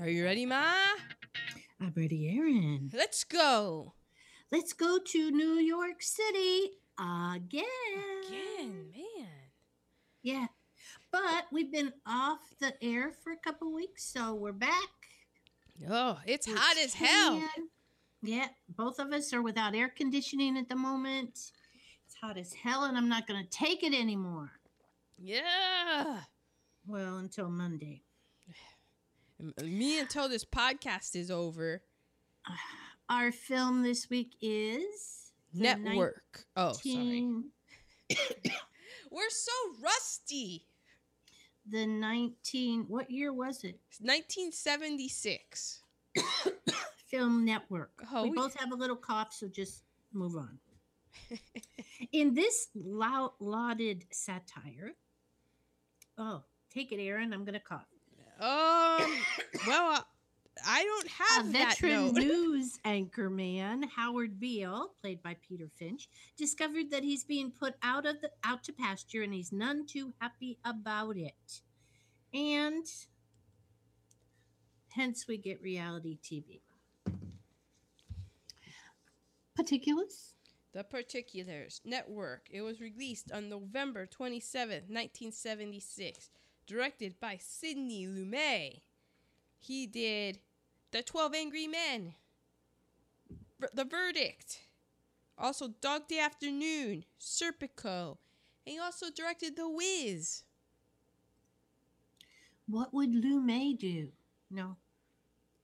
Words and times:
Are 0.00 0.08
you 0.08 0.24
ready, 0.24 0.46
Ma? 0.46 0.64
I'm 1.80 1.92
ready, 1.96 2.28
Aaron. 2.36 2.90
Let's 2.94 3.24
go. 3.24 3.94
Let's 4.50 4.72
go 4.72 4.98
to 4.98 5.30
New 5.30 5.54
York 5.54 6.00
City 6.02 6.70
again. 6.98 7.64
Again, 8.28 8.86
man. 8.94 9.28
Yeah. 10.22 10.46
But 11.12 11.46
we've 11.52 11.70
been 11.72 11.92
off 12.06 12.40
the 12.60 12.72
air 12.82 13.12
for 13.22 13.32
a 13.32 13.36
couple 13.36 13.72
weeks, 13.72 14.04
so 14.04 14.34
we're 14.34 14.52
back. 14.52 14.88
Oh, 15.88 16.18
it's 16.26 16.46
We 16.46 16.54
hot 16.56 16.76
as 16.82 16.94
hell. 16.94 17.40
can- 17.54 17.68
Yeah, 18.22 18.48
both 18.68 18.98
of 18.98 19.12
us 19.12 19.32
are 19.32 19.42
without 19.42 19.74
air 19.74 19.88
conditioning 19.88 20.56
at 20.58 20.68
the 20.68 20.76
moment. 20.76 21.30
It's 22.06 22.14
hot 22.20 22.36
as 22.38 22.52
hell, 22.54 22.84
and 22.84 22.96
I'm 22.96 23.08
not 23.08 23.26
going 23.26 23.42
to 23.42 23.50
take 23.50 23.82
it 23.82 23.94
anymore. 23.94 24.52
Yeah. 25.18 26.22
Well, 26.86 27.18
until 27.18 27.48
Monday. 27.50 28.02
Me 29.62 29.98
until 29.98 30.28
this 30.28 30.44
podcast 30.44 31.16
is 31.16 31.30
over. 31.30 31.82
Our 33.08 33.32
film 33.32 33.82
this 33.82 34.10
week 34.10 34.34
is 34.40 35.32
Network. 35.54 36.44
Oh, 36.56 36.72
sorry. 36.72 37.26
We're 39.10 39.30
so 39.30 39.52
rusty. 39.82 40.66
The 41.68 41.86
19, 41.86 42.84
what 42.88 43.10
year 43.10 43.32
was 43.32 43.64
it? 43.64 43.78
1976. 44.00 45.82
Film 47.06 47.44
Network. 47.44 48.02
Oh, 48.12 48.24
we 48.24 48.30
we- 48.30 48.36
both 48.36 48.58
have 48.58 48.72
a 48.72 48.76
little 48.76 48.96
cough, 48.96 49.32
so 49.32 49.48
just 49.48 49.82
move 50.12 50.36
on. 50.36 50.58
In 52.12 52.34
this 52.34 52.68
lauded 52.74 54.04
satire, 54.10 54.94
oh, 56.18 56.42
take 56.72 56.92
it, 56.92 57.00
Aaron. 57.00 57.32
I'm 57.32 57.44
going 57.44 57.54
to 57.54 57.60
cough. 57.60 57.86
Um. 58.40 59.12
well, 59.66 59.92
uh, 59.92 60.00
I 60.66 60.82
don't 60.84 61.06
A 61.06 61.22
have 61.22 61.52
that 61.52 61.78
veteran 61.78 62.14
note. 62.14 62.14
news 62.24 62.78
anchor 62.84 63.30
man, 63.30 63.84
Howard 63.96 64.40
Beale, 64.40 64.92
played 65.00 65.22
by 65.22 65.36
Peter 65.46 65.68
Finch, 65.78 66.08
discovered 66.36 66.90
that 66.90 67.02
he's 67.02 67.24
being 67.24 67.50
put 67.50 67.74
out 67.82 68.06
of 68.06 68.20
the 68.20 68.30
out 68.44 68.64
to 68.64 68.72
pasture, 68.72 69.22
and 69.22 69.34
he's 69.34 69.52
none 69.52 69.86
too 69.86 70.12
happy 70.20 70.58
about 70.64 71.16
it. 71.16 71.60
And 72.32 72.86
hence 74.90 75.26
we 75.28 75.36
get 75.36 75.62
reality 75.62 76.18
TV. 76.22 76.60
Particulars? 79.54 80.34
The 80.72 80.84
Particulars 80.84 81.80
Network. 81.84 82.46
It 82.50 82.62
was 82.62 82.80
released 82.80 83.32
on 83.32 83.48
November 83.48 84.06
27th, 84.06 84.88
1976. 84.88 86.30
Directed 86.70 87.18
by 87.18 87.36
Sidney 87.36 88.06
Lumet. 88.06 88.82
He 89.58 89.88
did 89.88 90.38
The 90.92 91.02
12 91.02 91.34
Angry 91.34 91.66
Men, 91.66 92.14
V- 93.58 93.66
The 93.74 93.84
Verdict, 93.84 94.60
also 95.36 95.74
Dog 95.80 96.06
Day 96.06 96.20
Afternoon, 96.20 97.06
Serpico, 97.20 98.18
and 98.64 98.74
he 98.74 98.78
also 98.78 99.06
directed 99.10 99.56
The 99.56 99.68
Wiz. 99.68 100.44
What 102.68 102.94
would 102.94 103.10
Lumet 103.14 103.80
do? 103.80 104.12
No. 104.48 104.76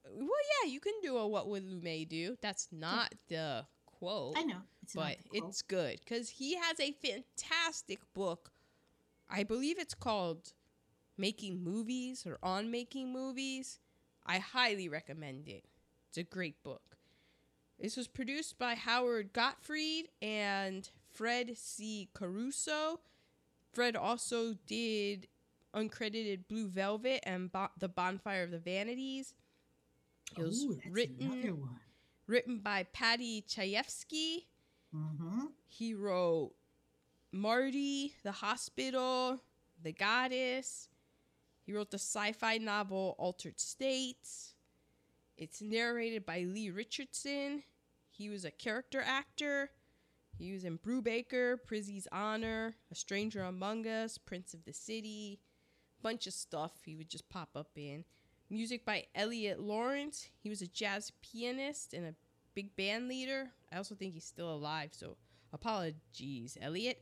Well, 0.03 0.27
yeah, 0.61 0.69
you 0.69 0.81
can 0.81 0.95
do 1.01 1.15
a 1.15 1.25
What 1.25 1.47
Would 1.47 1.63
Lumet 1.63 2.09
Do. 2.09 2.35
That's 2.41 2.67
not 2.69 3.13
hmm. 3.13 3.33
the 3.33 3.65
quote. 3.85 4.37
I 4.37 4.43
know. 4.43 4.59
It's 4.83 4.93
but 4.93 5.15
it's 5.31 5.61
good 5.61 6.01
because 6.03 6.27
he 6.27 6.57
has 6.57 6.77
a 6.81 6.91
fantastic 6.91 7.99
book. 8.13 8.51
I 9.29 9.43
believe 9.43 9.79
it's 9.79 9.93
called 9.93 10.51
Making 11.17 11.63
Movies 11.63 12.25
or 12.25 12.37
On 12.43 12.69
Making 12.69 13.11
Movies. 13.11 13.79
I 14.25 14.39
highly 14.39 14.89
recommend 14.89 15.47
it. 15.47 15.65
It's 16.09 16.17
a 16.17 16.23
great 16.23 16.63
book. 16.63 16.97
This 17.79 17.95
was 17.95 18.07
produced 18.07 18.57
by 18.57 18.75
Howard 18.75 19.33
Gottfried 19.33 20.09
and 20.21 20.89
Fred 21.13 21.57
C. 21.57 22.09
Caruso. 22.13 22.99
Fred 23.71 23.95
also 23.95 24.55
did 24.65 25.27
uncredited 25.75 26.47
Blue 26.47 26.67
Velvet 26.67 27.19
and 27.23 27.51
Bo- 27.51 27.69
The 27.77 27.87
Bonfire 27.87 28.43
of 28.43 28.51
the 28.51 28.59
Vanities. 28.59 29.35
It 30.37 30.43
was 30.43 30.63
Ooh, 30.63 30.79
written 30.89 31.69
written 32.25 32.59
by 32.59 32.83
Paddy 32.91 33.43
Chayefsky. 33.47 34.45
Mm-hmm. 34.93 35.45
He 35.67 35.93
wrote 35.93 36.51
Marty, 37.31 38.13
The 38.23 38.31
Hospital, 38.31 39.39
The 39.83 39.93
Goddess. 39.93 40.89
He 41.67 41.73
wrote 41.73 41.91
the 41.91 41.99
sci 41.99 42.31
fi 42.31 42.59
novel 42.59 43.13
Altered 43.19 43.59
States. 43.59 44.53
It's 45.37 45.61
narrated 45.61 46.25
by 46.25 46.39
Lee 46.43 46.69
Richardson. 46.69 47.61
He 48.09 48.29
was 48.29 48.45
a 48.45 48.51
character 48.51 49.03
actor. 49.05 49.71
He 50.37 50.53
was 50.53 50.63
in 50.63 50.77
Brubaker, 50.77 51.57
Prizzi's 51.67 52.07
Honor, 52.09 52.75
A 52.89 52.95
Stranger 52.95 53.43
Among 53.43 53.85
Us, 53.85 54.17
Prince 54.17 54.53
of 54.53 54.63
the 54.63 54.71
City, 54.71 55.41
bunch 56.01 56.25
of 56.25 56.33
stuff 56.33 56.71
he 56.85 56.95
would 56.95 57.09
just 57.09 57.27
pop 57.27 57.49
up 57.53 57.71
in. 57.75 58.05
Music 58.49 58.85
by 58.85 59.03
Elliot 59.13 59.59
Lawrence. 59.59 60.29
He 60.39 60.47
was 60.47 60.61
a 60.61 60.67
jazz 60.67 61.11
pianist 61.21 61.93
and 61.93 62.05
a 62.05 62.15
big 62.55 62.77
band 62.77 63.09
leader. 63.09 63.49
I 63.73 63.75
also 63.75 63.93
think 63.93 64.13
he's 64.13 64.23
still 64.23 64.53
alive, 64.53 64.91
so 64.93 65.17
apologies, 65.51 66.57
Elliot. 66.61 67.01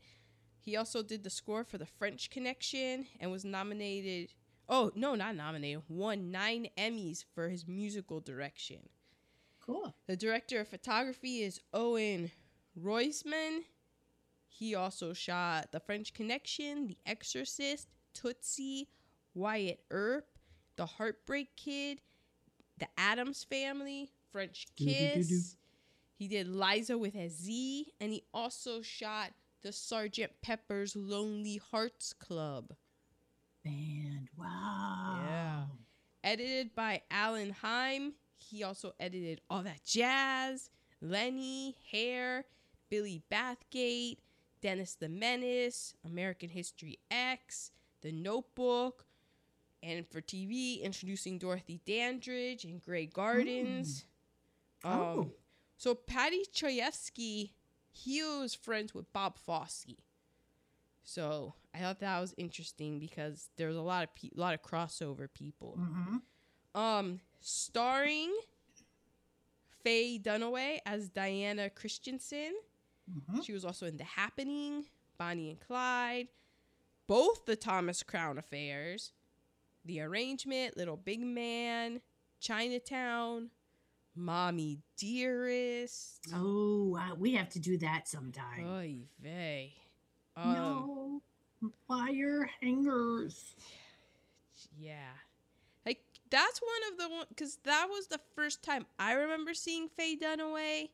He 0.60 0.76
also 0.76 1.04
did 1.04 1.24
the 1.24 1.30
score 1.30 1.64
for 1.64 1.78
The 1.78 1.86
French 1.86 2.32
Connection 2.32 3.06
and 3.20 3.32
was 3.32 3.46
nominated. 3.46 4.34
Oh, 4.68 4.92
no, 4.96 5.16
not 5.16 5.36
nominated. 5.36 5.84
Won 5.88 6.32
nine 6.32 6.68
Emmys 6.78 7.24
for 7.34 7.50
his 7.50 7.68
musical 7.68 8.20
direction. 8.20 8.90
Cool. 9.60 9.96
The 10.08 10.16
director 10.16 10.60
of 10.62 10.68
photography 10.68 11.42
is 11.44 11.60
Owen 11.74 12.32
Roizman. 12.80 13.62
He 14.48 14.76
also 14.76 15.14
shot 15.14 15.72
The 15.72 15.80
French 15.80 16.14
Connection, 16.14 16.88
The 16.88 16.98
Exorcist, 17.06 17.90
Tootsie, 18.14 18.88
Wyatt 19.34 19.82
Earp, 19.92 20.28
The 20.78 20.86
Heartbreak 20.86 21.56
Kid, 21.56 22.00
The 22.80 22.88
Addams 22.98 23.44
Family, 23.44 24.12
French. 24.32 24.68
Kiss. 24.76 25.58
He 26.18 26.28
did 26.28 26.48
Liza 26.48 26.98
with 26.98 27.16
a 27.16 27.28
Z, 27.28 27.88
and 28.00 28.12
he 28.12 28.24
also 28.34 28.82
shot 28.82 29.32
The 29.64 29.74
Sergeant 29.74 30.32
Pepper's 30.42 30.96
Lonely 30.96 31.60
Hearts 31.72 32.14
Club. 32.14 32.74
Band. 34.46 34.54
Wow. 34.54 35.20
Yeah. 35.28 35.64
edited 36.24 36.76
by 36.76 37.02
Alan 37.12 37.52
Heim. 37.52 38.14
He 38.38 38.64
also 38.64 38.94
edited 39.00 39.42
All 39.50 39.64
That 39.64 39.84
Jazz, 39.84 40.70
Lenny, 41.02 41.76
Hair, 41.92 42.46
Billy 42.90 43.22
Bathgate, 43.32 44.18
Dennis 44.62 44.96
the 44.96 45.10
Menace, 45.10 45.94
American 46.06 46.50
History 46.50 47.00
X, 47.12 47.72
The 48.02 48.12
Notebook, 48.12 49.06
and 49.84 50.08
for 50.08 50.22
TV, 50.22 50.82
introducing 50.82 51.38
Dorothy 51.38 51.80
Dandridge 51.86 52.64
and 52.66 52.82
Grey 52.82 53.06
Gardens. 53.06 54.06
Um, 54.84 54.92
Oh. 55.00 55.32
So 55.78 55.94
Paddy 55.96 56.44
Chayefsky, 56.54 57.52
he 57.92 58.22
was 58.24 58.54
friends 58.56 58.94
with 58.94 59.12
Bob 59.14 59.38
Fosse. 59.38 59.96
So 61.04 61.54
I 61.76 61.80
thought 61.80 62.00
that 62.00 62.20
was 62.22 62.34
interesting 62.38 63.00
because 63.00 63.50
there 63.58 63.68
was 63.68 63.76
a 63.76 63.82
lot 63.82 64.04
of 64.04 64.16
pe- 64.16 64.30
lot 64.36 64.54
of 64.54 64.62
crossover 64.62 65.28
people. 65.34 65.78
Mm-hmm. 65.80 66.80
Um, 66.80 67.20
starring 67.42 68.34
Faye 69.84 70.20
Dunaway 70.22 70.80
as 70.86 71.10
Diana 71.10 71.70
Christensen. 71.70 72.54
Mm-hmm. 73.12 73.42
She 73.42 73.54
was 73.54 73.66
also 73.66 73.86
in 73.86 73.98
The 73.98 74.04
Happening, 74.04 74.86
Bonnie 75.18 75.50
and 75.50 75.60
Clyde, 75.60 76.28
both 77.08 77.46
the 77.46 77.56
Thomas 77.56 78.04
Crown 78.04 78.38
affairs, 78.38 79.12
The 79.84 80.02
Arrangement, 80.02 80.78
Little 80.78 80.98
Big 80.98 81.22
Man, 81.22 82.02
Chinatown, 82.40 83.50
Mommy 84.16 84.80
Dearest. 84.98 86.26
Oh, 86.34 86.98
uh, 87.00 87.16
we 87.16 87.34
have 87.34 87.50
to 87.50 87.60
do 87.60 87.78
that 87.80 88.08
sometime. 88.08 88.66
Oy 88.66 88.96
vey. 89.22 89.74
Um, 90.38 90.54
no 90.54 91.22
wire 91.88 92.50
hangers. 92.62 93.56
Yeah. 94.78 95.12
Like 95.86 96.02
that's 96.30 96.60
one 96.62 96.92
of 96.94 96.98
the 97.00 97.16
one 97.16 97.26
because 97.30 97.58
that 97.64 97.88
was 97.90 98.08
the 98.08 98.20
first 98.36 98.64
time 98.64 98.86
I 99.00 99.14
remember 99.14 99.54
seeing 99.54 99.88
Faye 99.90 100.18
Dunaway. 100.18 100.90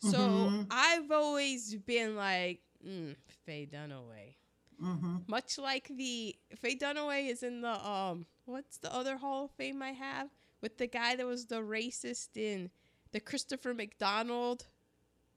So 0.00 0.18
Mhm. 0.18 0.66
I've 0.70 1.10
always 1.10 1.74
been 1.76 2.16
like, 2.16 2.60
mm, 2.86 3.16
Faye 3.46 3.66
Dunaway. 3.66 4.34
Mm-hmm. 4.82 5.18
Much 5.28 5.56
like 5.58 5.88
the 5.88 6.36
Faye 6.56 6.76
Dunaway 6.76 7.28
is 7.30 7.42
in 7.42 7.60
the 7.60 7.86
um 7.88 8.26
what's 8.44 8.78
the 8.78 8.92
other 8.94 9.16
Hall 9.16 9.44
of 9.46 9.50
Fame 9.52 9.82
I 9.82 9.92
have 9.92 10.28
with 10.60 10.76
the 10.78 10.86
guy 10.86 11.14
that 11.16 11.24
was 11.26 11.46
the 11.46 11.62
racist 11.62 12.36
in 12.36 12.70
the 13.12 13.20
Christopher 13.20 13.72
McDonald 13.72 14.66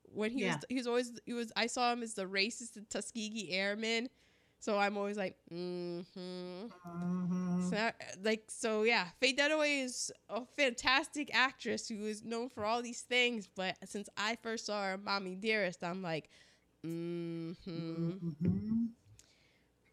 when 0.04 0.31
he 0.31 0.42
Yeah. 0.42 0.56
was 0.56 0.66
he 0.69 0.75
was 0.75 0.88
always 0.88 1.19
he 1.25 1.34
was 1.34 1.52
I 1.56 1.68
saw 1.68 1.94
him 1.94 2.02
as 2.04 2.16
the 2.16 2.25
racist 2.25 2.75
in 2.75 2.86
Tuskegee 2.90 3.52
Airmen. 3.52 4.10
So 4.59 4.77
I'm 4.77 4.98
always 4.98 5.18
like, 5.18 5.38
mm-hmm. 5.54 6.68
Mhm. 6.86 7.69
So, 7.69 7.92
like, 8.24 8.44
so 8.48 8.83
yeah, 8.83 9.07
Faye 9.19 9.33
Dunaway 9.33 9.83
is 9.83 10.12
a 10.30 10.44
fantastic 10.57 11.30
actress 11.33 11.88
who 11.88 12.06
is 12.06 12.24
known 12.24 12.50
for 12.50 12.65
all 12.65 12.81
these 12.81 13.01
things. 13.01 13.48
But 13.56 13.75
since 13.86 14.09
I 14.18 14.38
first 14.42 14.65
saw 14.65 14.83
her, 14.83 14.98
Mommy 14.98 15.36
Dearest, 15.36 15.83
I'm 15.83 16.01
like, 16.01 16.30
mm-hmm. 16.86 18.12
Mhm. 18.12 18.89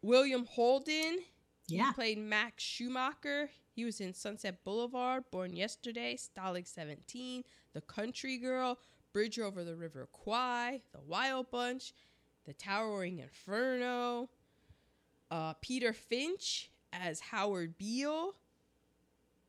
William 0.01 0.45
Holden, 0.45 1.19
he 1.67 1.75
Yeah. 1.77 1.91
played 1.93 2.17
Max 2.17 2.63
Schumacher. 2.63 3.49
He 3.75 3.85
was 3.85 3.99
in 3.99 4.13
Sunset 4.13 4.63
Boulevard, 4.63 5.29
Born 5.31 5.55
Yesterday, 5.55 6.15
Stalag 6.15 6.67
17, 6.67 7.43
The 7.73 7.81
Country 7.81 8.37
Girl, 8.37 8.79
Bridge 9.13 9.39
Over 9.39 9.63
the 9.63 9.75
River 9.75 10.07
Kwai, 10.11 10.81
The 10.91 11.01
Wild 11.01 11.49
Bunch, 11.51 11.93
The 12.45 12.53
Towering 12.53 13.19
Inferno. 13.19 14.29
Uh, 15.35 15.53
Peter 15.59 15.91
Finch 15.91 16.71
as 16.93 17.19
Howard 17.19 17.77
Beale. 17.77 18.35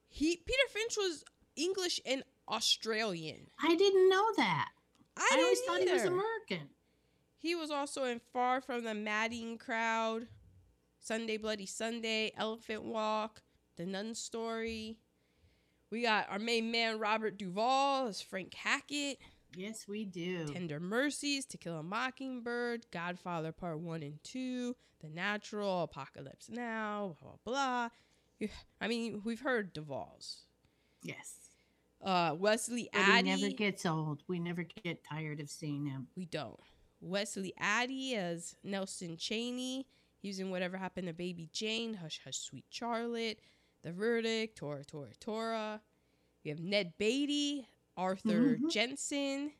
He 0.08 0.34
Peter 0.34 0.68
Finch 0.68 0.96
was 0.96 1.24
English 1.54 2.00
and 2.04 2.24
Australian. 2.48 3.46
I 3.62 3.76
didn't 3.76 4.08
know 4.08 4.26
that. 4.36 4.70
I, 5.16 5.28
I, 5.32 5.42
always 5.42 5.60
thought 5.60 5.78
he 5.78 5.92
was. 5.92 6.02
American. 6.02 6.70
He 7.38 7.54
was 7.54 7.70
also 7.70 8.02
in 8.02 8.20
Far 8.32 8.60
From 8.60 8.82
the 8.82 8.94
Madding 8.94 9.58
Crowd, 9.58 10.26
Sunday 10.98 11.36
Bloody 11.36 11.66
Sunday, 11.66 12.32
Elephant 12.36 12.82
Walk, 12.82 13.42
The 13.76 13.86
Nun 13.86 14.16
Story. 14.16 14.98
We 15.92 16.02
got 16.02 16.28
our 16.28 16.40
main 16.40 16.72
man 16.72 16.98
Robert 16.98 17.38
Duvall 17.38 18.08
as 18.08 18.20
Frank 18.20 18.54
Hackett, 18.54 19.18
Yes, 19.56 19.88
we 19.88 20.04
do. 20.04 20.46
Tender 20.48 20.78
Mercies, 20.78 21.46
To 21.46 21.56
Kill 21.56 21.78
a 21.78 21.82
Mockingbird, 21.82 22.84
Godfather 22.90 23.52
Part 23.52 23.80
1 23.80 24.02
and 24.02 24.22
2, 24.22 24.76
The 25.00 25.08
Natural, 25.08 25.84
Apocalypse 25.84 26.50
Now, 26.50 27.16
blah, 27.22 27.32
blah, 27.44 27.88
blah. 28.40 28.48
I 28.82 28.88
mean, 28.88 29.22
we've 29.24 29.40
heard 29.40 29.72
Duvall's. 29.72 30.42
Yes. 31.02 31.36
Uh, 32.04 32.34
Wesley 32.38 32.90
But 32.92 33.00
Addy. 33.00 33.30
he 33.30 33.36
never 33.36 33.54
gets 33.54 33.86
old. 33.86 34.22
We 34.28 34.38
never 34.38 34.66
get 34.84 35.02
tired 35.02 35.40
of 35.40 35.48
seeing 35.48 35.86
him. 35.86 36.08
We 36.14 36.26
don't. 36.26 36.60
Wesley 37.00 37.54
Addy 37.58 38.14
as 38.14 38.54
Nelson 38.62 39.16
Cheney. 39.16 39.86
He 40.20 40.28
was 40.28 40.38
in 40.38 40.50
Whatever 40.50 40.76
Happened 40.76 41.08
to 41.08 41.14
Baby 41.14 41.48
Jane, 41.52 41.94
Hush 41.94 42.20
Hush 42.24 42.38
Sweet 42.38 42.66
Charlotte, 42.68 43.38
The 43.82 43.92
Verdict, 43.92 44.58
Tora 44.58 44.84
Tora 44.84 45.14
Tora. 45.18 45.80
We 46.44 46.50
have 46.50 46.60
Ned 46.60 46.92
Beatty, 46.98 47.66
Arthur 47.96 48.56
Mhm. 48.58 48.70
Jensen. 48.70 49.52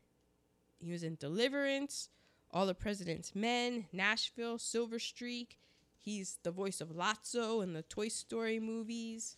He 0.78 0.92
was 0.92 1.02
in 1.02 1.16
Deliverance, 1.16 2.10
All 2.50 2.66
the 2.66 2.74
President's 2.74 3.34
Men, 3.34 3.88
Nashville, 3.92 4.58
Silver 4.58 4.98
Streak. 4.98 5.58
He's 5.98 6.38
the 6.42 6.52
voice 6.52 6.80
of 6.80 6.90
Lotso 6.90 7.62
in 7.62 7.72
the 7.72 7.82
Toy 7.82 8.08
Story 8.08 8.60
movies. 8.60 9.36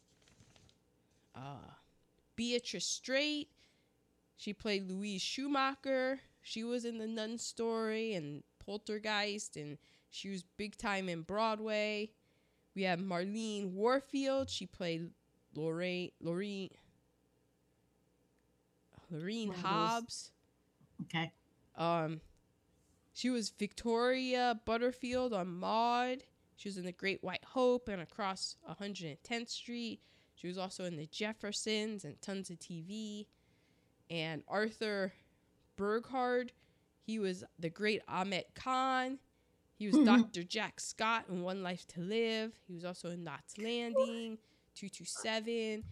Uh, 1.34 1.74
Beatrice 2.36 2.86
Straight. 2.86 3.50
She 4.36 4.52
played 4.52 4.88
Louise 4.88 5.22
Schumacher. 5.22 6.20
She 6.42 6.62
was 6.64 6.84
in 6.84 6.98
The 6.98 7.06
Nun 7.08 7.38
Story 7.38 8.14
and 8.14 8.42
Poltergeist, 8.58 9.56
and 9.56 9.78
she 10.10 10.28
was 10.28 10.42
big 10.56 10.76
time 10.76 11.08
in 11.08 11.22
Broadway. 11.22 12.10
We 12.74 12.82
have 12.82 13.00
Marlene 13.00 13.72
Warfield. 13.72 14.48
She 14.50 14.66
played 14.66 15.10
Lorraine, 15.54 16.12
Lorraine, 16.20 16.70
Lorraine 19.10 19.48
One 19.48 19.56
of 19.56 19.62
those- 19.62 19.70
Hobbs. 19.70 20.32
Okay. 21.02 21.32
Um, 21.76 22.20
she 23.12 23.30
was 23.30 23.50
Victoria 23.50 24.60
Butterfield 24.64 25.32
on 25.32 25.48
Maude. 25.48 26.24
She 26.56 26.68
was 26.68 26.76
in 26.76 26.84
The 26.84 26.92
Great 26.92 27.22
White 27.22 27.44
Hope 27.44 27.88
and 27.88 28.02
Across 28.02 28.56
110th 28.68 29.48
Street. 29.48 30.00
She 30.34 30.46
was 30.48 30.58
also 30.58 30.84
in 30.84 30.96
The 30.96 31.06
Jeffersons 31.06 32.04
and 32.04 32.20
tons 32.20 32.50
of 32.50 32.58
TV. 32.58 33.26
And 34.10 34.42
Arthur 34.48 35.12
Burghardt, 35.76 36.52
he 37.02 37.18
was 37.18 37.44
the 37.58 37.70
great 37.70 38.02
Ahmet 38.08 38.54
Khan. 38.54 39.18
He 39.76 39.86
was 39.88 39.96
Dr. 40.04 40.42
Jack 40.42 40.80
Scott 40.80 41.26
in 41.28 41.42
One 41.42 41.62
Life 41.62 41.86
to 41.88 42.00
Live. 42.00 42.52
He 42.66 42.74
was 42.74 42.84
also 42.84 43.10
in 43.10 43.22
Knots 43.22 43.56
Landing, 43.58 44.38
227. 44.74 45.84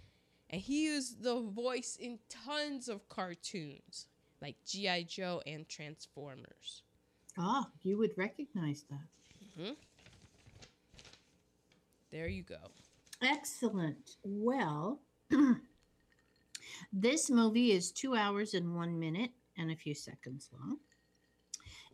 And 0.51 0.61
he 0.61 0.91
was 0.91 1.17
the 1.17 1.41
voice 1.41 1.97
in 2.01 2.19
tons 2.29 2.89
of 2.89 3.09
cartoons 3.09 4.07
like 4.41 4.57
G.I. 4.67 5.05
Joe 5.05 5.43
and 5.47 5.69
Transformers. 5.69 6.83
Ah, 7.39 7.69
you 7.83 7.99
would 7.99 8.13
recognize 8.17 8.85
that. 8.91 9.77
There 12.13 12.29
you 12.29 12.43
go. 12.43 12.57
Excellent. 13.23 14.17
Well, 14.23 15.01
this 16.93 17.31
movie 17.31 17.73
is 17.73 17.91
two 17.91 18.15
hours 18.15 18.55
and 18.55 18.75
one 18.75 18.99
minute 18.99 19.33
and 19.59 19.71
a 19.71 19.77
few 19.77 19.95
seconds 19.95 20.49
long. 20.53 20.79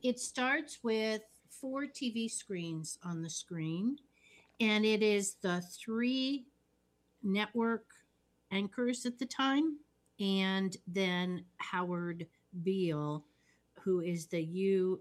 It 0.02 0.18
starts 0.18 0.78
with 0.82 1.22
four 1.48 1.84
TV 1.84 2.30
screens 2.30 2.98
on 3.04 3.22
the 3.22 3.30
screen, 3.30 3.96
and 4.60 4.84
it 4.84 5.02
is 5.02 5.36
the 5.42 5.60
three 5.60 6.46
network 7.22 7.84
anchors 8.52 9.06
at 9.06 9.18
the 9.18 9.26
time, 9.26 9.78
and 10.20 10.76
then 10.86 11.44
Howard 11.56 12.26
Beale, 12.62 13.24
who 13.80 14.00
is 14.00 14.26
the 14.26 15.00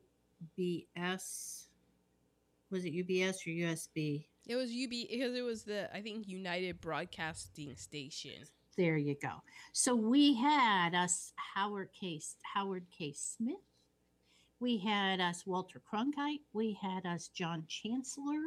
UBS. 0.97 1.65
Was 2.71 2.85
it 2.85 2.93
UBS 2.93 3.45
or 3.45 3.49
USB? 3.49 4.25
It 4.47 4.55
was 4.55 4.71
UB 4.71 4.89
because 4.89 5.35
it 5.35 5.43
was 5.43 5.63
the 5.63 5.93
I 5.95 6.01
think 6.01 6.27
United 6.27 6.81
Broadcasting 6.81 7.75
Station. 7.75 8.43
There 8.77 8.97
you 8.97 9.15
go. 9.21 9.43
So 9.73 9.93
we 9.93 10.33
had 10.33 10.95
us 10.95 11.33
Howard 11.35 11.89
Case 11.93 12.37
Howard 12.41 12.85
K. 12.97 13.13
Smith. 13.13 13.57
We 14.59 14.77
had 14.77 15.19
us 15.19 15.45
Walter 15.45 15.81
Cronkite. 15.91 16.41
We 16.53 16.77
had 16.81 17.05
us 17.05 17.27
John 17.27 17.65
Chancellor, 17.67 18.41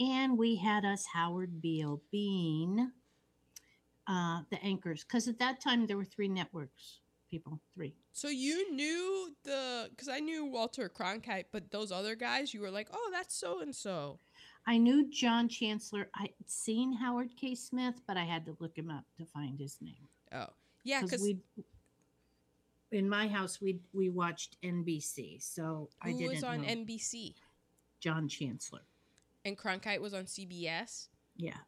and 0.00 0.36
we 0.36 0.56
had 0.56 0.84
us 0.84 1.06
Howard 1.12 1.60
Beale 1.62 2.02
being 2.10 2.90
uh, 4.06 4.40
the 4.50 4.62
anchors. 4.62 5.04
Because 5.04 5.28
at 5.28 5.38
that 5.38 5.60
time 5.60 5.86
there 5.86 5.96
were 5.96 6.04
three 6.04 6.28
networks. 6.28 7.00
People, 7.30 7.60
three. 7.74 7.94
So 8.12 8.28
you 8.28 8.72
knew 8.72 9.34
the 9.42 9.88
because 9.90 10.08
I 10.08 10.20
knew 10.20 10.44
Walter 10.46 10.88
Cronkite, 10.88 11.46
but 11.50 11.70
those 11.72 11.90
other 11.90 12.14
guys, 12.14 12.54
you 12.54 12.60
were 12.60 12.70
like, 12.70 12.88
oh, 12.92 13.10
that's 13.12 13.34
so 13.34 13.60
and 13.60 13.74
so. 13.74 14.20
I 14.68 14.78
knew 14.78 15.10
John 15.10 15.48
Chancellor. 15.48 16.08
I'd 16.14 16.30
seen 16.46 16.92
Howard 16.92 17.30
K. 17.36 17.54
Smith, 17.56 18.00
but 18.06 18.16
I 18.16 18.24
had 18.24 18.44
to 18.46 18.56
look 18.60 18.76
him 18.78 18.90
up 18.90 19.04
to 19.18 19.24
find 19.24 19.58
his 19.58 19.78
name. 19.80 20.08
Oh, 20.32 20.46
yeah, 20.84 21.02
because 21.02 21.20
we 21.22 21.38
in 22.92 23.08
my 23.08 23.26
house 23.28 23.60
we 23.60 23.80
we 23.92 24.08
watched 24.08 24.56
NBC, 24.62 25.42
so 25.42 25.88
I 26.00 26.12
didn't 26.12 26.28
was 26.34 26.44
on 26.44 26.62
know 26.62 26.68
NBC 26.68 27.34
John 28.00 28.28
Chancellor. 28.28 28.82
and 29.44 29.58
Cronkite 29.58 30.00
was 30.00 30.14
on 30.14 30.24
CBS. 30.26 31.08
Yeah, 31.36 31.58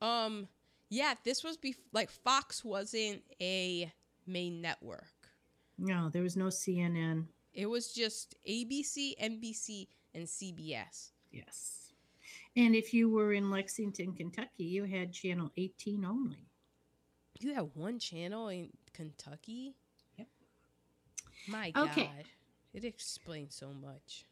Um, 0.00 0.48
yeah, 0.90 1.14
this 1.24 1.42
was 1.42 1.56
bef- 1.56 1.76
like 1.92 2.10
Fox 2.10 2.64
wasn't 2.64 3.22
a 3.40 3.90
main 4.26 4.60
network. 4.60 5.06
no, 5.78 6.10
there 6.10 6.22
was 6.22 6.36
no 6.36 6.46
CNN. 6.46 7.24
It 7.54 7.66
was 7.66 7.92
just 7.92 8.36
ABC, 8.48 9.14
NBC, 9.20 9.86
and 10.14 10.26
CBS. 10.26 11.10
Yes, 11.32 11.92
and 12.56 12.74
if 12.74 12.92
you 12.92 13.08
were 13.08 13.32
in 13.32 13.50
Lexington, 13.50 14.12
Kentucky, 14.12 14.64
you 14.64 14.84
had 14.84 15.12
channel 15.12 15.50
18 15.56 16.04
only. 16.04 16.48
You 17.38 17.54
had 17.54 17.70
one 17.74 17.98
channel 17.98 18.48
in 18.48 18.70
Kentucky. 18.92 19.76
Yep. 20.18 20.26
My 21.48 21.70
God, 21.70 22.24
it 22.74 22.84
explains 22.84 23.54
so 23.54 23.72
much. 23.72 24.26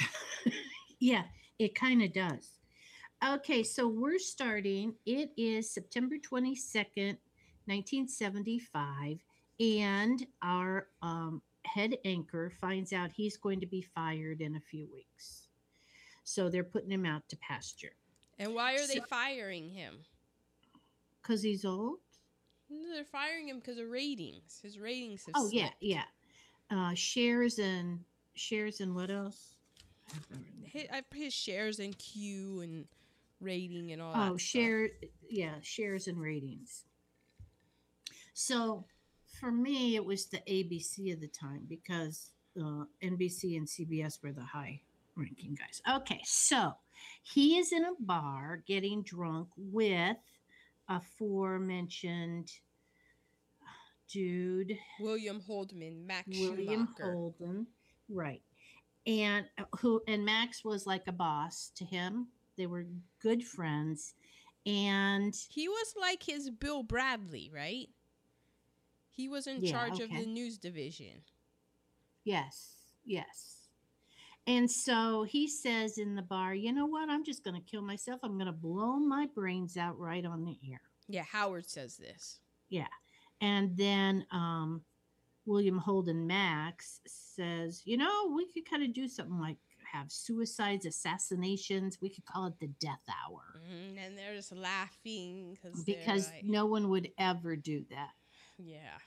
yeah, 0.98 1.24
it 1.58 1.74
kind 1.74 2.02
of 2.02 2.12
does. 2.12 2.58
Okay, 3.22 3.62
so 3.62 3.88
we're 3.88 4.18
starting. 4.18 4.94
It 5.06 5.30
is 5.36 5.70
September 5.72 6.16
22nd, 6.16 7.16
1975, 7.66 9.18
and 9.60 10.26
our 10.42 10.88
um, 11.00 11.40
head 11.64 11.96
anchor 12.04 12.52
finds 12.60 12.92
out 12.92 13.10
he's 13.12 13.36
going 13.38 13.60
to 13.60 13.66
be 13.66 13.80
fired 13.80 14.40
in 14.42 14.56
a 14.56 14.60
few 14.60 14.86
weeks. 14.92 15.48
So 16.24 16.48
they're 16.50 16.64
putting 16.64 16.90
him 16.90 17.04
out 17.06 17.22
to 17.28 17.36
pasture 17.36 17.92
And 18.38 18.54
why 18.54 18.74
are 18.74 18.86
they 18.86 18.96
So- 18.96 19.04
firing 19.08 19.70
him? 19.70 19.94
because 21.22 21.42
he's 21.42 21.64
old. 21.64 22.00
They're 22.68 23.04
firing 23.04 23.48
him 23.48 23.60
because 23.60 23.78
of 23.78 23.88
ratings. 23.88 24.58
His 24.62 24.78
ratings 24.78 25.24
have. 25.24 25.34
Oh, 25.38 25.48
yeah, 25.50 25.66
slipped. 25.68 25.76
yeah. 25.82 26.04
Uh, 26.70 26.92
shares 26.94 27.58
and 27.58 28.00
shares 28.34 28.80
and 28.80 28.94
what 28.94 29.10
else? 29.10 29.54
His, 30.64 30.84
I 30.92 31.00
put 31.02 31.18
his 31.20 31.32
shares 31.32 31.78
in 31.78 31.94
Q 31.94 32.60
and 32.60 32.84
rating 33.44 33.92
and 33.92 34.02
all. 34.02 34.12
Oh, 34.14 34.36
stuff. 34.36 34.90
yeah, 35.28 35.54
shares 35.62 36.06
and 36.08 36.20
ratings. 36.20 36.84
So 38.32 38.84
for 39.38 39.50
me, 39.50 39.96
it 39.96 40.04
was 40.04 40.26
the 40.26 40.38
ABC 40.48 41.12
of 41.12 41.20
the 41.20 41.28
time 41.28 41.66
because 41.68 42.30
uh, 42.58 42.84
NBC 43.02 43.56
and 43.56 43.66
CBS 43.66 44.22
were 44.22 44.32
the 44.32 44.42
high 44.42 44.80
ranking 45.16 45.54
guys. 45.54 45.82
Okay, 45.96 46.20
so 46.24 46.72
he 47.22 47.58
is 47.58 47.72
in 47.72 47.84
a 47.84 47.92
bar 48.00 48.62
getting 48.66 49.02
drunk 49.02 49.48
with 49.56 50.16
a 50.88 50.96
aforementioned 50.96 52.50
dude 54.10 54.76
William 55.00 55.40
Holdman, 55.40 56.06
Max 56.06 56.28
William 56.28 56.88
Schumacher. 56.96 57.12
Holden, 57.12 57.66
right? 58.08 58.42
And 59.06 59.46
uh, 59.58 59.64
who 59.78 60.02
and 60.06 60.24
Max 60.24 60.64
was 60.64 60.86
like 60.86 61.04
a 61.06 61.12
boss 61.12 61.70
to 61.76 61.84
him. 61.84 62.28
They 62.56 62.66
were 62.66 62.86
good 63.20 63.42
friends, 63.44 64.14
and 64.66 65.34
He 65.50 65.68
was 65.68 65.94
like 66.00 66.22
his 66.22 66.50
Bill 66.50 66.82
Bradley, 66.82 67.50
right? 67.54 67.88
He 69.10 69.28
was 69.28 69.46
in 69.46 69.60
Yeah, 69.60 69.72
charge 69.72 70.00
of 70.00 70.10
the 70.10 70.26
news 70.26 70.58
division. 70.58 71.22
yes, 72.24 72.74
yes. 73.04 73.68
And 74.46 74.70
so 74.70 75.22
he 75.22 75.48
says 75.48 75.96
in 75.96 76.14
the 76.14 76.22
bar, 76.22 76.54
you 76.54 76.70
know 76.72 76.84
what? 76.86 77.08
I'm 77.08 77.24
just 77.24 77.44
going 77.44 77.54
to 77.54 77.70
kill 77.70 77.80
myself. 77.80 78.20
I'm 78.22 78.34
going 78.34 78.46
to 78.46 78.52
blow 78.52 78.98
my 78.98 79.26
brains 79.34 79.76
out 79.78 79.98
right 79.98 80.24
on 80.24 80.44
the 80.44 80.58
air. 80.70 80.80
Yeah, 81.08 81.22
Howard 81.22 81.68
says 81.68 81.96
this. 81.96 82.40
Yeah. 82.68 82.88
And 83.40 83.74
then 83.76 84.26
um, 84.32 84.82
William 85.46 85.78
Holden 85.78 86.26
Max 86.26 87.00
says, 87.06 87.82
you 87.86 87.96
know, 87.96 88.32
we 88.36 88.46
could 88.52 88.68
kind 88.68 88.82
of 88.82 88.92
do 88.92 89.08
something 89.08 89.38
like 89.40 89.56
have 89.94 90.10
suicides, 90.12 90.86
assassinations. 90.86 91.98
We 92.00 92.10
could 92.10 92.24
call 92.26 92.46
it 92.46 92.54
the 92.60 92.68
death 92.80 93.02
hour 93.08 93.60
Mhm, 93.60 93.98
And 93.98 94.18
they're 94.18 94.34
just 94.34 94.52
laughing 94.52 95.56
cause 95.62 96.32
like, 96.32 96.44
no 96.44 96.66
one 96.66 96.88
would 96.90 97.10
ever 97.18 97.56
do 97.56 97.84
that. 97.90 98.10
Yeah. 98.58 98.98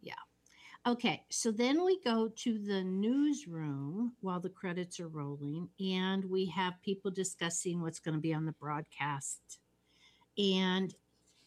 Yeah. 0.00 0.14
Okay, 0.86 1.24
so 1.30 1.50
then 1.52 1.84
we 1.84 2.00
go 2.02 2.28
to 2.28 2.58
the 2.58 2.82
newsroom 2.84 4.14
while 4.20 4.40
the 4.40 4.50
credits 4.50 5.00
are 5.00 5.08
rolling, 5.08 5.68
and 5.80 6.24
we 6.24 6.46
have 6.46 6.80
people 6.82 7.10
discussing 7.10 7.80
what's 7.82 8.00
going 8.00 8.14
to 8.14 8.20
be 8.20 8.34
on 8.34 8.46
the 8.46 8.52
broadcast. 8.52 9.58
And 10.38 10.94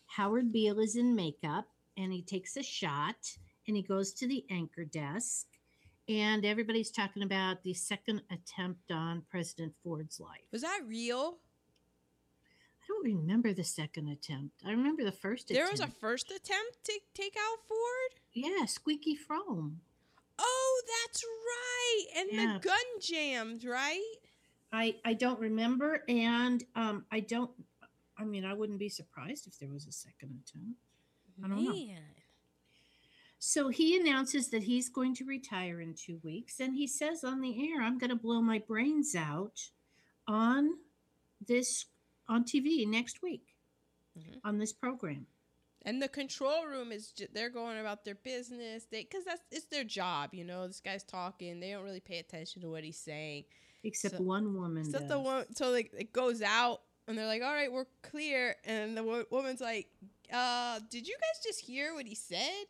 Howard 0.08 0.52
Beale 0.52 0.80
is 0.80 0.96
in 0.96 1.16
makeup, 1.16 1.68
and 1.98 2.14
he 2.14 2.22
takes 2.24 2.58
a 2.58 2.64
shot, 2.64 3.38
and 3.68 3.76
he 3.76 3.84
goes 3.84 4.14
to 4.14 4.28
the 4.28 4.46
anchor 4.50 4.86
desk, 4.86 5.48
and 6.10 6.44
everybody's 6.44 6.92
talking 6.92 7.24
about 7.24 7.64
the 7.64 7.74
second 7.74 8.24
attempt 8.32 8.92
on 8.92 9.22
President 9.30 9.74
Ford's 9.84 10.20
life. 10.20 10.42
Was 10.52 10.64
that 10.64 10.82
real? 10.88 11.38
I 12.84 12.86
don't 12.88 13.06
remember 13.06 13.54
the 13.54 13.64
second 13.64 14.10
attempt. 14.10 14.62
I 14.66 14.72
remember 14.72 15.04
the 15.04 15.12
first 15.12 15.48
There 15.48 15.66
attempt. 15.66 15.72
was 15.82 15.90
a 15.90 15.94
first 16.00 16.32
attempt 16.32 16.84
to 16.86 17.00
take 17.14 17.36
out 17.38 17.60
Ford? 17.68 18.20
yeah, 18.34 18.66
Squeaky 18.66 19.16
Fromme. 19.16 19.76
Oh, 20.40 20.82
that's 21.04 21.24
right. 21.24 22.06
And 22.18 22.30
Yeah. 22.32 22.54
the 22.54 22.60
gun 22.60 22.78
jammed, 23.02 23.64
right? 23.64 24.16
I 24.72 24.96
I 25.06 25.14
don't 25.14 25.40
remember, 25.40 26.04
and 26.08 26.64
um, 26.76 27.06
I 27.12 27.20
don't. 27.22 27.52
I 28.18 28.24
mean, 28.24 28.46
I 28.46 28.54
wouldn't 28.54 28.80
be 28.80 28.90
surprised 28.90 29.48
if 29.48 29.58
there 29.60 29.70
was 29.70 29.86
a 29.88 29.92
second 29.92 30.42
attempt. 30.44 30.80
I 31.44 31.48
don't 31.48 31.64
know. 31.66 31.74
So 33.42 33.70
he 33.70 33.98
announces 34.00 34.50
that 34.50 34.64
he's 34.64 34.90
going 34.90 35.16
to 35.16 35.24
retire 35.26 35.80
in 35.80 35.94
two 35.94 36.20
weeks, 36.24 36.60
and 36.60 36.76
he 36.76 36.86
says 36.88 37.24
on 37.24 37.40
the 37.40 37.72
air, 37.72 37.82
"I'm 37.82 37.98
going 37.98 38.10
to 38.10 38.16
blow 38.16 38.42
my 38.42 38.60
brains 38.60 39.16
out 39.16 39.70
on 40.28 40.78
this 41.46 41.86
on 42.28 42.44
TV 42.44 42.86
next 42.86 43.22
week 43.22 43.56
Mhm. 44.18 44.42
on 44.44 44.58
this 44.58 44.74
program." 44.74 45.26
And 45.84 46.02
the 46.02 46.10
control 46.10 46.66
room 46.66 46.92
is 46.92 47.14
ju- 47.14 47.30
they're 47.32 47.50
going 47.50 47.80
about 47.80 48.04
their 48.04 48.16
business. 48.16 48.84
They 48.86 49.06
cuz 49.06 49.24
that's 49.24 49.42
it's 49.50 49.66
their 49.68 49.86
job, 49.86 50.34
you 50.34 50.44
know. 50.44 50.68
This 50.68 50.82
guy's 50.82 51.06
talking. 51.06 51.62
They 51.62 51.72
don't 51.72 51.86
really 51.86 52.02
pay 52.02 52.20
attention 52.20 52.62
to 52.64 52.70
what 52.70 52.84
he's 52.84 53.00
saying. 53.00 53.46
Except 53.84 54.18
So- 54.18 54.22
one 54.24 54.54
woman. 54.54 54.84
Except 54.86 55.04
does. 55.04 55.10
the 55.12 55.20
one 55.20 55.56
so 55.56 55.72
like 55.72 55.94
it 55.98 56.12
goes 56.12 56.42
out 56.42 56.84
and 57.08 57.18
they're 57.18 57.26
like, 57.26 57.42
"All 57.42 57.54
right, 57.54 57.72
we're 57.72 57.88
clear." 58.02 58.58
And 58.66 58.98
the 58.98 59.04
wo- 59.04 59.26
woman's 59.32 59.62
like, 59.62 59.90
"Uh, 60.30 60.80
did 60.90 61.08
you 61.08 61.16
guys 61.18 61.42
just 61.42 61.62
hear 61.62 61.94
what 61.94 62.06
he 62.06 62.14
said?" 62.16 62.66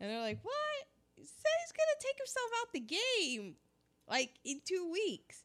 And 0.00 0.10
they're 0.10 0.20
like, 0.20 0.40
"What? 0.42 0.84
He 1.14 1.24
said 1.24 1.52
he's 1.62 1.72
going 1.72 1.88
to 1.98 2.06
take 2.06 2.18
himself 2.18 2.50
out 2.60 2.72
the 2.72 2.80
game 2.80 3.56
like 4.08 4.38
in 4.44 4.60
2 4.64 4.90
weeks." 4.90 5.44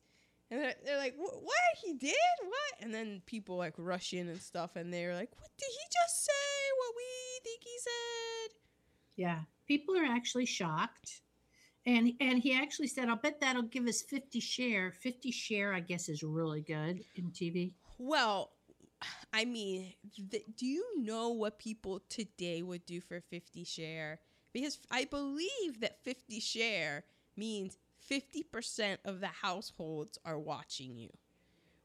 And 0.49 0.61
they're, 0.61 0.75
they're 0.85 0.97
like, 0.97 1.15
"What? 1.17 1.53
He 1.83 1.93
did? 1.93 2.15
What?" 2.41 2.81
And 2.81 2.93
then 2.93 3.21
people 3.25 3.57
like 3.57 3.73
rush 3.77 4.13
in 4.13 4.29
and 4.29 4.41
stuff 4.41 4.75
and 4.75 4.93
they're 4.93 5.13
like, 5.15 5.31
"What 5.37 5.51
did 5.57 5.69
he 5.69 5.85
just 5.91 6.25
say? 6.25 6.31
What 6.77 6.93
we 6.95 7.49
think 7.49 7.63
he 7.63 7.77
said?" 7.79 8.59
Yeah, 9.15 9.39
people 9.67 9.97
are 9.97 10.05
actually 10.05 10.45
shocked. 10.45 11.21
And 11.85 12.13
and 12.19 12.39
he 12.39 12.55
actually 12.55 12.87
said, 12.87 13.09
"I'll 13.09 13.15
bet 13.15 13.41
that'll 13.41 13.63
give 13.63 13.87
us 13.87 14.01
50 14.01 14.39
share. 14.39 14.91
50 14.91 15.31
share, 15.31 15.73
I 15.73 15.81
guess, 15.81 16.09
is 16.09 16.23
really 16.23 16.61
good 16.61 17.03
in 17.15 17.31
TV." 17.31 17.73
Well, 17.97 18.51
I 19.33 19.45
mean, 19.45 19.93
th- 20.31 20.45
do 20.57 20.65
you 20.65 21.03
know 21.03 21.29
what 21.29 21.59
people 21.59 22.01
today 22.09 22.63
would 22.63 22.85
do 22.85 23.01
for 23.01 23.21
50 23.21 23.63
share? 23.63 24.19
Because 24.55 24.79
I 24.89 25.03
believe 25.03 25.81
that 25.81 26.01
50 26.05 26.39
share 26.39 27.03
means 27.35 27.77
50% 28.09 28.99
of 29.03 29.19
the 29.19 29.27
households 29.27 30.17
are 30.23 30.39
watching 30.39 30.95
you, 30.95 31.09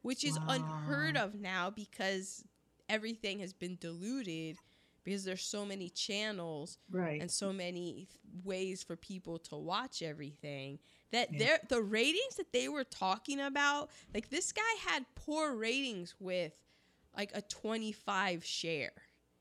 which 0.03 0.23
is 0.25 0.39
unheard 0.47 1.17
of 1.17 1.35
now 1.35 1.71
because 1.71 2.45
everything 2.89 3.41
has 3.41 3.53
been 3.53 3.77
diluted 3.81 4.57
because 5.03 5.25
there's 5.25 5.43
so 5.43 5.65
many 5.67 5.89
channels 5.89 6.79
Right. 6.93 7.21
and 7.21 7.29
so 7.29 7.53
many 7.53 8.07
ways 8.45 8.85
for 8.85 8.95
people 8.95 9.39
to 9.39 9.57
watch 9.57 10.00
everything 10.00 10.79
that 11.11 11.35
Yeah. 11.35 11.57
the 11.69 11.83
ratings 11.83 12.37
that 12.37 12.53
they 12.53 12.69
were 12.69 12.85
talking 12.85 13.41
about 13.41 13.91
like 14.15 14.29
this 14.31 14.53
guy 14.53 14.62
had 14.87 15.05
poor 15.17 15.57
ratings 15.57 16.15
with 16.21 16.53
like 17.17 17.33
a 17.35 17.43
25 17.43 18.45
share 18.45 18.93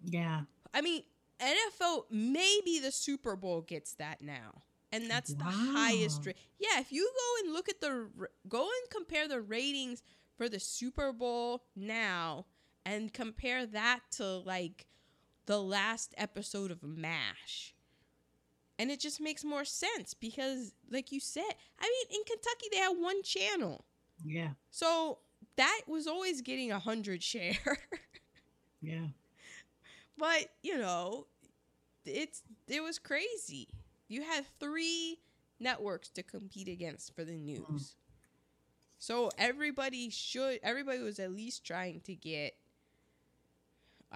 yeah. 0.04 0.42
i 0.74 0.82
mean 0.82 1.04
nfl 1.42 2.04
maybe 2.12 2.80
the 2.80 2.92
super 2.92 3.36
bowl 3.36 3.62
gets 3.62 3.94
that 3.96 4.22
now 4.22 4.62
and 4.92 5.10
that's 5.10 5.34
the 5.34 5.44
highest 5.44 6.26
ra- 6.26 6.34
yeah 6.60 6.80
if 6.80 6.92
you 6.92 7.10
go 7.16 7.46
and 7.46 7.54
look 7.54 7.70
at 7.70 7.80
the 7.82 8.08
go 8.48 8.62
and 8.62 8.90
compare 8.92 9.28
the 9.28 9.40
ratings 9.42 10.02
for 10.38 10.50
the 10.50 10.60
super 10.60 11.12
bowl 11.14 11.64
now 11.76 12.46
and 12.86 13.14
compare 13.14 13.66
that 13.66 14.00
to 14.12 14.24
like 14.40 14.86
the 15.46 15.62
last 15.62 16.14
episode 16.18 16.72
of 16.72 16.84
mash 16.84 17.74
and 18.78 18.90
it 18.92 19.00
just 19.00 19.20
makes 19.22 19.44
more 19.44 19.66
sense 19.66 20.14
because 20.14 20.74
like 20.92 21.12
you 21.12 21.20
said 21.20 21.44
i 21.80 21.84
mean 21.84 22.20
in 22.20 22.24
kentucky 22.26 22.68
they 22.72 22.78
have 22.78 22.98
one 22.98 23.22
channel 23.24 23.86
Yeah. 24.26 24.50
so 24.72 25.20
that 25.56 25.82
was 25.88 26.08
always 26.08 26.42
getting 26.42 26.72
a 26.72 26.80
hundred 26.80 27.24
share 27.24 27.56
Yeah. 28.82 29.08
But 30.20 30.50
you 30.62 30.78
know 30.78 31.26
it's 32.06 32.44
it 32.68 32.84
was 32.84 33.00
crazy. 33.00 33.68
You 34.08 34.24
had 34.24 34.46
three 34.60 35.20
networks 35.60 36.10
to 36.10 36.24
compete 36.24 36.68
against 36.68 37.16
for 37.16 37.24
the 37.24 37.38
news. 37.38 37.66
Mm. 37.70 37.96
So 39.00 39.30
everybody 39.38 40.10
should 40.10 40.60
everybody 40.62 41.00
was 41.00 41.20
at 41.20 41.32
least 41.32 41.66
trying 41.66 42.02
to 42.02 42.16
get 42.16 42.54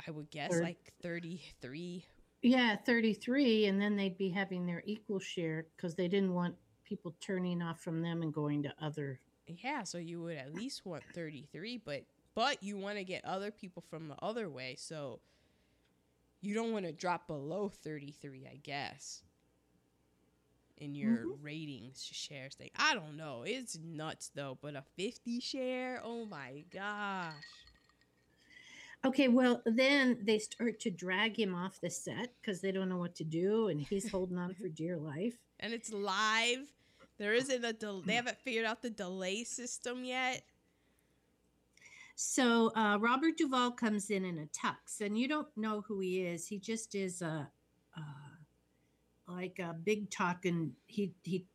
i 0.07 0.11
would 0.11 0.29
guess 0.29 0.51
Third. 0.51 0.63
like 0.63 0.93
33 1.01 2.05
Yeah, 2.41 2.75
33 2.75 3.67
and 3.67 3.81
then 3.81 3.95
they'd 3.95 4.17
be 4.17 4.29
having 4.29 4.65
their 4.65 4.83
equal 4.85 5.19
share 5.19 5.67
cuz 5.77 5.95
they 5.95 6.07
didn't 6.07 6.33
want 6.33 6.55
people 6.83 7.15
turning 7.19 7.61
off 7.61 7.81
from 7.81 8.01
them 8.01 8.21
and 8.21 8.33
going 8.33 8.63
to 8.63 8.73
other 8.81 9.19
yeah 9.45 9.83
so 9.83 9.97
you 9.97 10.21
would 10.21 10.37
at 10.37 10.53
least 10.53 10.85
want 10.85 11.03
33 11.13 11.77
but 11.77 12.03
but 12.35 12.61
you 12.63 12.77
want 12.77 12.97
to 12.97 13.03
get 13.03 13.23
other 13.23 13.51
people 13.51 13.81
from 13.81 14.07
the 14.07 14.15
other 14.21 14.49
way 14.49 14.75
so 14.75 15.21
you 16.43 16.53
don't 16.53 16.71
want 16.71 16.85
to 16.85 16.91
drop 16.91 17.27
below 17.27 17.69
33 17.69 18.47
i 18.51 18.57
guess 18.57 19.23
in 20.83 20.95
your 20.95 21.17
mm-hmm. 21.17 21.43
ratings 21.43 22.07
shares 22.11 22.55
thing. 22.55 22.69
I 22.75 22.93
don't 22.93 23.15
know. 23.15 23.43
It's 23.45 23.77
nuts 23.83 24.31
though 24.35 24.57
but 24.61 24.75
a 24.75 24.83
50 24.97 25.39
share? 25.39 26.01
Oh 26.03 26.25
my 26.25 26.63
gosh. 26.71 27.33
Okay, 29.05 29.27
well, 29.27 29.61
then 29.65 30.19
they 30.21 30.39
start 30.39 30.79
to 30.81 30.89
drag 30.89 31.37
him 31.37 31.53
off 31.53 31.81
the 31.81 31.89
set 31.89 32.33
cuz 32.41 32.61
they 32.61 32.71
don't 32.71 32.89
know 32.89 32.97
what 32.97 33.15
to 33.15 33.23
do 33.23 33.67
and 33.67 33.81
he's 33.81 34.09
holding 34.11 34.37
on 34.37 34.53
for 34.53 34.67
dear 34.67 34.97
life. 34.97 35.37
and 35.59 35.73
it's 35.73 35.91
live. 35.91 36.73
There 37.17 37.33
isn't 37.33 37.63
a 37.63 37.73
del- 37.73 38.01
they 38.01 38.15
haven't 38.15 38.39
figured 38.39 38.65
out 38.65 38.81
the 38.81 38.89
delay 38.89 39.43
system 39.43 40.03
yet 40.03 40.43
So 42.15 42.71
uh, 42.75 42.97
Robert 42.99 43.37
Duvall 43.37 43.71
comes 43.71 44.09
in 44.09 44.23
in 44.23 44.37
a 44.37 44.45
tux, 44.45 45.01
and 45.01 45.17
you 45.17 45.27
don't 45.27 45.47
know 45.57 45.81
who 45.87 45.99
he 45.99 46.21
is. 46.21 46.47
He 46.47 46.59
just 46.59 46.93
is 46.95 47.21
a, 47.21 47.49
uh, 47.97 48.01
like 49.27 49.59
a 49.59 49.73
big 49.73 50.11
talking. 50.11 50.73
He 50.85 51.13
he 51.23 51.45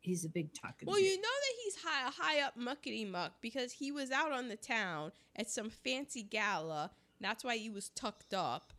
he's 0.00 0.24
a 0.24 0.28
big 0.28 0.50
talking. 0.54 0.86
Well, 0.86 1.00
you 1.00 1.16
know 1.16 1.22
that 1.22 1.54
he's 1.64 1.76
high, 1.82 2.10
high 2.16 2.40
up 2.42 2.56
muckety 2.56 3.10
muck 3.10 3.32
because 3.40 3.72
he 3.72 3.90
was 3.90 4.12
out 4.12 4.30
on 4.30 4.48
the 4.48 4.56
town 4.56 5.12
at 5.34 5.50
some 5.50 5.68
fancy 5.68 6.22
gala. 6.22 6.92
That's 7.20 7.42
why 7.42 7.56
he 7.56 7.70
was 7.70 7.88
tucked 7.88 8.34
up, 8.34 8.72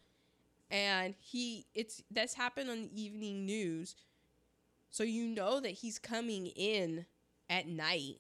and 0.72 1.16
he 1.20 1.66
it's 1.74 2.02
that's 2.12 2.36
happened 2.36 2.70
on 2.70 2.84
the 2.84 3.02
evening 3.02 3.46
news, 3.46 3.96
so 4.90 5.04
you 5.04 5.28
know 5.28 5.60
that 5.60 5.72
he's 5.72 6.00
coming 6.00 6.48
in 6.48 7.06
at 7.50 7.68
night 7.68 8.20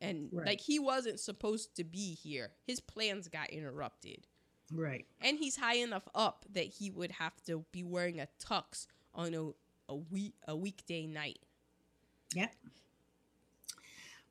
And 0.00 0.28
Right. 0.32 0.46
like 0.46 0.60
he 0.60 0.78
wasn't 0.78 1.20
supposed 1.20 1.74
to 1.76 1.84
be 1.84 2.14
here. 2.14 2.52
His 2.66 2.80
plans 2.80 3.28
got 3.28 3.50
interrupted. 3.50 4.26
Right. 4.72 5.06
And 5.20 5.38
he's 5.38 5.56
high 5.56 5.76
enough 5.76 6.08
up 6.14 6.46
that 6.52 6.66
he 6.66 6.90
would 6.90 7.10
have 7.12 7.42
to 7.44 7.64
be 7.72 7.82
wearing 7.84 8.20
a 8.20 8.28
tux 8.38 8.86
on 9.14 9.34
a 9.34 9.50
a 9.88 9.96
week 9.96 10.34
a 10.46 10.56
weekday 10.56 11.06
night. 11.06 11.40
Yep. 12.34 12.54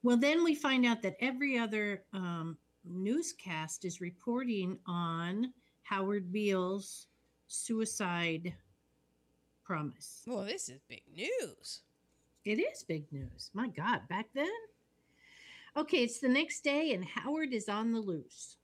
Well, 0.02 0.16
then 0.18 0.44
we 0.44 0.56
find 0.56 0.86
out 0.86 1.02
that 1.02 1.18
every 1.20 1.58
other 1.58 2.04
um, 2.14 2.58
newscast 2.86 3.84
is 3.84 4.00
reporting 4.00 4.80
on 4.86 5.54
Howard 5.84 6.32
Beale's 6.32 7.08
suicide 7.48 8.54
promise. 9.66 10.24
Well, 10.26 10.46
this 10.46 10.70
is 10.70 10.80
big 10.88 11.04
news. 11.14 11.82
It 12.46 12.60
is 12.60 12.84
big 12.84 13.12
news. 13.12 13.52
My 13.54 13.68
God, 13.68 14.08
back 14.08 14.28
then? 14.34 14.48
Okay, 15.78 16.04
it's 16.04 16.20
the 16.20 16.30
next 16.30 16.64
day, 16.64 16.94
and 16.94 17.06
Howard 17.06 17.54
is 17.54 17.70
on 17.70 17.92
the 17.92 18.00
loose. 18.00 18.58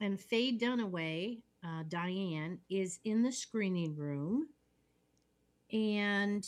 And 0.00 0.18
Faye 0.18 0.56
Dunaway, 0.56 1.40
uh, 1.64 1.82
Diane, 1.88 2.58
is 2.70 2.98
in 3.04 3.22
the 3.22 3.32
screening 3.32 3.96
room. 3.96 4.48
And 5.72 6.46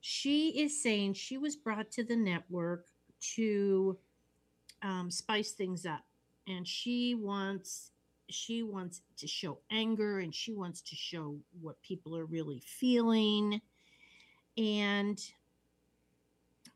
she 0.00 0.60
is 0.60 0.82
saying 0.82 1.14
she 1.14 1.38
was 1.38 1.56
brought 1.56 1.90
to 1.92 2.04
the 2.04 2.16
network 2.16 2.86
to 3.34 3.98
um, 4.82 5.10
spice 5.10 5.52
things 5.52 5.86
up. 5.86 6.04
And 6.46 6.66
she 6.66 7.14
wants 7.14 7.90
she 8.30 8.62
wants 8.62 9.00
to 9.16 9.26
show 9.26 9.58
anger 9.70 10.18
and 10.18 10.34
she 10.34 10.52
wants 10.52 10.82
to 10.82 10.94
show 10.94 11.38
what 11.62 11.80
people 11.80 12.14
are 12.14 12.26
really 12.26 12.60
feeling. 12.60 13.60
And 14.58 15.18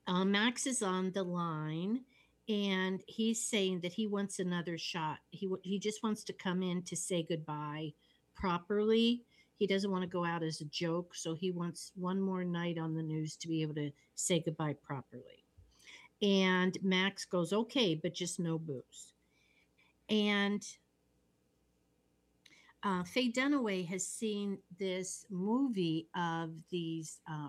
uh, 0.07 0.25
Max 0.25 0.67
is 0.67 0.83
on 0.83 1.12
the 1.12 1.23
line 1.23 2.01
and 2.49 3.02
he's 3.06 3.42
saying 3.42 3.80
that 3.80 3.92
he 3.92 4.06
wants 4.06 4.38
another 4.38 4.78
shot. 4.78 5.18
He 5.30 5.46
wa- 5.46 5.58
he 5.62 5.78
just 5.78 6.02
wants 6.02 6.25
to 6.25 6.32
come 6.32 6.62
in 6.62 6.82
to 6.84 6.96
say 6.96 7.22
goodbye 7.22 7.92
properly. 8.34 9.22
He 9.56 9.66
doesn't 9.66 9.90
want 9.90 10.02
to 10.02 10.08
go 10.08 10.25
out 10.25 10.42
as 10.42 10.61
a 10.61 10.64
joke, 10.66 11.14
so 11.14 11.34
he 11.34 11.50
wants 11.52 11.92
one 11.94 12.20
more 12.20 12.44
night 12.44 12.78
on 12.78 12.94
the 12.94 13.02
news 13.02 13.37
to 13.37 13.49
be 13.49 13.62
able 13.62 13.75
to 13.76 13.90
say 14.14 14.40
goodbye 14.40 14.75
properly. 14.82 15.44
And 16.22 16.76
Max 16.82 17.25
goes, 17.25 17.52
"Okay, 17.52 17.94
but 17.94 18.14
just 18.14 18.40
no 18.40 18.58
booze." 18.58 19.12
And 20.08 20.66
uh, 22.82 23.04
Faye 23.04 23.30
Dunaway 23.30 23.87
has 23.87 24.06
seen 24.06 24.58
this 24.78 25.26
movie 25.30 26.08
of 26.16 26.50
these 26.70 27.20
uh. 27.30 27.49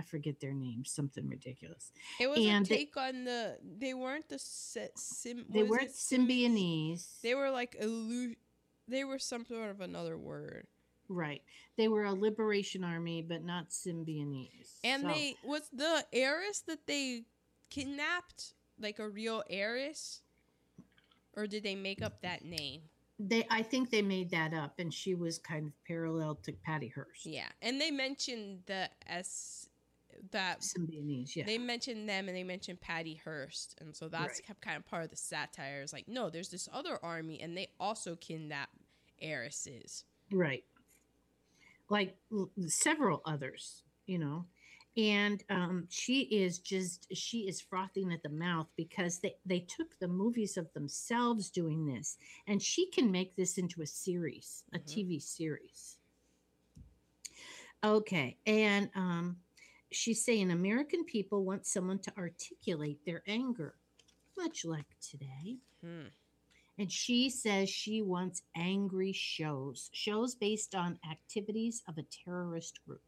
I 0.00 0.02
forget 0.02 0.40
their 0.40 0.54
names, 0.54 0.90
something 0.90 1.28
ridiculous. 1.28 1.92
It 2.18 2.28
was 2.30 2.38
And 2.38 2.64
a 2.64 2.68
they- 2.68 2.76
take 2.76 2.96
on 2.96 3.24
the. 3.24 3.58
They 3.78 3.92
weren't 3.92 4.28
the 4.30 4.38
sim. 4.38 5.44
They 5.50 5.62
weren't? 5.62 5.90
Symbionese. 5.90 7.20
They 7.20 7.34
were 7.34 7.50
like 7.50 7.76
illu- 7.80 8.36
They 8.88 9.04
were 9.04 9.18
some 9.18 9.44
sort 9.44 9.70
of 9.70 9.80
another 9.80 10.16
word. 10.16 10.66
right. 11.08 11.42
They 11.76 11.88
were 11.88 12.04
a 12.04 12.12
liberation 12.14 12.82
army, 12.84 13.20
but 13.22 13.42
not 13.44 13.70
Symbionese. 13.70 14.78
And 14.84 15.02
So, 15.02 15.08
they 15.08 15.36
was 15.44 15.68
the 15.72 16.04
heiress 16.12 16.60
that 16.66 16.86
they 16.86 17.24
kidnapped 17.68 18.54
like 18.78 18.98
a 18.98 19.08
real 19.08 19.42
heiress, 19.50 20.22
or 21.34 21.46
did 21.46 21.62
they 21.62 21.74
make 21.74 22.00
up 22.02 22.22
that 22.22 22.44
name? 22.44 22.82
they 23.22 23.46
I 23.50 23.62
think 23.62 23.90
they 23.90 24.00
made 24.02 24.30
that 24.30 24.54
up, 24.54 24.78
and 24.78 24.92
she 24.94 25.14
was 25.14 25.38
kind 25.38 25.66
of 25.66 25.72
parallel 25.86 26.36
to 26.36 26.52
Patty 26.52 26.88
Hearst. 26.88 27.26
Yeah, 27.26 27.48
and 27.60 27.78
they 27.80 27.90
mentioned 27.90 28.62
the 28.66 28.88
s 29.06 29.68
that 30.32 30.60
Symbionese, 30.60 31.36
yeah. 31.36 31.44
they 31.44 31.58
mentioned 31.58 32.08
them 32.08 32.28
and 32.28 32.36
they 32.36 32.44
mentioned 32.44 32.80
Patty 32.80 33.14
Hearst, 33.24 33.76
and 33.80 33.94
so 33.96 34.08
that's 34.08 34.40
Right. 34.48 34.60
kind 34.60 34.76
of 34.76 34.86
part 34.86 35.04
of 35.04 35.10
the 35.10 35.16
satire. 35.16 35.82
Is 35.82 35.92
like, 35.92 36.08
no, 36.08 36.30
there's 36.30 36.48
this 36.50 36.68
other 36.72 36.98
army, 37.02 37.40
and 37.40 37.56
they 37.56 37.68
also 37.78 38.16
kidnap 38.16 38.70
heiresses. 39.20 40.04
Right. 40.32 40.64
Like 41.88 42.16
l- 42.32 42.50
several 42.66 43.22
others, 43.24 43.82
you 44.06 44.18
know. 44.18 44.46
And 44.96 45.42
um, 45.50 45.86
she 45.88 46.22
is 46.22 46.58
just, 46.58 47.06
she 47.14 47.40
is 47.48 47.60
frothing 47.60 48.12
at 48.12 48.22
the 48.24 48.28
mouth 48.28 48.66
because 48.76 49.18
they, 49.20 49.36
they 49.46 49.60
took 49.60 49.96
the 50.00 50.08
movies 50.08 50.56
of 50.56 50.72
themselves 50.72 51.48
doing 51.48 51.86
this. 51.86 52.18
And 52.48 52.60
she 52.60 52.86
can 52.90 53.10
make 53.10 53.36
this 53.36 53.56
into 53.56 53.82
a 53.82 53.86
series, 53.86 54.64
a 54.74 54.78
Mhm. 54.80 54.84
TV 54.86 55.22
series. 55.22 55.96
Okay. 57.82 58.36
And 58.46 58.90
um, 58.94 59.36
she's 59.92 60.24
saying 60.24 60.50
American 60.50 61.04
people 61.04 61.44
want 61.44 61.66
someone 61.66 61.98
to 62.00 62.12
articulate 62.16 62.98
their 63.04 63.22
anger, 63.26 63.74
much 64.36 64.64
like 64.64 64.86
today. 65.00 65.58
Hmm. 65.84 66.08
And 66.78 66.90
she 66.90 67.28
says 67.28 67.68
she 67.68 68.00
wants 68.00 68.42
angry 68.56 69.12
shows, 69.12 69.90
shows 69.92 70.34
based 70.34 70.74
on 70.74 70.98
activities 71.10 71.82
of 71.88 71.98
a 71.98 72.04
terrorist 72.24 72.78
group. 72.86 73.02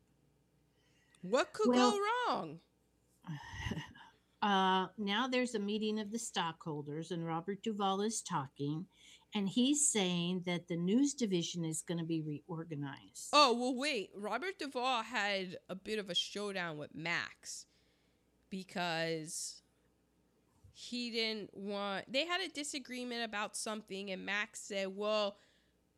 What 1.23 1.53
could 1.53 1.69
Well- 1.69 1.93
go 1.93 1.99
wrong? 2.29 2.61
Uh, 4.43 4.89
now 4.99 5.29
there's 5.29 5.55
a 5.55 5.59
meeting 5.61 6.01
of 6.01 6.11
the 6.11 6.19
stockholders, 6.19 7.13
and 7.13 7.25
Robert 7.25 7.63
Duvall 7.63 8.01
is 8.01 8.21
talking, 8.23 8.85
and 9.35 9.49
he's 9.49 9.91
saying 9.91 10.43
that 10.47 10.69
the 10.69 10.77
news 10.77 11.15
division 11.15 11.65
is 11.65 11.83
going 11.83 11.99
to 11.99 12.05
be 12.05 12.21
reorganized. 12.21 13.29
Oh 13.33 13.55
well, 13.55 13.75
wait. 13.75 14.11
Robert 14.15 14.59
Duvall 14.59 15.03
had 15.03 15.57
a 15.69 15.75
bit 15.75 15.99
of 15.99 16.11
a 16.11 16.15
showdown 16.15 16.79
with 16.79 16.95
Max 16.95 17.67
because 18.51 19.63
he 20.73 21.11
didn't 21.11 21.51
want. 21.55 22.13
They 22.13 22.27
had 22.27 22.41
a 22.41 22.49
disagreement 22.49 23.25
about 23.25 23.57
something, 23.57 24.11
and 24.11 24.25
Max 24.25 24.61
said, 24.61 24.95
"Well," 24.95 25.37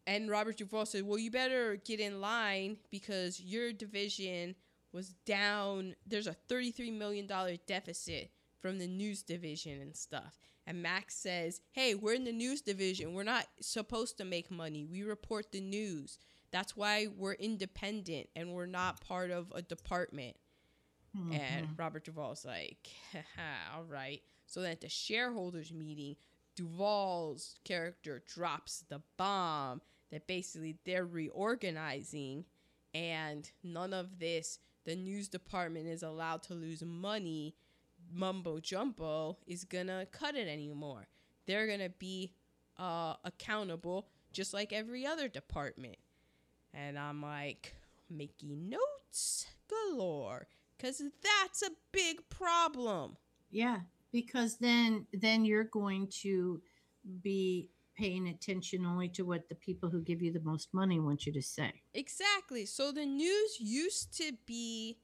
and 0.07 0.31
Robert 0.31 0.57
Duvall 0.57 0.87
said, 0.87 1.03
"Well, 1.05 1.19
you 1.19 1.31
better 1.31 1.77
get 1.77 2.01
in 2.01 2.21
line 2.21 2.79
because 2.91 3.41
your 3.41 3.73
division 3.73 4.55
was 4.93 5.15
down. 5.27 5.97
There's 6.07 6.29
a 6.29 6.35
thirty-three 6.49 6.93
million 6.93 7.27
dollar 7.27 7.57
deficit 7.67 8.31
from 8.65 8.79
the 8.79 8.87
news 8.87 9.23
division 9.23 9.79
and 9.83 9.95
stuff." 9.95 10.39
And 10.67 10.81
Max 10.83 11.15
says, 11.15 11.61
"Hey, 11.73 11.95
we're 11.95 12.15
in 12.15 12.25
the 12.25 12.33
news 12.33 12.63
division. 12.63 13.13
We're 13.13 13.23
not 13.23 13.47
supposed 13.61 14.17
to 14.17 14.25
make 14.25 14.51
money. 14.51 14.85
We 14.87 15.03
report 15.03 15.53
the 15.53 15.61
news." 15.61 16.19
That's 16.51 16.75
why 16.77 17.09
we're 17.09 17.35
independent 17.35 18.31
and 18.35 18.55
we're 18.55 18.67
not 18.67 19.01
part 19.01 19.31
of 19.31 19.53
a 19.55 19.61
department. 19.61 20.37
And 21.13 21.67
Mhm. 21.69 21.79
Robert 21.79 22.05
Duvall's 22.05 22.45
like, 22.45 22.89
Haha, 23.13 23.75
all 23.77 23.85
right. 23.85 24.23
So 24.47 24.63
then 24.63 24.71
at 24.73 24.81
the 24.81 24.89
shareholders 24.89 25.73
meeting, 25.73 26.17
Duvall's 26.57 27.57
character 27.65 28.23
drops 28.27 28.85
the 28.89 29.03
bomb 29.17 29.83
that 30.11 30.27
basically 30.27 30.79
they're 30.85 31.05
reorganizing 31.07 32.45
and 32.95 33.51
none 33.65 33.93
of 33.93 34.19
this, 34.21 34.59
the 34.85 34.95
news 34.97 35.29
department 35.29 35.89
is 35.89 36.03
allowed 36.05 36.43
to 36.45 36.55
lose 36.55 36.83
money. 36.85 37.57
Mumbo 38.15 38.61
Jumbo 38.61 39.39
is 39.47 39.65
gonna 39.65 40.07
cut 40.13 40.35
it 40.37 40.49
anymore. 40.49 41.09
They're 41.47 41.67
gonna 41.67 41.91
be 41.91 42.33
uh, 42.79 43.15
accountable 43.25 44.09
just 44.33 44.53
like 44.55 44.73
every 44.73 45.07
other 45.07 45.29
department. 45.29 45.97
And 46.73 46.99
I'm 46.99 47.23
like, 47.23 47.75
making 48.11 48.69
notes 48.69 49.47
galore. 49.69 50.49
Because 50.77 50.99
that's 50.99 51.63
a 51.63 51.71
big 51.93 52.29
problem. 52.29 53.17
Yeah, 53.51 53.81
because 54.13 54.57
then 54.59 55.07
then 55.13 55.45
you're 55.45 55.65
going 55.65 56.09
to 56.23 56.61
be 57.23 57.71
paying 57.97 58.29
attention 58.29 58.85
only 58.85 59.09
to 59.09 59.23
what 59.23 59.49
the 59.49 59.55
people 59.55 59.89
who 59.89 60.03
give 60.03 60.21
you 60.21 60.33
the 60.33 60.41
most 60.41 60.75
money 60.75 60.99
want 60.99 61.27
you 61.27 61.33
to 61.33 61.43
say. 61.43 61.73
Exactly. 61.95 62.67
So 62.67 62.91
the 62.91 63.07
news 63.07 63.57
used 63.61 64.17
to 64.19 64.33
be 64.47 64.99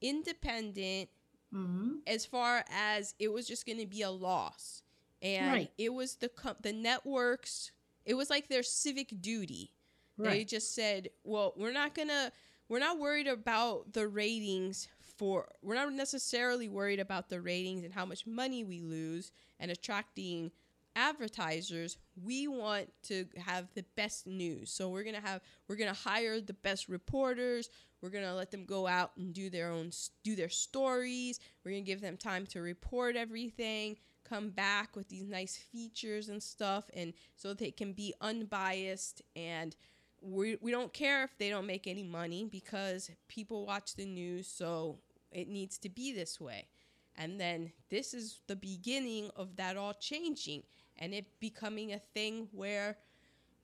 independent 0.00 1.08
hmm 1.52 1.98
as 2.06 2.26
far 2.26 2.64
as 2.70 3.14
it 3.20 3.32
was 3.32 3.46
just 3.46 3.64
going 3.66 3.78
to 3.78 3.86
be 3.86 4.02
a 4.02 4.10
loss. 4.10 4.82
And 5.22 5.52
Right. 5.52 5.70
it 5.78 5.92
was 5.94 6.16
the 6.16 6.28
com- 6.28 6.56
the 6.62 6.72
networks, 6.72 7.70
it 8.04 8.14
was 8.14 8.28
like 8.30 8.48
their 8.48 8.64
civic 8.64 9.20
duty. 9.20 9.72
They 10.18 10.44
just 10.44 10.74
said, 10.74 11.10
"Well, 11.24 11.52
we're 11.56 11.72
not 11.72 11.94
going 11.94 12.08
to 12.08 12.32
we're 12.68 12.78
not 12.80 12.98
worried 12.98 13.26
about 13.28 13.92
the 13.92 14.06
ratings 14.08 14.88
for 15.16 15.48
we're 15.62 15.74
not 15.74 15.92
necessarily 15.92 16.68
worried 16.68 17.00
about 17.00 17.28
the 17.28 17.40
ratings 17.40 17.84
and 17.84 17.92
how 17.92 18.04
much 18.06 18.26
money 18.26 18.64
we 18.64 18.80
lose 18.80 19.30
and 19.60 19.70
attracting 19.70 20.50
advertisers. 20.96 21.98
We 22.22 22.48
want 22.48 22.90
to 23.04 23.26
have 23.36 23.68
the 23.74 23.84
best 23.96 24.26
news. 24.26 24.70
So 24.70 24.88
we're 24.88 25.02
going 25.04 25.14
to 25.16 25.20
have 25.26 25.40
we're 25.68 25.76
going 25.76 25.92
to 25.92 26.00
hire 26.00 26.40
the 26.40 26.52
best 26.54 26.88
reporters. 26.88 27.68
We're 28.02 28.10
to 28.10 28.34
let 28.34 28.50
them 28.50 28.66
go 28.66 28.86
out 28.86 29.12
and 29.16 29.32
do 29.32 29.48
their 29.48 29.70
own 29.70 29.92
do 30.24 30.36
their 30.36 30.48
stories. 30.48 31.40
We're 31.64 31.72
to 31.72 31.80
give 31.80 32.00
them 32.00 32.16
time 32.16 32.46
to 32.46 32.60
report 32.60 33.16
everything." 33.16 33.96
come 34.24 34.50
back 34.50 34.94
with 34.94 35.08
these 35.08 35.28
nice 35.28 35.56
features 35.56 36.28
and 36.28 36.42
stuff 36.42 36.88
and 36.94 37.12
so 37.34 37.52
they 37.52 37.72
can 37.72 37.92
be 37.92 38.14
unbiased 38.20 39.20
and 39.34 39.74
we, 40.20 40.56
we 40.60 40.70
don't 40.70 40.92
care 40.92 41.24
if 41.24 41.36
they 41.38 41.50
don't 41.50 41.66
make 41.66 41.88
any 41.88 42.04
money 42.04 42.44
because 42.50 43.10
people 43.28 43.66
watch 43.66 43.96
the 43.96 44.06
news 44.06 44.46
so 44.46 45.00
it 45.32 45.48
needs 45.48 45.76
to 45.76 45.88
be 45.88 46.12
this 46.12 46.40
way 46.40 46.68
And 47.16 47.38
then 47.38 47.72
this 47.90 48.14
is 48.14 48.40
the 48.46 48.56
beginning 48.56 49.30
of 49.36 49.56
that 49.56 49.76
all 49.76 49.94
changing 49.94 50.62
and 50.96 51.12
it 51.12 51.26
becoming 51.40 51.92
a 51.92 51.98
thing 51.98 52.48
where, 52.52 52.98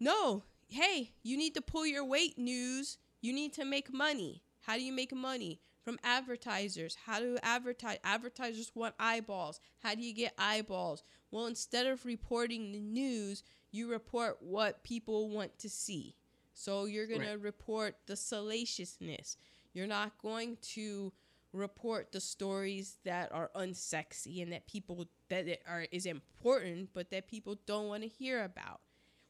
no, 0.01 0.42
hey, 0.68 1.12
you 1.22 1.37
need 1.37 1.55
to 1.55 1.62
pull 1.62 1.87
your 1.87 2.05
weight, 2.05 2.38
news. 2.38 2.98
You 3.20 3.33
need 3.33 3.52
to 3.54 3.64
make 3.64 3.92
money. 3.92 4.42
How 4.61 4.76
do 4.76 4.83
you 4.83 4.92
make 4.92 5.14
money? 5.14 5.61
From 5.85 5.98
advertisers. 6.04 6.96
How 7.07 7.18
do 7.20 7.38
advertise? 7.42 7.98
Advertisers 8.04 8.70
want 8.74 8.94
eyeballs. 8.98 9.59
How 9.83 9.94
do 9.94 10.02
you 10.02 10.12
get 10.12 10.35
eyeballs? 10.37 11.02
Well, 11.31 11.46
instead 11.46 11.87
of 11.87 12.04
reporting 12.04 12.72
the 12.72 12.81
news, 12.81 13.42
you 13.70 13.90
report 13.90 14.38
what 14.42 14.83
people 14.85 15.31
want 15.31 15.59
to 15.61 15.70
see. 15.70 16.14
So 16.52 16.85
you're 16.85 17.07
going 17.07 17.20
Right. 17.20 17.31
to 17.33 17.38
report 17.38 17.96
the 18.07 18.16
salaciousness. 18.16 19.37
You're 19.72 19.87
not 19.87 20.18
going 20.18 20.59
to 20.74 21.12
report 21.52 22.12
the 22.12 22.20
stories 22.20 22.98
that 23.04 23.33
are 23.33 23.50
unsexy 23.54 24.42
and 24.42 24.52
that 24.52 24.66
people 24.66 25.09
that 25.28 25.46
it 25.48 25.62
are 25.66 25.87
is 25.90 26.04
important 26.04 26.92
but 26.92 27.11
that 27.11 27.26
people 27.28 27.54
don't 27.64 27.88
want 27.88 28.02
to 28.02 28.09
hear 28.09 28.44
about. 28.44 28.83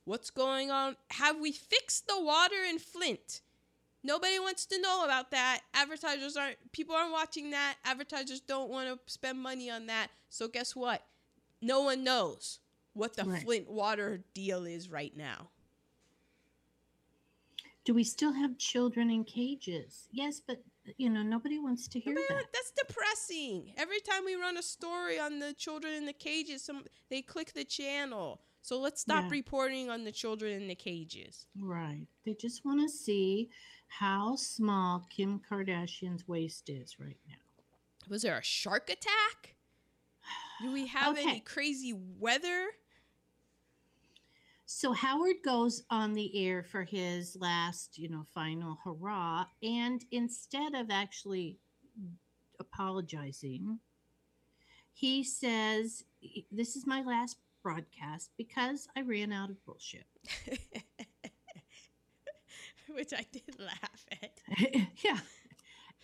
What's 0.05 0.31
going 0.31 0.71
on? 0.73 0.97
Have 1.11 1.39
we 1.39 1.53
fixed 1.53 2.09
the 2.09 2.21
water 2.21 2.65
in 2.69 2.79
Flint? 2.81 3.43
Nobody 4.09 4.39
wants 4.39 4.65
to 4.65 4.81
know 4.81 5.05
about 5.05 5.31
that. 5.33 5.61
Advertisers 5.75 6.35
aren't 6.35 6.57
people 6.73 6.95
aren't 6.95 7.13
watching 7.13 7.51
that. 7.51 7.77
Advertisers 7.85 8.41
don't 8.41 8.71
want 8.71 8.89
to 8.89 8.99
spend 9.13 9.39
money 9.39 9.71
on 9.71 9.85
that. 9.89 10.09
So 10.31 10.49
guess 10.49 10.75
what? 10.75 11.03
No 11.61 11.83
one 11.83 12.05
knows 12.05 12.61
what 12.95 13.17
the 13.17 13.25
Right. 13.25 13.43
Flint 13.43 13.69
water 13.69 14.25
deal 14.33 14.65
is 14.65 14.89
right 14.89 15.15
now. 15.15 15.51
Do 17.85 17.93
we 17.93 18.03
still 18.03 18.33
have 18.33 18.57
children 18.57 19.11
in 19.11 19.25
cages? 19.25 20.09
Yes, 20.11 20.41
but 20.47 20.63
you 20.97 21.11
know 21.11 21.23
nobody 21.23 21.59
wants 21.59 21.87
to 21.89 22.01
hear 22.01 22.15
Man, 22.15 22.25
that. 22.31 22.47
that's 22.51 22.71
depressing. 22.71 23.75
Every 23.77 24.01
time 24.01 24.25
we 24.25 24.37
run 24.37 24.57
a 24.57 24.63
story 24.63 25.19
on 25.21 25.39
the 25.39 25.53
children 25.53 25.93
in 25.93 26.07
the 26.07 26.15
cages, 26.15 26.63
some 26.65 26.85
they 27.11 27.21
click 27.21 27.53
the 27.53 27.65
channel. 27.65 28.41
So 28.63 28.79
let's 28.81 29.03
stop 29.03 29.25
Yeah. 29.25 29.31
reporting 29.33 29.91
on 29.91 30.05
the 30.05 30.13
children 30.13 30.53
in 30.53 30.67
the 30.67 30.75
cages. 30.75 31.47
Right. 31.59 32.07
They 32.25 32.33
just 32.35 32.65
want 32.65 32.81
to 32.83 32.89
see 32.89 33.51
how 33.89 34.37
small 34.37 35.07
Kim 35.11 35.41
Kardashian's 35.51 36.29
waist 36.29 36.69
is 36.69 37.01
right 37.01 37.19
now. 37.27 37.35
Was 38.09 38.23
there 38.23 38.39
a 38.39 38.43
shark 38.43 38.91
attack? 38.91 39.57
Do 40.61 40.73
we 40.73 40.87
have 40.87 41.17
any 41.17 41.41
crazy 41.41 41.95
weather? 42.19 42.69
So 44.67 44.93
Howard 44.93 45.37
goes 45.45 45.83
on 45.91 46.13
the 46.13 46.47
air 46.47 46.63
for 46.63 46.85
his 46.85 47.37
last, 47.37 47.99
you 47.99 48.09
know, 48.09 48.27
final 48.35 48.79
hurrah. 48.85 49.47
And 49.63 50.05
instead 50.11 50.75
of 50.75 50.91
actually 50.91 51.59
apologizing, 52.61 53.79
he 54.93 55.25
says, 55.25 56.05
This 56.53 56.77
is 56.77 56.87
my 56.87 57.03
last 57.03 57.39
broadcast 57.63 58.31
because 58.37 58.89
I 58.97 59.03
ran 59.03 59.33
out 59.33 59.51
of 59.51 59.65
bullshit. 59.65 60.07
Which 62.95 63.13
I 63.13 63.25
did 63.33 63.59
laugh 63.59 64.07
at. 64.23 64.31
yeah. 65.05 65.19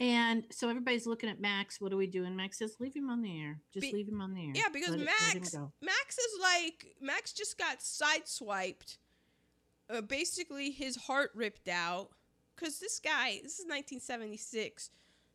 And 0.01 0.45
so 0.51 0.69
everybody's 0.69 1.07
looking 1.07 1.31
at 1.31 1.41
Max. 1.41 1.81
What 1.81 1.91
do 1.93 1.97
we 1.97 2.07
do? 2.09 2.25
And 2.25 2.37
Max 2.37 2.59
says, 2.59 2.77
Leave 2.81 2.97
him 2.97 3.09
on 3.11 3.23
the 3.23 3.41
air. 3.41 3.61
Just 3.73 3.83
Be- 3.87 3.93
leave 3.93 4.09
him 4.09 4.21
on 4.21 4.35
the 4.35 4.47
air. 4.47 4.53
Yeah, 4.55 4.69
because 4.73 4.91
Let 4.91 5.01
it- 5.01 5.05
Max 5.05 5.51
go." 5.55 5.73
Max 5.81 6.19
is 6.19 6.41
like 6.41 6.97
Max 7.01 7.33
just 7.33 7.57
got 7.59 7.79
sideswiped. 7.79 8.99
Uh, 9.89 10.01
basically, 10.01 10.71
his 10.71 10.97
heart 10.97 11.31
ripped 11.35 11.69
out 11.69 12.09
because 12.57 12.79
this 12.81 12.99
guy. 12.99 13.39
This 13.43 13.59
is 13.59 13.67
1976, 13.67 14.91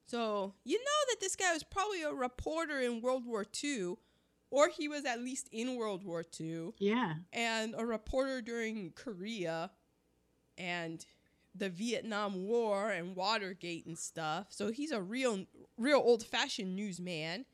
so 0.07 0.55
you 0.65 0.77
know 0.77 0.99
that 1.09 1.19
this 1.21 1.35
guy 1.35 1.53
was 1.53 1.63
probably 1.63 2.01
a 2.01 2.11
reporter 2.11 2.79
in 2.79 2.99
World 3.01 3.25
War 3.25 3.45
II, 3.63 3.93
or 4.49 4.67
he 4.69 4.87
was 4.87 5.05
at 5.05 5.21
least 5.21 5.47
in 5.51 5.75
World 5.75 6.03
War 6.03 6.25
II, 6.39 6.71
Yeah. 6.79 7.13
and 7.31 7.75
a 7.77 7.85
reporter 7.85 8.41
during 8.41 8.91
Korea, 8.95 9.69
and 10.57 11.05
the 11.59 11.69
Vietnam 11.69 12.45
War 12.47 12.89
and 12.91 13.15
Watergate 13.15 13.85
and 13.85 13.97
stuff. 13.97 14.47
So 14.49 14.71
he's 14.71 14.91
a 14.91 15.01
real, 15.01 15.45
real 15.77 15.99
old-fashioned 16.03 16.75
newsman 16.75 17.45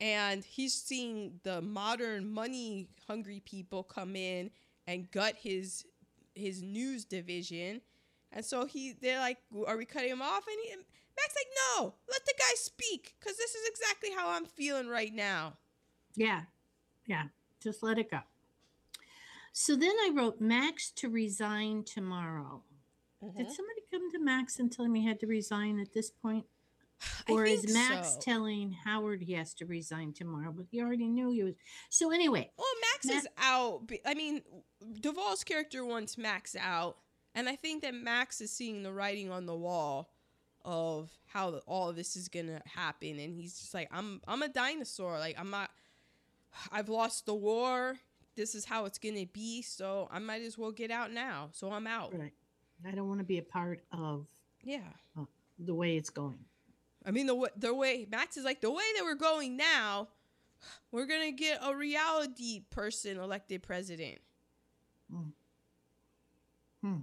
and 0.00 0.44
he's 0.44 0.74
seeing 0.74 1.40
the 1.42 1.60
modern 1.60 2.30
money 2.32 2.88
hungry 3.06 3.42
people 3.44 3.82
come 3.82 4.14
in 4.16 4.50
and 4.86 5.10
gut 5.10 5.34
his 5.38 5.84
his 6.34 6.62
news 6.62 7.04
division 7.04 7.80
and 8.32 8.44
so 8.44 8.64
he 8.64 8.94
they're 9.02 9.18
like 9.18 9.38
are 9.66 9.76
we 9.76 9.84
cutting 9.84 10.10
him 10.10 10.22
off 10.22 10.44
and 10.46 10.56
he, 10.64 10.70
Mac's 10.76 11.34
like 11.36 11.48
no 11.78 11.94
let 12.10 12.24
the 12.26 12.34
guy 12.38 12.54
speak 12.54 13.16
because 13.18 13.36
this 13.36 13.54
is 13.56 13.68
exactly 13.68 14.10
how 14.16 14.30
i'm 14.30 14.44
feeling 14.46 14.88
right 14.88 15.12
now 15.12 15.54
Yeah. 16.16 16.42
Yeah. 17.06 17.24
Just 17.62 17.82
let 17.82 17.98
it 17.98 18.10
go. 18.10 18.20
So 19.52 19.74
then 19.76 19.94
I 20.04 20.10
wrote 20.14 20.40
Max 20.40 20.90
to 20.92 21.08
resign 21.08 21.84
tomorrow. 21.84 22.62
Mm-hmm. 23.22 23.36
Did 23.38 23.50
somebody 23.50 23.80
come 23.90 24.10
to 24.12 24.18
Max 24.20 24.58
and 24.58 24.70
tell 24.70 24.84
him 24.84 24.94
he 24.94 25.04
had 25.06 25.20
to 25.20 25.26
resign 25.26 25.78
at 25.80 25.92
this 25.92 26.10
point? 26.10 26.44
Or 27.28 27.44
is 27.44 27.72
Max 27.72 28.14
so. 28.14 28.20
telling 28.20 28.72
Howard 28.84 29.22
he 29.22 29.34
has 29.34 29.54
to 29.54 29.66
resign 29.66 30.12
tomorrow? 30.12 30.52
But 30.56 30.66
he 30.70 30.80
already 30.82 31.06
knew 31.06 31.30
he 31.30 31.44
was. 31.44 31.54
So 31.90 32.10
anyway, 32.10 32.50
well 32.58 32.66
max 32.92 33.06
Ma- 33.06 33.12
is 33.12 33.28
out 33.38 33.90
i 34.04 34.14
mean 34.14 34.42
Duvall's 35.00 35.44
character 35.44 35.84
wants 35.84 36.18
max 36.18 36.56
out 36.58 36.96
and 37.36 37.48
i 37.48 37.54
think 37.54 37.82
that 37.82 37.94
max 37.94 38.40
is 38.40 38.50
seeing 38.50 38.82
the 38.82 38.92
writing 38.92 39.30
on 39.30 39.46
the 39.46 39.54
wall 39.54 40.10
of 40.64 41.10
how 41.26 41.50
the- 41.52 41.58
all 41.66 41.88
of 41.88 41.94
this 41.96 42.16
is 42.16 42.28
gonna 42.28 42.60
happen 42.66 43.18
and 43.20 43.32
he's 43.36 43.58
just 43.58 43.74
like 43.74 43.88
i'm 43.92 44.20
i'm 44.26 44.42
a 44.42 44.48
dinosaur 44.48 45.18
like 45.18 45.36
i'm 45.38 45.50
not 45.50 45.70
i've 46.72 46.88
lost 46.88 47.26
the 47.26 47.34
war 47.34 47.96
this 48.36 48.54
is 48.56 48.64
how 48.64 48.84
it's 48.84 48.98
gonna 48.98 49.26
be 49.26 49.62
so 49.62 50.08
i 50.10 50.18
might 50.18 50.42
as 50.42 50.58
well 50.58 50.72
get 50.72 50.90
out 50.90 51.12
now 51.12 51.48
so 51.52 51.70
i'm 51.70 51.86
out 51.86 52.12
right. 52.18 52.32
I 52.86 52.92
don't 52.92 53.08
want 53.08 53.20
to 53.20 53.24
be 53.24 53.38
a 53.38 53.42
part 53.42 53.84
of 53.92 54.26
yeah 54.62 54.80
the 55.58 55.74
way 55.74 55.96
it's 55.96 56.10
going. 56.10 56.38
i 57.06 57.10
mean 57.10 57.26
the, 57.26 57.50
the 57.56 57.74
way 57.74 58.06
max 58.10 58.36
is 58.36 58.44
like 58.44 58.60
the 58.60 58.70
way 58.70 58.82
that 58.96 59.04
we're 59.04 59.14
going 59.14 59.56
now 59.56 60.08
we're 60.92 61.06
gonna 61.06 61.32
get 61.32 61.58
a 61.62 61.74
reality 61.74 62.62
person 62.70 63.18
elected 63.18 63.62
president 63.62 64.18
Hmm. 65.10 65.30
hmm. 66.82 66.96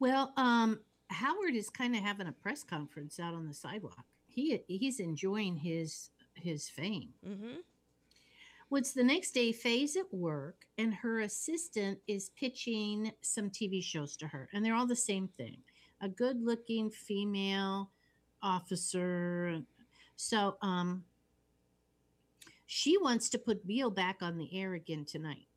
Well, 0.00 0.32
um, 0.36 0.80
Howard 1.10 1.54
is 1.54 1.70
kind 1.70 1.94
of 1.96 2.02
having 2.02 2.26
a 2.26 2.32
press 2.32 2.62
conference 2.64 3.18
out 3.20 3.34
on 3.34 3.46
the 3.46 3.54
sidewalk. 3.54 4.04
He 4.26 4.60
he's 4.68 5.00
enjoying 5.00 5.56
his 5.56 6.10
his 6.34 6.68
fame. 6.68 7.10
mm-hmm 7.26 7.58
What's 8.70 8.92
the 8.92 9.04
next 9.04 9.30
day? 9.30 9.50
Faye's 9.50 9.96
at 9.96 10.12
work, 10.12 10.66
and 10.76 10.92
her 10.92 11.20
assistant 11.20 12.00
is 12.06 12.30
pitching 12.38 13.12
some 13.22 13.48
TV 13.48 13.82
shows 13.82 14.14
to 14.18 14.28
her, 14.28 14.50
and 14.52 14.62
they're 14.62 14.74
all 14.74 14.86
the 14.86 14.94
same 14.94 15.28
thing: 15.38 15.56
a 16.02 16.08
good-looking 16.08 16.90
female 16.90 17.90
officer. 18.42 19.62
So, 20.16 20.58
um, 20.60 21.04
she 22.66 22.98
wants 22.98 23.30
to 23.30 23.38
put 23.38 23.66
Beale 23.66 23.90
back 23.90 24.18
on 24.20 24.36
the 24.36 24.54
air 24.60 24.74
again 24.74 25.06
tonight, 25.06 25.48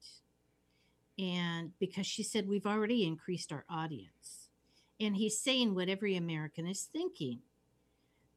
and 1.19 1.77
because 1.79 2.07
she 2.07 2.23
said 2.23 2.47
we've 2.47 2.65
already 2.65 3.05
increased 3.05 3.51
our 3.51 3.65
audience, 3.69 4.47
and 5.01 5.17
he's 5.17 5.37
saying 5.37 5.75
what 5.75 5.89
every 5.89 6.15
American 6.15 6.65
is 6.65 6.83
thinking. 6.83 7.39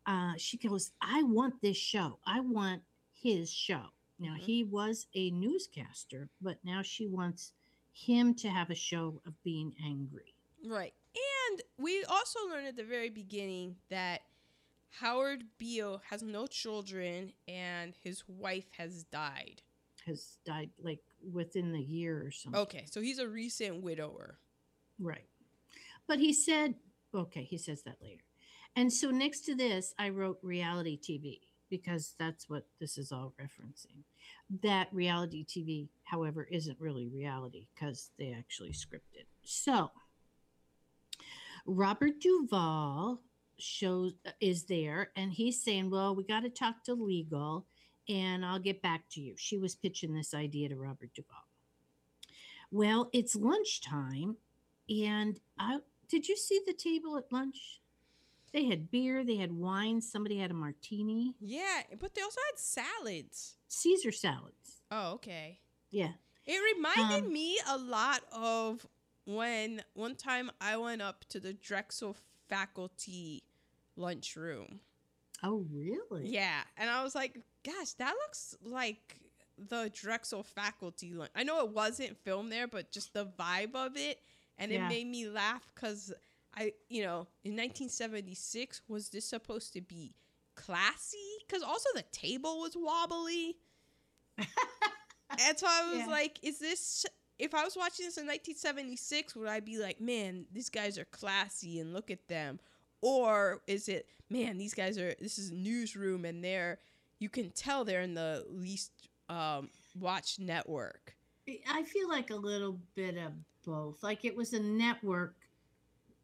Uh, 0.05 0.33
she 0.37 0.59
goes, 0.59 0.91
"I 1.01 1.23
want 1.23 1.63
this 1.63 1.77
show. 1.77 2.19
I 2.27 2.41
want 2.41 2.83
his 3.13 3.53
show." 3.53 3.93
Now, 4.25 4.37
Mhm. 4.37 4.41
he 4.41 4.65
was 4.65 5.07
a 5.15 5.31
newscaster, 5.33 6.31
but 6.41 6.65
now 6.65 6.81
she 6.81 7.07
wants 7.07 7.53
him 7.93 8.35
to 8.37 8.49
have 8.49 8.71
a 8.71 8.75
show 8.75 9.21
of 9.27 9.41
being 9.43 9.77
angry. 9.79 10.35
Right. 10.65 10.95
And 11.15 11.63
we 11.77 12.03
also 12.05 12.41
learned 12.49 12.67
at 12.67 12.77
the 12.77 12.85
very 12.85 13.11
beginning 13.11 13.77
that 13.91 14.23
Howard 14.89 15.45
Beale 15.59 15.99
has 16.09 16.23
no 16.23 16.47
children 16.47 17.35
and 17.47 17.95
his 18.03 18.27
wife 18.27 18.71
has 18.73 19.05
died. 19.05 19.63
Has 20.07 20.39
died 20.45 20.71
like 20.79 21.05
within 21.21 21.73
the 21.73 21.83
year 21.83 22.25
or 22.27 22.31
something. 22.31 22.61
Okay, 22.63 22.87
so 22.87 23.01
he's 23.03 23.19
a 23.19 23.29
recent 23.29 23.83
widower. 23.83 24.41
Right. 24.99 25.29
But 26.07 26.19
he 26.19 26.33
said, 26.33 26.77
okay, 27.13 27.45
he 27.45 27.59
says 27.59 27.83
that 27.83 28.01
later. 28.01 28.25
And 28.75 28.93
so 28.93 29.11
next 29.11 29.41
to 29.43 29.55
this, 29.55 29.95
I 29.99 30.09
wrote 30.09 30.39
reality 30.43 30.99
TV 30.99 31.43
because 31.71 32.15
that's 32.19 32.49
what 32.49 32.67
this 32.81 32.99
is 32.99 33.13
all 33.13 33.35
referencing. 33.41 34.03
That 34.63 34.89
reality 34.93 35.45
TV, 35.45 35.89
however, 36.05 36.47
isn't 36.51 36.81
really 36.81 37.09
reality 37.09 37.67
because 37.75 38.11
they 38.19 38.33
actually 38.33 38.73
script 38.73 39.15
it. 39.15 39.27
So 39.43 39.91
Robert 41.67 42.21
Duvall 42.21 43.21
shows 43.59 44.15
uh, 44.27 44.31
is 44.41 44.65
there 44.65 45.11
and 45.17 45.33
he's 45.33 45.63
saying, 45.63 45.91
Well, 45.91 46.15
we 46.15 46.25
got 46.25 46.41
to 46.41 46.51
talk 46.51 46.85
to 46.85 46.95
legal 46.95 47.67
and 48.09 48.45
I'll 48.45 48.59
get 48.59 48.83
back 48.83 49.05
to 49.13 49.21
you. 49.21 49.35
She 49.37 49.57
was 49.57 49.75
pitching 49.75 50.13
this 50.13 50.35
idea 50.35 50.69
to 50.69 50.77
Robert 50.77 51.11
Duvall. 51.15 51.49
Well, 52.71 53.09
it's 53.13 53.35
lunchtime 53.35 54.37
and 54.89 55.41
I 55.59 55.79
did 56.09 56.29
you 56.29 56.37
see 56.37 56.61
the 56.67 56.75
table 56.75 57.17
at 57.17 57.33
lunch? 57.33 57.81
They 58.55 58.65
had 58.67 58.91
beer, 58.91 59.25
they 59.25 59.37
had 59.37 59.53
wine, 59.53 60.01
somebody 60.01 60.39
had 60.39 60.51
a 60.53 60.55
martini, 60.55 61.35
Yeah, 61.41 61.83
but 61.99 62.15
they 62.15 62.23
also 62.23 62.41
had 62.51 62.59
salads. 62.59 63.57
Caesar 63.69 64.13
salads. 64.13 64.81
Oh, 64.91 65.15
okay. 65.15 65.59
Yeah. 65.91 66.13
It 66.47 66.77
reminded 66.77 67.25
Um, 67.27 67.33
me 67.33 67.59
a 67.69 67.77
lot 67.77 68.23
of 68.33 68.87
when 69.25 69.83
one 69.95 70.15
time 70.15 70.51
I 70.61 70.77
went 70.77 71.03
up 71.03 71.25
to 71.31 71.41
the 71.41 71.53
Drexel 71.53 72.17
faculty 72.49 73.43
lunchroom. 73.97 74.81
Oh, 75.43 75.67
really? 75.73 76.29
Yeah, 76.29 76.61
and 76.77 76.89
I 76.89 77.03
was 77.03 77.15
like, 77.17 77.41
gosh, 77.65 77.93
that 77.95 78.15
looks 78.23 78.57
like 78.65 79.19
the 79.59 79.91
Drexel 79.93 80.43
faculty 80.45 81.13
lunch. 81.13 81.33
I 81.35 81.43
know 81.43 81.59
it 81.65 81.71
wasn't 81.73 82.17
filmed 82.19 82.53
there, 82.53 82.69
but 82.69 82.93
just 82.93 83.13
the 83.15 83.27
vibe 83.27 83.75
of 83.75 83.97
it, 83.97 84.21
and 84.59 84.71
it 84.71 84.81
made 84.89 85.07
me 85.09 85.27
laugh 85.29 85.69
because 85.75 86.13
I, 86.57 86.73
you 86.89 87.03
know, 87.03 87.27
in 87.45 87.57
1976, 87.57 88.83
was 88.89 89.09
this 89.11 89.25
supposed 89.29 89.73
to 89.75 89.81
be 89.81 90.15
classy? 90.55 91.17
Because 91.47 91.63
also 91.63 91.89
the 91.95 92.05
table 92.13 92.61
was 92.61 92.75
wobbly. 92.77 93.57
And 95.47 95.59
so 95.59 95.67
I 95.69 95.93
was 95.93 96.07
Yeah. 96.07 96.13
like, 96.13 96.39
is 96.43 96.59
this 96.59 97.07
if 97.39 97.55
I 97.55 97.65
was 97.65 97.77
watching 97.77 98.07
this 98.07 98.17
in 98.17 98.27
1976, 98.27 99.35
would 99.35 99.49
I 99.49 99.59
be 99.61 99.79
like, 99.79 100.01
man, 100.01 100.47
these 100.53 100.71
guys 100.71 100.99
are 100.99 101.05
classy 101.07 101.81
and 101.81 101.93
look 101.93 102.11
at 102.11 102.29
them? 102.29 102.61
Or 103.01 103.61
is 103.67 103.89
it, 103.89 104.07
man, 104.31 104.57
these 104.59 104.75
guys 104.75 104.97
are 104.99 105.15
this 105.21 105.39
is 105.39 105.51
a 105.51 105.55
newsroom 105.55 106.25
and 106.25 106.45
they're 106.45 106.79
you 107.19 107.29
can 107.29 107.51
tell 107.51 107.85
they're 107.85 108.03
in 108.03 108.15
the 108.15 108.45
least 108.49 108.93
um 109.29 109.71
watched 109.99 110.39
network. 110.39 111.17
I 111.69 111.83
feel 111.83 112.09
like 112.09 112.31
a 112.31 112.37
little 112.37 112.79
bit 112.95 113.17
of 113.19 113.33
both. 113.67 114.03
Like 114.03 114.25
it 114.25 114.37
was 114.37 114.53
a 114.53 114.61
network 114.61 115.35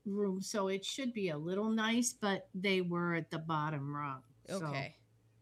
room, 0.07 0.41
so 0.41 0.69
it 0.69 0.85
should 0.85 1.13
be 1.13 1.29
a 1.31 1.37
little 1.39 1.71
nice, 1.71 2.13
but 2.13 2.49
they 2.55 2.81
were 2.81 3.15
at 3.15 3.31
the 3.31 3.39
bottom 3.39 3.95
rung. 3.95 4.23
So, 4.49 4.57
Okay. 4.67 4.97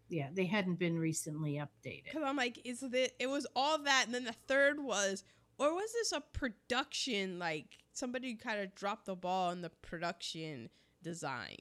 yeah, 0.08 0.28
they 0.32 0.46
hadn't 0.46 0.78
been 0.78 0.98
recently 0.98 1.54
updated. 1.54 2.04
Because 2.04 2.22
I'm 2.24 2.36
like, 2.36 2.60
is 2.64 2.82
it 2.82 3.14
it 3.18 3.28
was 3.28 3.46
all 3.54 3.78
that 3.78 4.04
and 4.06 4.14
then 4.14 4.24
the 4.24 4.34
third 4.46 4.82
was 4.82 5.24
or 5.58 5.74
was 5.74 5.92
this 5.92 6.12
a 6.12 6.20
production 6.20 7.38
like 7.38 7.78
somebody 7.92 8.34
kind 8.34 8.60
of 8.60 8.74
dropped 8.74 9.06
the 9.06 9.16
ball 9.16 9.50
in 9.50 9.62
the 9.62 9.70
production 9.70 10.70
design? 11.02 11.56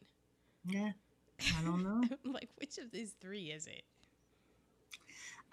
Yeah, 0.66 0.92
I 1.40 1.62
don't 1.64 1.84
know. 1.84 2.04
Like, 2.26 2.50
which 2.58 2.78
of 2.78 2.92
these 2.92 3.14
three 3.22 3.52
is 3.52 3.68
it? 3.68 3.84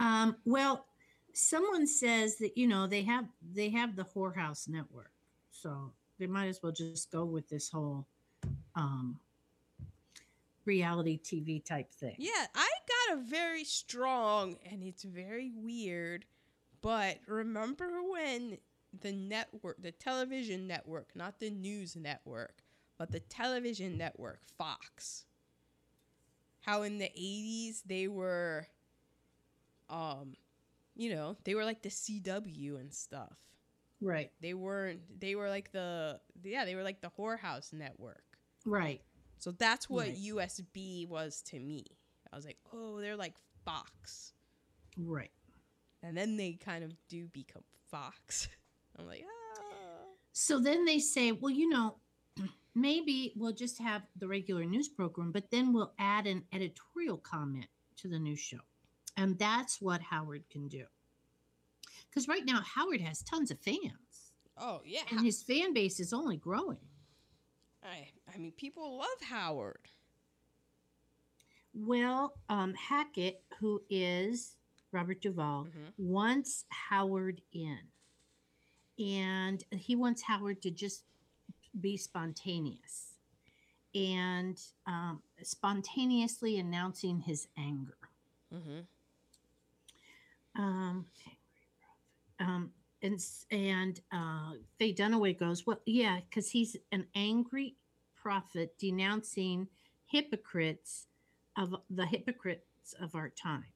Um, 0.01 0.37
well, 0.45 0.87
someone 1.33 1.87
says 1.87 2.37
that 2.39 2.57
you 2.57 2.67
know 2.67 2.87
they 2.87 3.03
have 3.03 3.27
they 3.53 3.71
have 3.71 3.97
the 3.97 4.05
whorehouse 4.05 4.69
network, 4.69 5.13
so 5.51 5.93
they 6.19 6.27
might 6.27 6.47
as 6.49 6.61
well 6.63 6.73
just 6.73 7.11
go 7.11 7.25
with 7.25 7.49
this 7.49 7.71
whole 7.71 8.07
um, 8.75 9.19
reality 10.65 11.21
TV 11.23 11.65
type 11.65 11.93
thing. 11.93 12.15
Yeah, 12.19 12.47
I 12.55 12.69
got 13.09 13.19
a 13.19 13.23
very 13.23 13.65
strong, 13.65 14.57
and 14.71 14.83
it's 14.83 15.03
very 15.03 15.53
weird, 15.55 16.25
but 16.81 17.19
remember 17.27 18.03
when 18.11 18.59
the 19.01 19.13
network, 19.13 19.81
the 19.83 19.93
television 19.93 20.67
network, 20.67 21.09
not 21.15 21.41
the 21.41 21.51
news 21.51 21.97
network, 21.97 22.63
but 22.99 23.11
the 23.11 23.21
television 23.21 23.99
network, 23.99 24.41
Fox, 24.57 25.25
how 26.61 26.83
in 26.83 26.99
the 26.99 27.11
80s 27.19 27.83
they 27.85 28.09
were, 28.09 28.69
um, 29.91 30.35
you 30.95 31.11
know, 31.15 31.37
they 31.45 31.55
were 31.55 31.65
like 31.65 31.83
the 31.83 31.89
CW 31.91 32.79
and 32.79 32.93
stuff. 32.93 33.37
Right, 34.05 34.31
They 34.41 34.55
weren't, 34.55 35.01
they 35.21 35.35
were 35.35 35.49
like 35.49 35.73
the, 35.73 36.21
yeah, 36.43 36.65
they 36.65 36.75
were 36.75 36.83
like 36.83 37.01
the 37.01 37.11
whorehouse 37.19 37.73
network. 37.73 38.23
right. 38.67 39.01
So 39.39 39.51
that's 39.51 39.91
what 39.91 40.07
Right. 40.07 40.17
USB 40.17 41.07
was 41.09 41.43
to 41.49 41.59
me. 41.61 41.85
I 42.33 42.37
was 42.37 42.47
like, 42.47 42.59
oh, 42.73 43.01
they're 43.01 43.17
like 43.17 43.35
Fox. 43.65 44.33
Right. 44.97 45.31
And 46.03 46.17
then 46.17 46.37
they 46.37 46.53
kind 46.53 46.83
of 46.85 46.93
do 47.09 47.27
become 47.29 47.63
Fox. 47.91 48.49
I'm 48.99 49.07
like, 49.07 49.25
ah. 49.27 49.61
So 50.33 50.59
then 50.61 50.85
they 50.85 50.99
say, 50.99 51.33
well, 51.33 51.51
you 51.53 51.69
know, 51.69 51.97
maybe 52.75 53.33
we'll 53.37 53.53
just 53.53 53.79
have 53.79 54.03
the 54.17 54.27
regular 54.29 54.65
news 54.65 54.89
program, 54.89 55.31
but 55.33 55.51
then 55.51 55.73
we'll 55.73 55.93
add 55.99 56.27
an 56.27 56.45
editorial 56.53 57.19
comment 57.19 57.67
to 57.99 58.09
the 58.09 58.19
news 58.19 58.41
show. 58.41 58.61
And 59.17 59.39
that's 59.39 59.81
what 59.81 60.01
Howard 60.01 60.45
can 60.51 60.69
do. 60.69 60.85
Because 62.15 62.29
right 62.29 62.45
now, 62.45 62.61
Howard 62.63 63.01
has 63.01 63.23
tons 63.25 63.51
of 63.51 63.59
fans, 63.59 64.33
Oh, 64.57 64.83
yeah. 64.85 65.01
and 65.11 65.21
his 65.21 65.43
fan 65.43 65.75
base 65.75 65.99
is 65.99 66.13
only 66.13 66.37
growing. 66.37 66.79
I, 67.83 68.07
I 68.33 68.39
mean, 68.39 68.53
people 68.53 68.99
love 68.99 69.21
Howard. 69.29 69.89
Well, 71.75 72.35
um, 72.49 72.73
Hackett, 72.75 73.43
who 73.59 73.83
is 73.91 74.55
Robert 74.93 75.21
Duvall, 75.23 75.65
Mhm. 75.65 75.93
wants 75.99 76.67
Howard 76.69 77.43
in. 77.53 77.81
And 78.97 79.65
he 79.73 79.97
wants 79.97 80.23
Howard 80.23 80.63
to 80.63 80.71
just 80.71 81.03
be 81.81 81.97
spontaneous 81.97 83.15
and 83.93 84.63
um, 84.87 85.21
spontaneously 85.43 86.59
announcing 86.61 87.19
his 87.19 87.49
anger. 87.57 87.99
Mm-hmm. 88.53 88.81
Um, 90.63 91.07
um, 92.41 92.71
and 93.03 93.21
and 93.51 94.01
uh, 94.13 94.53
Faye 94.79 94.95
Dunaway 94.95 95.39
goes, 95.39 95.67
well, 95.67 95.81
yeah, 95.87 96.21
because 96.29 96.51
he's 96.51 96.77
an 96.93 97.07
angry 97.15 97.77
prophet 98.17 98.75
denouncing 98.79 99.69
hypocrites 100.07 101.07
of 101.57 101.75
the 101.91 102.07
hypocrites 102.07 102.95
of 103.01 103.15
our 103.15 103.29
time. 103.31 103.67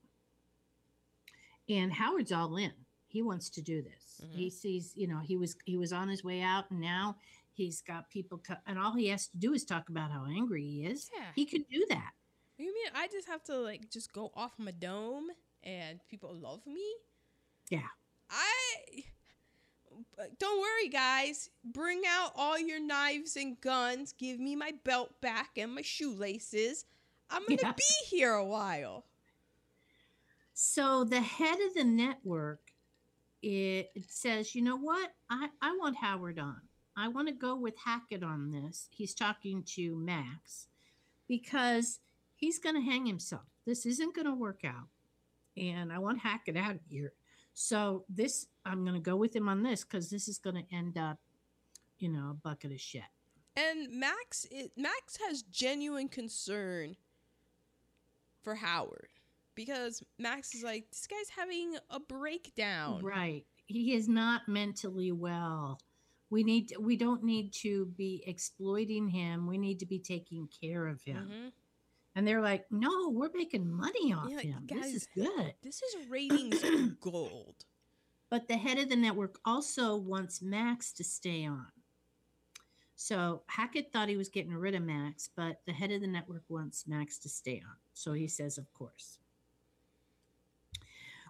And 1.69 1.93
Howard's 1.93 2.33
all 2.33 2.57
in. 2.57 2.73
He 3.09 3.23
wants 3.23 3.51
to 3.51 3.63
do 3.63 3.83
this. 3.83 4.21
Mhm. 4.25 4.35
He 4.35 4.51
sees, 4.51 4.93
you 4.97 5.07
know, 5.07 5.19
he 5.21 5.37
was 5.37 5.57
he 5.65 5.77
was 5.77 5.93
on 5.93 6.09
his 6.09 6.25
way 6.25 6.41
out, 6.43 6.71
and 6.71 6.81
now 6.81 7.17
he's 7.53 7.81
got 7.83 8.09
people, 8.11 8.39
co- 8.39 8.57
and 8.67 8.79
all 8.79 8.95
he 8.95 9.09
has 9.09 9.29
to 9.29 9.37
do 9.39 9.53
is 9.53 9.65
talk 9.65 9.89
about 9.89 10.11
how 10.11 10.25
angry 10.27 10.63
he 10.63 10.87
is. 10.87 11.11
Yeah. 11.15 11.27
He 11.35 11.45
could 11.45 11.69
do 11.69 11.85
that. 11.91 12.13
You 12.59 12.67
mean 12.75 12.93
I 12.95 13.07
just 13.09 13.29
have 13.29 13.43
to, 13.45 13.57
like, 13.59 13.89
just 13.91 14.13
go 14.13 14.31
off 14.35 14.53
my 14.59 14.73
dome 14.73 15.29
and 15.63 16.01
people 16.09 16.35
love 16.35 16.67
me? 16.67 16.85
Yeah. 17.71 17.87
I. 18.31 19.05
Don't 20.39 20.61
worry, 20.61 20.89
guys. 20.89 21.51
Bring 21.65 22.03
out 22.09 22.33
all 22.37 22.59
your 22.59 22.81
knives 22.81 23.37
and 23.37 23.61
guns. 23.61 24.13
Give 24.19 24.41
me 24.41 24.57
my 24.57 24.73
belt 24.85 25.21
back 25.21 25.51
and 25.57 25.75
my 25.75 25.83
shoelaces. 25.83 26.87
I'm 27.31 27.43
going 27.47 27.59
to 27.59 27.67
Yeah. 27.67 27.73
be 27.73 28.07
here 28.09 28.33
a 28.33 28.45
while. 28.45 29.05
So 30.55 31.05
the 31.05 31.21
head 31.21 31.59
of 31.61 31.75
the 31.75 31.85
network 31.85 32.73
it, 33.43 33.91
it 33.95 34.11
says, 34.11 34.55
you 34.55 34.63
know 34.63 34.77
what? 34.77 35.13
I, 35.31 35.49
I 35.63 35.77
want 35.77 35.97
Howard 35.97 36.39
on. 36.39 36.61
I 36.97 37.09
want 37.09 37.29
to 37.29 37.35
go 37.35 37.55
with 37.55 37.75
Hackett 37.85 38.25
on 38.25 38.51
this. 38.51 38.89
He's 38.91 39.15
talking 39.15 39.63
to 39.75 39.95
Max 39.97 40.67
because 41.29 42.01
he's 42.35 42.59
going 42.59 42.75
to 42.75 42.81
hang 42.81 43.07
himself. 43.07 43.45
This 43.65 43.87
isn't 43.87 44.15
going 44.17 44.27
to 44.27 44.35
work 44.35 44.63
out. 44.65 44.89
And 45.57 45.93
I 45.93 45.99
want 45.99 46.19
Hackett 46.21 46.57
out 46.57 46.75
of 46.75 46.81
here. 46.89 47.13
So 47.61 48.05
this, 48.09 48.47
I'm 48.65 48.85
going 48.85 48.95
to 48.95 49.01
go 49.01 49.17
with 49.17 49.35
him 49.35 49.49
on 49.49 49.65
this 49.65 49.83
because 49.83 50.11
this 50.11 50.29
is 50.29 50.39
going 50.39 50.55
to 50.55 50.63
end 50.75 50.97
up, 50.97 51.19
you 51.99 52.09
know, 52.09 52.31
a 52.31 52.35
bucket 52.35 52.71
of 52.71 52.81
shit. 52.81 53.03
And 53.57 53.99
Max, 53.99 54.47
Max 54.77 55.19
has 55.27 55.43
genuine 55.43 56.09
concern 56.09 56.95
for 58.43 58.55
Howard 58.55 59.09
because 59.57 60.05
Max 60.21 60.55
is 60.55 60.63
like, 60.63 60.89
this 60.93 61.09
guy's 61.09 61.31
having 61.37 61.77
a 61.91 61.99
breakdown. 61.99 63.03
Right. 63.03 63.45
He 63.67 63.93
is 63.95 64.09
not 64.09 64.47
mentally 64.47 65.11
well. 65.11 65.81
We 66.31 66.45
need 66.45 66.73
we 66.79 66.97
don't 66.97 67.25
need 67.25 67.53
to 67.55 67.87
be 67.87 68.23
exploiting 68.27 69.09
him. 69.09 69.49
We 69.49 69.59
need 69.59 69.81
to 69.81 69.87
be 69.87 69.99
taking 69.99 70.47
care 70.61 70.87
of 70.87 71.03
him. 71.03 71.29
Mhm. 71.29 71.53
And 72.19 72.27
they're 72.27 72.43
like, 72.43 72.67
"No, 72.73 73.11
we're 73.11 73.31
making 73.33 73.71
money 73.71 74.13
off 74.13 74.29
Yeah, 74.29 74.41
him. 74.41 74.67
this 74.69 74.93
is 74.93 75.07
good." 75.15 75.55
This 75.63 75.81
is 75.85 76.09
ratings 76.09 76.61
gold. 77.01 77.65
But 78.29 78.49
the 78.49 78.57
head 78.57 78.77
of 78.79 78.89
the 78.89 78.97
network 78.97 79.39
also 79.45 79.95
wants 79.95 80.43
Max 80.43 80.93
to 80.95 81.05
stay 81.05 81.47
on. 81.47 81.69
So 82.97 83.43
Hackett 83.47 83.93
thought 83.93 84.09
he 84.09 84.17
was 84.17 84.29
getting 84.31 84.53
rid 84.53 84.75
of 84.75 84.83
Max, 84.83 85.31
but 85.37 85.61
the 85.65 85.73
head 85.73 85.93
of 85.93 86.01
the 86.01 86.09
network 86.09 86.43
wants 86.49 86.89
Max 86.89 87.19
to 87.19 87.29
stay 87.29 87.63
on. 87.65 87.77
So 87.95 88.15
he 88.15 88.27
says, 88.27 88.59
"Of 88.59 88.73
course." 88.75 89.21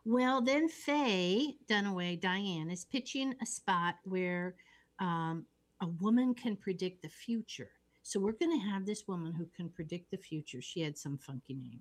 Well, 0.06 0.40
then 0.40 0.70
Faye 0.70 1.56
Dunaway, 1.68 2.18
Diane, 2.18 2.70
is 2.70 2.86
pitching 2.86 3.34
a 3.42 3.44
spot 3.44 3.96
where 4.04 4.54
um, 5.00 5.44
a 5.82 5.86
woman 5.86 6.34
can 6.34 6.56
predict 6.56 7.02
the 7.02 7.10
future. 7.10 7.72
So 8.08 8.18
we're 8.18 8.32
going 8.32 8.58
to 8.58 8.66
have 8.70 8.86
this 8.86 9.06
woman 9.06 9.34
who 9.34 9.44
can 9.54 9.68
predict 9.68 10.10
the 10.10 10.16
future. 10.16 10.62
She 10.62 10.80
had 10.80 10.96
some 10.96 11.18
funky 11.18 11.52
name. 11.52 11.80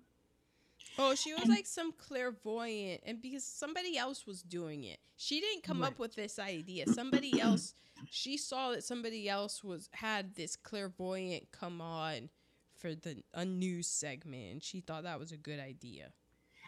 Oh, 0.97 1.15
she 1.15 1.31
was 1.31 1.43
And- 1.43 1.51
like 1.51 1.65
some 1.65 1.93
clairvoyant, 1.93 3.01
and 3.05 3.21
because 3.21 3.45
somebody 3.45 3.97
else 3.97 4.27
was 4.27 4.41
doing 4.41 4.83
it, 4.83 4.99
she 5.15 5.39
didn't 5.39 5.63
come 5.63 5.83
up 5.83 5.99
with 5.99 6.15
this 6.15 6.37
idea. 6.37 6.85
Somebody 6.87 7.39
else, 7.39 7.75
she 8.09 8.35
saw 8.35 8.71
that 8.71 8.83
somebody 8.83 9.29
else 9.29 9.63
was 9.63 9.89
had 9.93 10.35
this 10.35 10.57
clairvoyant 10.57 11.49
come 11.53 11.79
on 11.79 12.29
for 12.75 12.93
the 12.93 13.23
a 13.33 13.45
news 13.45 13.87
segment, 13.87 14.51
and 14.51 14.61
she 14.63 14.81
thought 14.81 15.03
that 15.03 15.19
was 15.19 15.31
a 15.31 15.37
good 15.37 15.61
idea. 15.61 16.11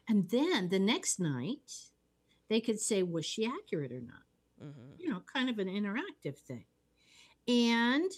And 0.08 0.30
then 0.30 0.70
the 0.70 0.80
next 0.80 1.20
night, 1.20 1.72
they 2.48 2.62
could 2.62 2.80
say, 2.80 3.04
was 3.04 3.26
she 3.26 3.46
accurate 3.46 3.92
or 3.92 4.00
not? 4.02 4.24
hmm 4.58 4.94
You 4.98 5.10
know, 5.10 5.22
kind 5.32 5.50
of 5.50 5.60
an 5.60 5.68
interactive 5.68 6.38
thing. 6.38 6.66
And 7.48 8.10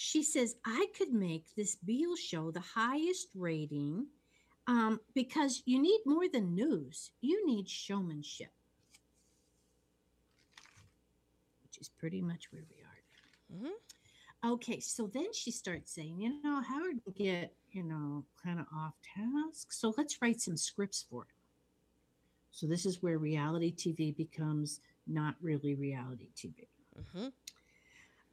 she 0.00 0.22
says, 0.22 0.56
I 0.64 0.86
could 0.96 1.12
make 1.12 1.44
this 1.54 1.76
Beale 1.76 2.16
show 2.16 2.50
the 2.50 2.64
highest 2.74 3.28
rating 3.34 4.06
um, 4.66 4.98
because 5.14 5.62
you 5.66 5.78
need 5.78 6.00
more 6.06 6.26
than 6.26 6.54
news, 6.54 7.10
you 7.20 7.46
need 7.46 7.68
showmanship, 7.68 8.48
which 11.62 11.78
is 11.78 11.90
pretty 11.90 12.22
much 12.22 12.50
where 12.50 12.64
we 12.70 12.82
are. 12.82 13.60
hmm 13.60 14.52
Okay, 14.54 14.80
so 14.80 15.06
then 15.06 15.34
she 15.34 15.50
starts 15.50 15.94
saying, 15.94 16.18
you 16.18 16.42
know, 16.42 16.62
Howard 16.62 17.04
can 17.04 17.12
get, 17.12 17.52
you 17.70 17.82
know, 17.82 18.24
kind 18.42 18.58
of 18.58 18.64
off 18.74 18.94
task. 19.14 19.70
So 19.70 19.92
let's 19.98 20.16
write 20.22 20.40
some 20.40 20.56
scripts 20.56 21.04
for 21.10 21.24
it. 21.24 21.28
So 22.52 22.66
this 22.66 22.86
is 22.86 23.02
where 23.02 23.18
reality 23.18 23.70
TV 23.70 24.16
becomes 24.16 24.80
not 25.06 25.34
really 25.42 25.74
reality 25.74 26.28
TV. 26.34 26.68
hmm 27.12 27.28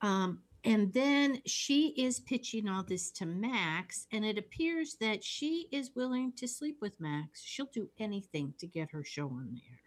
Um, 0.02 0.44
and 0.68 0.94
then 0.94 1.42
she 1.46 1.90
is 1.90 2.20
pitching 2.20 2.68
all 2.68 2.84
this 2.84 3.10
to 3.12 3.26
Max, 3.26 4.06
and 4.12 4.26
it 4.26 4.38
appears 4.38 4.96
that 5.00 5.24
she 5.24 5.68
is 5.72 5.92
willing 5.96 6.34
to 6.34 6.48
sleep 6.48 6.78
with 6.82 7.00
Max. 7.00 7.42
She'll 7.44 7.70
do 7.74 7.90
anything 8.00 8.54
to 8.60 8.68
get 8.68 8.92
her 8.92 9.04
show 9.04 9.28
on 9.28 9.50
the 9.54 9.62
air. 9.70 9.80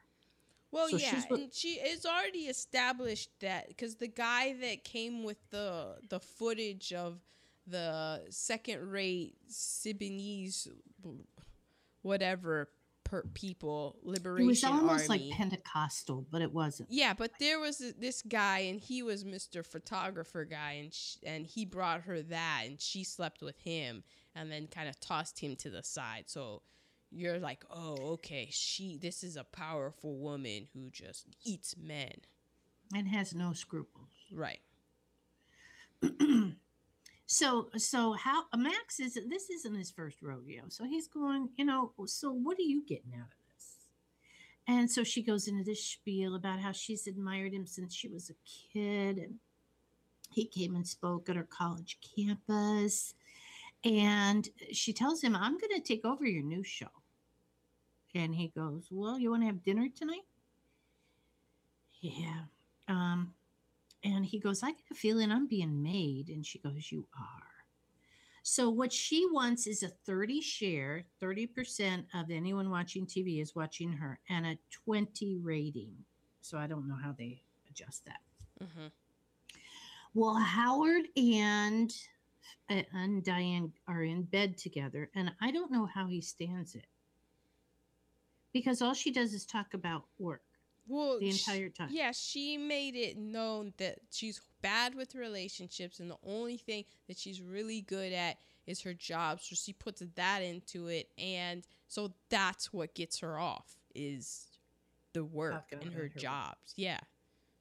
Well, 0.72 0.88
So 0.88 0.96
yeah, 0.96 1.20
what- 1.28 1.40
and 1.40 1.52
she 1.54 1.74
is 1.80 2.06
already 2.06 2.46
established 2.46 3.30
that 3.40 3.68
because 3.68 3.96
the 3.96 4.08
guy 4.08 4.54
that 4.54 4.84
came 4.84 5.22
with 5.24 5.38
the 5.50 5.98
the 6.08 6.20
footage 6.20 6.92
of 6.92 7.20
the 7.66 8.26
second 8.30 8.88
rate 8.90 9.36
Symbionese, 9.48 10.68
whatever 12.02 12.70
per 13.10 13.22
people 13.34 13.98
liberation 14.02 14.44
It 14.44 14.46
was 14.46 14.64
almost 14.64 15.10
army. 15.10 15.28
like 15.30 15.36
Pentecostal, 15.36 16.26
but 16.30 16.42
it 16.42 16.52
wasn't. 16.52 16.90
Yeah, 16.92 17.12
but 17.12 17.32
there 17.40 17.58
was 17.58 17.78
this 17.98 18.22
guy, 18.22 18.60
and 18.60 18.78
he 18.80 19.02
was 19.02 19.24
Mr. 19.24 19.66
Photographer 19.66 20.44
guy, 20.44 20.72
and 20.80 20.94
sh- 20.94 21.16
and 21.24 21.44
he 21.44 21.64
brought 21.64 22.02
her 22.02 22.22
that, 22.22 22.62
and 22.66 22.80
she 22.80 23.02
slept 23.02 23.42
with 23.42 23.58
him, 23.58 24.04
and 24.36 24.50
then 24.52 24.68
kind 24.68 24.88
of 24.88 25.00
tossed 25.00 25.40
him 25.40 25.56
to 25.56 25.70
the 25.70 25.82
side. 25.82 26.24
So 26.28 26.62
you're 27.10 27.40
like, 27.40 27.64
oh, 27.68 27.96
okay, 28.12 28.48
she, 28.52 28.96
this 28.96 29.24
is 29.24 29.36
a 29.36 29.42
powerful 29.42 30.16
woman 30.16 30.68
who 30.72 30.88
just 30.90 31.26
eats 31.44 31.74
men, 31.76 32.12
And 32.94 33.08
has 33.08 33.34
no 33.34 33.52
scruples. 33.54 34.06
right? 34.32 34.60
so 37.30 37.68
so 37.76 38.12
how 38.14 38.42
Max 38.56 38.98
is 38.98 39.16
this 39.28 39.50
isn't 39.50 39.76
his 39.76 39.92
first 39.92 40.20
rodeo. 40.20 40.64
So 40.66 40.82
he's 40.84 41.06
going, 41.06 41.48
you 41.56 41.64
know, 41.64 41.92
so 42.06 42.32
what 42.32 42.58
are 42.58 42.62
you 42.62 42.82
getting 42.84 43.12
out 43.14 43.28
of 43.28 43.54
this? 43.54 43.76
And 44.66 44.90
so 44.90 45.04
she 45.04 45.22
goes 45.22 45.46
into 45.46 45.62
this 45.62 45.84
spiel 45.84 46.34
about 46.34 46.58
how 46.58 46.72
she's 46.72 47.06
admired 47.06 47.52
him 47.52 47.66
since 47.66 47.94
she 47.94 48.08
was 48.08 48.30
a 48.30 48.34
kid 48.72 49.18
and 49.18 49.36
he 50.32 50.44
came 50.44 50.74
and 50.74 50.84
spoke 50.84 51.28
at 51.28 51.36
her 51.36 51.46
college 51.48 51.98
campus. 52.16 53.14
And 53.84 54.48
she 54.72 54.92
tells 54.92 55.22
him, 55.22 55.36
I'm 55.36 55.56
going 55.56 55.76
to 55.76 55.80
take 55.80 56.04
over 56.04 56.26
your 56.26 56.42
new 56.42 56.64
show. 56.64 56.90
And 58.12 58.34
he 58.34 58.48
goes, 58.48 58.88
Well, 58.90 59.20
you 59.20 59.30
want 59.30 59.42
to 59.42 59.46
have 59.46 59.62
dinner 59.62 59.86
tonight? 59.96 60.26
Yeah. 62.00 62.40
Um, 62.88 63.34
and 64.04 64.24
he 64.24 64.38
goes, 64.38 64.62
I 64.62 64.70
get 64.72 64.90
a 64.90 64.94
feeling 64.94 65.30
I'm 65.30 65.46
being 65.46 65.82
made. 65.82 66.28
And 66.28 66.44
she 66.46 66.58
goes, 66.58 66.90
You 66.90 67.06
are. 67.18 67.46
So, 68.42 68.70
what 68.70 68.92
she 68.92 69.26
wants 69.30 69.66
is 69.66 69.82
a 69.82 69.88
30 69.88 70.40
share, 70.40 71.04
30% 71.22 72.06
of 72.14 72.30
anyone 72.30 72.70
watching 72.70 73.06
TV 73.06 73.40
is 73.40 73.54
watching 73.54 73.92
her, 73.92 74.18
and 74.28 74.46
a 74.46 74.58
20 74.70 75.36
rating. 75.42 75.94
So, 76.40 76.58
I 76.58 76.66
don't 76.66 76.88
know 76.88 76.96
how 77.02 77.12
they 77.16 77.42
adjust 77.70 78.04
that. 78.06 78.20
hmm 78.60 78.88
Well, 80.14 80.34
Howard 80.34 81.06
and 81.16 81.92
uh, 82.70 82.82
and 82.92 83.24
Diane 83.24 83.72
are 83.88 84.04
in 84.04 84.22
bed 84.22 84.56
together, 84.56 85.10
and 85.14 85.32
I 85.40 85.50
don't 85.50 85.70
know 85.72 85.86
how 85.86 86.06
he 86.06 86.20
stands 86.20 86.74
it 86.74 86.86
because 88.52 88.82
all 88.82 88.94
she 88.94 89.10
does 89.12 89.32
is 89.32 89.44
talk 89.46 89.74
about 89.74 90.04
work 90.18 90.42
Well, 90.90 91.18
the 91.20 91.30
sh- 91.32 91.46
entire 91.48 91.68
time. 91.68 91.88
Yeah, 91.92 92.12
she 92.12 92.56
made 92.58 92.96
it 92.96 93.16
known 93.16 93.72
that 93.78 93.98
she's 94.10 94.40
bad 94.62 94.94
with 94.94 95.14
relationships, 95.14 96.00
and 96.00 96.10
the 96.10 96.18
only 96.26 96.56
thing 96.56 96.84
that 97.08 97.16
she's 97.18 97.40
really 97.40 97.80
good 97.82 98.12
at 98.12 98.38
is 98.66 98.80
her 98.82 98.92
job. 98.94 99.40
So 99.40 99.54
she 99.54 99.72
puts 99.72 100.02
that 100.16 100.40
into 100.40 100.88
it, 100.88 101.08
and 101.16 101.64
so 101.88 102.12
that's 102.28 102.72
what 102.72 102.94
gets 102.94 103.20
her 103.20 103.38
off 103.38 103.76
is 103.94 104.46
the 105.12 105.24
work 105.24 105.64
and 105.72 105.80
about 105.82 105.92
her 105.92 105.98
her 106.00 106.04
work. 106.06 106.16
jobs. 106.16 106.74
Yeah, 106.76 106.98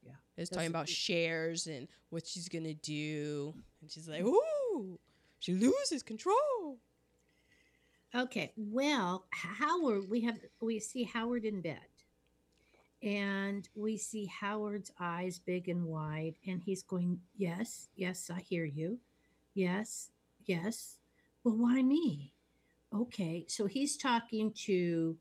Yeah. 0.06 0.12
It's 0.38 0.50
That's 0.50 0.58
talking 0.58 0.70
about 0.70 0.86
big- 0.88 0.96
shares 0.96 1.68
and 1.68 1.88
what 2.10 2.26
she's 2.28 2.48
gonna 2.50 2.74
do, 2.74 3.54
and 3.82 3.92
she's 3.92 4.08
like, 4.08 4.24
"Ooh, 4.24 5.00
she 5.39 5.54
loses 5.54 6.02
control." 6.04 6.80
Okay. 8.15 8.52
Well, 8.58 9.26
Howard, 9.32 10.10
we 10.10 10.22
have 10.22 10.39
we 10.62 10.80
see 10.80 11.04
Howard 11.04 11.46
in 11.46 11.62
bed. 11.62 11.80
And 13.02 13.68
we 13.76 13.98
see 13.98 14.26
Howard's 14.26 14.92
eyes 15.00 15.40
big 15.40 15.70
and 15.70 15.86
wide 15.86 16.36
and 16.46 16.62
he's 16.62 16.84
going, 16.84 17.22
"Yes, 17.38 17.88
yes, 17.96 18.30
I 18.30 18.42
hear 18.42 18.66
you. 18.66 19.00
Yes, 19.54 20.12
yes. 20.46 20.98
Well, 21.44 21.56
why 21.56 21.82
me?" 21.82 22.34
Okay. 22.94 23.46
So 23.48 23.68
he's 23.68 23.96
talking 23.96 24.52
to 24.66 25.18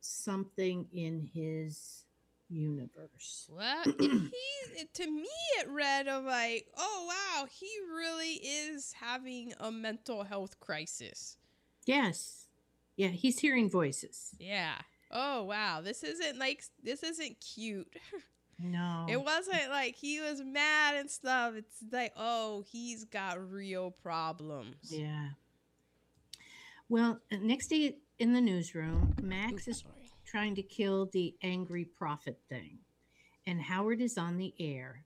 something 0.00 0.86
in 0.92 1.28
his 1.34 2.04
universe. 2.48 3.48
Well, 3.50 3.82
he 3.98 4.32
to 4.94 5.10
me 5.10 5.28
it 5.58 5.68
read 5.68 6.08
of 6.08 6.24
like, 6.24 6.66
oh 6.76 7.06
wow, 7.08 7.46
he 7.50 7.68
really 7.94 8.34
is 8.34 8.94
having 9.00 9.52
a 9.58 9.70
mental 9.70 10.24
health 10.24 10.58
crisis. 10.60 11.36
Yes. 11.86 12.46
Yeah, 12.96 13.08
he's 13.08 13.38
hearing 13.38 13.70
voices. 13.70 14.30
Yeah. 14.38 14.76
Oh 15.10 15.44
wow, 15.44 15.80
this 15.80 16.02
isn't 16.02 16.38
like 16.38 16.62
this 16.82 17.02
isn't 17.02 17.36
cute. 17.40 17.92
No. 18.60 19.06
It 19.08 19.22
wasn't 19.22 19.70
like 19.70 19.94
he 19.94 20.20
was 20.20 20.42
mad 20.42 20.96
and 20.96 21.08
stuff. 21.08 21.54
It's 21.56 21.76
like, 21.92 22.12
oh, 22.16 22.64
he's 22.68 23.04
got 23.04 23.52
real 23.52 23.92
problems. 23.92 24.74
Yeah. 24.90 25.28
Well, 26.88 27.20
uh, 27.30 27.36
next 27.40 27.68
day 27.68 27.98
in 28.18 28.32
the 28.32 28.40
newsroom, 28.40 29.14
Max 29.22 29.68
Ooh, 29.68 29.70
is 29.70 29.78
sorry. 29.78 30.10
trying 30.26 30.54
to 30.56 30.62
kill 30.62 31.06
the 31.12 31.36
angry 31.42 31.84
prophet 31.84 32.40
thing. 32.48 32.78
And 33.46 33.62
Howard 33.62 34.00
is 34.00 34.18
on 34.18 34.38
the 34.38 34.52
air. 34.58 35.04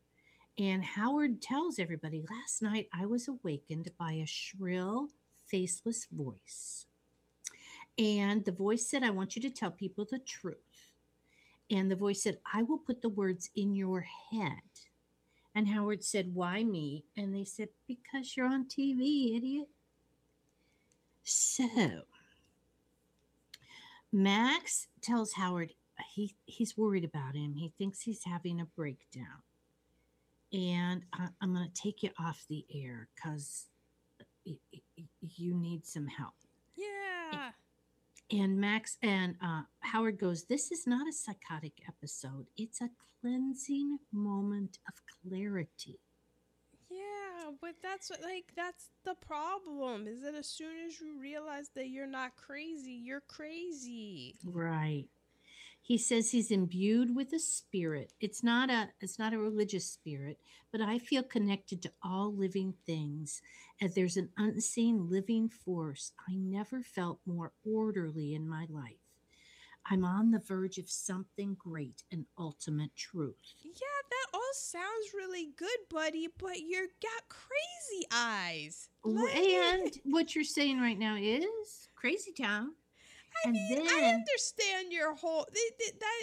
And 0.59 0.83
Howard 0.85 1.43
tells 1.43 1.79
everybody 1.79 2.23
last 2.31 2.63
night 2.63 2.89
I 2.93 3.05
was 3.05 3.29
awakened 3.29 3.91
by 3.99 4.13
a 4.13 4.27
shrill, 4.27 5.09
faceless 5.47 6.07
voice. 6.11 6.87
And 7.99 8.45
the 8.45 8.53
voice 8.53 8.87
said, 8.89 9.03
I 9.03 9.11
want 9.11 9.37
you 9.37 9.43
to 9.43 9.51
tell 9.51 9.71
people 9.71 10.07
the 10.11 10.19
truth. 10.19 10.57
And 11.71 11.91
the 11.91 11.97
voice 11.97 12.23
said, 12.23 12.39
I 12.53 12.63
will 12.63 12.79
put 12.79 13.03
the 13.03 13.09
words 13.09 13.51
in 13.55 13.75
your 13.75 14.07
head. 14.31 14.61
And 15.55 15.69
Howard 15.69 16.03
said, 16.03 16.35
Why 16.35 16.65
me? 16.65 17.05
And 17.17 17.35
they 17.35 17.45
said, 17.45 17.69
Because 17.87 18.37
you're 18.37 18.47
on 18.47 18.67
TV, 18.67 19.37
idiot. 19.37 19.69
So 21.25 22.03
Max 24.13 24.89
tells 25.01 25.33
Howard 25.33 25.73
he 26.15 26.35
he's 26.47 26.77
worried 26.77 27.05
about 27.05 27.35
him. 27.35 27.55
He 27.55 27.73
thinks 27.79 28.01
he's 28.01 28.25
having 28.25 28.61
a 28.61 28.65
breakdown, 28.65 29.43
and 30.53 31.03
I, 31.13 31.29
I'm 31.41 31.55
going 31.55 31.69
to 31.69 31.83
take 31.83 32.03
you 32.03 32.11
off 32.19 32.45
the 32.49 32.65
air 32.75 33.09
because 33.15 33.67
you 34.45 35.55
need 35.55 35.87
some 35.87 36.07
help. 36.07 36.35
Yeah. 36.77 37.51
And 38.33 38.59
Max 38.59 38.97
and 39.03 39.37
uh, 39.45 39.63
Howard 39.81 40.19
goes, 40.19 40.45
"This 40.45 40.73
is 40.73 40.87
not 40.87 41.07
a 41.07 41.13
psychotic 41.13 41.75
episode. 41.87 42.47
It's 42.57 42.81
a 42.81 42.89
cleansing 43.21 43.99
moment 44.11 44.79
of 44.89 44.95
clarity." 45.31 46.01
Yeah, 46.91 47.51
but 47.61 47.75
that's 47.83 48.09
what- 48.11 48.23
like 48.23 48.53
that's 48.57 48.89
the 49.05 49.15
problem. 49.17 50.07
Is 50.07 50.23
that 50.23 50.35
as 50.35 50.49
soon 50.49 50.79
as 50.87 50.99
you 51.01 51.19
realize 51.19 51.69
that 51.75 51.89
you're 51.91 52.07
not 52.07 52.37
crazy, 52.37 52.93
you're 52.93 53.21
crazy. 53.23 54.37
Right. 54.45 55.09
He 55.85 55.99
says 55.99 56.31
he's 56.31 56.53
imbued 56.53 57.15
with 57.15 57.33
a 57.33 57.41
spirit. 57.41 58.13
It's 58.21 58.43
not 58.43 58.71
a 58.71 58.91
it's 59.01 59.19
not 59.19 59.35
a 59.35 59.39
religious 59.39 59.85
spirit, 59.91 60.39
but 60.71 60.81
I 60.81 60.99
feel 60.99 61.23
connected 61.25 61.83
to 61.83 61.93
all 62.03 62.33
living 62.35 62.73
things. 62.87 63.43
As 63.83 63.95
there's 63.97 64.17
an 64.17 64.29
unseen 64.37 65.11
living 65.11 65.49
force, 65.49 66.13
I 66.29 66.37
never 66.37 66.83
felt 66.85 67.19
more 67.27 67.51
orderly 67.65 68.33
in 68.33 68.49
my 68.49 68.65
life. 68.71 68.95
I'm 69.91 70.05
on 70.05 70.31
the 70.31 70.39
verge 70.39 70.79
of 70.79 70.89
something 70.89 71.57
great 71.59 72.05
and 72.13 72.25
ultimate 72.39 72.95
truth. 72.95 73.35
Yeah, 73.65 73.73
that 73.73 74.27
all 74.33 74.53
sounds 74.53 75.13
really 75.13 75.49
good, 75.57 75.79
buddy, 75.91 76.29
but 76.39 76.61
you 76.61 76.87
got 77.03 77.29
crazy 77.29 78.07
eyes. 78.13 78.89
Oh, 79.05 79.09
like- 79.09 79.35
And 79.35 79.93
what 80.15 80.37
you're 80.37 80.45
saying 80.45 80.79
right 80.81 80.99
now 80.99 81.17
is 81.17 81.89
crazy 81.97 82.33
town. 82.33 82.75
I 83.45 83.49
and 83.49 83.55
mean, 83.55 83.89
I 83.89 84.15
understand 84.15 84.93
your 84.93 85.17
whole 85.17 85.45
th- 85.53 85.73
th- 85.81 85.99
that. 85.99 86.23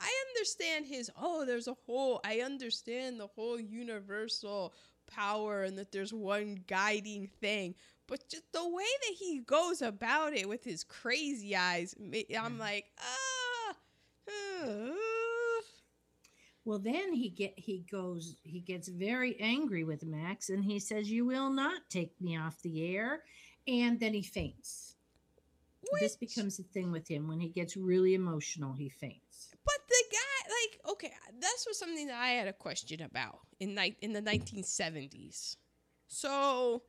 I 0.00 0.10
understand 0.30 0.86
his. 0.86 1.10
Oh, 1.16 1.44
there's 1.44 1.68
a 1.68 1.76
whole. 1.86 2.20
I 2.24 2.40
understand 2.40 3.20
the 3.20 3.26
whole 3.28 3.60
universal 3.60 4.74
power 5.08 5.62
and 5.62 5.78
that 5.78 5.92
there's 5.92 6.12
one 6.12 6.60
guiding 6.66 7.28
thing. 7.40 7.74
But 8.06 8.28
just 8.28 8.50
the 8.52 8.66
way 8.66 8.84
that 9.02 9.16
he 9.18 9.40
goes 9.40 9.82
about 9.82 10.32
it 10.32 10.48
with 10.48 10.64
his 10.64 10.84
crazy 10.84 11.54
eyes, 11.56 11.94
I'm 12.38 12.58
like, 12.58 12.86
ah. 12.98 13.74
uh, 14.28 14.90
Well, 16.64 16.78
then 16.78 17.12
he 17.12 17.28
get 17.28 17.54
he 17.56 17.84
goes 17.90 18.36
he 18.42 18.60
gets 18.60 18.88
very 18.88 19.38
angry 19.40 19.84
with 19.84 20.04
Max 20.04 20.48
and 20.50 20.64
he 20.64 20.78
says, 20.78 21.10
"You 21.10 21.26
will 21.26 21.50
not 21.50 21.90
take 21.90 22.18
me 22.20 22.36
off 22.36 22.62
the 22.62 22.94
air," 22.94 23.22
and 23.66 23.98
then 24.00 24.14
he 24.14 24.22
faints. 24.22 24.94
This 26.00 26.16
becomes 26.16 26.58
a 26.58 26.62
thing 26.62 26.92
with 26.92 27.08
him 27.08 27.28
when 27.28 27.40
he 27.40 27.48
gets 27.48 27.76
really 27.76 28.14
emotional. 28.14 28.74
He 28.74 28.88
faints. 28.88 29.50
But 29.64 29.80
the 29.88 30.04
guy, 30.10 30.50
like, 30.50 30.80
okay, 30.98 31.12
this 31.38 31.64
was 31.66 31.78
something 31.78 32.06
that 32.08 32.20
I 32.20 32.30
had 32.30 32.48
a 32.48 32.52
question 32.52 33.02
about 33.02 33.40
in 33.60 33.74
ni- 33.74 33.96
in 34.00 34.12
the 34.12 34.20
1970s. 34.22 35.56
So, 36.08 36.82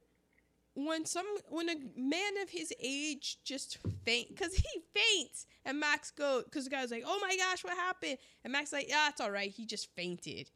when 0.73 1.05
some 1.05 1.25
when 1.49 1.69
a 1.69 1.75
man 1.95 2.37
of 2.41 2.49
his 2.49 2.73
age 2.79 3.37
just 3.43 3.77
faint, 4.05 4.29
because 4.29 4.53
he 4.55 4.81
faints, 4.93 5.45
and 5.65 5.79
Max 5.79 6.11
go, 6.11 6.41
because 6.43 6.63
the 6.65 6.69
guy's 6.69 6.91
like, 6.91 7.03
"Oh 7.05 7.19
my 7.21 7.35
gosh, 7.37 7.63
what 7.63 7.75
happened?" 7.77 8.17
And 8.43 8.51
Max 8.53 8.71
like, 8.73 8.89
"Yeah, 8.89 9.09
it's 9.09 9.21
all 9.21 9.31
right. 9.31 9.51
He 9.51 9.65
just 9.65 9.93
fainted." 9.95 10.49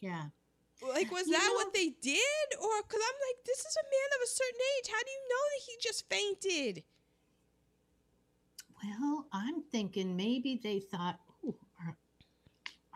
Yeah. 0.00 0.26
Like, 0.82 1.10
was 1.10 1.26
You 1.28 1.32
that 1.34 1.46
know- 1.48 1.54
what 1.54 1.72
they 1.72 1.90
did, 2.00 2.48
or 2.60 2.82
because 2.82 3.00
I'm 3.00 3.18
like, 3.28 3.44
this 3.46 3.60
is 3.60 3.76
a 3.76 3.84
man 3.84 4.10
of 4.16 4.22
a 4.22 4.26
certain 4.26 4.60
age. 4.78 4.88
How 4.88 5.02
do 5.02 5.10
you 5.10 5.28
know 5.30 5.44
that 5.52 5.62
he 5.66 5.76
just 5.80 6.08
fainted? 6.10 6.84
Well, 8.82 9.26
I'm 9.32 9.62
thinking 9.62 10.16
maybe 10.16 10.60
they 10.62 10.80
thought, 10.80 11.18
"Oh, 11.28 11.33
our, 11.33 11.33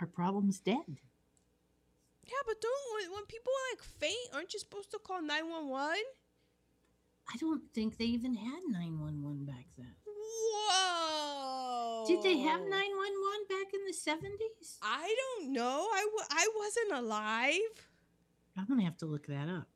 our 0.01 0.07
problem's 0.07 0.61
dead." 0.61 1.01
Yeah, 2.27 2.43
but 2.47 2.61
don't 2.61 2.95
when, 2.95 3.13
when 3.13 3.27
people 3.27 3.53
like 3.73 3.83
faint, 3.83 4.35
aren't 4.35 4.53
you 4.53 4.59
supposed 4.59 4.91
to 4.91 4.99
call 4.99 5.23
nine 5.23 5.49
one 5.49 5.69
one? 5.69 6.05
I 7.33 7.37
don't 7.39 7.63
think 7.75 7.99
they 7.99 8.07
even 8.07 8.35
had 8.35 8.61
911 8.69 9.45
back 9.45 9.67
then. 9.77 9.95
Whoa! 10.07 12.05
Did 12.07 12.23
they 12.23 12.39
have 12.39 12.61
911 12.61 13.47
back 13.49 13.75
in 13.75 13.85
the 13.87 13.93
70s? 13.93 14.79
I 14.83 15.15
don't 15.15 15.53
know. 15.53 15.89
I, 15.93 16.01
w- 16.01 16.29
I 16.31 16.49
wasn't 16.57 17.05
alive. 17.05 17.87
I'm 18.57 18.67
to 18.79 18.85
have 18.85 18.97
to 18.99 19.07
look 19.07 19.27
that 19.27 19.49
up. 19.49 19.69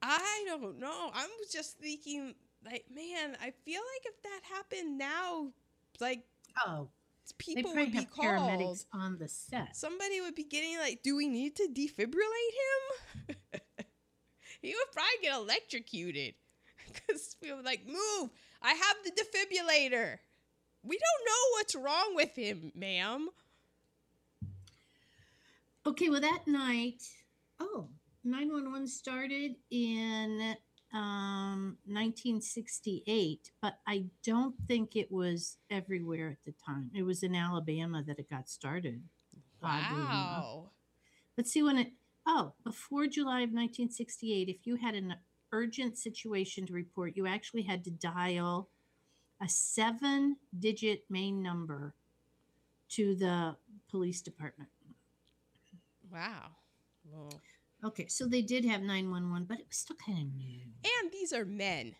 I 0.00 0.44
don't 0.46 0.78
know. 0.78 1.10
I'm 1.12 1.28
just 1.52 1.78
thinking, 1.78 2.34
like, 2.64 2.86
man, 2.94 3.36
I 3.42 3.52
feel 3.64 3.82
like 3.82 4.06
if 4.06 4.22
that 4.22 4.40
happened 4.50 4.96
now, 4.96 5.52
like, 6.00 6.24
Oh, 6.66 6.88
people 7.32 7.74
would 7.74 7.92
be 7.92 8.04
called. 8.04 8.26
paramedics 8.26 8.84
on 8.92 9.18
the 9.18 9.28
set. 9.28 9.76
Somebody 9.76 10.20
would 10.20 10.34
be 10.34 10.44
getting 10.44 10.78
like, 10.78 11.02
do 11.02 11.16
we 11.16 11.28
need 11.28 11.56
to 11.56 11.68
defibrillate 11.72 12.54
him? 13.28 13.36
he 14.62 14.74
would 14.74 14.92
probably 14.92 15.22
get 15.22 15.36
electrocuted 15.36 16.34
because 16.86 17.36
we 17.42 17.52
were 17.52 17.62
like, 17.62 17.86
move! 17.86 18.30
I 18.62 18.72
have 18.72 18.96
the 19.04 19.10
defibrillator. 19.10 20.18
We 20.82 20.98
don't 20.98 21.26
know 21.26 21.52
what's 21.52 21.74
wrong 21.74 22.14
with 22.14 22.34
him, 22.36 22.72
ma'am. 22.74 23.28
Okay, 25.86 26.08
well, 26.08 26.20
that 26.20 26.46
night, 26.46 27.02
oh, 27.60 27.88
911 28.24 28.86
started 28.88 29.56
in 29.70 30.56
um, 30.92 31.76
1968, 31.84 33.50
but 33.60 33.78
I 33.86 34.06
don't 34.24 34.54
think 34.66 34.96
it 34.96 35.12
was 35.12 35.58
everywhere 35.70 36.30
at 36.30 36.44
the 36.46 36.54
time. 36.64 36.90
It 36.94 37.02
was 37.02 37.22
in 37.22 37.34
Alabama 37.34 38.02
that 38.06 38.18
it 38.18 38.30
got 38.30 38.48
started. 38.48 39.02
Wow. 39.62 40.70
Let's 41.36 41.52
see 41.52 41.62
when 41.62 41.78
it, 41.78 41.92
oh, 42.26 42.54
before 42.64 43.06
July 43.06 43.40
of 43.40 43.50
1968, 43.50 44.48
if 44.48 44.66
you 44.66 44.76
had 44.76 44.94
an 44.94 45.14
urgent 45.52 45.98
situation 45.98 46.66
to 46.66 46.72
report, 46.72 47.16
you 47.16 47.26
actually 47.26 47.62
had 47.62 47.84
to 47.84 47.90
dial 47.90 48.68
a 49.40 49.48
seven 49.48 50.36
digit 50.58 51.04
main 51.08 51.42
number 51.42 51.94
to 52.90 53.14
the 53.14 53.56
police 53.90 54.20
department. 54.20 54.70
Wow. 56.10 56.50
Well, 57.04 57.40
Okay, 57.84 58.06
so 58.08 58.26
they 58.26 58.42
did 58.42 58.64
have 58.64 58.82
911, 58.82 59.46
but 59.48 59.58
it 59.60 59.66
was 59.68 59.78
still 59.78 59.96
kind 60.04 60.18
of 60.18 60.34
new. 60.34 60.60
and 61.00 61.12
these 61.12 61.32
are 61.32 61.44
men. 61.44 61.94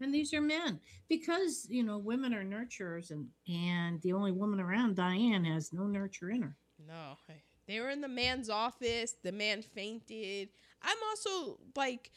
And 0.00 0.12
these 0.12 0.34
are 0.34 0.42
men 0.42 0.80
because, 1.08 1.66
you 1.70 1.82
know, 1.82 1.96
women 1.98 2.34
are 2.34 2.44
nurturers 2.44 3.10
and 3.10 3.28
and 3.48 4.00
the 4.02 4.12
only 4.12 4.30
woman 4.32 4.60
around 4.60 4.96
Diane 4.96 5.44
has 5.44 5.72
no 5.72 5.84
nurture 5.86 6.28
in 6.30 6.42
her. 6.42 6.56
No, 6.86 7.16
they 7.66 7.80
were 7.80 7.88
in 7.88 8.00
the 8.02 8.08
man's 8.08 8.50
office. 8.50 9.14
The 9.22 9.32
man 9.32 9.62
fainted. 9.62 10.50
I'm 10.82 10.98
also 11.08 11.58
like, 11.74 12.12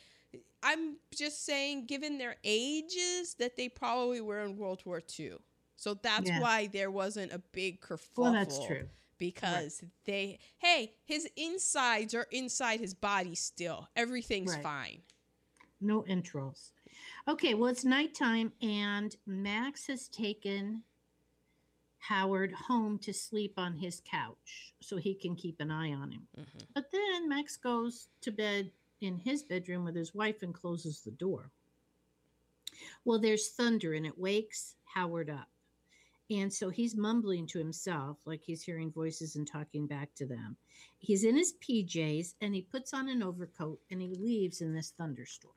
I'm 0.62 0.98
just 1.16 1.46
saying, 1.46 1.86
given 1.86 2.18
their 2.18 2.36
ages, 2.44 3.36
that 3.40 3.56
they 3.56 3.70
probably 3.70 4.20
were 4.22 4.42
in 4.42 4.58
World 4.58 4.82
War 4.86 5.02
II. 5.18 5.38
So 5.78 5.94
that's 5.94 6.30
Yeah. 6.30 6.42
why 6.42 6.68
there 6.68 6.92
wasn't 6.92 7.32
a 7.32 7.40
big 7.40 7.80
kerfuffle. 7.80 8.18
Well, 8.18 8.34
that's 8.34 8.64
true. 8.66 8.90
Because 9.20 9.84
they, 10.06 10.40
hey, 10.58 10.94
his 11.06 11.28
insides 11.36 12.16
are 12.16 12.28
inside 12.32 12.80
his 12.80 12.94
body 12.94 13.36
still. 13.36 13.88
Everything's 13.96 14.54
Right. 14.54 14.64
fine. 14.64 15.02
No 15.82 16.02
intros. 16.04 16.72
Okay, 17.28 17.54
well, 17.54 17.70
it's 17.70 17.86
nighttime 17.86 18.52
and 18.62 19.16
Max 19.26 19.86
has 19.88 20.08
taken 20.08 20.84
Howard 22.00 22.54
home 22.54 22.98
to 23.00 23.14
sleep 23.14 23.54
on 23.58 23.78
his 23.78 24.02
couch 24.10 24.74
so 24.80 24.98
he 24.98 25.14
can 25.14 25.36
keep 25.36 25.60
an 25.60 25.70
eye 25.70 25.92
on 25.94 26.12
him. 26.12 26.28
Mhm. 26.38 26.68
But 26.74 26.92
then 26.92 27.28
Max 27.30 27.58
goes 27.58 28.08
to 28.22 28.32
bed 28.32 28.72
in 29.02 29.20
his 29.20 29.44
bedroom 29.44 29.84
with 29.84 29.96
his 29.96 30.14
wife 30.14 30.42
and 30.42 30.54
closes 30.54 31.02
the 31.02 31.12
door. 31.12 31.52
Well, 33.04 33.20
there's 33.20 33.50
thunder 33.50 33.94
and 33.94 34.06
it 34.06 34.18
wakes 34.18 34.76
Howard 34.86 35.30
up. 35.30 35.50
And 36.30 36.54
so 36.54 36.70
he's 36.70 36.96
mumbling 36.96 37.48
to 37.48 37.58
himself, 37.58 38.18
like 38.26 38.42
he's 38.44 38.62
hearing 38.62 38.92
voices 38.92 39.36
and 39.36 39.48
talking 39.48 39.88
back 39.88 40.14
to 40.16 40.28
them. 40.28 40.58
He's 41.00 41.24
in 41.24 41.36
his 41.36 41.54
PJs 41.68 42.36
and 42.42 42.54
he 42.54 42.62
puts 42.62 42.94
on 42.94 43.10
an 43.10 43.24
overcoat 43.24 43.80
and 43.90 44.02
he 44.02 44.14
leaves 44.16 44.62
in 44.62 44.74
this 44.74 44.94
thunderstorm. 44.96 45.54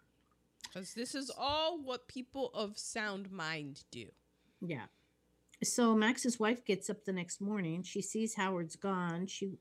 Because 0.62 0.94
this 0.94 1.14
is 1.14 1.30
all 1.36 1.82
what 1.82 2.08
people 2.08 2.50
of 2.54 2.78
sound 2.78 3.30
mind 3.30 3.84
do. 3.90 4.06
Yeah. 4.60 4.86
So 5.62 5.94
Max's 5.94 6.40
wife 6.40 6.64
gets 6.64 6.88
up 6.88 7.04
the 7.04 7.12
next 7.12 7.40
morning. 7.40 7.82
She 7.82 8.00
sees 8.00 8.34
Howard's 8.34 8.76
gone. 8.76 9.26
She 9.26 9.58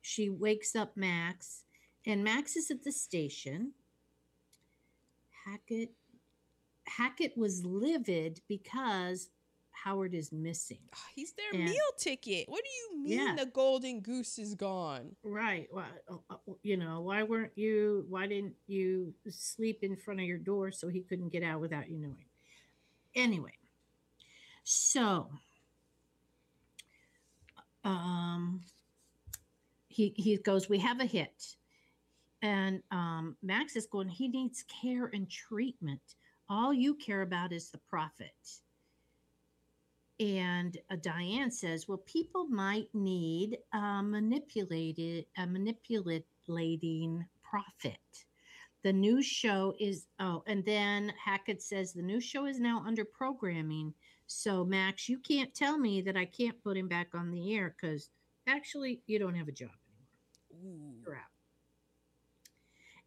she 0.00 0.30
wakes 0.30 0.74
up 0.74 0.96
Max, 0.96 1.64
and 2.06 2.24
Max 2.24 2.56
is 2.56 2.70
at 2.70 2.84
the 2.84 2.92
station. 2.92 3.72
Hackett 5.44 5.90
Hackett 6.86 7.36
was 7.36 7.64
livid 7.64 8.40
because 8.48 9.28
Howard 9.84 10.14
is 10.14 10.32
missing. 10.32 10.78
Ah, 10.94 11.06
He's 11.14 11.32
their 11.32 11.50
And- 11.52 11.64
meal 11.64 11.92
ticket. 11.96 12.48
What 12.48 12.62
do 12.64 12.70
you 12.70 13.02
mean 13.02 13.26
Yeah. 13.26 13.34
the 13.36 13.46
golden 13.46 14.00
goose 14.00 14.38
is 14.38 14.54
gone? 14.54 15.16
Right. 15.22 15.68
Why, 15.70 15.88
uh, 16.08 16.16
uh, 16.30 16.36
you 16.62 16.76
know, 16.76 17.00
why 17.02 17.22
weren't 17.22 17.56
you, 17.56 18.04
why 18.08 18.26
didn't 18.26 18.56
you 18.66 19.14
sleep 19.30 19.82
in 19.82 19.96
front 19.96 20.20
of 20.20 20.26
your 20.26 20.38
door 20.38 20.72
so 20.72 20.88
he 20.88 21.00
couldn't 21.02 21.28
get 21.30 21.42
out 21.42 21.60
without 21.60 21.88
you 21.88 21.98
knowing? 21.98 22.24
Anyway, 23.14 23.54
so 24.64 25.30
um, 27.84 28.60
he, 29.88 30.12
he 30.16 30.36
goes, 30.38 30.68
We 30.68 30.78
have 30.78 31.00
a 31.00 31.04
hit. 31.06 31.56
And 32.42 32.82
um, 32.90 33.36
Max 33.42 33.74
is 33.76 33.86
going, 33.86 34.08
He 34.08 34.28
needs 34.28 34.64
care 34.64 35.06
and 35.12 35.28
treatment. 35.30 36.00
All 36.48 36.72
you 36.72 36.94
care 36.94 37.22
about 37.22 37.52
is 37.52 37.70
the 37.70 37.78
profit. 37.78 38.34
And 40.20 40.76
uh, 40.90 40.96
Diane 41.00 41.50
says, 41.50 41.86
"Well, 41.86 41.98
people 41.98 42.46
might 42.46 42.88
need 42.92 43.58
a 43.72 44.02
manipulated, 44.02 45.26
a 45.36 45.46
manipulating 45.46 47.24
profit. 47.42 48.24
The 48.82 48.92
new 48.92 49.22
show 49.22 49.74
is 49.78 50.06
oh, 50.18 50.42
and 50.46 50.64
then 50.64 51.12
Hackett 51.24 51.62
says 51.62 51.92
the 51.92 52.02
new 52.02 52.20
show 52.20 52.46
is 52.46 52.58
now 52.58 52.82
under 52.86 53.04
programming. 53.04 53.94
So 54.26 54.64
Max, 54.64 55.08
you 55.08 55.18
can't 55.18 55.54
tell 55.54 55.78
me 55.78 56.02
that 56.02 56.16
I 56.16 56.24
can't 56.24 56.62
put 56.62 56.76
him 56.76 56.88
back 56.88 57.08
on 57.14 57.30
the 57.30 57.54
air 57.54 57.74
because 57.80 58.10
actually 58.46 59.02
you 59.06 59.18
don't 59.18 59.36
have 59.36 59.48
a 59.48 59.52
job 59.52 59.70
anymore. 60.52 60.76
Ooh. 60.76 61.00
You're 61.04 61.16
out. 61.16 61.22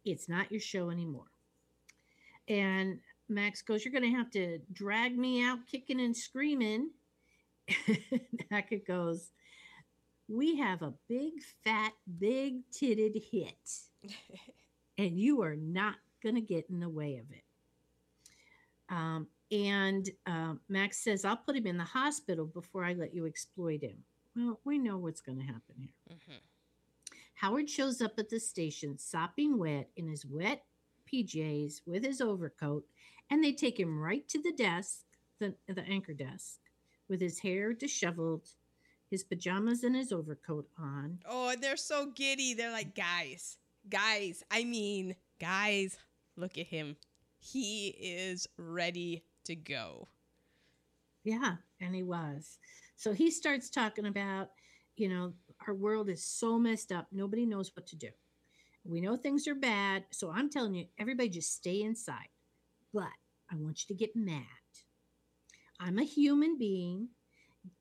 It's 0.04 0.28
not 0.28 0.50
your 0.50 0.60
show 0.60 0.90
anymore." 0.90 1.26
And 2.48 2.98
Max 3.28 3.62
goes, 3.62 3.84
You're 3.84 3.92
going 3.92 4.10
to 4.10 4.18
have 4.18 4.30
to 4.32 4.58
drag 4.72 5.16
me 5.16 5.42
out 5.42 5.58
kicking 5.70 6.00
and 6.00 6.16
screaming. 6.16 6.90
Hackett 8.50 8.86
goes, 8.86 9.30
We 10.28 10.56
have 10.58 10.82
a 10.82 10.94
big, 11.08 11.34
fat, 11.64 11.92
big 12.18 12.62
titted 12.70 13.22
hit, 13.30 13.70
and 14.98 15.18
you 15.18 15.42
are 15.42 15.56
not 15.56 15.96
going 16.22 16.34
to 16.36 16.40
get 16.40 16.66
in 16.70 16.80
the 16.80 16.88
way 16.88 17.16
of 17.16 17.26
it. 17.30 17.44
Um, 18.88 19.26
and 19.50 20.08
um, 20.26 20.60
Max 20.68 20.98
says, 20.98 21.24
I'll 21.24 21.36
put 21.36 21.56
him 21.56 21.66
in 21.66 21.76
the 21.76 21.84
hospital 21.84 22.46
before 22.46 22.84
I 22.84 22.94
let 22.94 23.14
you 23.14 23.26
exploit 23.26 23.82
him. 23.82 23.96
Well, 24.34 24.60
we 24.64 24.78
know 24.78 24.96
what's 24.96 25.20
going 25.20 25.38
to 25.38 25.44
happen 25.44 25.74
here. 25.76 25.90
Mm-hmm. 26.10 26.38
Howard 27.34 27.68
shows 27.68 28.00
up 28.00 28.12
at 28.18 28.30
the 28.30 28.40
station, 28.40 28.98
sopping 28.98 29.58
wet 29.58 29.90
in 29.96 30.08
his 30.08 30.24
wet 30.24 30.64
PJs 31.12 31.82
with 31.86 32.04
his 32.04 32.20
overcoat, 32.20 32.84
and 33.30 33.42
they 33.42 33.52
take 33.52 33.78
him 33.78 33.98
right 33.98 34.26
to 34.28 34.40
the 34.40 34.52
desk, 34.52 35.00
the, 35.38 35.54
the 35.68 35.82
anchor 35.82 36.14
desk, 36.14 36.58
with 37.12 37.20
his 37.20 37.38
hair 37.38 37.74
disheveled, 37.74 38.48
his 39.10 39.22
pajamas 39.22 39.84
and 39.84 39.94
his 39.94 40.12
overcoat 40.12 40.66
on. 40.78 41.18
Oh, 41.28 41.54
they're 41.60 41.76
so 41.76 42.06
giddy. 42.06 42.54
They're 42.54 42.72
like, 42.72 42.96
guys, 42.96 43.58
guys. 43.90 44.42
I 44.50 44.64
mean, 44.64 45.14
guys, 45.38 45.98
look 46.36 46.56
at 46.56 46.68
him. 46.68 46.96
He 47.38 47.88
is 47.88 48.48
ready 48.56 49.24
to 49.44 49.54
go. 49.54 50.08
Yeah, 51.22 51.56
and 51.82 51.94
he 51.94 52.02
was. 52.02 52.56
So 52.96 53.12
he 53.12 53.30
starts 53.30 53.68
talking 53.68 54.06
about, 54.06 54.48
you 54.96 55.10
know, 55.10 55.34
our 55.68 55.74
world 55.74 56.08
is 56.08 56.24
so 56.24 56.58
messed 56.58 56.92
up. 56.92 57.08
Nobody 57.12 57.44
knows 57.44 57.70
what 57.76 57.86
to 57.88 57.96
do. 57.96 58.08
We 58.84 59.02
know 59.02 59.18
things 59.18 59.46
are 59.46 59.54
bad. 59.54 60.04
So 60.12 60.32
I'm 60.32 60.48
telling 60.48 60.74
you, 60.74 60.86
everybody 60.98 61.28
just 61.28 61.54
stay 61.54 61.82
inside. 61.82 62.30
But 62.94 63.04
I 63.50 63.56
want 63.56 63.82
you 63.82 63.94
to 63.94 63.98
get 63.98 64.16
mad. 64.16 64.61
I'm 65.84 65.98
a 65.98 66.04
human 66.04 66.58
being. 66.58 67.08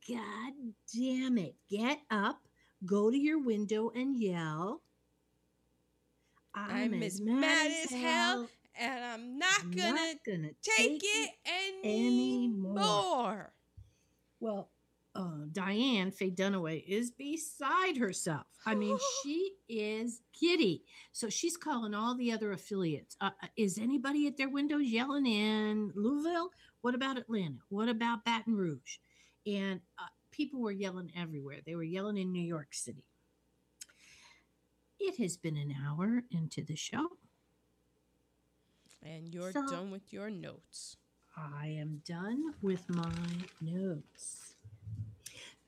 God 0.09 0.53
damn 0.95 1.37
it. 1.37 1.55
Get 1.69 1.99
up, 2.09 2.39
go 2.85 3.11
to 3.11 3.17
your 3.17 3.39
window 3.39 3.91
and 3.95 4.15
yell. 4.19 4.81
I'm 6.53 7.01
as 7.01 7.21
mad 7.21 7.71
as 7.71 7.91
hell, 7.91 8.49
And 8.75 9.03
I'm 9.05 9.37
not 9.39 9.61
I'm 9.63 9.71
gonna 9.71 9.91
not 9.93 10.15
gonna 10.25 10.49
take 10.77 11.01
it 11.03 11.29
anymore. 11.83 12.79
anymore. 12.79 13.53
Well, 14.39 14.69
uh, 15.15 15.45
Diane 15.51 16.11
Faye 16.11 16.31
Dunaway 16.31 16.83
is 16.87 17.11
beside 17.11 17.97
herself. 17.97 18.45
I 18.65 18.75
mean, 18.75 18.97
she 19.23 19.51
is 19.67 20.21
giddy. 20.39 20.83
So 21.11 21.29
she's 21.29 21.57
calling 21.57 21.93
all 21.93 22.15
the 22.15 22.31
other 22.31 22.51
affiliates. 22.51 23.17
Uh, 23.19 23.31
uh, 23.43 23.47
is 23.57 23.77
anybody 23.77 24.27
at 24.27 24.37
their 24.37 24.49
windows 24.49 24.83
yelling 24.87 25.25
in 25.25 25.91
Louisville? 25.95 26.51
What 26.81 26.95
about 26.95 27.17
Atlanta? 27.17 27.59
What 27.69 27.89
about 27.89 28.23
Baton 28.25 28.55
Rouge? 28.55 28.97
And 29.45 29.81
uh, 29.99 30.03
people 30.31 30.61
were 30.61 30.71
yelling 30.71 31.11
everywhere. 31.15 31.57
They 31.65 31.75
were 31.75 31.83
yelling 31.83 32.17
in 32.17 32.31
New 32.31 32.43
York 32.43 32.73
City. 32.73 33.05
It 34.99 35.17
has 35.21 35.35
been 35.35 35.57
an 35.57 35.75
hour 35.85 36.23
into 36.31 36.63
the 36.63 36.75
show. 36.75 37.07
And 39.03 39.33
you're 39.33 39.51
So- 39.51 39.67
done 39.67 39.91
with 39.91 40.13
your 40.13 40.29
notes. 40.29 40.97
I 41.35 41.67
am 41.67 42.01
done 42.05 42.53
with 42.61 42.89
my 42.89 43.11
notes. 43.61 44.55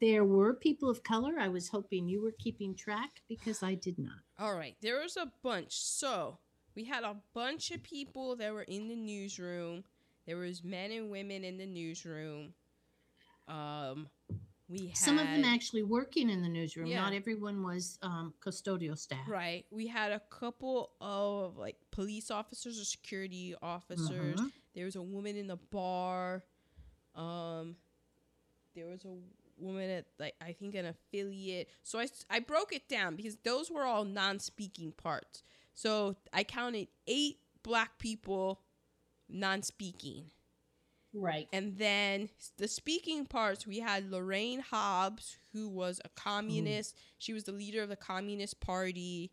There 0.04 0.26
were 0.26 0.54
people 0.54 0.90
of 0.90 1.02
color. 1.02 1.36
I 1.40 1.48
was 1.48 1.70
hoping 1.70 2.10
you 2.10 2.22
were 2.22 2.34
keeping 2.38 2.76
track 2.76 3.22
because 3.30 3.64
I 3.64 3.76
did 3.76 3.98
not. 3.98 4.20
All 4.38 4.54
right, 4.54 4.76
there 4.82 5.00
was 5.00 5.16
a 5.16 5.32
bunch. 5.42 5.80
So 5.80 6.40
we 6.76 6.84
had 6.84 7.06
a 7.06 7.16
bunch 7.34 7.72
of 7.72 7.82
people 7.84 8.36
that 8.36 8.52
were 8.52 8.64
in 8.64 8.90
the 8.90 8.98
newsroom. 8.98 9.86
There 10.28 10.36
was 10.36 10.62
men 10.62 10.92
and 10.92 11.10
women 11.10 11.46
in 11.46 11.58
the 11.58 11.66
newsroom. 11.66 12.54
Um, 13.48 14.10
we 14.68 14.88
had 14.88 14.98
Some 14.98 15.20
of 15.20 15.26
them 15.26 15.46
actually 15.46 15.84
working 15.84 16.30
in 16.30 16.42
the 16.42 16.50
newsroom. 16.50 16.88
Yeah. 16.88 17.00
Not 17.00 17.14
everyone 17.14 17.64
was 17.64 17.98
um, 18.02 18.34
custodial 18.46 18.98
staff. 18.98 19.26
right. 19.30 19.66
We 19.72 19.88
had 19.88 20.12
a 20.12 20.22
couple 20.30 20.92
of 21.00 21.56
like 21.56 21.78
police 21.92 22.30
officers 22.30 22.78
or 22.78 22.84
security 22.84 23.56
officers. 23.62 24.38
Mhm. 24.38 24.52
There 24.76 24.84
was 24.84 24.98
a 24.98 25.02
woman 25.02 25.38
in 25.38 25.48
the 25.48 25.56
bar. 25.58 26.44
Um, 27.16 27.78
there 28.76 28.88
was 28.88 29.06
a 29.06 29.16
woman 29.58 29.90
at 29.90 30.06
like 30.20 30.36
I 30.42 30.54
think 30.54 30.76
an 30.76 30.86
affiliate. 30.86 31.70
So 31.84 32.00
I 32.00 32.08
I 32.30 32.40
broke 32.40 32.74
it 32.74 32.88
down 32.90 33.16
because 33.16 33.38
those 33.44 33.70
were 33.72 33.84
all 33.84 34.06
non-speaking 34.06 34.94
parts. 34.94 35.44
So 35.74 36.16
I 36.32 36.44
counted 36.44 36.88
eight 37.08 37.38
black 37.64 37.98
people 37.98 38.62
non-speaking, 39.30 40.26
Right. 41.14 41.48
and 41.52 41.78
then 41.78 42.30
the 42.58 42.68
speaking 42.68 43.26
parts 43.26 43.66
we 43.66 43.80
had 43.80 44.12
Lorraine 44.12 44.60
Hobbs, 44.60 45.38
who 45.54 45.70
was 45.70 46.00
a 46.06 46.10
communist. 46.10 46.96
Mm-hmm. 46.96 47.04
She 47.20 47.34
was 47.34 47.44
the 47.46 47.52
leader 47.52 47.82
of 47.82 47.90
the 47.90 47.96
Communist 47.96 48.60
Party. 48.60 49.32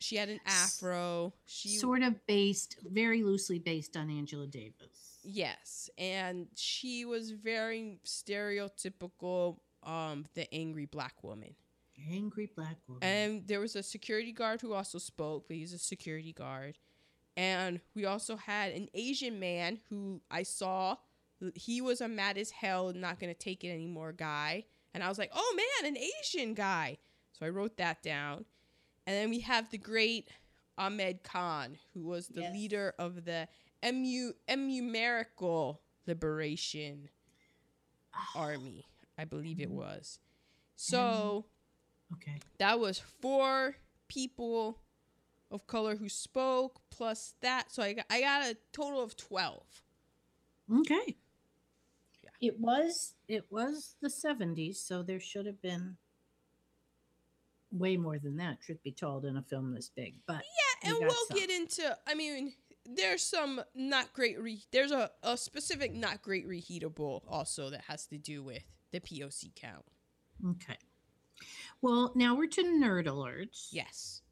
She 0.00 0.16
had 0.16 0.28
an 0.28 0.40
afro. 0.44 1.32
She 1.46 1.70
sort 1.76 2.02
of 2.02 2.26
based, 2.26 2.76
very 2.84 3.22
loosely 3.22 3.58
based 3.58 3.96
on 3.96 4.10
Angela 4.10 4.46
Davis. 4.46 5.13
Yes, 5.24 5.88
and 5.98 6.48
she 6.54 7.04
was 7.04 7.30
very 7.30 7.98
stereotypical 8.04 9.58
um 9.82 10.26
the 10.34 10.52
angry 10.54 10.86
black 10.86 11.22
woman. 11.22 11.54
Angry 12.10 12.50
black 12.54 12.76
woman. 12.88 13.02
And 13.02 13.46
there 13.46 13.60
was 13.60 13.76
a 13.76 13.82
security 13.82 14.32
guard 14.32 14.60
who 14.60 14.72
also 14.72 14.98
spoke, 14.98 15.46
but 15.48 15.56
he's 15.56 15.72
a 15.72 15.78
security 15.78 16.32
guard. 16.32 16.78
And 17.36 17.80
we 17.94 18.04
also 18.04 18.36
had 18.36 18.72
an 18.72 18.88
Asian 18.94 19.38
man 19.40 19.80
who 19.88 20.20
I 20.30 20.42
saw 20.44 20.96
he 21.54 21.80
was 21.80 22.00
a 22.00 22.08
mad 22.08 22.38
as 22.38 22.50
hell, 22.50 22.92
not 22.94 23.18
gonna 23.20 23.34
take 23.34 23.64
it 23.64 23.68
anymore 23.70 24.12
guy. 24.12 24.64
And 24.94 25.02
I 25.02 25.08
was 25.08 25.18
like, 25.18 25.30
oh 25.34 25.56
man, 25.56 25.92
an 25.94 25.98
Asian 25.98 26.54
guy. 26.54 26.98
So 27.32 27.44
I 27.44 27.48
wrote 27.50 27.76
that 27.78 28.02
down. 28.02 28.44
And 29.06 29.14
then 29.16 29.28
we 29.30 29.40
have 29.40 29.70
the 29.70 29.78
great 29.78 30.28
Ahmed 30.78 31.22
Khan, 31.22 31.76
who 31.92 32.02
was 32.04 32.28
the 32.28 32.42
Yes. 32.42 32.52
leader 32.52 32.94
of 32.98 33.24
the 33.24 33.48
Emu 33.84 34.32
Emumerical 34.48 35.78
Liberation 36.06 37.08
Ah, 38.14 38.30
Army, 38.36 38.86
I 39.18 39.24
believe 39.24 39.60
it 39.60 39.70
was. 39.70 40.20
So 40.76 41.46
okay. 42.14 42.38
that 42.58 42.78
was 42.78 42.98
four 43.20 43.76
people 44.08 44.78
of 45.50 45.66
color 45.66 45.96
who 45.96 46.08
spoke 46.08 46.80
plus 46.90 47.34
that. 47.40 47.72
So 47.72 47.82
I 47.82 47.92
got, 47.94 48.06
I 48.10 48.20
got 48.20 48.42
a 48.44 48.56
total 48.72 49.02
of 49.02 49.16
12. 49.16 49.62
Okay. 50.80 51.16
Yeah. 52.22 52.30
It 52.40 52.60
was 52.60 53.14
it 53.28 53.46
was 53.50 53.96
the 54.00 54.08
70s, 54.08 54.76
so 54.76 55.02
there 55.02 55.20
should 55.20 55.46
have 55.46 55.60
been 55.60 55.96
way 57.72 57.96
more 57.96 58.18
than 58.18 58.36
that, 58.36 58.60
truth 58.60 58.82
be 58.84 58.92
told, 58.92 59.24
in 59.24 59.36
a 59.36 59.42
film 59.42 59.74
this 59.74 59.90
big. 59.94 60.14
But 60.26 60.42
Yeah, 60.82 60.90
and 60.90 60.98
we'll 61.00 61.10
some. 61.28 61.38
get 61.38 61.50
into, 61.50 61.96
I 62.06 62.14
mean, 62.14 62.52
there's 62.86 63.22
some 63.22 63.60
not 63.74 64.12
great, 64.12 64.40
re- 64.40 64.64
there's 64.72 64.92
a, 64.92 65.10
a 65.22 65.36
specific 65.36 65.94
not 65.94 66.22
great 66.22 66.48
reheatable 66.48 67.22
also 67.28 67.70
that 67.70 67.82
has 67.82 68.06
to 68.06 68.18
do 68.18 68.42
with 68.42 68.62
the 68.92 69.00
POC 69.00 69.54
count. 69.54 69.84
okay. 70.50 70.76
Well, 71.82 72.12
now 72.14 72.34
we're 72.34 72.46
to 72.48 72.62
nerd 72.62 73.06
alerts. 73.06 73.68
Yes. 73.70 74.22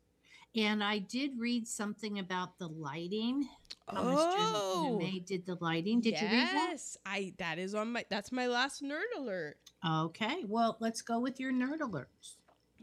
And 0.54 0.84
I 0.84 0.98
did 0.98 1.32
read 1.38 1.66
something 1.66 2.18
about 2.18 2.58
the 2.58 2.68
lighting. 2.68 3.48
Oh. 3.88 4.98
May 4.98 5.18
did 5.18 5.46
the 5.46 5.56
lighting. 5.60 6.00
Did 6.00 6.20
you 6.20 6.26
read 6.26 6.48
that? 6.48 6.68
yes. 6.70 6.96
I, 7.06 7.32
that 7.38 7.58
is 7.58 7.74
on 7.74 7.92
my, 7.92 8.04
that's 8.10 8.32
my 8.32 8.46
last 8.46 8.82
nerd 8.82 9.00
alert. 9.16 9.56
Okay. 9.86 10.44
Well, 10.46 10.76
let's 10.80 11.02
go 11.02 11.18
with 11.20 11.40
your 11.40 11.52
nerd 11.52 11.80
alerts. 11.80 12.36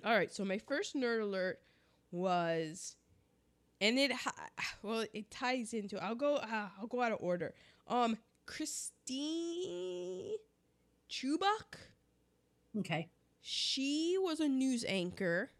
All 0.05 0.13
right, 0.13 0.33
so 0.33 0.45
my 0.45 0.57
first 0.57 0.95
nerd 0.95 1.21
alert 1.21 1.59
was, 2.11 2.95
and 3.81 3.97
it 3.99 4.11
well 4.83 5.05
it 5.13 5.29
ties 5.31 5.73
into. 5.73 6.01
I'll 6.03 6.15
go. 6.15 6.35
Uh, 6.35 6.69
I'll 6.79 6.87
go 6.87 7.01
out 7.01 7.11
of 7.11 7.19
order. 7.21 7.53
Um, 7.87 8.17
Christine 8.45 10.37
Chubbuck. 11.09 11.77
Okay. 12.77 13.09
She 13.41 14.17
was 14.19 14.39
a 14.39 14.47
news 14.47 14.83
anchor, 14.87 15.51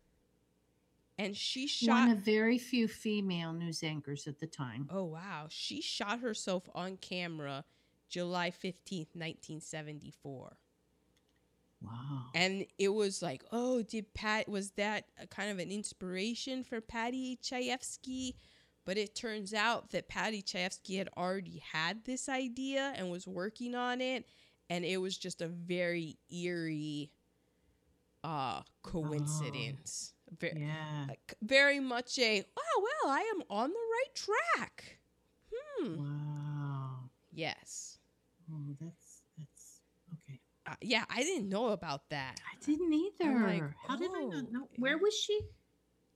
and 1.18 1.36
she 1.36 1.66
shot 1.68 2.08
One 2.08 2.12
of 2.12 2.18
very 2.20 2.58
few 2.58 2.88
female 2.88 3.54
news 3.54 3.84
anchors 3.84 4.28
at 4.28 4.40
the 4.40 4.48
time. 4.48 4.88
oh 4.92 5.06
wow, 5.06 5.48
she 5.50 5.82
shot 5.82 6.20
herself 6.20 6.70
on 6.76 6.98
camera, 6.98 7.64
July 8.10 8.52
fifteenth, 8.52 9.16
nineteen 9.16 9.62
seventy 9.62 10.12
four. 10.12 10.58
Wow. 11.82 12.26
And 12.36 12.66
it 12.78 12.90
was 12.90 13.22
like, 13.22 13.44
oh, 13.52 13.82
did 13.82 14.14
Pat 14.14 14.48
was 14.50 14.72
that 14.72 15.06
a 15.22 15.28
kind 15.28 15.50
of 15.52 15.60
an 15.60 15.72
inspiration 15.72 16.64
for 16.64 16.82
Paddy 16.82 17.40
Chayefsky? 17.42 18.34
But 18.86 18.98
it 18.98 19.16
turns 19.16 19.54
out 19.54 19.92
that 19.92 20.08
Paddy 20.10 20.42
Chayefsky 20.42 20.98
had 20.98 21.10
already 21.16 21.62
had 21.72 22.04
this 22.06 22.28
idea 22.28 22.94
and 22.96 23.10
was 23.12 23.28
working 23.28 23.76
on 23.76 24.02
it, 24.02 24.26
and 24.70 24.84
it 24.84 24.98
was 24.98 25.18
just 25.18 25.42
a 25.42 25.48
very 25.48 26.18
eerie 26.32 27.12
uh 28.24 28.62
coincidence. 28.84 30.14
Ve- 30.40 30.52
Yeah. 30.56 31.06
like, 31.08 31.34
very 31.42 31.80
much 31.80 32.20
a 32.20 32.44
oh 32.58 32.84
well, 33.04 33.14
I 33.14 33.22
am 33.36 33.44
on 33.50 33.70
the 33.70 33.76
right 33.76 34.16
track. 34.16 35.00
Hmm. 35.54 35.98
Wow. 35.98 37.10
Yes. 37.32 37.98
Oh, 38.52 38.76
that's. 38.80 39.09
Uh, 40.70 40.76
yeah, 40.82 41.04
I 41.10 41.24
didn't 41.24 41.50
know 41.50 41.70
about 41.70 42.10
that. 42.10 42.40
I 42.46 42.64
didn't 42.64 42.94
either. 42.94 43.40
Like, 43.40 43.64
How 43.88 43.98
did 43.98 44.12
I 44.16 44.24
not 44.26 44.46
oh, 44.50 44.52
know? 44.52 44.68
Where 44.78 44.98
was 45.00 45.16
she? 45.18 45.40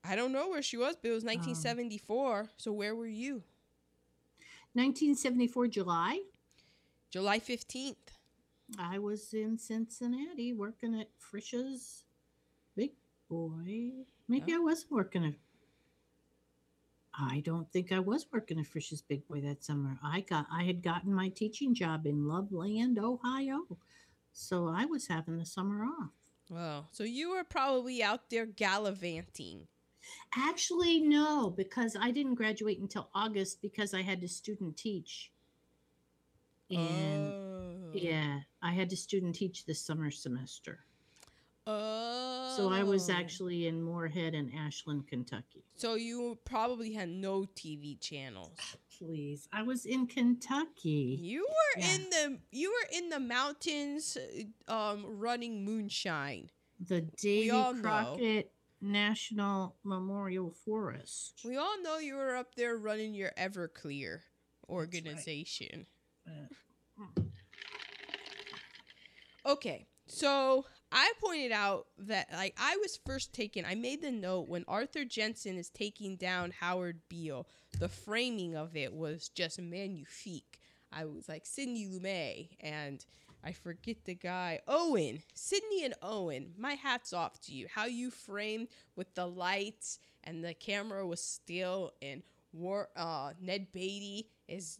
I 0.04 0.16
don't 0.16 0.32
know 0.32 0.50
where 0.50 0.62
she 0.62 0.78
was, 0.78 0.96
but 1.02 1.10
it 1.10 1.14
was 1.14 1.24
1974. 1.24 2.50
so 2.58 2.72
where 2.72 2.94
were 2.96 3.08
you? 3.08 3.44
1974 4.74 5.68
July. 5.68 6.20
July 7.10 7.40
15th. 7.40 7.96
I 8.78 9.00
was 9.00 9.34
in 9.34 9.58
Cincinnati 9.58 10.54
working 10.54 11.00
at 11.00 11.10
Frisch's 11.18 12.04
Big 12.76 12.92
Boy. 13.30 14.06
Maybe 14.28 14.54
Oh. 14.54 14.58
I 14.58 14.60
wasn't 14.60 14.92
working 14.92 15.26
at. 15.26 15.34
I 17.18 17.42
don't 17.42 17.72
think 17.72 17.92
I 17.92 18.00
was 18.00 18.26
working 18.32 18.60
at 18.60 18.66
Frisch's 18.68 19.02
Big 19.02 19.28
Boy 19.28 19.42
that 19.42 19.64
summer. 19.64 19.98
I 20.04 20.22
got 20.22 20.48
I 20.52 20.64
had 20.64 20.82
gotten 20.82 21.14
my 21.14 21.30
teaching 21.30 21.74
job 21.76 22.06
in 22.08 22.28
Loveland, 22.28 22.98
Ohio, 22.98 23.60
so 24.34 24.68
I 24.68 24.86
was 24.86 25.08
having 25.08 25.38
the 25.38 25.46
summer 25.46 25.86
off. 25.86 26.12
Well, 26.50 26.90
so 26.92 27.04
you 27.04 27.32
were 27.32 27.44
probably 27.44 28.04
out 28.04 28.30
there 28.30 28.46
gallivanting. 28.46 29.68
Actually, 30.36 31.00
no, 31.00 31.50
because 31.50 31.96
I 32.00 32.12
didn't 32.12 32.36
graduate 32.36 32.80
until 32.80 33.10
August 33.16 33.62
because 33.62 33.94
I 33.94 34.02
had 34.02 34.20
to 34.22 34.28
student 34.28 34.76
teach. 34.76 35.32
And 36.70 37.32
oh. 37.32 37.92
yeah, 37.94 38.40
I 38.62 38.72
had 38.72 38.90
to 38.90 38.98
student 38.98 39.36
teach 39.36 39.66
this 39.66 39.86
summer 39.86 40.12
semester. 40.12 40.80
Oh. 41.66 42.54
So 42.58 42.70
I 42.70 42.84
was 42.84 43.10
actually 43.10 43.68
in 43.68 43.82
Morehead 43.82 44.36
and 44.36 44.52
Ashland, 44.54 45.08
Kentucky. 45.08 45.64
So 45.76 45.96
you 45.96 46.38
probably 46.46 46.92
had 46.94 47.10
no 47.10 47.46
TV 47.56 48.00
channels. 48.00 48.58
Please, 48.98 49.48
I 49.54 49.64
was 49.64 49.86
in 49.86 50.06
Kentucky. 50.08 51.18
You 51.22 51.48
were 51.48 51.82
Yeah. 51.82 51.96
in 51.96 52.10
the 52.10 52.40
you 52.52 52.70
were 52.70 52.98
in 52.98 53.10
the 53.10 53.20
mountains, 53.20 54.18
uh, 54.68 54.72
um, 54.72 55.06
running 55.06 55.64
moonshine. 55.66 56.50
The 56.80 57.02
Davy 57.02 57.50
all 57.52 57.74
know. 57.74 57.82
Crockett 57.82 58.52
National 58.82 59.78
Memorial 59.84 60.52
Forest. 60.52 61.42
We 61.46 61.56
all 61.56 61.82
know 61.82 61.98
you 61.98 62.16
were 62.16 62.36
up 62.36 62.56
there 62.56 62.78
running 62.78 63.14
your 63.16 63.32
Everclear 63.38 64.20
organization. 64.70 65.88
Okay, 69.46 69.88
so 70.08 70.66
I 70.94 71.12
pointed 71.20 71.52
out 71.52 71.88
that 71.98 72.28
like 72.32 72.56
I 72.58 72.78
was 72.78 73.00
first 73.04 73.34
taken. 73.34 73.66
I 73.66 73.74
made 73.74 74.04
the 74.04 74.12
note 74.12 74.48
when 74.48 74.64
Arthur 74.68 75.04
Jensen 75.04 75.58
is 75.58 75.70
taking 75.70 76.16
down 76.16 76.54
Howard 76.60 77.00
Beale. 77.10 77.48
The 77.80 77.90
framing 77.90 78.56
of 78.56 78.76
it 78.76 78.94
was 78.94 79.30
just 79.30 79.60
magnifique. 79.60 80.60
I 80.92 81.06
was 81.06 81.28
like 81.28 81.48
Sidney 81.48 81.88
Lumet 81.88 82.50
and 82.60 83.04
I 83.44 83.54
forget 83.54 84.06
the 84.06 84.14
guy 84.14 84.60
Owen, 84.68 85.24
Sidney 85.34 85.84
and 85.84 85.96
Owen. 86.04 86.54
My 86.58 86.76
hats 86.76 87.12
off 87.12 87.42
to 87.42 87.54
you. 87.54 87.66
How 87.74 87.86
you 87.86 88.12
framed 88.12 88.68
with 88.96 89.16
the 89.16 89.26
lights 89.26 89.98
and 90.24 90.44
the 90.44 90.54
camera 90.54 91.08
was 91.08 91.22
still 91.22 91.92
and 92.04 92.22
War 92.54 92.90
uh 92.96 93.34
Ned 93.42 93.72
Beatty 93.72 94.28
is 94.48 94.78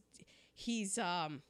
he's 0.54 1.00
um 1.00 1.42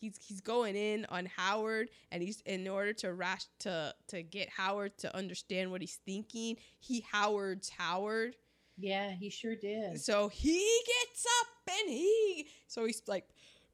he's 0.00 0.18
he's 0.20 0.40
going 0.40 0.76
in 0.76 1.06
on 1.10 1.26
Howard 1.36 1.90
and 2.10 2.22
he's 2.22 2.40
in 2.46 2.66
order 2.66 2.92
to 2.94 3.12
rash 3.12 3.44
to 3.60 3.94
to 4.08 4.22
get 4.22 4.48
Howard 4.48 4.96
to 4.98 5.14
understand 5.14 5.70
what 5.70 5.80
he's 5.80 5.98
thinking, 6.04 6.56
he 6.80 7.04
Howard's 7.12 7.68
Howard. 7.70 8.36
Yeah, 8.76 9.10
he 9.10 9.28
sure 9.28 9.54
did. 9.54 10.00
So 10.00 10.28
he 10.28 10.58
gets 10.86 11.26
up 11.40 11.76
and 11.80 11.90
he 11.90 12.48
so 12.66 12.84
he's 12.86 13.02
like 13.06 13.28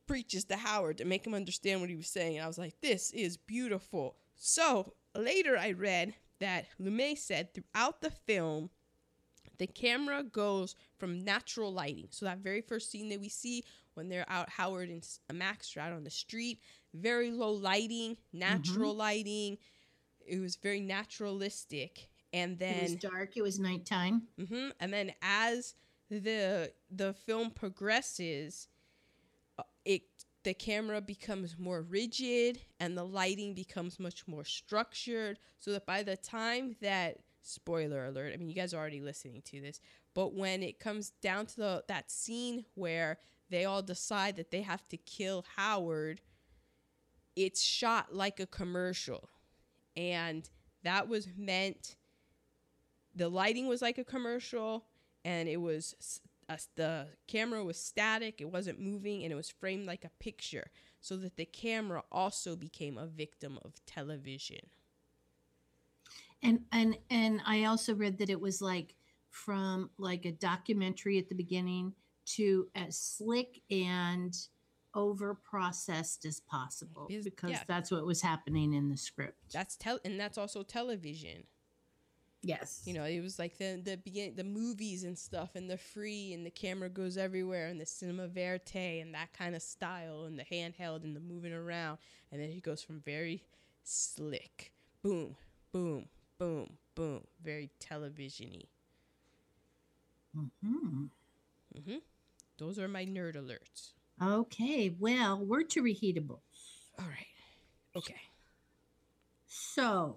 preaches 0.06 0.44
to 0.44 0.56
Howard 0.56 0.98
to 0.98 1.04
make 1.04 1.26
him 1.26 1.34
understand 1.34 1.80
what 1.80 1.90
he 1.90 1.96
was 1.96 2.08
saying. 2.08 2.36
And 2.36 2.44
I 2.44 2.48
was 2.48 2.58
like, 2.58 2.80
this 2.80 3.10
is 3.12 3.36
beautiful. 3.36 4.16
So 4.34 4.94
later 5.16 5.56
I 5.56 5.72
read 5.72 6.14
that 6.40 6.66
Lumet 6.80 7.18
said 7.18 7.54
throughout 7.54 8.02
the 8.02 8.10
film 8.10 8.70
the 9.58 9.66
camera 9.66 10.22
goes 10.22 10.74
from 10.98 11.24
natural 11.24 11.72
lighting. 11.72 12.08
So 12.10 12.26
that 12.26 12.38
very 12.38 12.60
first 12.60 12.90
scene 12.90 13.08
that 13.08 13.20
we 13.20 13.28
see 13.28 13.64
when 13.96 14.08
they're 14.08 14.26
out, 14.28 14.48
Howard 14.50 14.90
and 14.90 15.04
Max 15.32 15.76
are 15.76 15.80
out 15.80 15.92
on 15.92 16.04
the 16.04 16.10
street, 16.10 16.60
very 16.94 17.30
low 17.30 17.52
lighting, 17.52 18.16
natural 18.32 18.94
lighting. 18.94 19.58
It 20.26 20.40
was 20.40 20.56
very 20.56 20.80
naturalistic. 20.80 22.08
And 22.32 22.58
then 22.58 22.78
it 22.78 22.82
was 22.82 22.94
dark. 22.96 23.36
It 23.36 23.42
was 23.42 23.58
nighttime. 23.58 24.22
hmm 24.48 24.68
and 24.80 24.92
then 24.92 25.12
as 25.22 25.74
the 26.10 26.72
the 26.90 27.14
film 27.14 27.50
progresses, 27.50 28.68
uh, 29.58 29.62
it 29.84 30.02
the 30.44 30.54
camera 30.54 31.00
becomes 31.00 31.58
more 31.58 31.82
rigid 31.82 32.60
and 32.78 32.96
the 32.96 33.04
lighting 33.04 33.54
becomes 33.54 33.98
much 33.98 34.26
more 34.28 34.44
structured. 34.44 35.38
So 35.58 35.72
that 35.72 35.86
by 35.86 36.02
the 36.02 36.16
time 36.16 36.76
that 36.82 37.18
spoiler 37.42 38.06
alert, 38.06 38.32
I 38.34 38.36
mean 38.36 38.48
you 38.48 38.54
guys 38.54 38.74
are 38.74 38.78
already 38.78 39.00
listening 39.00 39.42
to 39.46 39.60
this, 39.60 39.80
but 40.14 40.34
when 40.34 40.62
it 40.62 40.78
comes 40.78 41.10
down 41.22 41.46
to 41.46 41.56
the 41.56 41.84
that 41.88 42.10
scene 42.10 42.64
where 42.74 43.18
they 43.50 43.64
all 43.64 43.82
decide 43.82 44.36
that 44.36 44.50
they 44.50 44.62
have 44.62 44.86
to 44.88 44.96
kill 44.96 45.44
Howard, 45.56 46.20
it's 47.34 47.62
shot 47.62 48.14
like 48.14 48.40
a 48.40 48.46
commercial. 48.46 49.28
And 49.96 50.48
that 50.82 51.08
was 51.08 51.28
meant 51.36 51.96
the 53.14 53.28
lighting 53.28 53.66
was 53.66 53.82
like 53.82 53.98
a 53.98 54.04
commercial 54.04 54.84
and 55.24 55.48
it 55.48 55.56
was 55.56 56.20
uh, 56.48 56.56
the 56.76 57.08
camera 57.26 57.64
was 57.64 57.80
static, 57.80 58.40
it 58.40 58.50
wasn't 58.50 58.80
moving 58.80 59.24
and 59.24 59.32
it 59.32 59.36
was 59.36 59.50
framed 59.50 59.86
like 59.86 60.04
a 60.04 60.10
picture 60.20 60.70
so 61.00 61.16
that 61.16 61.36
the 61.36 61.44
camera 61.44 62.02
also 62.12 62.56
became 62.56 62.98
a 62.98 63.06
victim 63.06 63.58
of 63.64 63.74
television. 63.86 64.60
And 66.42 66.60
and 66.70 66.98
and 67.10 67.40
I 67.46 67.64
also 67.64 67.94
read 67.94 68.18
that 68.18 68.30
it 68.30 68.40
was 68.40 68.60
like 68.60 68.94
from 69.30 69.90
like 69.98 70.24
a 70.24 70.32
documentary 70.32 71.18
at 71.18 71.28
the 71.28 71.34
beginning 71.34 71.94
to 72.26 72.68
as 72.74 72.98
slick 72.98 73.60
and 73.70 74.36
over 74.96 75.34
processed 75.34 76.24
as 76.24 76.40
possible 76.40 77.06
because 77.22 77.50
yeah. 77.50 77.62
that's 77.68 77.90
what 77.90 78.04
was 78.06 78.22
happening 78.22 78.72
in 78.72 78.88
the 78.88 78.96
script. 78.96 79.52
That's 79.52 79.76
tel- 79.76 80.00
and 80.04 80.18
that's 80.18 80.38
also 80.38 80.62
television. 80.62 81.44
yes. 82.42 82.82
You 82.86 82.94
know, 82.94 83.04
it 83.04 83.20
was 83.20 83.38
like 83.38 83.58
the 83.58 83.80
the 83.84 83.96
begin 83.98 84.34
the 84.34 84.44
movies 84.44 85.04
and 85.04 85.16
stuff, 85.16 85.50
and 85.54 85.70
the 85.70 85.76
free, 85.76 86.32
and 86.32 86.44
the 86.44 86.50
camera 86.50 86.88
goes 86.88 87.18
everywhere, 87.18 87.68
and 87.68 87.80
the 87.80 87.86
cinema 87.86 88.26
verite, 88.26 89.02
and 89.02 89.14
that 89.14 89.32
kind 89.34 89.54
of 89.54 89.62
style, 89.62 90.24
and 90.24 90.38
the 90.38 90.44
handheld, 90.44 91.04
and 91.04 91.14
the 91.14 91.20
moving 91.20 91.52
around, 91.52 91.98
and 92.32 92.40
then 92.40 92.48
he 92.48 92.60
goes 92.60 92.82
from 92.82 93.00
very 93.00 93.44
slick, 93.84 94.72
boom, 95.02 95.36
boom, 95.72 96.08
boom, 96.38 96.72
boom, 96.94 97.22
very 97.44 97.70
televisiony. 97.80 98.66
Mm-hmm. 100.36 101.04
Mm 101.76 101.84
hmm 101.84 101.96
Those 102.58 102.78
are 102.78 102.88
my 102.88 103.04
nerd 103.04 103.36
alerts. 103.36 103.92
Okay, 104.22 104.94
well, 104.98 105.44
we're 105.44 105.62
to 105.64 105.82
reheatables. 105.82 106.40
All 106.98 107.06
right. 107.06 107.26
Okay. 107.94 108.16
So 109.46 110.16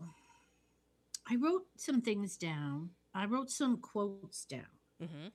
I 1.29 1.35
wrote 1.35 1.65
some 1.75 2.01
things 2.01 2.37
down. 2.37 2.91
I 3.13 3.25
wrote 3.25 3.51
some 3.51 3.77
quotes 3.77 4.45
down. 4.45 4.65
hmm 4.99 5.27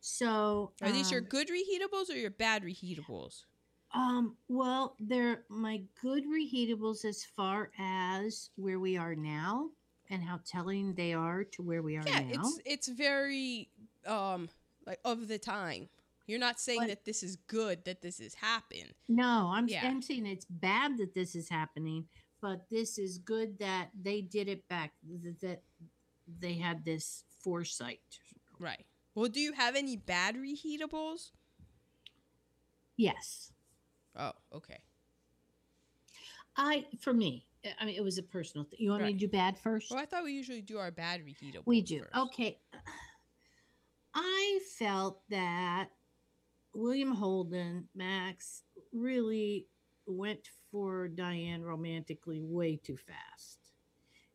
So 0.00 0.72
Are 0.82 0.90
these 0.90 1.10
your 1.10 1.20
um, 1.20 1.26
good 1.28 1.48
reheatables 1.48 2.10
or 2.10 2.14
your 2.16 2.30
bad 2.30 2.62
reheatables? 2.64 3.42
Um, 3.92 4.36
well, 4.48 4.96
they're 5.00 5.44
my 5.48 5.82
good 6.00 6.24
reheatables 6.24 7.04
as 7.04 7.24
far 7.24 7.70
as 7.78 8.50
where 8.56 8.78
we 8.78 8.96
are 8.96 9.14
now 9.14 9.70
and 10.10 10.22
how 10.22 10.40
telling 10.44 10.94
they 10.94 11.12
are 11.12 11.44
to 11.44 11.62
where 11.62 11.82
we 11.82 11.96
are 11.96 12.04
Yeah, 12.06 12.20
now. 12.20 12.40
it's 12.40 12.60
it's 12.64 12.88
very 12.88 13.68
um 14.06 14.48
like 14.86 14.98
of 15.04 15.28
the 15.28 15.38
time. 15.38 15.88
You're 16.30 16.38
not 16.38 16.60
saying 16.60 16.80
But- 16.82 16.88
that 16.88 17.04
this 17.04 17.22
is 17.24 17.34
good 17.48 17.84
that 17.86 18.00
this 18.02 18.18
has 18.20 18.34
happened. 18.34 18.94
no, 19.08 19.50
I'm, 19.52 19.66
Yeah. 19.68 19.84
I'm 19.88 20.00
saying 20.00 20.26
it's 20.26 20.44
bad 20.48 20.96
that 20.98 21.12
this 21.12 21.34
is 21.34 21.48
happening, 21.48 22.08
but 22.40 22.68
this 22.70 22.98
is 22.98 23.18
good 23.18 23.58
that 23.58 23.90
they 24.00 24.22
did 24.22 24.46
it 24.48 24.66
back, 24.68 24.94
that 25.42 25.62
they 26.38 26.54
had 26.54 26.84
this 26.84 27.24
foresight. 27.42 28.00
Right. 28.60 28.86
Well, 29.16 29.28
do 29.28 29.40
you 29.40 29.52
have 29.54 29.74
any 29.74 29.96
bad 29.96 30.36
reheatables? 30.36 31.32
Yes. 32.96 33.52
Oh, 34.14 34.32
okay. 34.52 34.78
I, 36.56 36.86
for 37.00 37.12
me, 37.12 37.46
I 37.78 37.84
mean, 37.86 37.96
it 37.96 38.04
was 38.04 38.18
a 38.18 38.22
personal 38.22 38.64
thing. 38.64 38.78
You 38.80 38.90
want 38.90 39.02
me 39.02 39.08
Right. 39.08 39.18
to 39.18 39.26
do 39.26 39.28
bad 39.28 39.58
first? 39.58 39.90
Well, 39.90 39.98
I 39.98 40.06
thought 40.06 40.22
we 40.22 40.32
usually 40.32 40.62
do 40.62 40.78
our 40.78 40.90
bad 40.92 41.24
reheatables. 41.24 41.66
We 41.66 41.80
do. 41.82 42.00
first. 42.04 42.14
Okay. 42.16 42.60
I 44.14 44.60
felt 44.78 45.22
that 45.28 45.90
William 46.72 47.12
Holden, 47.12 47.88
Max, 47.94 48.62
really 48.92 49.66
went 50.06 50.48
for 50.70 51.08
Diane 51.08 51.62
romantically 51.62 52.40
way 52.40 52.76
too 52.76 52.96
fast. 52.96 53.58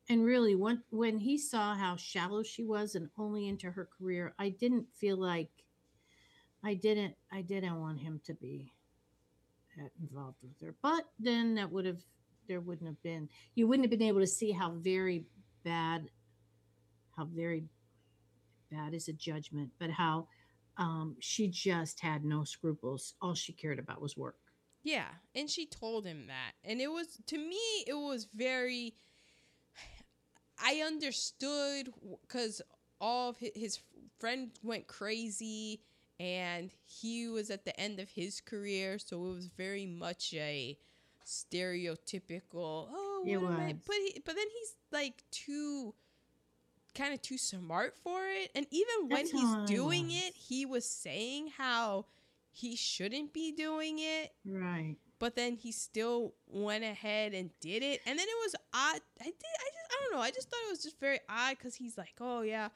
And 0.08 0.24
really, 0.24 0.54
when, 0.54 0.82
when 0.90 1.18
he 1.18 1.36
saw 1.36 1.74
how 1.74 1.96
shallow 1.96 2.42
she 2.42 2.62
was 2.62 2.94
and 2.94 3.08
only 3.18 3.48
into 3.48 3.70
her 3.70 3.88
career, 3.98 4.34
I 4.38 4.50
didn't 4.50 4.86
feel 4.94 5.16
like 5.16 5.50
I 6.64 6.74
didn't 6.74 7.14
I 7.32 7.42
didn't 7.42 7.80
want 7.80 8.00
him 8.00 8.20
to 8.24 8.34
be 8.34 8.72
involved 10.00 10.38
with 10.42 10.60
her. 10.60 10.74
But 10.82 11.04
then 11.18 11.54
that 11.56 11.70
would 11.70 11.86
have 11.86 12.02
there 12.48 12.60
wouldn't 12.60 12.88
have 12.88 13.02
been 13.02 13.28
you 13.54 13.66
wouldn't 13.66 13.84
have 13.84 13.98
been 13.98 14.08
able 14.08 14.20
to 14.20 14.26
see 14.26 14.52
how 14.52 14.70
very 14.70 15.24
bad 15.64 16.10
how 17.16 17.24
very 17.24 17.64
bad 18.70 18.94
is 18.94 19.08
a 19.08 19.12
judgment, 19.12 19.70
but 19.78 19.90
how 19.90 20.28
um, 20.78 21.16
she 21.20 21.48
just 21.48 22.00
had 22.00 22.24
no 22.24 22.44
scruples. 22.44 23.14
All 23.20 23.34
she 23.34 23.52
cared 23.52 23.78
about 23.78 24.00
was 24.02 24.16
work. 24.16 24.36
Yeah, 24.82 25.08
and 25.34 25.50
she 25.50 25.66
told 25.66 26.06
him 26.06 26.26
that. 26.28 26.52
And 26.64 26.80
it 26.80 26.88
was 26.90 27.18
to 27.26 27.38
me 27.38 27.84
it 27.86 27.94
was 27.96 28.28
very 28.34 28.94
I 30.62 30.82
understood 30.86 31.92
cuz 32.28 32.62
all 33.00 33.30
of 33.30 33.38
his, 33.38 33.80
friend 34.18 34.50
went 34.62 34.86
crazy 34.86 35.82
and 36.18 36.70
he 36.86 37.28
was 37.28 37.50
at 37.50 37.64
the 37.66 37.78
end 37.78 38.00
of 38.00 38.10
his 38.10 38.40
career, 38.40 38.98
so 38.98 39.16
it 39.26 39.34
was 39.34 39.48
very 39.48 39.84
much 39.86 40.32
a 40.34 40.78
stereotypical 41.26 42.88
oh 42.90 43.24
It 43.26 43.36
what 43.36 43.52
am 43.52 43.60
I-" 43.60 43.72
but 43.84 43.96
he, 43.96 44.22
but 44.24 44.36
then 44.36 44.46
he's 44.48 44.74
like 44.92 45.24
too 45.30 45.94
kind 46.96 47.14
of 47.14 47.22
too 47.22 47.38
smart 47.38 47.94
for 48.02 48.18
it. 48.26 48.50
And 48.54 48.66
even 48.70 49.08
when 49.08 49.26
That's 49.26 49.30
he's 49.30 49.54
doing 49.76 50.10
it 50.10 50.34
he 50.34 50.66
was 50.66 50.84
saying 50.84 51.50
how 51.56 52.06
he 52.52 52.74
shouldn't 52.76 53.32
be 53.32 53.52
doing 53.52 53.98
it. 53.98 54.32
Right. 54.44 54.96
but 55.18 55.34
then 55.36 55.56
he 55.56 55.72
still 55.72 56.34
went 56.46 56.84
ahead 56.84 57.32
and 57.34 57.50
did 57.60 57.82
it. 57.82 58.00
And 58.06 58.18
then 58.18 58.26
it 58.28 58.38
was 58.44 58.54
odd. 58.74 59.00
I 59.20 59.24
did 59.24 59.34
i 59.34 59.68
just 59.76 59.92
i 59.92 60.02
don't 60.02 60.12
know. 60.16 60.22
I 60.22 60.30
just 60.30 60.48
thought 60.50 60.60
it 60.66 60.70
was 60.70 60.82
just 60.82 60.98
very 61.00 61.20
odd 61.28 61.56
because 61.58 61.74
he's 61.74 61.96
like 61.98 62.14
oh 62.20 62.42
yeah 62.42 62.68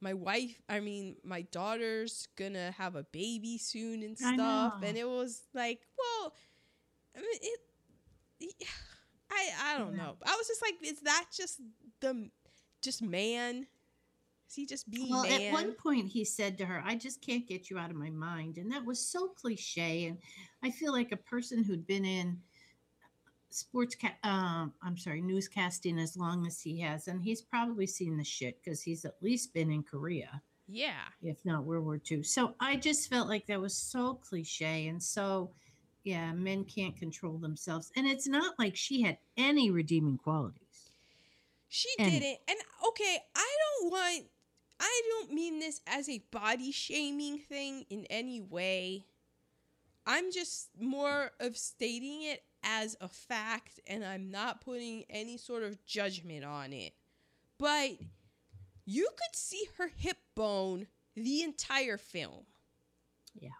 my 0.00 0.14
wife 0.14 0.60
i 0.68 0.78
mean 0.78 1.16
my 1.24 1.42
daughter's 1.42 2.28
gonna 2.36 2.70
have 2.78 2.94
a 2.94 3.02
baby 3.10 3.58
soon 3.58 4.02
and 4.04 4.16
stuff. 4.16 4.74
and 4.84 4.96
it 4.96 5.08
was 5.08 5.42
like 5.54 5.80
well 5.98 6.32
i 7.16 7.20
mean 7.20 7.28
it 7.42 7.60
i 9.30 9.48
i 9.74 9.78
don't 9.78 9.92
Yeah. 9.96 10.02
know. 10.04 10.16
I 10.24 10.36
was 10.36 10.46
just 10.46 10.62
like 10.62 10.74
is 10.84 11.00
that 11.00 11.26
just 11.36 11.60
the 12.00 12.30
just 12.82 13.02
man 13.02 13.66
is 14.48 14.54
he 14.54 14.66
just 14.66 14.90
being 14.90 15.10
Well, 15.10 15.24
man 15.24 15.42
at 15.42 15.52
one 15.52 15.72
point 15.72 16.08
he 16.08 16.24
said 16.24 16.56
to 16.58 16.66
her, 16.66 16.82
I 16.84 16.94
just 16.94 17.20
can't 17.20 17.46
get 17.46 17.68
you 17.68 17.78
out 17.78 17.90
of 17.90 17.96
my 17.96 18.08
mind. 18.08 18.56
And 18.56 18.72
that 18.72 18.84
was 18.84 18.98
so 18.98 19.28
cliche. 19.28 20.06
And 20.06 20.18
I 20.62 20.70
feel 20.70 20.92
like 20.92 21.12
a 21.12 21.18
person 21.18 21.62
who'd 21.62 21.86
been 21.86 22.06
in 22.06 22.40
sports, 23.50 23.94
ca- 23.94 24.16
um, 24.28 24.72
I'm 24.82 24.96
sorry, 24.96 25.20
newscasting 25.20 26.00
as 26.02 26.16
long 26.16 26.46
as 26.46 26.60
he 26.60 26.80
has, 26.80 27.08
and 27.08 27.22
he's 27.22 27.42
probably 27.42 27.86
seen 27.86 28.16
the 28.16 28.24
shit 28.24 28.62
because 28.62 28.82
he's 28.82 29.04
at 29.04 29.16
least 29.22 29.52
been 29.54 29.70
in 29.70 29.82
Korea, 29.82 30.42
yeah 30.66 31.08
if 31.22 31.44
not 31.44 31.64
World 31.64 31.84
War 31.84 32.00
II. 32.10 32.22
So 32.22 32.54
I 32.60 32.76
just 32.76 33.08
felt 33.08 33.28
like 33.28 33.46
that 33.46 33.60
was 33.60 33.76
so 33.76 34.14
cliche. 34.14 34.88
And 34.88 35.02
so, 35.02 35.50
yeah, 36.04 36.32
men 36.32 36.64
can't 36.64 36.96
control 36.96 37.38
themselves. 37.38 37.90
And 37.96 38.06
it's 38.06 38.28
not 38.28 38.58
like 38.58 38.76
she 38.76 39.02
had 39.02 39.18
any 39.36 39.70
redeeming 39.70 40.18
qualities. 40.18 40.67
She 41.68 41.88
And- 41.98 42.10
didn't. 42.10 42.38
And 42.48 42.58
okay, 42.88 43.18
I 43.34 43.56
don't 43.80 43.90
want 43.90 44.30
I 44.80 45.02
don't 45.10 45.32
mean 45.32 45.58
this 45.58 45.80
as 45.88 46.08
a 46.08 46.18
body 46.30 46.70
shaming 46.70 47.38
thing 47.40 47.84
in 47.90 48.04
any 48.06 48.40
way. 48.40 49.06
I'm 50.06 50.30
just 50.30 50.68
more 50.78 51.32
of 51.40 51.58
stating 51.58 52.22
it 52.22 52.44
as 52.62 52.96
a 53.00 53.08
fact 53.08 53.80
and 53.86 54.04
I'm 54.04 54.30
not 54.30 54.60
putting 54.60 55.04
any 55.10 55.36
sort 55.36 55.64
of 55.64 55.84
judgment 55.84 56.44
on 56.44 56.72
it. 56.72 56.94
But 57.58 57.98
you 58.84 59.08
could 59.16 59.36
see 59.36 59.68
her 59.78 59.88
hip 59.88 60.18
bone 60.36 60.86
the 61.14 61.42
entire 61.42 61.98
film. 61.98 62.46
Yeah. 63.34 63.50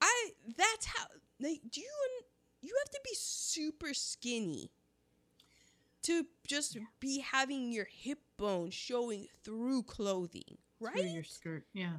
I 0.00 0.32
that's 0.58 0.86
how 0.86 1.04
like 1.40 1.60
do 1.70 1.80
you 1.80 1.90
you 2.60 2.74
have 2.84 2.90
to 2.90 3.00
be 3.04 3.14
super 3.14 3.94
skinny 3.94 4.72
to 6.04 6.26
just 6.46 6.74
Yeah. 6.76 6.82
be 7.00 7.20
having 7.20 7.70
your 7.72 7.86
hip 7.90 8.20
bone 8.38 8.70
showing 8.70 9.26
through 9.44 9.82
clothing, 9.84 10.58
right? 10.80 10.94
Through 10.96 11.10
your 11.10 11.24
skirt. 11.24 11.66
Yeah. 11.72 11.96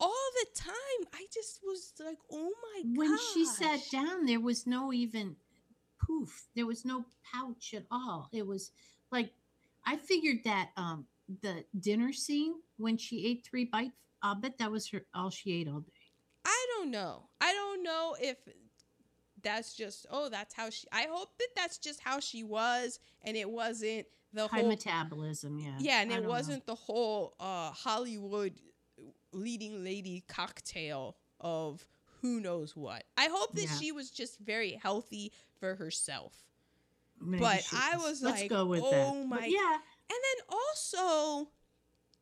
All 0.00 0.30
the 0.40 0.46
time. 0.54 1.08
I 1.14 1.26
just 1.32 1.60
was 1.64 1.92
like, 2.00 2.18
oh 2.30 2.50
my 2.74 2.82
god. 2.82 2.96
when 2.98 3.18
she 3.32 3.44
sat 3.46 3.80
down 3.90 4.26
there 4.26 4.40
was 4.40 4.66
no 4.66 4.92
even 4.92 5.36
poof 5.98 6.48
there 6.54 6.66
was 6.66 6.84
no 6.84 7.04
pouch 7.32 7.72
at 7.74 7.84
all 7.90 8.28
it 8.32 8.46
was 8.46 8.72
like 9.10 9.32
i 9.86 9.96
figured 9.96 10.38
that 10.44 10.68
um 10.76 11.06
the 11.40 11.64
dinner 11.80 12.12
scene 12.12 12.54
when 12.76 12.98
she 12.98 13.24
ate 13.26 13.42
three 13.42 13.64
bites 13.64 13.94
i'll 14.22 14.34
bet 14.34 14.58
that 14.58 14.70
was 14.70 14.86
her 14.90 15.00
all 15.14 15.30
she 15.30 15.52
ate 15.52 15.68
all 15.68 15.80
day 15.80 15.92
I 16.44 16.66
don't 16.76 16.90
know. 16.90 17.30
I 17.40 17.54
don't 17.54 17.82
know 17.82 18.14
if 18.20 18.36
that's 19.44 19.74
just 19.74 20.06
oh 20.10 20.28
that's 20.28 20.54
how 20.54 20.70
she 20.70 20.86
I 20.92 21.06
hope 21.10 21.36
that 21.38 21.48
that's 21.54 21.78
just 21.78 22.00
how 22.00 22.18
she 22.20 22.42
was 22.42 22.98
and 23.22 23.36
it 23.36 23.48
wasn't 23.48 24.06
the 24.32 24.48
high 24.48 24.60
whole 24.60 24.68
metabolism 24.68 25.58
yeah 25.58 25.76
Yeah, 25.78 26.00
and 26.02 26.10
I 26.10 26.14
it 26.14 26.16
don't 26.16 26.24
know. 26.24 26.30
wasn't 26.30 26.66
the 26.66 26.74
whole 26.74 27.34
uh 27.38 27.70
Hollywood 27.70 28.54
leading 29.32 29.84
lady 29.84 30.24
cocktail 30.28 31.16
of 31.40 31.86
who 32.22 32.40
knows 32.40 32.74
what. 32.74 33.04
I 33.18 33.28
hope 33.30 33.54
that 33.54 33.62
Yeah. 33.68 33.76
she 33.78 33.92
was 33.92 34.10
just 34.10 34.38
very 34.40 34.72
healthy 34.82 35.32
for 35.60 35.74
herself. 35.76 36.32
Maybe 37.20 37.42
but 37.42 37.64
I 37.72 37.96
was. 37.96 38.04
was 38.04 38.22
let's 38.22 38.40
like, 38.42 38.50
go 38.50 38.66
with 38.66 38.82
oh 38.82 38.90
that 38.90 39.26
my 39.28 39.36
But 39.40 39.50
yeah 39.50 39.74
And 40.10 40.20
then 40.26 40.58
also 40.58 41.48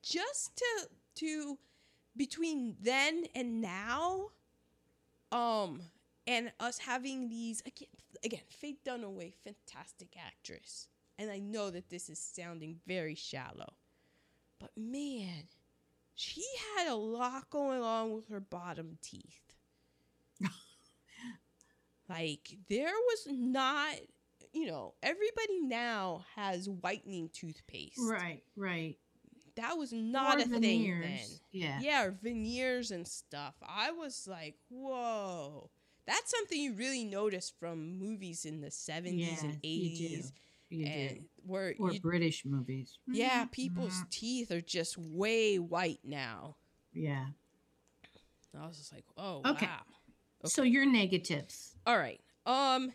just 0.02 0.56
to 0.56 0.88
to 1.16 1.58
between 2.16 2.76
then 2.80 3.24
and 3.34 3.60
now 3.60 4.28
um 5.30 5.80
and 6.26 6.52
us 6.60 6.78
having 6.78 7.28
these 7.28 7.62
again 7.66 7.88
again 8.24 8.40
Faye 8.50 8.76
Dunaway 8.86 9.32
fantastic 9.44 10.14
actress 10.18 10.88
and 11.18 11.30
I 11.30 11.38
know 11.38 11.70
that 11.70 11.90
this 11.90 12.08
is 12.08 12.18
sounding 12.18 12.78
very 12.86 13.14
shallow 13.14 13.74
but 14.58 14.70
man 14.76 15.44
she 16.14 16.44
had 16.76 16.88
a 16.88 16.94
lot 16.94 17.50
going 17.50 17.82
on 17.82 18.12
with 18.12 18.28
her 18.28 18.40
bottom 18.40 18.98
teeth 19.02 19.54
like 22.08 22.56
there 22.68 22.92
was 22.92 23.26
not 23.30 23.94
you 24.52 24.66
know 24.66 24.94
everybody 25.02 25.60
now 25.62 26.24
has 26.36 26.68
whitening 26.68 27.30
toothpaste 27.32 27.98
right 28.00 28.42
right 28.56 28.96
that 29.56 29.76
was 29.76 29.92
not 29.92 30.36
Or 30.38 30.40
a 30.40 30.44
thing 30.44 30.60
veneers. 30.60 31.04
then 31.04 31.28
yeah 31.52 31.78
yeah, 31.82 32.10
veneers 32.22 32.90
and 32.90 33.06
stuff. 33.06 33.54
I 33.62 33.90
was 33.90 34.26
like, 34.26 34.54
whoa. 34.70 35.68
That's 36.12 36.30
something 36.30 36.60
you 36.60 36.74
really 36.74 37.04
notice 37.04 37.50
from 37.58 37.98
movies 37.98 38.44
in 38.44 38.60
the 38.60 38.70
70s 38.70 39.42
Yeah, 39.42 39.48
and 39.48 39.58
you 39.64 39.88
do. 39.88 40.04
80s. 40.04 40.32
you 40.68 40.86
and 40.86 41.24
where 41.46 41.74
or 41.78 41.92
you, 41.92 42.00
british 42.00 42.44
movies 42.44 42.98
yeah, 43.06 43.46
people's 43.50 44.02
Mhm. 44.02 44.10
teeth 44.10 44.50
are 44.50 44.60
just 44.60 44.98
way 44.98 45.58
white 45.58 46.00
now. 46.04 46.56
yeah 46.92 47.26
I 48.54 48.66
was 48.66 48.76
just 48.76 48.92
like, 48.92 49.04
oh 49.16 49.40
Okay. 49.46 49.64
wow. 49.66 49.80
so 50.44 50.62
your 50.62 50.84
negatives 50.84 51.76
All 51.86 51.96
right. 51.96 52.20
Um 52.44 52.92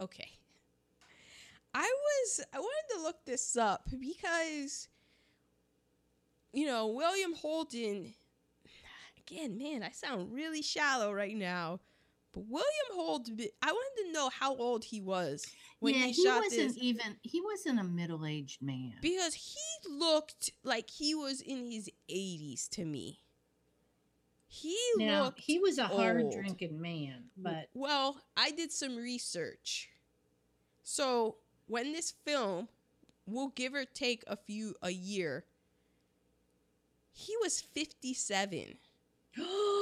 okay. 0.00 0.28
I 1.72 1.82
was 2.04 2.40
I 2.52 2.58
wanted 2.58 2.94
to 2.96 3.02
look 3.02 3.24
this 3.24 3.56
up 3.56 3.88
because 4.00 4.88
you 6.52 6.66
know, 6.66 6.88
William 6.88 7.34
Holden 7.34 8.14
again, 9.28 9.56
man, 9.58 9.84
I 9.84 9.90
sound 9.90 10.32
really 10.32 10.60
shallow 10.62 11.12
right 11.12 11.36
now. 11.36 11.78
But 12.32 12.44
William 12.48 12.66
Holden 12.94 13.38
I 13.62 13.72
wanted 13.72 14.06
to 14.06 14.12
know 14.12 14.30
how 14.30 14.56
old 14.56 14.84
he 14.84 15.00
was 15.00 15.44
when 15.80 15.94
yeah 15.94 16.06
he, 16.06 16.12
he, 16.12 16.24
shot 16.24 16.42
wasn't 16.42 16.74
this 16.74 16.78
even 16.78 17.16
he 17.22 17.40
wasn't 17.40 17.78
a 17.78 17.84
middle-aged 17.84 18.62
man 18.62 18.94
because 19.02 19.34
he 19.34 19.90
looked 19.90 20.50
like 20.64 20.88
he 20.88 21.14
was 21.14 21.40
in 21.42 21.70
his 21.70 21.90
80s 22.10 22.68
to 22.70 22.84
me. 22.84 23.20
He 24.46 24.76
Now 24.96 25.24
looked 25.24 25.40
he 25.40 25.58
was 25.58 25.78
a 25.78 25.86
hard-drinking 25.86 26.80
man, 26.80 27.24
but 27.36 27.68
well, 27.74 28.20
I 28.36 28.50
did 28.50 28.72
some 28.72 28.96
research. 28.96 29.88
So 30.82 31.36
when 31.66 31.92
this 31.92 32.12
film 32.24 32.68
will 33.26 33.48
give 33.48 33.74
or 33.74 33.84
take 33.84 34.24
a 34.26 34.36
few 34.36 34.74
a 34.82 34.90
year, 34.90 35.44
he 37.12 37.34
was 37.42 37.60
fifty 37.60 38.14
seven. 38.14 38.76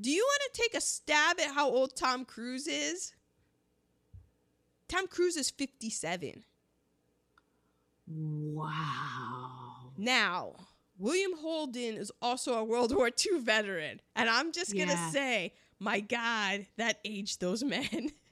Do 0.00 0.10
you 0.10 0.22
want 0.24 0.54
to 0.54 0.60
take 0.62 0.74
a 0.74 0.80
stab 0.80 1.40
at 1.40 1.54
how 1.54 1.68
old 1.68 1.96
Tom 1.96 2.24
Cruise 2.24 2.66
is? 2.68 3.14
Tom 4.88 5.06
Cruise 5.08 5.36
is 5.36 5.50
fifty 5.50 5.90
seven. 5.90 6.44
wow. 8.06 9.92
Now, 9.96 10.54
William 10.98 11.36
Holden 11.38 11.96
is 11.96 12.12
also 12.22 12.54
a 12.54 12.64
World 12.64 12.94
War 12.94 13.08
II 13.08 13.40
veteran. 13.40 14.00
And 14.16 14.28
I'm 14.30 14.52
just 14.52 14.74
going 14.74 14.88
to 14.88 14.94
Yeah. 14.94 15.10
say, 15.10 15.54
my 15.78 16.00
God, 16.00 16.66
that 16.76 16.98
aged 17.04 17.40
those 17.40 17.62
men. 17.64 18.12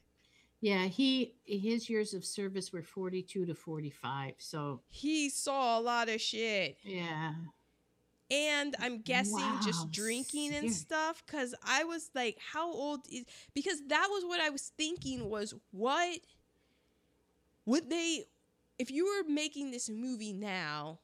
Yeah, 0.62 0.86
he 0.86 1.34
his 1.44 1.90
years 1.90 2.14
of 2.14 2.24
service 2.24 2.72
were 2.72 2.82
42 2.82 3.44
to 3.44 3.54
45. 3.54 4.34
So, 4.38 4.80
he 4.88 5.28
saw 5.28 5.78
a 5.78 5.82
lot 5.82 6.08
of 6.08 6.18
shit. 6.20 6.78
yeah. 6.82 7.34
And 8.30 8.74
I'm 8.80 9.02
guessing 9.02 9.34
Wow, 9.38 9.60
just 9.62 9.90
drinking 9.90 10.54
and 10.54 10.70
stuff 10.72 11.24
cuz 11.26 11.54
I 11.62 11.84
was 11.84 12.10
like 12.14 12.38
how 12.52 12.70
old 12.72 13.06
is 13.08 13.24
because 13.54 13.80
that 13.86 14.08
was 14.10 14.24
what 14.24 14.40
I 14.40 14.50
was 14.50 14.72
thinking 14.76 15.28
was 15.30 15.54
what 15.70 16.20
would 17.64 17.88
they 17.90 18.24
if 18.78 18.90
you 18.90 19.06
were 19.06 19.28
making 19.28 19.70
this 19.70 19.88
movie 19.88 20.32
now 20.32 20.98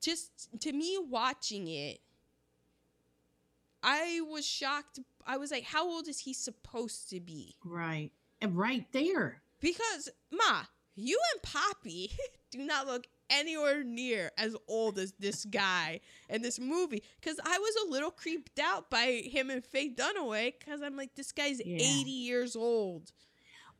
just 0.00 0.48
to 0.60 0.72
me 0.72 0.98
watching 0.98 1.68
it 1.68 2.00
I 3.82 4.20
was 4.28 4.46
shocked 4.46 4.98
I 5.26 5.36
was 5.36 5.50
like 5.50 5.64
how 5.64 5.88
old 5.88 6.08
is 6.08 6.20
he 6.20 6.34
supposed 6.34 7.08
to 7.10 7.20
be 7.20 7.56
Right. 7.64 8.10
And 8.40 8.56
right 8.56 8.86
there. 8.92 9.40
because 9.60 10.08
ma 10.30 10.64
you 10.94 11.18
and 11.34 11.42
Poppy 11.42 12.10
do 12.50 12.58
not 12.58 12.86
look 12.86 13.06
anywhere 13.30 13.82
near 13.84 14.30
as 14.38 14.56
old 14.68 14.98
as 14.98 15.12
this 15.18 15.44
guy 15.44 16.00
in 16.28 16.42
this 16.42 16.58
movie 16.58 17.02
because 17.20 17.38
I 17.44 17.58
was 17.58 17.86
a 17.86 17.90
little 17.90 18.10
creeped 18.10 18.58
out 18.58 18.90
by 18.90 19.22
him 19.24 19.50
and 19.50 19.64
Faye 19.64 19.94
Dunaway 19.94 20.54
because 20.58 20.82
I'm 20.82 20.96
like 20.96 21.14
this 21.14 21.32
guy's 21.32 21.60
Yeah. 21.64 21.76
80 21.76 22.10
years 22.10 22.56
old 22.56 23.12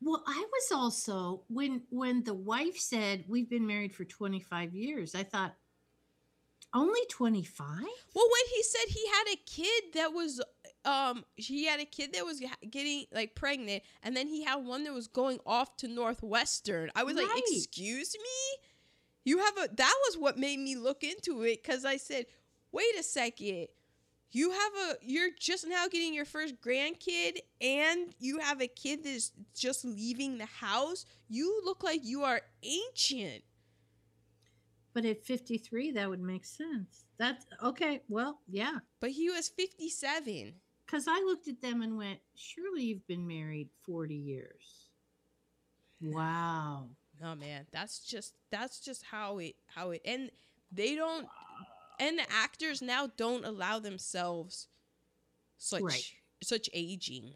Well, 0.03 0.23
I 0.27 0.45
was 0.53 0.73
also 0.73 1.45
when 1.49 1.83
when 1.91 2.25
the 2.25 2.35
wife 2.35 2.79
said 2.79 3.25
we've 3.29 3.49
been 3.49 3.67
married 3.67 3.95
for 3.95 4.05
25 4.05 4.75
years, 4.75 5.15
I 5.15 5.23
thought 5.23 5.55
only 6.75 7.01
25? 7.11 7.67
Well, 7.69 7.85
when 7.85 8.55
he 8.55 8.63
said 8.63 8.85
he 8.89 9.07
had 9.09 9.25
a 9.33 9.37
kid 9.47 9.83
that 9.95 10.13
was, 10.13 10.43
um, 10.85 11.25
he 11.37 11.65
had 11.65 11.81
a 11.81 11.87
kid 11.87 12.13
that 12.13 12.27
was 12.27 12.43
getting 12.71 13.07
like 13.13 13.35
pregnant, 13.35 13.83
and 14.03 14.15
then 14.15 14.29
he 14.29 14.45
had 14.45 14.57
one 14.57 14.85
that 14.85 14.93
was 14.93 15.07
going 15.07 15.39
off 15.47 15.77
to 15.79 15.89
Northwestern. 15.89 16.91
I 16.95 17.05
was 17.05 17.17
like, 17.17 17.29
"Excuse 17.49 18.15
me, 18.15 18.66
you 19.27 19.39
have 19.39 19.59
a." 19.59 19.69
That 19.75 19.95
was 20.07 20.17
what 20.17 20.39
made 20.39 20.59
me 20.59 20.77
look 20.77 21.05
into 21.05 21.43
it 21.43 21.63
because 21.63 21.85
I 21.85 21.99
said, 21.99 22.27
"Wait 22.73 22.99
a 22.99 23.03
second, 23.03 23.69
you 24.31 24.51
have 24.53 24.73
a. 24.89 24.97
You're 25.03 25.33
just 25.39 25.67
now 25.67 25.89
getting 25.89 26.15
your 26.15 26.25
first 26.25 26.61
grandkid, 26.63 27.41
and 27.61 28.15
you 28.19 28.39
have 28.39 28.63
a 28.63 28.69
kid 28.69 29.05
that's 29.05 29.33
just 29.55 29.85
leaving 29.85 30.39
the 30.39 30.47
house. 30.47 31.05
You 31.29 31.61
look 31.65 31.83
like 31.83 32.01
you 32.05 32.23
are 32.23 32.41
ancient." 32.63 33.45
But 34.95 35.05
at 35.05 35.27
53 35.27 35.91
that 35.93 36.09
would 36.09 36.23
make 36.23 36.47
sense. 36.47 37.05
That's 37.19 37.45
okay. 37.63 38.03
Well, 38.09 38.41
yeah. 38.49 38.79
But 39.01 39.11
he 39.11 39.29
was 39.29 39.49
fifty-seven. 39.49 40.55
Cuz 40.87 41.07
I 41.09 41.21
looked 41.21 41.49
at 41.49 41.61
them 41.61 41.83
and 41.83 41.97
went, 41.99 42.21
"Surely 42.35 42.85
you've 42.85 43.07
been 43.07 43.27
married 43.27 43.69
40 43.83 44.15
years." 44.15 44.91
Wow. 46.01 46.91
No 47.21 47.35
man, 47.35 47.67
that's 47.71 48.01
just 48.01 48.35
that's 48.51 48.81
just 48.81 49.03
how 49.05 49.39
it 49.39 49.57
how 49.67 49.91
it 49.91 50.03
and 50.05 50.31
they 50.73 50.95
don't 50.95 51.27
and 51.99 52.19
the 52.19 52.31
actors 52.31 52.83
now 52.83 53.07
don't 53.17 53.45
allow 53.45 53.79
themselves 53.79 54.69
such 55.59 55.83
Right. 55.83 56.13
such 56.43 56.69
aging. 56.75 57.35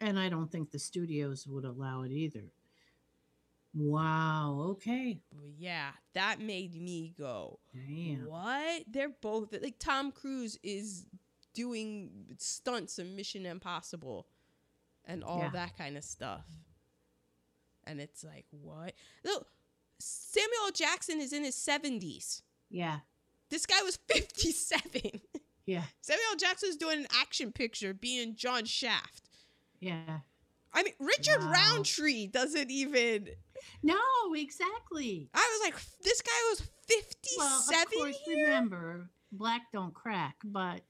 And 0.00 0.18
I 0.18 0.28
don't 0.28 0.50
think 0.50 0.70
the 0.70 0.78
studios 0.78 1.46
would 1.46 1.64
allow 1.64 2.02
it 2.02 2.10
either. 2.10 2.50
Wow. 3.72 4.60
Okay. 4.70 5.20
Yeah, 5.58 5.90
that 6.14 6.40
made 6.40 6.74
me 6.74 7.14
go, 7.16 7.60
Damn. 7.72 8.26
"What? 8.26 8.84
They're 8.88 9.10
both 9.10 9.52
like 9.62 9.78
Tom 9.78 10.10
Cruise 10.10 10.58
is 10.62 11.06
doing 11.54 12.34
stunts 12.38 12.98
in 12.98 13.14
Mission 13.14 13.46
Impossible 13.46 14.26
and 15.04 15.22
all 15.22 15.38
Yeah. 15.38 15.50
that 15.50 15.76
kind 15.76 15.96
of 15.96 16.02
stuff." 16.02 16.44
And 17.84 18.00
it's 18.00 18.22
like, 18.24 18.46
"What?" 18.50 18.94
Look, 19.24 19.46
Samuel 19.98 20.70
Jackson 20.74 21.20
is 21.20 21.32
in 21.32 21.44
his 21.44 21.56
70s. 21.56 22.42
Yeah. 22.70 23.00
This 23.50 23.66
guy 23.66 23.82
was 23.82 23.98
57. 24.08 25.20
Yeah. 25.66 25.82
Samuel. 26.00 26.36
Jackson's 26.38 26.76
doing 26.76 27.00
an 27.00 27.06
action 27.20 27.52
picture 27.52 27.92
being 27.94 28.34
John 28.34 28.64
Shaft. 28.64 29.28
Yeah. 29.80 30.20
I 30.72 30.82
mean, 30.82 30.94
Richard 31.00 31.40
Wow. 31.42 31.52
Roundtree 31.52 32.28
doesn't 32.28 32.70
even. 32.70 33.28
No, 33.82 33.98
exactly. 34.34 35.28
I 35.34 35.58
was 35.60 35.72
like, 35.72 35.82
this 36.02 36.22
guy 36.22 36.30
was 36.50 36.62
57 36.88 37.36
Well, 37.38 37.82
of 37.82 37.90
course, 37.92 38.18
here? 38.24 38.46
remember, 38.46 39.10
black 39.32 39.62
don't 39.72 39.92
crack, 39.92 40.36
but 40.44 40.80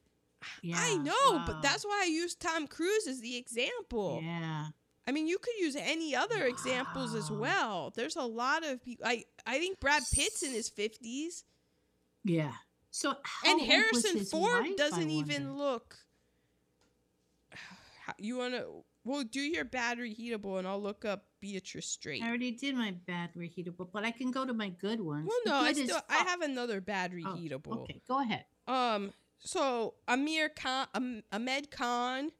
yeah. 0.61 0.77
I 0.79 0.95
know, 0.95 1.13
wow. 1.31 1.43
but 1.45 1.61
that's 1.61 1.83
why 1.83 2.01
I 2.03 2.07
use 2.07 2.35
Tom 2.35 2.67
Cruise 2.67 3.07
as 3.07 3.21
the 3.21 3.35
example. 3.37 4.21
Yeah. 4.23 4.67
I 5.07 5.11
mean, 5.11 5.27
you 5.27 5.37
could 5.39 5.55
use 5.59 5.75
any 5.75 6.15
other 6.15 6.45
examples 6.45 7.15
as 7.15 7.31
well. 7.31 7.91
There's 7.95 8.15
a 8.15 8.23
lot 8.23 8.65
of 8.65 8.83
people. 8.83 9.05
I, 9.05 9.23
I 9.45 9.57
think 9.57 9.79
Brad 9.79 10.03
Pitt's 10.13 10.43
in 10.43 10.51
his 10.51 10.69
50s. 10.69 11.43
Yeah. 12.23 12.51
So 12.91 13.15
how 13.23 13.51
and 13.51 13.61
Harrison 13.61 14.23
Ford 14.25 14.63
wife, 14.63 14.77
doesn't 14.77 15.09
even 15.09 15.57
look. 15.57 15.95
You 18.17 18.37
want 18.37 18.55
to. 18.55 18.65
Well, 19.05 19.23
do 19.23 19.39
your 19.39 19.63
bad 19.63 19.97
reheatable 19.97 20.59
and 20.59 20.67
I'll 20.67 20.81
look 20.81 21.05
up 21.05 21.25
Beatrice 21.39 21.87
Straight. 21.87 22.21
I 22.21 22.27
already 22.27 22.51
did 22.51 22.75
my 22.75 22.93
bad 23.07 23.29
reheatable, 23.35 23.87
but 23.91 24.03
I 24.03 24.11
can 24.11 24.31
go 24.31 24.45
to 24.45 24.53
my 24.53 24.69
good 24.69 24.99
ones. 24.99 25.27
Well, 25.27 25.39
no, 25.45 25.65
I 25.65 25.73
still 25.73 26.01
I 26.09 26.17
have 26.17 26.41
another 26.41 26.81
battery 26.81 27.23
Oh, 27.25 27.35
heatable. 27.35 27.81
Okay, 27.83 28.01
go 28.07 28.19
ahead. 28.19 28.45
Um, 28.67 29.13
so 29.39 29.95
Amir 30.07 30.49
Khan, 30.49 30.87
um, 30.93 31.23
Ahmed 31.31 31.71
Khan, 31.71 32.31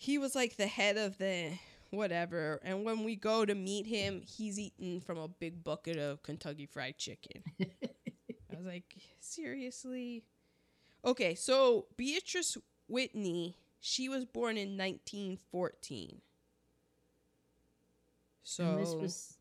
he 0.00 0.16
was 0.16 0.34
like 0.34 0.56
the 0.56 0.66
head 0.66 0.96
of 0.96 1.18
the 1.18 1.50
whatever, 1.90 2.58
and 2.64 2.84
when 2.84 3.04
we 3.04 3.16
go 3.16 3.44
to 3.44 3.54
meet 3.54 3.86
him, 3.86 4.22
he's 4.24 4.58
eating 4.58 4.98
from 5.02 5.18
a 5.18 5.28
big 5.28 5.62
bucket 5.62 5.98
of 5.98 6.22
Kentucky 6.22 6.64
Fried 6.64 6.96
Chicken. 6.96 7.42
I 7.60 8.56
was 8.56 8.64
like, 8.64 8.96
seriously? 9.20 10.24
Okay, 11.04 11.34
so 11.34 11.84
Beatrice 11.98 12.56
Whitney, 12.88 13.58
she 13.78 14.08
was 14.08 14.24
born 14.24 14.56
in 14.56 14.78
1914. 14.78 16.22
So 18.42 18.96
was 18.98 19.36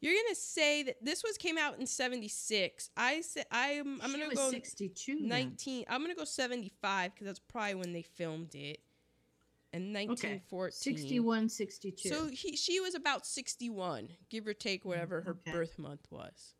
you're 0.00 0.14
gonna 0.14 0.34
say 0.36 0.84
that 0.84 1.04
this 1.04 1.22
was 1.22 1.36
came 1.36 1.58
out 1.58 1.78
in 1.78 1.86
76. 1.86 2.88
I 2.96 3.20
said 3.20 3.44
I'm 3.50 4.00
I'm 4.00 4.12
she 4.12 4.20
gonna 4.20 4.34
go 4.34 4.50
62. 4.50 5.18
then. 5.18 5.28
19. 5.28 5.84
I'm 5.86 6.00
gonna 6.00 6.14
go 6.14 6.24
75 6.24 7.12
because 7.12 7.26
that's 7.26 7.40
probably 7.40 7.74
when 7.74 7.92
they 7.92 8.02
filmed 8.02 8.54
it. 8.54 8.80
In 9.72 9.92
1914. 9.92 10.72
61, 10.72 11.48
62. 11.48 12.08
So 12.08 12.26
he 12.28 12.56
she 12.56 12.80
was 12.80 12.94
about 12.94 13.24
61, 13.26 14.08
give 14.28 14.46
or 14.46 14.52
take 14.54 14.84
whatever 14.84 15.20
her 15.20 15.30
okay. 15.32 15.52
birth 15.52 15.78
month 15.78 16.06
was. 16.10 16.54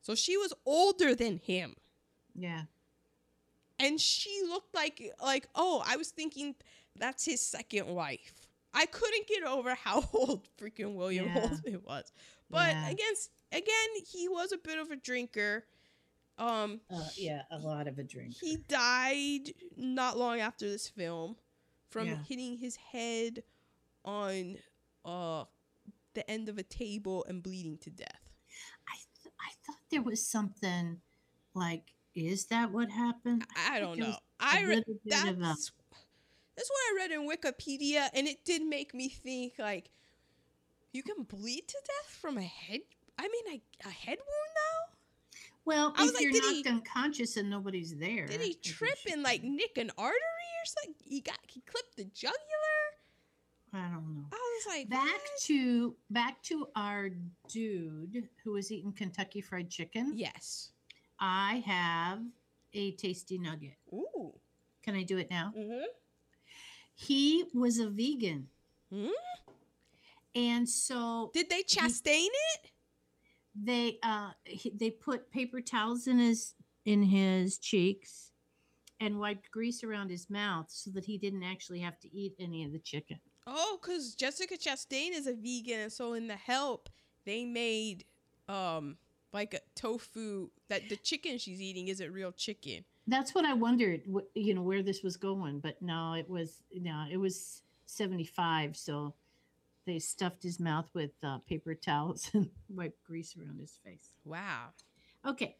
So 0.00 0.14
she 0.14 0.36
was 0.36 0.52
older 0.66 1.14
than 1.14 1.38
him. 1.38 1.74
yeah. 2.34 2.62
And 3.78 4.00
she 4.00 4.42
looked 4.48 4.74
like 4.74 5.12
like 5.20 5.48
oh, 5.54 5.82
I 5.86 5.96
was 5.96 6.10
thinking 6.10 6.54
that's 6.96 7.24
his 7.24 7.40
second 7.40 7.86
wife. 7.88 8.46
I 8.74 8.86
couldn't 8.86 9.26
get 9.26 9.42
over 9.44 9.74
how 9.74 10.04
old 10.12 10.46
freaking 10.60 10.94
William 10.94 11.26
Yeah. 11.26 11.40
Holden 11.48 11.82
was. 11.84 12.12
But 12.48 12.70
Yeah. 12.70 12.88
against 12.90 13.30
again, 13.50 13.90
he 14.06 14.28
was 14.28 14.52
a 14.52 14.58
bit 14.58 14.78
of 14.78 14.90
a 14.90 14.96
drinker. 14.96 15.64
Um 16.38 16.80
Uh, 16.90 17.08
yeah, 17.16 17.42
a 17.50 17.58
lot 17.58 17.86
of 17.88 17.98
a 17.98 18.02
drink. 18.04 18.34
he 18.40 18.56
died 18.68 19.52
not 19.76 20.16
long 20.18 20.40
after 20.40 20.68
this 20.68 20.88
film 20.88 21.36
from 21.90 22.08
Yeah. 22.08 22.22
hitting 22.28 22.56
his 22.56 22.76
head 22.76 23.42
on 24.04 24.58
uh 25.04 25.44
the 26.14 26.28
end 26.30 26.48
of 26.48 26.58
a 26.58 26.62
table 26.62 27.24
and 27.28 27.42
bleeding 27.42 27.78
to 27.78 27.90
death. 27.90 28.20
I 28.88 28.96
th- 29.22 29.34
I 29.40 29.50
thought 29.64 29.78
there 29.90 30.02
was 30.02 30.26
something 30.26 31.00
like, 31.54 31.92
is 32.14 32.46
that 32.46 32.70
what 32.72 32.90
happened? 32.90 33.46
I, 33.56 33.76
I 33.76 33.80
don't 33.80 33.98
know. 33.98 34.16
I 34.40 34.64
read 34.64 34.84
that's 35.06 35.24
a- 35.28 35.34
that's 36.54 36.68
what 36.68 36.80
I 36.90 36.94
read 36.96 37.10
in 37.12 37.28
Wikipedia, 37.28 38.08
and 38.12 38.26
it 38.26 38.44
did 38.44 38.62
make 38.62 38.92
me 38.94 39.08
think 39.08 39.54
like 39.58 39.90
you 40.92 41.02
can 41.02 41.22
bleed 41.24 41.66
to 41.68 41.78
death 41.86 42.14
from 42.20 42.36
a 42.36 42.42
head. 42.42 42.80
I 43.18 43.22
mean, 43.28 43.60
a, 43.84 43.88
a 43.88 43.90
head 43.90 44.18
wound 44.18 44.52
though. 44.56 44.91
Well, 45.64 45.94
I 45.96 46.02
was 46.02 46.10
if 46.10 46.14
like, 46.16 46.22
you're 46.24 46.32
did 46.32 46.42
knocked 46.42 46.66
he- 46.66 46.68
unconscious 46.68 47.36
and 47.36 47.48
nobody's 47.48 47.96
there, 47.96 48.26
Did 48.26 48.40
he 48.40 48.54
trip 48.54 48.98
and 49.10 49.22
like 49.22 49.42
nick 49.44 49.78
an 49.78 49.90
artery 49.96 50.16
or 50.16 50.64
something? 50.64 50.94
He 51.04 51.20
got 51.20 51.38
he 51.46 51.60
clipped 51.60 51.96
the 51.96 52.04
jugular. 52.04 52.38
I 53.74 53.88
don't 53.88 54.14
know. 54.14 54.24
I 54.32 54.36
was 54.36 54.66
like, 54.76 54.88
Back 54.90 55.04
what? 55.06 55.40
to 55.42 55.94
back 56.10 56.42
to 56.44 56.66
our 56.76 57.10
dude 57.48 58.28
who 58.44 58.52
was 58.52 58.70
eating 58.72 58.92
Kentucky 58.92 59.40
Fried 59.40 59.70
Chicken. 59.70 60.12
yes. 60.16 60.70
I 61.20 61.62
have 61.66 62.18
a 62.74 62.90
tasty 62.92 63.38
nugget. 63.38 63.76
Ooh. 63.92 64.32
Can 64.82 64.96
I 64.96 65.04
do 65.04 65.18
it 65.18 65.30
now? 65.30 65.52
Mm-hmm. 65.56 65.84
He 66.94 67.44
was 67.54 67.78
a 67.78 67.88
vegan, 67.88 68.48
Hmm? 68.92 69.06
and 70.34 70.68
so 70.68 71.30
Did 71.32 71.48
they 71.48 71.62
chastain 71.62 72.26
it? 72.54 72.71
They 73.54 73.98
uh 74.02 74.30
he, 74.44 74.70
they 74.70 74.90
put 74.90 75.30
paper 75.30 75.60
towels 75.60 76.06
in 76.06 76.18
his 76.18 76.54
in 76.84 77.02
his 77.02 77.58
cheeks 77.58 78.32
and 79.00 79.18
wiped 79.18 79.50
grease 79.50 79.82
around 79.82 80.10
his 80.10 80.30
mouth 80.30 80.66
so 80.68 80.90
that 80.90 81.04
he 81.04 81.18
didn't 81.18 81.42
actually 81.42 81.80
have 81.80 81.98
to 82.00 82.16
eat 82.16 82.34
any 82.38 82.64
of 82.64 82.72
the 82.72 82.78
chicken. 82.78 83.18
Oh, 83.46 83.78
because 83.80 84.14
Jessica 84.14 84.56
Chastain 84.56 85.10
is 85.12 85.26
a 85.26 85.34
vegan, 85.34 85.80
and 85.80 85.92
so 85.92 86.12
in 86.12 86.28
The 86.28 86.36
Help, 86.36 86.88
they 87.26 87.44
made 87.44 88.04
um 88.48 88.96
like 89.32 89.54
a 89.54 89.60
tofu 89.74 90.50
that 90.68 90.88
the 90.88 90.96
chicken 90.96 91.38
she's 91.38 91.60
eating 91.60 91.88
isn't 91.88 92.12
real 92.12 92.32
chicken. 92.32 92.84
That's 93.06 93.34
what 93.34 93.44
I 93.44 93.54
wondered. 93.54 94.02
You 94.34 94.54
know 94.54 94.62
where 94.62 94.82
this 94.82 95.02
was 95.02 95.16
going, 95.16 95.58
but 95.60 95.80
no, 95.82 96.14
it 96.14 96.28
was 96.28 96.62
no, 96.72 97.04
it 97.10 97.16
was 97.16 97.62
seventy 97.86 98.24
five. 98.24 98.76
So 98.76 99.14
they 99.86 99.98
stuffed 99.98 100.42
his 100.42 100.58
mouth 100.60 100.88
with 100.94 101.10
uh, 101.22 101.38
paper 101.38 101.74
towels 101.74 102.30
and 102.34 102.50
wiped 102.68 103.02
grease 103.04 103.34
around 103.36 103.58
his 103.60 103.78
face. 103.84 104.10
Wow. 104.24 104.68
Okay, 105.26 105.56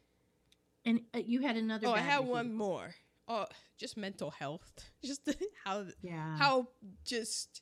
and 0.85 1.01
uh, 1.15 1.19
you 1.25 1.41
had 1.41 1.57
another. 1.57 1.87
Oh, 1.87 1.93
I 1.93 1.99
had 1.99 2.19
one 2.19 2.53
more. 2.53 2.93
Oh, 3.27 3.45
just 3.77 3.95
mental 3.95 4.31
health. 4.31 4.69
Just 5.03 5.29
how 5.63 5.85
Yeah. 6.01 6.35
how 6.37 6.67
just 7.05 7.61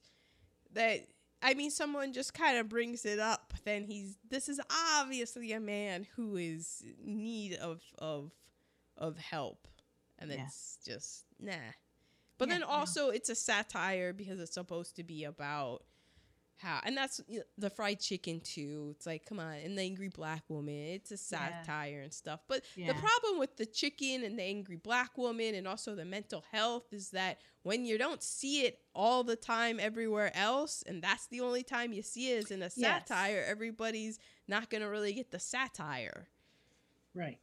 that 0.73 1.01
I 1.43 1.53
mean 1.53 1.69
someone 1.69 2.13
just 2.13 2.33
kind 2.33 2.57
of 2.57 2.67
brings 2.69 3.05
it 3.05 3.19
up 3.19 3.53
then 3.65 3.83
he's 3.83 4.17
this 4.29 4.47
is 4.49 4.59
obviously 4.97 5.51
a 5.53 5.59
man 5.59 6.07
who 6.15 6.35
is 6.37 6.83
in 7.05 7.23
need 7.23 7.55
of 7.55 7.81
of 7.99 8.31
of 8.97 9.17
help 9.17 9.67
and 10.17 10.31
Yeah. 10.31 10.45
it's 10.45 10.77
just 10.85 11.25
nah. 11.39 11.51
But 12.39 12.47
Yeah, 12.47 12.53
then 12.55 12.61
no. 12.61 12.67
also 12.67 13.09
it's 13.09 13.29
a 13.29 13.35
satire 13.35 14.13
because 14.13 14.39
it's 14.39 14.53
supposed 14.55 14.95
to 14.95 15.03
be 15.03 15.25
about 15.25 15.83
how 16.61 16.79
and 16.83 16.95
that's 16.95 17.21
the 17.57 17.69
fried 17.69 17.99
chicken 17.99 18.39
too. 18.39 18.89
It's 18.95 19.05
like 19.05 19.25
come 19.25 19.39
on, 19.39 19.55
and 19.55 19.77
the 19.77 19.81
angry 19.81 20.09
black 20.09 20.43
woman. 20.49 20.73
It's 20.75 21.11
a 21.11 21.15
Yeah. 21.15 21.17
satire 21.63 22.01
and 22.01 22.13
stuff. 22.13 22.41
But 22.47 22.63
the 22.75 22.93
problem 22.93 23.39
with 23.39 23.57
the 23.57 23.65
chicken 23.65 24.23
and 24.23 24.37
the 24.37 24.43
angry 24.43 24.77
black 24.77 25.17
woman 25.17 25.55
and 25.55 25.67
also 25.67 25.95
the 25.95 26.05
mental 26.05 26.43
health 26.51 26.93
is 26.93 27.09
that 27.11 27.39
when 27.63 27.85
you 27.85 27.97
don't 27.97 28.23
see 28.23 28.65
it 28.65 28.79
all 28.95 29.23
the 29.23 29.35
time 29.35 29.79
everywhere 29.79 30.31
else, 30.35 30.83
and 30.87 31.01
that's 31.01 31.27
the 31.27 31.41
only 31.41 31.63
time 31.63 31.93
you 31.93 32.01
see 32.01 32.31
it 32.31 32.37
is 32.37 32.51
in 32.51 32.61
a 32.61 32.69
Yes. 32.75 33.07
satire, 33.07 33.43
everybody's 33.47 34.19
not 34.47 34.69
gonna 34.69 34.89
really 34.89 35.13
get 35.13 35.31
the 35.31 35.39
satire. 35.39 36.27
Right. 37.13 37.39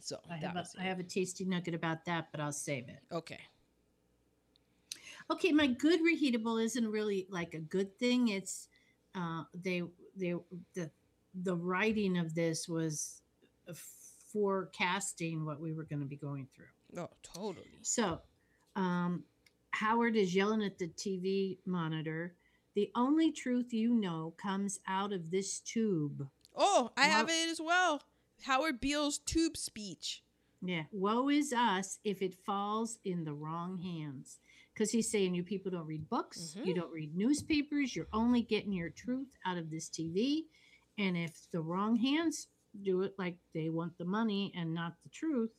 So 0.00 0.18
I 0.30 0.36
have 0.36 0.56
a, 0.56 0.64
I 0.80 0.82
have 0.82 0.98
a 0.98 1.04
tasty 1.04 1.44
nugget 1.44 1.74
about 1.74 2.04
that, 2.06 2.28
but 2.32 2.40
I'll 2.40 2.52
save 2.52 2.88
it. 2.88 3.00
okay. 3.12 3.38
Okay, 5.30 5.52
my 5.52 5.66
good 5.66 6.00
reheatable 6.00 6.62
isn't 6.62 6.90
really 6.90 7.26
like 7.30 7.54
a 7.54 7.58
good 7.58 7.98
thing. 7.98 8.28
It's 8.28 8.68
uh, 9.14 9.44
they 9.54 9.82
they 10.16 10.34
the 10.74 10.90
the 11.34 11.56
writing 11.56 12.18
of 12.18 12.34
this 12.34 12.68
was 12.68 13.22
forecasting 14.32 15.44
what 15.44 15.60
we 15.60 15.72
were 15.72 15.84
going 15.84 16.00
to 16.00 16.06
be 16.06 16.16
going 16.16 16.48
through. 16.54 17.02
Oh, 17.02 17.10
totally. 17.22 17.66
So, 17.82 18.20
um, 18.76 19.24
Howard 19.70 20.16
is 20.16 20.34
yelling 20.34 20.62
at 20.62 20.78
the 20.78 20.88
TV 20.88 21.58
monitor. 21.66 22.34
The 22.74 22.90
only 22.94 23.32
truth 23.32 23.72
you 23.72 23.94
know 23.94 24.34
comes 24.40 24.80
out 24.86 25.12
of 25.12 25.30
this 25.30 25.60
tube. 25.60 26.28
Oh, 26.56 26.90
I 26.96 27.06
have 27.06 27.28
it 27.28 27.50
as 27.50 27.60
well. 27.60 28.02
Howard 28.42 28.80
Beale's 28.80 29.18
tube 29.18 29.56
speech. 29.56 30.22
Yeah. 30.62 30.84
Woe 30.92 31.28
is 31.28 31.52
us 31.52 31.98
if 32.04 32.22
it 32.22 32.34
falls 32.46 32.98
in 33.04 33.24
the 33.24 33.32
wrong 33.32 33.78
hands. 33.78 34.38
Because 34.82 34.90
he's 34.90 35.12
saying 35.12 35.32
you 35.36 35.44
people 35.44 35.70
don't 35.70 35.86
read 35.86 36.08
books, 36.08 36.56
you 36.56 36.72
Mhm. 36.72 36.74
don't 36.74 36.90
read 36.90 37.14
newspapers, 37.14 37.94
you're 37.94 38.08
only 38.12 38.42
getting 38.42 38.72
your 38.72 38.90
truth 38.90 39.28
out 39.44 39.56
of 39.56 39.70
this 39.70 39.88
TV. 39.88 40.48
And 40.98 41.16
if 41.16 41.48
the 41.52 41.60
wrong 41.60 41.94
hands 41.94 42.48
do 42.82 43.02
it 43.02 43.16
like 43.16 43.38
they 43.54 43.70
want 43.70 43.96
the 43.96 44.04
money 44.04 44.50
and 44.56 44.74
not 44.74 45.00
the 45.04 45.08
truth, 45.10 45.52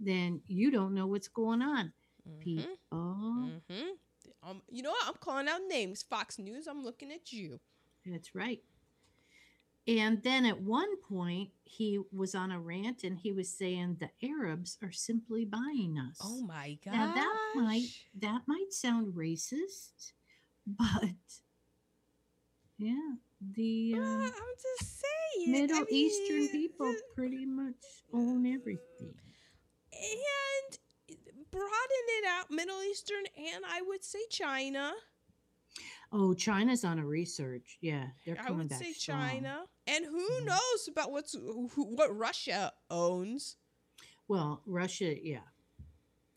then 0.00 0.42
you 0.46 0.70
don't 0.70 0.94
know 0.94 1.06
what's 1.06 1.28
going 1.28 1.60
on. 1.60 1.92
Mhm. 2.26 2.40
People. 2.40 2.70
Mm-hmm. 2.90 3.90
Um, 4.42 4.62
you 4.70 4.82
know 4.82 4.92
what? 4.92 5.06
I'm 5.06 5.18
calling 5.20 5.48
out 5.48 5.60
names. 5.68 6.02
Fox 6.02 6.38
News. 6.38 6.66
I'm 6.66 6.82
looking 6.82 7.12
at 7.12 7.30
you. 7.30 7.60
That's 8.06 8.34
right. 8.34 8.64
And 9.86 10.22
then 10.22 10.46
at 10.46 10.60
one 10.60 10.96
point, 11.08 11.50
he 11.64 11.98
was 12.12 12.34
on 12.34 12.52
a 12.52 12.60
rant 12.60 13.02
and 13.02 13.18
he 13.18 13.32
was 13.32 13.48
saying 13.48 13.96
the 13.98 14.10
Arabs 14.26 14.78
are 14.82 14.92
simply 14.92 15.44
buying 15.44 15.98
us. 15.98 16.18
Oh 16.22 16.42
my 16.42 16.78
god. 16.84 16.92
Now 16.92 17.14
that 17.14 17.52
might 17.56 17.88
that 18.20 18.42
might 18.46 18.72
sound 18.72 19.14
racist, 19.14 20.12
but 20.66 21.10
yeah, 22.78 23.14
the 23.54 23.94
uh, 23.96 24.00
I'm 24.00 24.30
just 24.30 25.00
saying. 25.00 25.52
Middle 25.52 25.78
I 25.78 25.86
Eastern 25.90 26.48
people 26.48 26.94
pretty 27.16 27.46
much 27.46 27.74
own 28.12 28.46
everything. 28.46 29.14
and 29.92 30.78
broaden 31.50 32.06
it 32.18 32.24
out, 32.28 32.50
Middle 32.50 32.82
Eastern, 32.82 33.24
and 33.36 33.64
I 33.68 33.82
would 33.82 34.04
say 34.04 34.20
China. 34.30 34.92
Oh, 36.12 36.34
China's 36.34 36.84
on 36.84 36.98
a 36.98 37.06
research. 37.06 37.78
Yeah, 37.80 38.06
they're 38.26 38.36
coming 38.36 38.52
I 38.52 38.56
would 38.58 38.68
back 38.68 38.78
say 38.82 38.92
strong. 38.92 39.18
China, 39.18 39.64
and 39.86 40.04
who 40.04 40.30
Mhm. 40.42 40.46
knows 40.46 40.88
about 40.88 41.10
what's 41.10 41.32
who, 41.32 41.68
what 41.96 42.14
Russia 42.16 42.72
owns? 42.90 43.56
Well, 44.28 44.62
Russia, 44.66 45.14
yeah, 45.24 45.48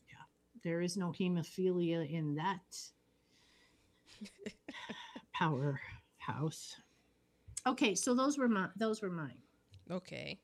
yeah. 0.08 0.24
There 0.62 0.80
is 0.80 0.96
no 0.96 1.12
hemophilia 1.12 2.10
in 2.10 2.34
that 2.36 2.92
powerhouse. 5.32 6.76
Okay, 7.66 7.94
so 7.94 8.14
those 8.14 8.38
were 8.38 8.48
my 8.48 8.68
those 8.76 9.02
were 9.02 9.10
mine. 9.10 9.38
Okay. 9.90 10.40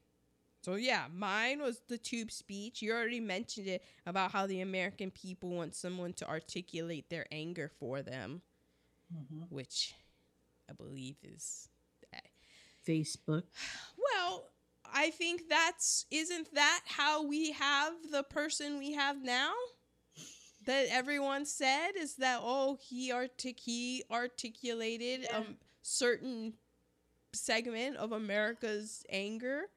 So 0.62 0.74
yeah, 0.76 1.06
mine 1.12 1.60
was 1.60 1.80
the 1.88 1.98
tube 1.98 2.30
speech. 2.30 2.82
You 2.82 2.92
already 2.92 3.18
mentioned 3.20 3.66
it 3.66 3.82
about 4.06 4.30
how 4.30 4.46
the 4.46 4.60
American 4.60 5.10
people 5.10 5.50
want 5.50 5.74
someone 5.74 6.12
to 6.14 6.28
articulate 6.28 7.10
their 7.10 7.26
anger 7.32 7.68
for 7.80 8.02
them, 8.02 8.42
which 9.50 9.94
I 10.68 10.72
believe 10.72 11.16
is 11.22 11.68
Facebook. 12.86 13.44
well, 14.14 14.50
I 14.92 15.10
think 15.10 15.42
that's 15.48 16.06
isn't 16.10 16.52
that 16.54 16.80
how 16.86 17.24
we 17.24 17.52
have 17.52 17.92
the 18.10 18.22
person 18.24 18.78
we 18.78 18.92
have 18.92 19.22
now? 19.22 19.52
That 20.66 20.86
everyone 20.90 21.44
said 21.46 21.90
is 21.96 22.16
that 22.16 22.40
oh 22.42 22.78
he 22.80 23.10
artic 23.12 23.58
he 23.60 24.04
articulated 24.10 25.22
Yeah. 25.22 25.38
a 25.40 25.44
certain 25.82 26.54
segment 27.32 27.96
of 27.96 28.12
America's 28.12 29.04
anger. 29.10 29.70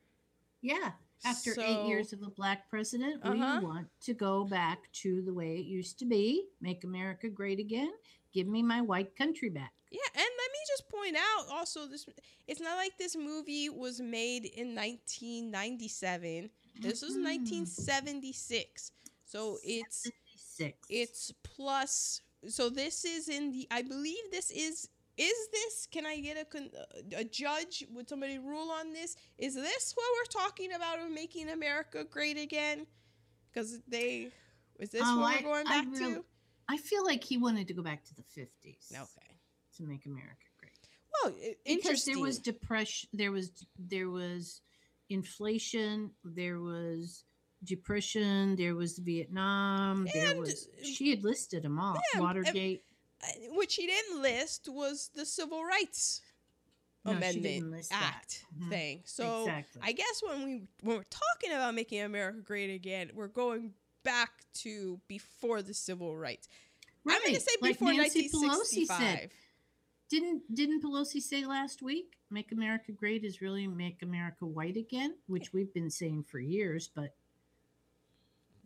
Yeah. 0.61 0.91
After 1.23 1.53
So- 1.55 1.61
eight 1.61 1.87
years 1.87 2.13
of 2.13 2.21
a 2.21 2.29
black 2.29 2.69
president, 2.69 3.21
Uh-huh. 3.23 3.59
we 3.61 3.65
want 3.65 3.87
to 4.01 4.13
go 4.13 4.43
back 4.43 4.91
to 4.93 5.21
the 5.23 5.33
way 5.33 5.57
it 5.57 5.65
used 5.65 5.97
to 5.99 6.05
be. 6.05 6.47
Make 6.61 6.83
America 6.83 7.29
great 7.29 7.59
again. 7.59 7.91
Give 8.35 8.47
me 8.47 8.61
my 8.61 8.81
white 8.81 9.15
country 9.15 9.49
back. 9.49 9.71
Yeah, 9.91 10.01
and 10.13 10.23
let 10.41 10.51
me 10.51 10.59
just 10.67 10.89
point 10.89 11.15
out 11.15 11.45
also 11.49 11.87
this 11.87 12.05
it's 12.47 12.59
not 12.59 12.75
like 12.75 12.97
this 12.97 13.15
movie 13.15 13.69
was 13.69 14.01
made 14.01 14.43
in 14.45 14.75
1997. 14.75 16.49
This 16.81 17.01
was 17.01 17.15
Mhm. 17.15 17.23
1976. 17.23 18.91
So 19.23 19.57
it's 19.63 20.03
76. 20.03 20.77
it's 20.89 21.31
plus 21.43 22.19
so 22.47 22.69
this 22.69 23.05
is 23.05 23.29
in 23.29 23.51
the 23.51 23.67
I 23.71 23.81
believe 23.83 24.23
this 24.31 24.51
is 24.51 24.89
is 25.17 25.47
this 25.53 25.87
can 25.89 26.05
I 26.05 26.19
get 26.19 26.35
a 26.37 26.43
con, 26.43 26.69
a 27.15 27.23
judge 27.23 27.85
would 27.89 28.09
somebody 28.09 28.37
rule 28.37 28.69
on 28.69 28.91
this? 28.91 29.15
Is 29.37 29.55
this 29.55 29.93
what 29.95 30.05
we're 30.13 30.41
talking 30.41 30.73
about 30.73 30.99
of 30.99 31.09
making 31.09 31.49
America 31.49 32.03
great 32.03 32.37
again? 32.37 32.85
Cuz 33.53 33.79
they 33.87 34.31
is 34.77 34.89
this 34.89 35.03
Oh, 35.05 35.19
what 35.21 35.35
I- 35.35 35.37
we're 35.37 35.41
going 35.53 35.67
I 35.67 35.81
back 35.81 35.87
really- 35.89 36.15
to? 36.15 36.25
I 36.67 36.77
feel 36.77 37.05
like 37.05 37.23
he 37.23 37.37
wanted 37.37 37.67
to 37.67 37.73
go 37.73 37.83
back 37.83 38.03
to 38.05 38.15
the 38.15 38.23
50s 38.23 38.91
Okay. 38.91 39.39
to 39.77 39.83
make 39.83 40.05
America 40.05 40.45
great. 40.59 40.71
Well, 41.23 41.33
i- 41.41 41.55
because 41.65 42.05
there 42.05 42.19
was 42.19 42.39
depression 42.39 43.09
there 43.13 43.31
was 43.31 43.51
there 43.77 44.09
was 44.09 44.61
inflation 45.09 46.11
there 46.23 46.59
was 46.59 47.23
depression 47.63 48.55
there 48.55 48.75
was 48.75 48.97
vietnam 48.99 50.07
there 50.13 50.35
was 50.39 50.67
she 50.83 51.09
had 51.11 51.23
listed 51.23 51.63
them 51.63 51.79
all 51.79 51.95
yeah, 52.13 52.19
watergate 52.21 52.83
Uh, 53.23 53.27
which 53.55 53.75
he 53.75 53.85
didn't 53.87 54.21
list 54.21 54.67
was 54.67 55.09
the 55.15 55.25
civil 55.25 55.63
rights 55.63 56.21
No, 57.05 57.11
amendment 57.13 57.43
didn't 57.43 57.71
list 57.71 57.89
that. 57.91 58.13
act 58.15 58.45
Mhm. 58.59 58.69
thing 58.69 59.01
so 59.05 59.41
exactly 59.41 59.81
i 59.85 59.91
guess 59.93 60.21
when 60.23 60.43
we 60.43 60.67
when 60.81 60.97
we're 60.97 61.03
talking 61.03 61.51
about 61.51 61.73
making 61.75 62.01
america 62.01 62.39
great 62.41 62.69
again 62.73 63.11
we're 63.13 63.27
going 63.27 63.73
back 64.05 64.31
to 64.53 64.99
before 65.09 65.61
the 65.61 65.73
civil 65.73 66.15
rights 66.15 66.47
i'm 67.07 67.11
going 67.21 67.23
to 67.25 67.31
Right, 67.33 67.41
say 67.41 67.55
like 67.61 67.71
before 67.73 67.93
Nancy 67.93 68.29
Pelosi 68.29 68.87
1965 68.87 68.97
said. 69.19 69.29
didn't 70.09 70.55
didn't 70.55 70.81
pelosi 70.83 71.21
say 71.21 71.45
last 71.45 71.81
week 71.81 72.13
make 72.31 72.51
america 72.53 72.91
great 72.93 73.23
is 73.25 73.41
really 73.41 73.67
make 73.67 74.01
america 74.03 74.45
white 74.45 74.77
again 74.77 75.15
which 75.27 75.51
we've 75.53 75.73
been 75.73 75.89
saying 75.89 76.23
for 76.31 76.39
years 76.39 76.89
but 76.95 77.13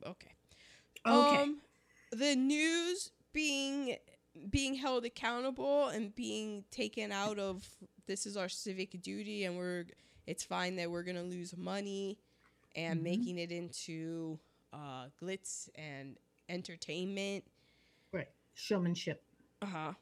okay 0.06 0.32
okay 1.08 1.42
um 1.44 1.58
the 2.12 2.36
news 2.36 3.12
being 3.34 3.96
being 4.50 4.76
held 4.76 5.06
accountable 5.06 5.88
and 5.88 6.16
being 6.16 6.64
taken 6.72 7.12
out 7.12 7.40
of 7.40 7.68
this 8.08 8.26
is 8.26 8.38
our 8.38 8.50
civic 8.50 9.02
duty 9.02 9.46
and 9.46 9.58
we're 9.58 9.86
it's 10.28 10.44
fine 10.44 10.76
that 10.76 10.90
we're 10.90 11.04
gonna 11.04 11.24
lose 11.24 11.56
money 11.58 12.18
and 12.76 13.00
Mhm. 13.00 13.04
making 13.04 13.38
it 13.40 13.52
into 13.52 14.40
uh 14.74 15.06
glitz 15.22 15.70
and 15.76 16.18
entertainment 16.50 17.44
right 18.12 18.30
showmanship 18.54 19.24
uh-huh 19.62 19.94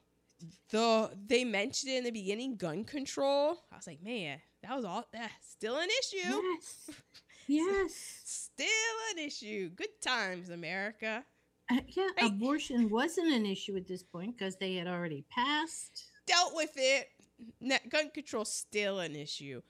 the 0.69 1.09
they 1.27 1.43
mentioned 1.43 1.91
it 1.91 1.97
in 1.97 2.03
the 2.03 2.11
beginning 2.11 2.57
gun 2.57 2.83
control. 2.83 3.57
I 3.71 3.75
was 3.75 3.87
like, 3.87 4.03
man, 4.03 4.39
that 4.61 4.75
was 4.75 4.85
all 4.85 5.03
that 5.11 5.31
still 5.49 5.77
an 5.77 5.89
issue. 5.99 6.17
Yes. 6.19 6.89
Yes. 7.49 7.93
Still 8.25 8.67
an 9.13 9.19
issue. 9.19 9.69
Good 9.69 10.01
times, 10.01 10.49
America. 10.49 11.23
Uh, 11.71 11.77
yeah, 11.87 12.07
Right. 12.21 12.31
abortion 12.33 12.89
wasn't 12.89 13.31
an 13.33 13.45
issue 13.45 13.77
at 13.77 13.87
this 13.87 14.03
point 14.03 14.37
because 14.37 14.57
they 14.57 14.75
had 14.75 14.85
already 14.85 15.23
passed. 15.29 16.11
Dealt 16.25 16.53
with 16.53 16.73
it. 16.75 17.07
Net 17.61 17.89
gun 17.89 18.09
control 18.09 18.43
still 18.43 18.99
an 18.99 19.15
issue. 19.15 19.61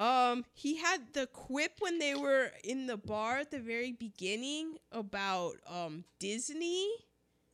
Um, 0.00 0.44
he 0.54 0.76
had 0.76 1.12
the 1.12 1.26
quip 1.26 1.72
when 1.80 1.98
they 1.98 2.14
were 2.14 2.52
in 2.62 2.86
the 2.86 2.96
bar 2.96 3.38
at 3.38 3.50
the 3.50 3.58
very 3.60 3.92
beginning 3.92 4.76
about 4.92 5.54
um 5.66 6.04
Disney. 6.20 6.88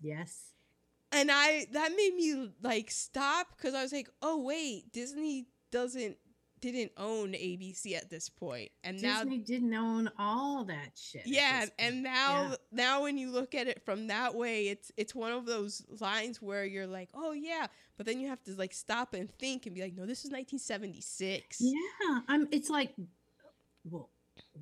Yes. 0.00 0.52
and 1.12 1.30
I 1.30 1.66
that 1.72 1.92
made 1.96 2.14
me 2.14 2.50
like 2.62 2.90
stop 2.90 3.56
because 3.56 3.74
I 3.74 3.82
was 3.82 3.92
like, 3.92 4.08
oh 4.22 4.38
wait, 4.42 4.92
Disney 4.92 5.46
doesn't 5.70 6.16
didn't 6.72 6.92
own 6.96 7.32
ABC 7.32 7.94
at 7.94 8.10
this 8.10 8.28
point, 8.28 8.70
and 8.82 9.00
now 9.02 9.20
Disney 9.20 9.38
didn't 9.38 9.74
own 9.74 10.10
all 10.18 10.64
that 10.64 10.90
shit. 10.94 11.22
yeah, 11.26 11.66
and 11.78 12.02
now 12.02 12.50
Yeah. 12.50 12.56
now 12.72 13.02
when 13.02 13.16
you 13.18 13.30
look 13.30 13.54
at 13.54 13.66
it 13.68 13.84
from 13.84 14.06
that 14.08 14.34
way, 14.34 14.68
it's 14.68 14.90
it's 14.96 15.14
one 15.14 15.32
of 15.32 15.46
those 15.46 15.84
lines 16.00 16.40
where 16.42 16.64
you're 16.64 16.86
like, 16.86 17.08
oh 17.14 17.32
yeah, 17.32 17.66
but 17.96 18.06
then 18.06 18.20
you 18.20 18.28
have 18.28 18.42
to 18.44 18.52
like 18.56 18.72
stop 18.72 19.14
and 19.14 19.30
think 19.38 19.66
and 19.66 19.74
be 19.74 19.82
like, 19.82 19.94
no, 19.94 20.06
this 20.06 20.24
is 20.24 20.30
1976. 20.30 21.58
Yeah, 21.60 22.20
I'm. 22.28 22.48
It's 22.50 22.70
like, 22.70 22.94
well, 23.84 24.10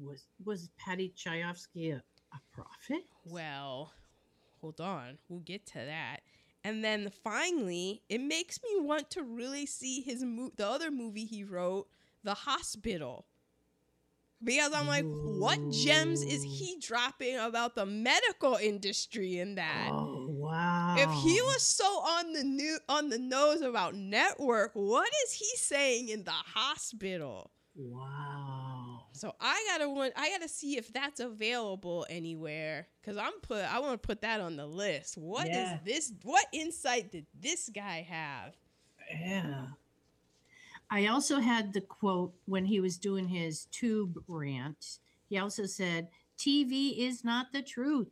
was 0.01 0.25
was 0.45 0.69
Paddy 0.79 1.13
Chayefsky 1.17 1.93
a, 1.93 1.97
a 1.97 2.41
prophet? 2.53 3.05
Well, 3.25 3.93
hold 4.61 4.81
on. 4.81 5.19
We'll 5.29 5.41
get 5.41 5.67
to 5.67 5.79
that. 5.79 6.21
And 6.65 6.85
then 6.85 7.11
finally, 7.25 8.03
it 8.09 8.21
makes 8.21 8.61
me 8.63 8.81
want 8.81 9.11
to 9.11 9.23
really 9.23 9.67
see 9.67 10.01
his 10.01 10.23
mo- 10.25 10.53
the 10.57 10.67
other 10.67 10.91
movie 10.91 11.25
he 11.25 11.43
wrote, 11.43 11.89
The 12.23 12.35
Hospital. 12.35 13.27
Because 14.45 14.73
I'm 14.75 14.89
like, 14.89 15.05
what 15.25 15.59
gems 15.71 16.23
is 16.23 16.43
he 16.43 16.77
dropping 16.81 17.37
about 17.37 17.75
the 17.77 17.87
medical 17.87 18.57
industry 18.57 19.39
in 19.39 19.55
that? 19.55 19.91
Oh 19.93 20.27
wow! 20.29 20.97
If 20.99 21.13
he 21.13 21.41
was 21.41 21.63
so 21.63 21.85
on 21.85 22.33
the 22.33 22.43
new 22.43 22.79
on 22.89 23.09
the 23.09 23.19
nose 23.19 23.61
about 23.61 23.95
network, 23.95 24.73
what 24.75 25.09
is 25.25 25.33
he 25.33 25.49
saying 25.57 26.09
in 26.09 26.25
the 26.25 26.33
hospital? 26.33 27.53
wow, 27.77 28.32
So 29.23 29.33
I 29.41 29.65
gotta 29.69 29.89
want 29.89 30.15
I 30.17 30.31
gotta 30.31 30.49
see 30.49 30.77
if 30.77 30.93
that's 30.93 31.21
available 31.21 32.05
anywhere 32.11 32.89
because 33.01 33.17
I'm 33.17 33.39
put 33.41 33.59
I 33.73 33.79
want 33.79 33.93
to 33.93 34.05
put 34.05 34.23
that 34.23 34.41
on 34.41 34.57
the 34.57 34.67
list. 34.67 35.17
What 35.17 35.47
is 35.47 35.55
Yeah. 35.55 35.79
this? 35.85 36.13
What 36.25 36.45
insight 36.53 37.13
did 37.13 37.27
this 37.33 37.71
guy 37.73 38.03
have? 38.03 38.57
yeah. 39.13 39.69
I 40.91 41.07
also 41.07 41.39
had 41.39 41.73
the 41.73 41.83
quote 41.83 42.35
when 42.47 42.65
he 42.65 42.81
was 42.81 42.99
doing 42.99 43.29
his 43.29 43.67
tube 43.67 44.25
rant. 44.27 44.99
He 45.29 45.39
also 45.39 45.67
said, 45.67 46.09
"TV 46.37 46.99
is 46.99 47.23
not 47.23 47.53
the 47.53 47.63
truth; 47.63 48.11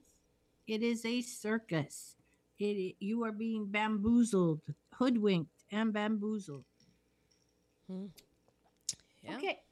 it 0.69 0.81
is 0.81 1.05
a 1.05 1.23
circus. 1.23 2.15
It 2.61 2.95
you 3.01 3.25
are 3.25 3.33
being 3.33 3.67
bamboozled, 3.67 4.61
hoodwinked, 4.95 5.65
and 5.73 5.93
bamboozled." 5.93 6.65
Hmm. 7.89 8.07
Yeah. 9.25 9.37
Okay. 9.39 9.63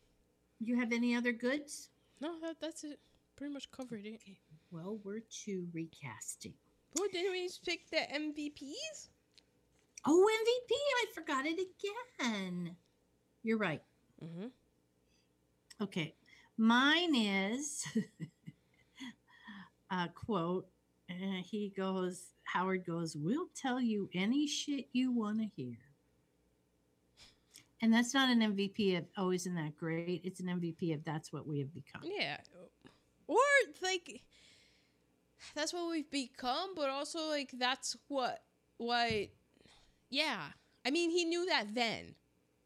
You 0.61 0.77
have 0.77 0.93
any 0.93 1.15
other 1.15 1.33
goods? 1.33 1.91
No, 2.21 2.35
that, 2.43 2.57
that's 2.61 2.85
it. 2.85 2.99
Pretty 3.37 3.53
much 3.53 3.71
covered 3.71 4.05
it. 4.05 4.15
Okay. 4.23 4.39
Well, 4.71 4.99
we're 5.05 5.21
to 5.45 5.67
recasting. 5.73 6.55
Well, 6.97 7.09
didn't 7.13 7.33
we 7.33 7.47
just 7.47 7.65
pick 7.65 7.89
the 7.91 7.99
MVPs? 7.99 9.09
Oh, 10.07 10.29
MVP! 10.43 10.73
I 10.73 11.05
forgot 11.15 11.45
it 11.47 11.59
again. 12.21 12.77
You're 13.43 13.59
right. 13.59 13.83
Mm-hmm. 14.23 14.47
Okay. 15.83 16.15
Mine 16.57 17.15
is 17.15 17.87
a 19.91 20.09
quote. 20.09 20.67
Uh, 21.11 21.43
he 21.45 21.73
goes, 21.77 22.33
Howard 22.43 22.85
goes, 22.85 23.17
We'll 23.17 23.49
tell 23.55 23.81
you 23.81 24.11
any 24.15 24.47
shit 24.47 24.89
you 24.93 25.13
want 25.13 25.39
to 25.39 25.47
hear. 25.57 25.77
And 27.81 27.93
that's 27.93 28.13
not 28.13 28.29
an 28.31 28.41
MVP 28.41 28.99
of, 28.99 29.05
oh, 29.17 29.31
isn't 29.31 29.55
that 29.55 29.77
great? 29.77 30.23
It's 30.25 30.41
an 30.41 30.47
MVP 30.47 30.95
of 30.95 31.05
that's 31.05 31.33
what 31.33 31.47
we 31.47 31.61
have 31.61 31.73
become. 31.73 32.03
Yeah. 32.05 32.39
Or 33.29 33.37
like 33.83 34.23
that's 35.55 35.73
what 35.73 35.91
we've 35.91 36.11
become, 36.11 36.75
but 36.75 36.91
also 36.91 37.29
like 37.29 37.53
that's 37.53 37.97
what 38.09 38.43
what 38.79 39.29
yeah. 40.11 40.41
I 40.85 40.91
mean, 40.91 41.11
he 41.11 41.25
knew 41.25 41.47
that 41.47 41.75
then. 41.75 42.15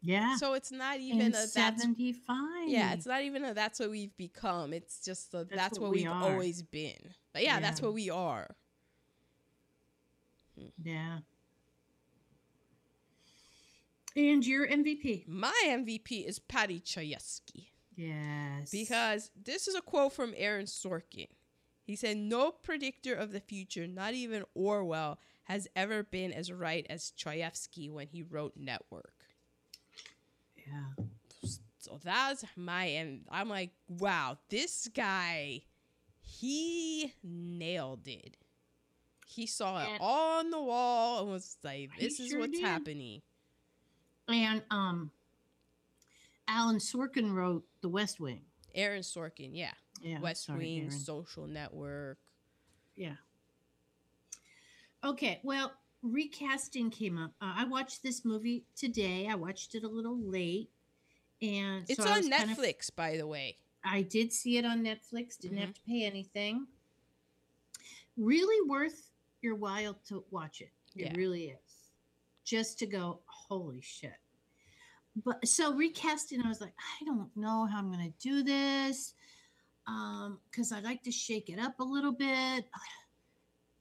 Yeah. 0.01 0.35
So 0.37 0.53
it's 0.53 0.71
not 0.71 0.97
In 0.97 1.01
even 1.01 1.27
a 1.27 1.31
that's 1.31 1.53
75. 1.53 2.37
Yeah, 2.67 2.93
it's 2.93 3.05
not 3.05 3.21
even 3.21 3.45
a 3.45 3.53
that's 3.53 3.79
what 3.79 3.89
we've 3.89 4.15
become. 4.17 4.73
It's 4.73 5.03
just 5.03 5.33
a 5.33 5.45
that's, 5.45 5.55
That's 5.55 5.79
what, 5.79 5.89
what 5.89 5.95
we 5.95 6.03
we've 6.03 6.11
always 6.11 6.61
been. 6.61 7.13
But 7.33 7.43
yeah, 7.43 7.59
that's 7.59 7.81
what 7.81 7.93
we 7.93 8.09
are. 8.09 8.55
Hmm. 10.57 10.67
Yeah. 10.83 11.19
And 14.15 14.45
your 14.45 14.67
MVP. 14.67 15.27
My 15.27 15.59
MVP 15.65 16.25
is 16.27 16.37
Paddy 16.39 16.79
Chayefsky 16.79 17.67
Yes. 17.95 18.69
because 18.71 19.31
this 19.35 19.67
is 19.67 19.75
a 19.75 19.81
quote 19.81 20.13
from 20.13 20.33
Aaron 20.37 20.65
Sorkin. 20.65 21.27
He 21.83 21.95
said, 21.95 22.17
"No 22.17 22.51
predictor 22.51 23.13
of 23.13 23.31
the 23.31 23.39
future, 23.39 23.87
not 23.87 24.13
even 24.13 24.45
Orwell, 24.53 25.19
has 25.43 25.67
ever 25.75 26.03
been 26.03 26.31
as 26.31 26.51
right 26.51 26.85
as 26.89 27.11
Chayefsky 27.17 27.89
when 27.91 28.07
he 28.07 28.21
wrote 28.23 28.55
Network." 28.55 29.25
Yeah. 30.55 31.05
So 31.79 31.99
that's 32.01 32.45
my 32.55 32.85
and 32.85 33.25
I'm 33.29 33.49
like, 33.49 33.71
wow, 33.89 34.37
this 34.49 34.87
guy, 34.93 35.63
he 36.21 37.13
nailed 37.21 38.07
it. 38.07 38.37
He 39.27 39.45
saw 39.47 39.83
it 39.83 39.97
all 39.99 40.39
on 40.39 40.49
the 40.51 40.61
wall 40.61 41.23
and 41.23 41.31
was 41.31 41.57
like, 41.63 41.91
He 41.97 42.05
this 42.05 42.19
is 42.21 42.29
sure 42.29 42.39
what's 42.39 42.53
did. 42.53 42.61
happening. 42.63 43.21
And 44.27 44.63
um 44.71 45.11
Alan 46.47 46.77
Sorkin 46.77 47.33
wrote 47.33 47.63
The 47.81 47.89
West 47.89 48.19
Wing. 48.19 48.41
Aaron 48.75 49.01
Sorkin, 49.01 49.51
yeah. 49.53 49.71
Yeah. 50.01 50.19
West 50.19 50.45
sorry, 50.45 50.59
Wing, 50.59 50.79
Aaron. 50.79 50.91
Social 50.91 51.47
Network. 51.47 52.17
Yeah. 52.95 53.15
Okay, 55.03 55.39
well, 55.43 55.73
recasting 56.01 56.89
came 56.89 57.17
up. 57.17 57.31
Uh, 57.41 57.53
I 57.57 57.65
watched 57.65 58.03
this 58.03 58.23
movie 58.25 58.65
today. 58.75 59.27
I 59.29 59.35
watched 59.35 59.75
it 59.75 59.83
a 59.83 59.87
little 59.87 60.17
late. 60.17 60.69
And 61.41 61.85
It's 61.89 62.01
so 62.01 62.09
on 62.09 62.17
was 62.19 62.29
kind 62.29 62.51
of- 62.51 62.57
Netflix, 62.57 62.89
by 62.95 63.17
the 63.17 63.27
way. 63.27 63.57
I 63.83 64.01
did 64.01 64.31
see 64.31 64.57
it 64.57 64.65
on 64.65 64.81
Netflix. 64.83 65.37
Didn't 65.37 65.57
Mhm. 65.57 65.61
have 65.61 65.73
to 65.73 65.81
pay 65.81 66.03
anything. 66.05 66.67
Really 68.15 68.67
worth 68.69 69.11
your 69.41 69.55
while 69.55 69.95
to 70.07 70.25
watch 70.31 70.61
it. 70.61 70.71
It 70.95 71.07
Yeah. 71.07 71.13
really 71.17 71.49
is. 71.49 71.91
Just 72.45 72.79
to 72.79 72.85
go, 72.85 73.21
holy 73.59 73.81
shit. 73.81 74.13
But 75.23 75.47
so 75.47 75.73
recasting, 75.73 76.41
I 76.41 76.47
was 76.49 76.59
like, 76.61 76.73
I 77.01 77.05
don't 77.05 77.29
know 77.35 77.65
how 77.71 77.77
I'm 77.79 77.91
gonna 77.91 78.13
do 78.19 78.43
this. 78.43 79.13
Um, 79.85 80.39
because 80.49 80.71
I 80.71 80.79
like 80.79 81.03
to 81.03 81.11
shake 81.11 81.49
it 81.49 81.59
up 81.59 81.79
a 81.79 81.83
little 81.83 82.13
bit. 82.13 82.65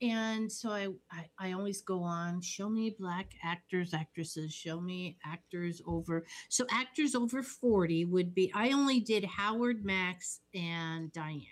And 0.03 0.51
so 0.51 0.71
I, 0.71 0.89
I 1.13 1.29
I 1.39 1.53
always 1.53 1.81
go 1.81 2.03
on, 2.03 2.41
show 2.41 2.69
me 2.69 2.91
black 2.99 3.35
actors, 3.45 3.95
actresses, 3.95 4.53
show 4.53 4.81
me 4.81 5.17
actors 5.25 5.81
over 5.87 6.27
so 6.49 6.67
actors 6.71 7.15
over 7.15 7.43
40 7.43 8.07
would 8.07 8.35
be 8.35 8.51
I 8.55 8.73
only 8.73 8.99
did 9.01 9.25
Howard 9.25 9.85
Max 9.85 10.41
and 10.55 11.13
Diane. 11.13 11.47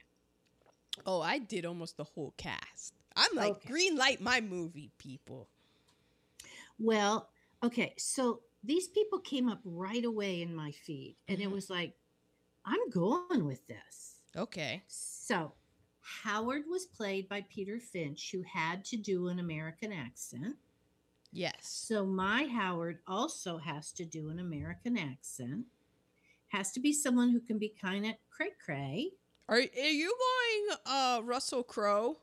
Oh, 1.06 1.22
I 1.22 1.38
did 1.38 1.64
almost 1.64 1.96
the 1.96 2.04
whole 2.04 2.34
cast. 2.36 2.94
I'm 3.16 3.34
like, 3.36 3.52
Okay. 3.52 3.68
green 3.68 3.96
light 3.96 4.20
my 4.20 4.40
movie, 4.40 4.90
people. 4.98 5.48
Well, 6.78 7.28
okay, 7.62 7.94
so 7.98 8.42
these 8.62 8.88
people 8.88 9.18
came 9.20 9.48
up 9.48 9.60
right 9.64 10.04
away 10.04 10.42
in 10.42 10.54
my 10.54 10.70
feed 10.72 11.16
and 11.28 11.40
it 11.40 11.48
Mhm. 11.48 11.52
was 11.52 11.70
like 11.70 11.96
I'm 12.64 12.90
going 12.90 13.44
with 13.46 13.66
this. 13.66 14.20
Okay. 14.36 14.84
So, 14.86 15.54
Howard 16.00 16.64
was 16.68 16.86
played 16.86 17.28
by 17.28 17.42
Peter 17.42 17.80
Finch 17.80 18.30
who 18.32 18.42
had 18.42 18.84
to 18.86 18.96
do 18.98 19.28
an 19.28 19.38
American 19.38 19.92
accent. 19.92 20.56
Yes. 21.32 21.68
So 21.68 22.04
my 22.04 22.44
Howard 22.44 23.00
also 23.06 23.58
has 23.58 23.92
to 23.92 24.04
do 24.04 24.30
an 24.30 24.38
American 24.40 24.98
accent. 24.98 25.66
Has 26.48 26.72
to 26.72 26.80
be 26.80 26.92
someone 26.92 27.30
who 27.30 27.40
can 27.40 27.58
be 27.58 27.68
kind 27.70 28.04
of 28.06 28.14
cray 28.30 28.50
cray. 28.64 29.12
Are, 29.48 29.56
are 29.56 29.60
you 29.60 30.16
going 30.18 30.78
uh 30.86 31.20
Russell 31.24 31.62
Crowe? 31.62 32.18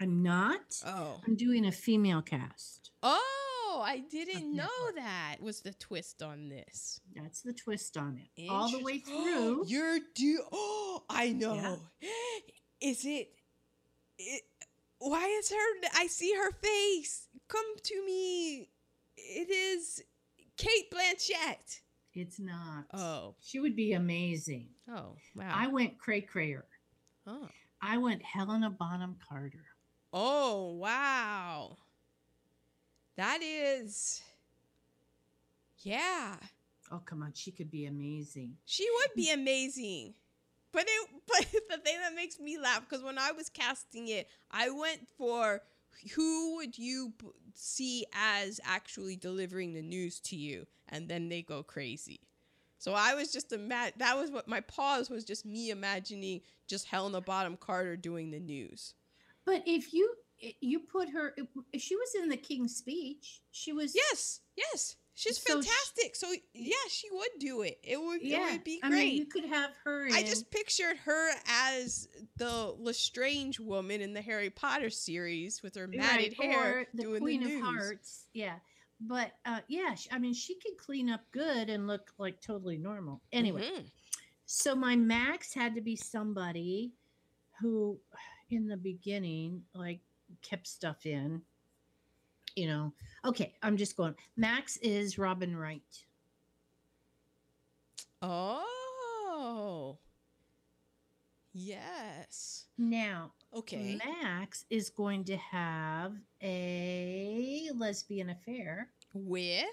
I'm 0.00 0.22
not. 0.22 0.80
Oh. 0.84 1.20
I'm 1.26 1.36
doing 1.36 1.66
a 1.66 1.72
female 1.72 2.22
cast. 2.22 2.90
Oh, 3.02 3.43
Oh, 3.76 3.80
I 3.80 3.98
didn't 3.98 4.54
know 4.54 4.68
that 4.94 5.38
was 5.40 5.60
the 5.60 5.72
twist 5.72 6.22
on 6.22 6.48
this. 6.48 7.00
That's 7.16 7.42
the 7.42 7.52
twist 7.52 7.96
on 7.96 8.20
it. 8.36 8.48
All 8.48 8.70
the 8.70 8.78
way 8.84 8.98
through. 8.98 9.64
You're 9.66 9.98
do. 10.14 10.42
Oh, 10.52 11.02
I 11.10 11.30
know. 11.32 11.80
Is 12.80 13.04
it? 13.04 13.30
It. 14.16 14.42
Why 14.98 15.26
is 15.40 15.50
her? 15.50 15.88
I 15.96 16.06
see 16.06 16.32
her 16.34 16.52
face. 16.52 17.26
Come 17.48 17.64
to 17.82 18.06
me. 18.06 18.68
it 19.16 19.50
is 19.50 20.02
Cate 20.56 20.90
Blanchett. 20.92 21.80
It's 22.14 22.38
not. 22.38 22.84
Oh, 22.94 23.34
She 23.40 23.58
would 23.58 23.74
be 23.74 23.94
amazing. 23.94 24.68
oh, 24.88 25.16
wow. 25.34 25.52
I 25.52 25.66
went 25.66 25.98
Cray 25.98 26.20
Crayer. 26.20 26.64
oh, 27.26 27.48
I 27.82 27.98
went 27.98 28.22
Helena 28.22 28.70
Bonham 28.70 29.16
Carter. 29.28 29.64
oh, 30.12 30.74
wow. 30.74 31.76
That 33.16 33.40
is, 33.42 34.22
yeah. 35.78 36.36
Oh, 36.90 37.00
come 37.04 37.22
on. 37.22 37.32
She 37.34 37.50
could 37.50 37.70
be 37.70 37.86
amazing. 37.86 38.56
She 38.64 38.88
would 38.90 39.10
be 39.16 39.30
amazing. 39.32 40.14
But 40.72 40.86
it 40.88 41.08
but 41.28 41.46
the 41.70 41.78
thing 41.78 41.98
that 42.00 42.14
makes 42.14 42.40
me 42.40 42.58
laugh 42.58 42.80
because 42.88 43.04
when 43.04 43.18
I 43.18 43.32
was 43.32 43.48
casting 43.48 44.08
it, 44.08 44.28
I 44.50 44.70
went 44.70 45.08
for 45.16 45.62
who 46.14 46.56
would 46.56 46.76
you 46.76 47.12
b- 47.18 47.28
see 47.54 48.04
as 48.12 48.60
actually 48.64 49.16
delivering 49.16 49.74
the 49.74 49.82
news 49.82 50.18
to 50.20 50.36
you 50.36 50.66
and 50.88 51.08
then 51.08 51.28
they 51.28 51.42
go 51.42 51.62
crazy. 51.62 52.20
So 52.78 52.92
I 52.92 53.14
was 53.14 53.32
just 53.32 53.52
a 53.52 53.54
ima- 53.54 53.92
that 53.96 54.16
was 54.16 54.30
what 54.30 54.48
my 54.48 54.60
pause 54.60 55.08
was 55.08 55.24
just 55.24 55.46
me 55.46 55.70
imagining 55.70 56.40
just 56.66 56.86
Helena 56.86 57.20
Bottom 57.20 57.56
Carter 57.56 57.96
doing 57.96 58.30
the 58.30 58.40
news. 58.40 58.94
But 59.44 59.62
if 59.66 59.94
you 59.94 60.12
you 60.60 60.80
put 60.80 61.08
her, 61.10 61.34
if 61.72 61.82
she 61.82 61.96
was 61.96 62.14
in 62.14 62.28
the 62.28 62.36
King's 62.36 62.76
Speech. 62.76 63.40
She 63.50 63.72
was. 63.72 63.94
Yes, 63.94 64.40
yes. 64.56 64.96
She's 65.16 65.40
So 65.40 65.54
fantastic. 65.54 66.16
so 66.16 66.32
yeah, 66.54 66.74
she 66.88 67.06
would 67.12 67.28
do 67.38 67.62
it. 67.62 67.78
It 67.84 68.00
would 68.02 68.20
yeah, 68.20 68.48
it 68.48 68.52
would 68.52 68.64
be 68.64 68.80
great. 68.80 68.92
I 68.92 68.96
mean, 68.96 69.16
you 69.16 69.26
could 69.26 69.44
have 69.44 69.70
her. 69.84 70.06
In, 70.06 70.12
I 70.12 70.22
just 70.22 70.50
pictured 70.50 70.96
her 71.04 71.30
as 71.48 72.08
the 72.36 72.74
Lestrange 72.78 73.60
woman 73.60 74.00
in 74.00 74.12
the 74.12 74.20
Harry 74.22 74.50
Potter 74.50 74.90
series 74.90 75.62
with 75.62 75.76
her 75.76 75.86
matted 75.86 76.34
right, 76.40 76.50
hair 76.50 76.86
the 76.94 77.18
Queen 77.20 77.44
the 77.44 77.56
of. 77.58 77.62
Hearts. 77.62 78.24
Yeah. 78.32 78.54
But 79.00 79.32
uh, 79.46 79.60
yeah, 79.68 79.94
I 80.10 80.18
mean, 80.18 80.34
she 80.34 80.54
could 80.56 80.76
clean 80.78 81.08
up 81.08 81.20
good 81.30 81.68
and 81.70 81.86
look 81.86 82.10
like 82.18 82.40
totally 82.40 82.76
normal. 82.78 83.20
Anyway, 83.32 83.62
Mhm. 83.62 83.84
so 84.46 84.74
my 84.74 84.96
max 84.96 85.54
had 85.54 85.76
to 85.76 85.80
be 85.80 85.94
somebody 85.94 86.90
who, 87.60 88.00
in 88.50 88.66
the 88.66 88.76
beginning, 88.76 89.62
like 89.74 90.00
kept 90.48 90.66
stuff 90.66 91.06
in. 91.06 91.42
You 92.54 92.68
know, 92.68 92.92
okay, 93.24 93.54
I'm 93.62 93.76
just 93.76 93.96
going. 93.96 94.14
Max 94.36 94.76
is 94.76 95.18
Robin 95.18 95.56
Wright. 95.56 95.82
Oh. 98.22 99.98
Yes. 101.52 102.66
Now, 102.78 103.32
Okay. 103.54 104.00
Max 104.04 104.64
is 104.68 104.90
going 104.90 105.22
to 105.24 105.36
have 105.36 106.12
a 106.42 107.70
lesbian 107.76 108.30
affair 108.30 108.90
With 109.14 109.64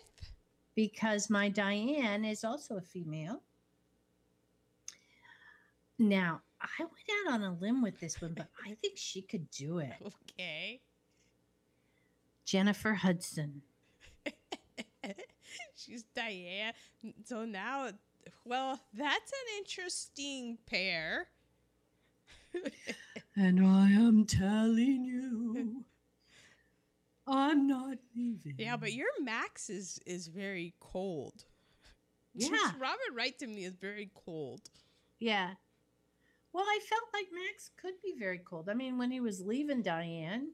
because 0.75 1.31
my 1.31 1.49
Diane 1.49 2.23
is 2.23 2.43
also 2.43 2.77
a 2.77 2.81
female. 2.81 3.41
Now, 5.97 6.41
I 6.61 6.83
went 6.83 7.27
out 7.27 7.33
on 7.33 7.43
a 7.43 7.53
limb 7.53 7.81
with 7.81 7.99
this 7.99 8.21
one, 8.21 8.33
but 8.35 8.47
I 8.65 8.75
think 8.81 8.97
she 8.97 9.21
could 9.21 9.49
do 9.51 9.79
it. 9.79 9.93
okay. 10.39 10.81
Jennifer 12.45 12.93
Hudson. 12.93 13.61
She's 15.75 16.03
Diane. 16.15 16.73
So 17.25 17.45
now, 17.45 17.89
well, 18.45 18.79
that's 18.93 19.31
an 19.31 19.57
interesting 19.59 20.57
pair. 20.65 21.27
And 23.33 23.65
I 23.65 23.89
am 23.91 24.25
telling 24.25 25.05
you, 25.05 25.85
I'm 27.25 27.65
not 27.65 27.97
leaving. 28.13 28.55
yeah, 28.57 28.75
but 28.75 28.91
your 28.91 29.07
Max 29.21 29.69
is 29.69 30.01
is 30.05 30.27
very 30.27 30.73
cold. 30.81 31.45
Yeah. 32.33 32.71
Robert 32.77 33.13
Wright 33.15 33.37
to 33.39 33.47
me 33.47 33.63
is 33.63 33.75
very 33.75 34.11
cold. 34.13 34.69
Yeah. 35.19 35.51
Well, 36.53 36.65
I 36.65 36.79
felt 36.87 37.03
like 37.13 37.27
Max 37.33 37.71
could 37.77 37.93
be 38.03 38.13
very 38.19 38.39
cold. 38.39 38.67
I 38.69 38.73
mean, 38.73 38.97
when 38.97 39.11
he 39.11 39.21
was 39.21 39.41
leaving 39.41 39.81
Diane, 39.81 40.49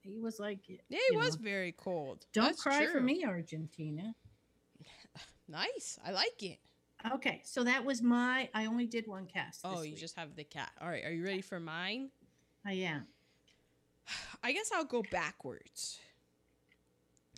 he 0.00 0.18
was 0.18 0.40
like, 0.40 0.60
Yeah, 0.68 0.98
he 1.10 1.16
was 1.16 1.38
know, 1.38 1.44
very 1.44 1.72
cold. 1.72 2.26
Don't 2.32 2.46
That's 2.46 2.62
cry 2.62 2.86
for 2.86 3.00
me, 3.00 3.24
Argentina. 3.24 4.14
Nice. 5.48 5.98
I 6.06 6.12
like 6.12 6.42
it. 6.42 6.60
Okay, 7.14 7.42
so 7.44 7.64
that 7.64 7.84
was 7.84 8.00
my. 8.00 8.48
I 8.54 8.66
only 8.66 8.86
did 8.86 9.06
one 9.06 9.26
cast. 9.26 9.60
Oh, 9.64 9.82
you 9.82 9.90
week. 9.90 9.98
just 9.98 10.16
have 10.16 10.34
the 10.36 10.44
cat. 10.44 10.70
All 10.80 10.88
right. 10.88 11.04
Are 11.04 11.12
you 11.12 11.24
ready 11.24 11.42
for 11.42 11.60
mine? 11.60 12.10
I 12.64 12.72
am. 12.72 13.06
I 14.42 14.52
guess 14.52 14.70
I'll 14.74 14.84
go 14.84 15.02
backwards. 15.10 15.98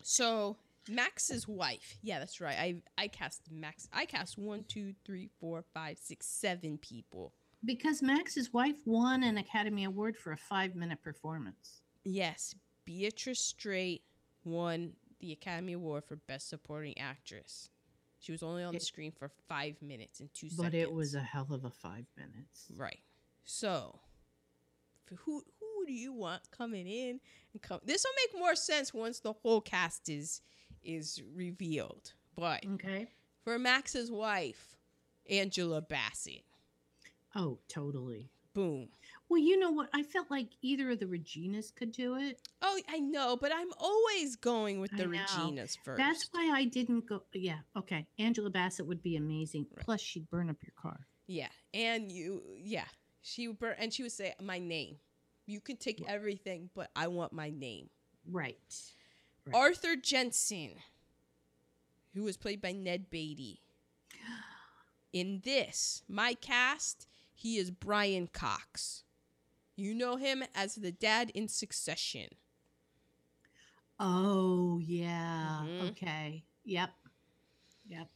So 0.03 0.59
Max's 0.89 1.49
wife. 1.49 1.97
Yeah, 2.03 2.19
that's 2.19 2.41
right. 2.41 2.57
I 2.59 2.75
I 3.03 3.09
cast 3.09 3.51
Max. 3.51 3.89
I 3.93 4.05
cast 4.05 4.39
one, 4.39 4.65
two, 4.69 4.95
three, 5.05 5.31
four, 5.41 5.65
five, 5.73 5.99
six, 5.99 6.27
seven 6.27 6.79
people. 6.79 7.33
Because 7.65 8.03
Max's 8.03 8.53
wife 8.53 8.77
won 8.85 9.23
an 9.23 9.39
Academy 9.39 9.85
Award 9.85 10.17
for 10.17 10.33
a 10.33 10.37
five 10.37 10.75
minute 10.75 11.03
performance. 11.03 11.83
Yes, 12.05 12.55
Beatrice 12.85 13.41
Straight 13.41 14.03
won 14.45 14.93
the 15.21 15.33
Academy 15.33 15.73
Award 15.73 16.05
for 16.05 16.17
Best 16.17 16.49
Supporting 16.49 16.99
Actress. 16.99 17.71
She 18.19 18.33
was 18.33 18.43
only 18.43 18.63
on 18.65 18.73
the 18.73 18.81
screen 18.81 19.13
for 19.13 19.31
five 19.49 19.81
minutes 19.83 20.21
and 20.21 20.33
two 20.33 20.47
But 20.49 20.57
seconds. 20.57 20.73
But 20.73 20.79
it 20.79 20.93
was 20.93 21.15
a 21.15 21.21
hell 21.21 21.49
of 21.51 21.65
a 21.65 21.71
five 21.71 22.07
minutes. 22.17 22.67
Right. 22.75 23.01
So, 23.45 23.99
who 25.25 25.43
who 25.61 25.87
do 25.87 25.93
you 25.93 26.13
want 26.13 26.51
coming 26.51 26.87
in 26.87 27.21
and 27.53 27.63
come? 27.63 27.81
This 27.85 28.05
will 28.05 28.13
make 28.25 28.41
more 28.41 28.55
sense 28.55 28.95
once 28.95 29.21
the 29.21 29.33
whole 29.33 29.61
cast 29.61 30.09
is 30.09 30.41
is 30.83 31.23
revealed. 31.35 32.13
But 32.37 32.65
Okay. 32.67 33.09
for 33.43 33.59
Max's 33.59 34.11
wife, 34.11 34.77
Angela 35.29 35.81
Bassett. 35.83 36.45
Oh, 37.35 37.59
totally. 37.69 38.31
Boom. 38.55 38.89
Well, 39.29 39.41
you 39.41 39.59
know 39.59 39.73
what? 39.73 39.89
I 39.93 40.05
felt 40.05 40.31
like 40.31 40.51
either 40.63 40.91
of 40.91 41.01
the 41.01 41.07
Reginas 41.07 41.75
could 41.75 41.91
do 41.91 42.15
it. 42.15 42.41
Oh, 42.63 42.81
I 42.89 43.01
know, 43.01 43.37
but 43.37 43.51
I'm 43.53 43.73
always 43.79 44.37
going 44.37 44.81
with 44.81 44.93
the. 44.97 45.05
Reginas 45.05 45.77
first. 45.85 45.99
That's 45.99 46.29
why 46.31 46.53
I 46.55 46.65
didn't 46.65 47.07
go. 47.07 47.25
Yeah. 47.33 47.59
Okay. 47.77 48.07
Angela 48.19 48.51
Bassett 48.51 48.87
would 48.87 49.03
be 49.03 49.17
amazing. 49.17 49.67
Right. 49.75 49.85
Plus, 49.85 50.01
she'd 50.01 50.31
burn 50.31 50.51
up 50.51 50.57
your 50.63 50.73
car. 50.81 51.01
Yeah, 51.27 51.49
and 51.73 52.13
you, 52.13 52.43
yeah, 52.57 52.85
she 53.23 53.49
would, 53.49 53.59
burn, 53.59 53.75
and 53.79 53.93
she 53.93 54.03
would 54.03 54.13
say 54.13 54.35
my 54.41 54.59
name. 54.59 54.97
You 55.47 55.61
can 55.61 55.77
take 55.77 56.03
everything, 56.07 56.71
but 56.75 56.91
I 56.95 57.09
want 57.09 57.33
my 57.33 57.51
name. 57.51 57.89
Right. 58.31 58.59
Right. 59.47 59.57
Arthur 59.57 59.97
Jensen, 59.97 60.75
who 62.15 62.23
was 62.23 62.37
played 62.37 62.63
by 62.63 62.73
Ned 62.73 63.11
Beatty. 63.11 63.61
In 65.13 65.43
this, 65.45 66.03
my 66.09 66.35
cast, 66.35 67.09
he 67.35 67.57
is 67.59 67.71
Brian 67.71 68.29
Cox. 68.29 69.03
You 69.77 69.93
know 69.95 70.17
him 70.17 70.45
as 70.55 70.77
the 70.77 70.93
dad 70.93 71.31
in 71.35 71.49
Succession. 71.49 72.29
Oh, 73.99 74.79
yeah. 74.83 75.63
Mhm. 75.65 75.91
Okay. 75.91 76.45
Yep. 76.65 76.91
Yep. 77.89 78.09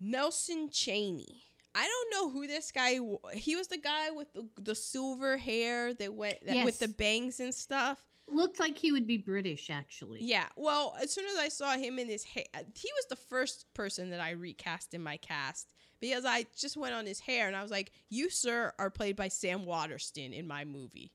Nelson 0.00 0.68
Chaney. 0.70 1.42
I 1.74 1.86
don't 1.86 2.10
know 2.12 2.30
who 2.30 2.46
this 2.46 2.70
guy. 2.70 3.00
wa- 3.00 3.18
He 3.32 3.56
was 3.56 3.68
the 3.68 3.78
guy 3.78 4.10
with 4.10 4.32
the, 4.32 4.48
the 4.60 4.74
silver 4.74 5.36
hair 5.36 5.92
that 5.94 6.14
went 6.14 6.44
that, 6.46 6.64
with 6.64 6.78
the 6.78 6.88
bangs 6.88 7.40
and 7.40 7.54
stuff. 7.54 8.02
Looked 8.28 8.60
like 8.60 8.78
he 8.78 8.92
would 8.92 9.06
be 9.06 9.18
British, 9.18 9.70
actually. 9.70 10.20
Yeah. 10.22 10.48
Well, 10.56 10.96
as 11.00 11.12
soon 11.12 11.26
as 11.26 11.36
I 11.36 11.48
saw 11.48 11.76
him 11.76 11.98
in 11.98 12.08
his 12.08 12.24
hair, 12.24 12.44
he 12.54 12.90
was 12.94 13.06
the 13.10 13.16
first 13.16 13.66
person 13.74 14.10
that 14.10 14.20
I 14.20 14.30
recast 14.30 14.94
in 14.94 15.02
my 15.02 15.16
cast 15.18 15.68
because 16.04 16.26
I 16.26 16.44
just 16.54 16.76
went 16.76 16.94
on 16.94 17.06
his 17.06 17.18
hair 17.20 17.46
and 17.46 17.56
I 17.56 17.62
was 17.62 17.70
like, 17.70 17.90
"You, 18.10 18.28
sir, 18.28 18.72
are 18.78 18.90
played 18.90 19.16
by 19.16 19.28
Sam 19.28 19.64
Waterston 19.64 20.34
in 20.34 20.46
my 20.46 20.64
movie." 20.66 21.12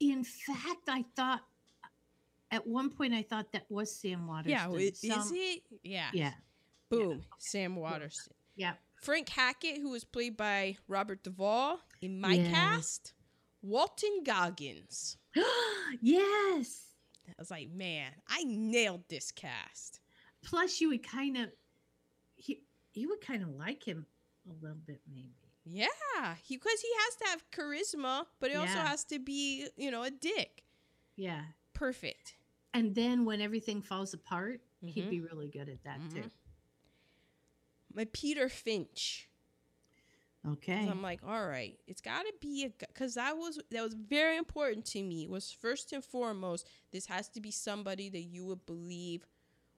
In 0.00 0.24
fact, 0.24 0.88
I 0.88 1.04
thought 1.14 1.42
at 2.50 2.66
one 2.66 2.90
point 2.90 3.14
I 3.14 3.22
thought 3.22 3.52
that 3.52 3.64
was 3.70 3.94
Sam 3.94 4.26
Waterston. 4.26 4.50
Yeah. 4.50 4.70
Is 4.76 5.00
Some- 5.00 5.30
it? 5.36 5.62
Yeah. 5.84 6.10
Yeah. 6.12 6.32
Boom. 6.90 7.22
Sam 7.38 7.76
Waterston. 7.76 8.34
Yeah. 8.56 8.74
Frank 8.96 9.28
Hackett, 9.28 9.78
who 9.78 9.90
was 9.90 10.02
played 10.04 10.36
by 10.36 10.76
Robert 10.88 11.22
Duvall 11.22 11.80
in 12.00 12.20
my 12.20 12.34
Yeah. 12.34 12.50
cast. 12.50 13.12
Walton 13.62 14.22
Goggins. 14.24 15.16
yes. 16.00 16.88
I 17.28 17.32
was 17.38 17.50
like, 17.50 17.70
man, 17.70 18.10
I 18.28 18.42
nailed 18.44 19.04
this 19.08 19.30
cast. 19.30 20.00
Plus, 20.44 20.80
you 20.80 20.88
would 20.88 21.04
kind 21.04 21.36
of 21.36 21.44
he 21.44 21.56
you 22.94 23.08
would 23.08 23.20
kind 23.20 23.42
of 23.42 23.48
like 23.50 23.82
him 23.84 24.06
a 24.48 24.52
little 24.62 24.76
bit, 24.86 25.00
maybe. 25.12 25.32
Yeah, 25.64 26.34
he 26.42 26.56
because 26.56 26.80
he 26.80 26.88
has 27.04 27.16
to 27.16 27.24
have 27.26 27.50
charisma, 27.50 28.26
but 28.40 28.50
he 28.50 28.56
also 28.56 28.78
has 28.80 29.04
to 29.04 29.18
be, 29.20 29.68
you 29.76 29.90
know, 29.90 30.02
a 30.02 30.10
dick. 30.10 30.64
Yeah. 31.16 31.42
Perfect. 31.72 32.34
And 32.74 32.94
then 32.94 33.24
when 33.24 33.40
everything 33.40 33.80
falls 33.82 34.12
apart, 34.14 34.60
he'd 34.80 35.04
Mhm. 35.06 35.10
be 35.10 35.20
really 35.20 35.48
good 35.48 35.68
at 35.68 35.82
that 35.84 36.00
too. 36.10 36.22
Mhm. 36.22 36.30
My 37.94 38.06
Peter 38.12 38.48
Finch. 38.48 39.28
Okay. 40.44 40.88
I'm 40.88 41.02
like, 41.02 41.22
all 41.22 41.46
right, 41.46 41.78
it's 41.86 42.00
got 42.00 42.22
to 42.22 42.32
be 42.40 42.64
a 42.64 42.70
because 42.70 43.14
that 43.14 43.36
was 43.36 43.60
that 43.70 43.82
was 43.84 43.94
very 43.94 44.36
important 44.36 44.84
to 44.86 45.02
me. 45.02 45.28
Was 45.28 45.52
first 45.52 45.92
and 45.92 46.04
foremost, 46.04 46.66
this 46.90 47.06
has 47.06 47.28
to 47.30 47.40
be 47.40 47.52
somebody 47.52 48.08
that 48.08 48.22
you 48.22 48.44
would 48.46 48.66
believe 48.66 49.24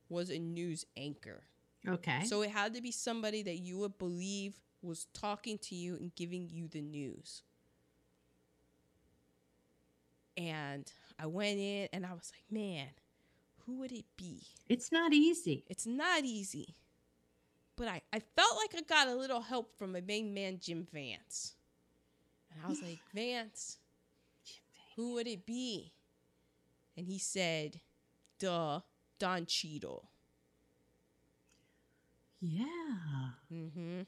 was 0.08 0.30
a 0.30 0.38
news 0.38 0.86
anchor. 0.96 1.44
Okay. 1.88 2.24
So 2.24 2.42
it 2.42 2.50
had 2.50 2.74
to 2.74 2.82
be 2.82 2.90
somebody 2.90 3.42
that 3.42 3.56
you 3.56 3.78
would 3.78 3.98
believe 3.98 4.54
was 4.82 5.06
talking 5.14 5.58
to 5.58 5.74
you 5.74 5.96
and 5.96 6.14
giving 6.14 6.48
you 6.50 6.68
the 6.68 6.80
news. 6.80 7.42
And 10.36 10.90
I 11.18 11.26
went 11.26 11.58
in 11.58 11.88
and 11.92 12.04
I 12.04 12.12
was 12.12 12.32
like, 12.34 12.44
man, 12.50 12.88
who 13.66 13.78
would 13.78 13.92
it 13.92 14.04
be? 14.16 14.42
it's 14.68 14.90
not 14.90 15.12
easy. 15.12 15.64
It's 15.68 15.86
not 15.86 16.24
easy. 16.24 16.74
But 17.76 17.88
I, 17.88 18.02
I 18.12 18.20
felt 18.20 18.56
like 18.56 18.74
I 18.76 18.82
got 18.82 19.08
a 19.08 19.16
little 19.16 19.40
help 19.40 19.76
from 19.76 19.92
my 19.92 20.00
main 20.00 20.32
man, 20.32 20.58
Jim 20.60 20.86
Vance. 20.92 21.54
And 22.52 22.60
I 22.64 22.68
was 22.68 22.82
like, 22.82 22.98
Vance, 23.14 23.78
who 24.96 25.14
would 25.14 25.26
it 25.26 25.44
be? 25.44 25.92
And 26.96 27.06
he 27.06 27.18
said, 27.18 27.80
duh, 28.38 28.80
Don 29.18 29.46
Cheadle. 29.46 30.08
Yeah. 32.46 33.30
Mm-hmm. 33.52 34.02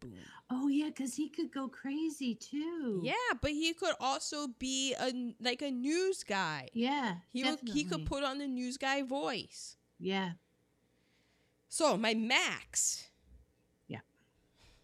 Boom. 0.00 0.12
Oh 0.50 0.68
yeah, 0.68 0.86
because 0.86 1.14
he 1.14 1.28
could 1.28 1.52
go 1.52 1.68
crazy 1.68 2.34
too. 2.34 3.00
Yeah, 3.02 3.12
but 3.40 3.50
he 3.50 3.72
could 3.74 3.94
also 4.00 4.48
be 4.58 4.94
a 4.94 5.34
like 5.40 5.62
a 5.62 5.70
news 5.70 6.24
guy. 6.24 6.68
Yeah. 6.72 7.16
He 7.32 7.44
would, 7.44 7.58
he 7.66 7.84
could 7.84 8.06
put 8.06 8.24
on 8.24 8.38
the 8.38 8.46
news 8.46 8.76
guy 8.76 9.02
voice. 9.02 9.76
Yeah. 9.98 10.32
So 11.68 11.96
my 11.96 12.14
max. 12.14 13.08
Yeah. 13.88 14.00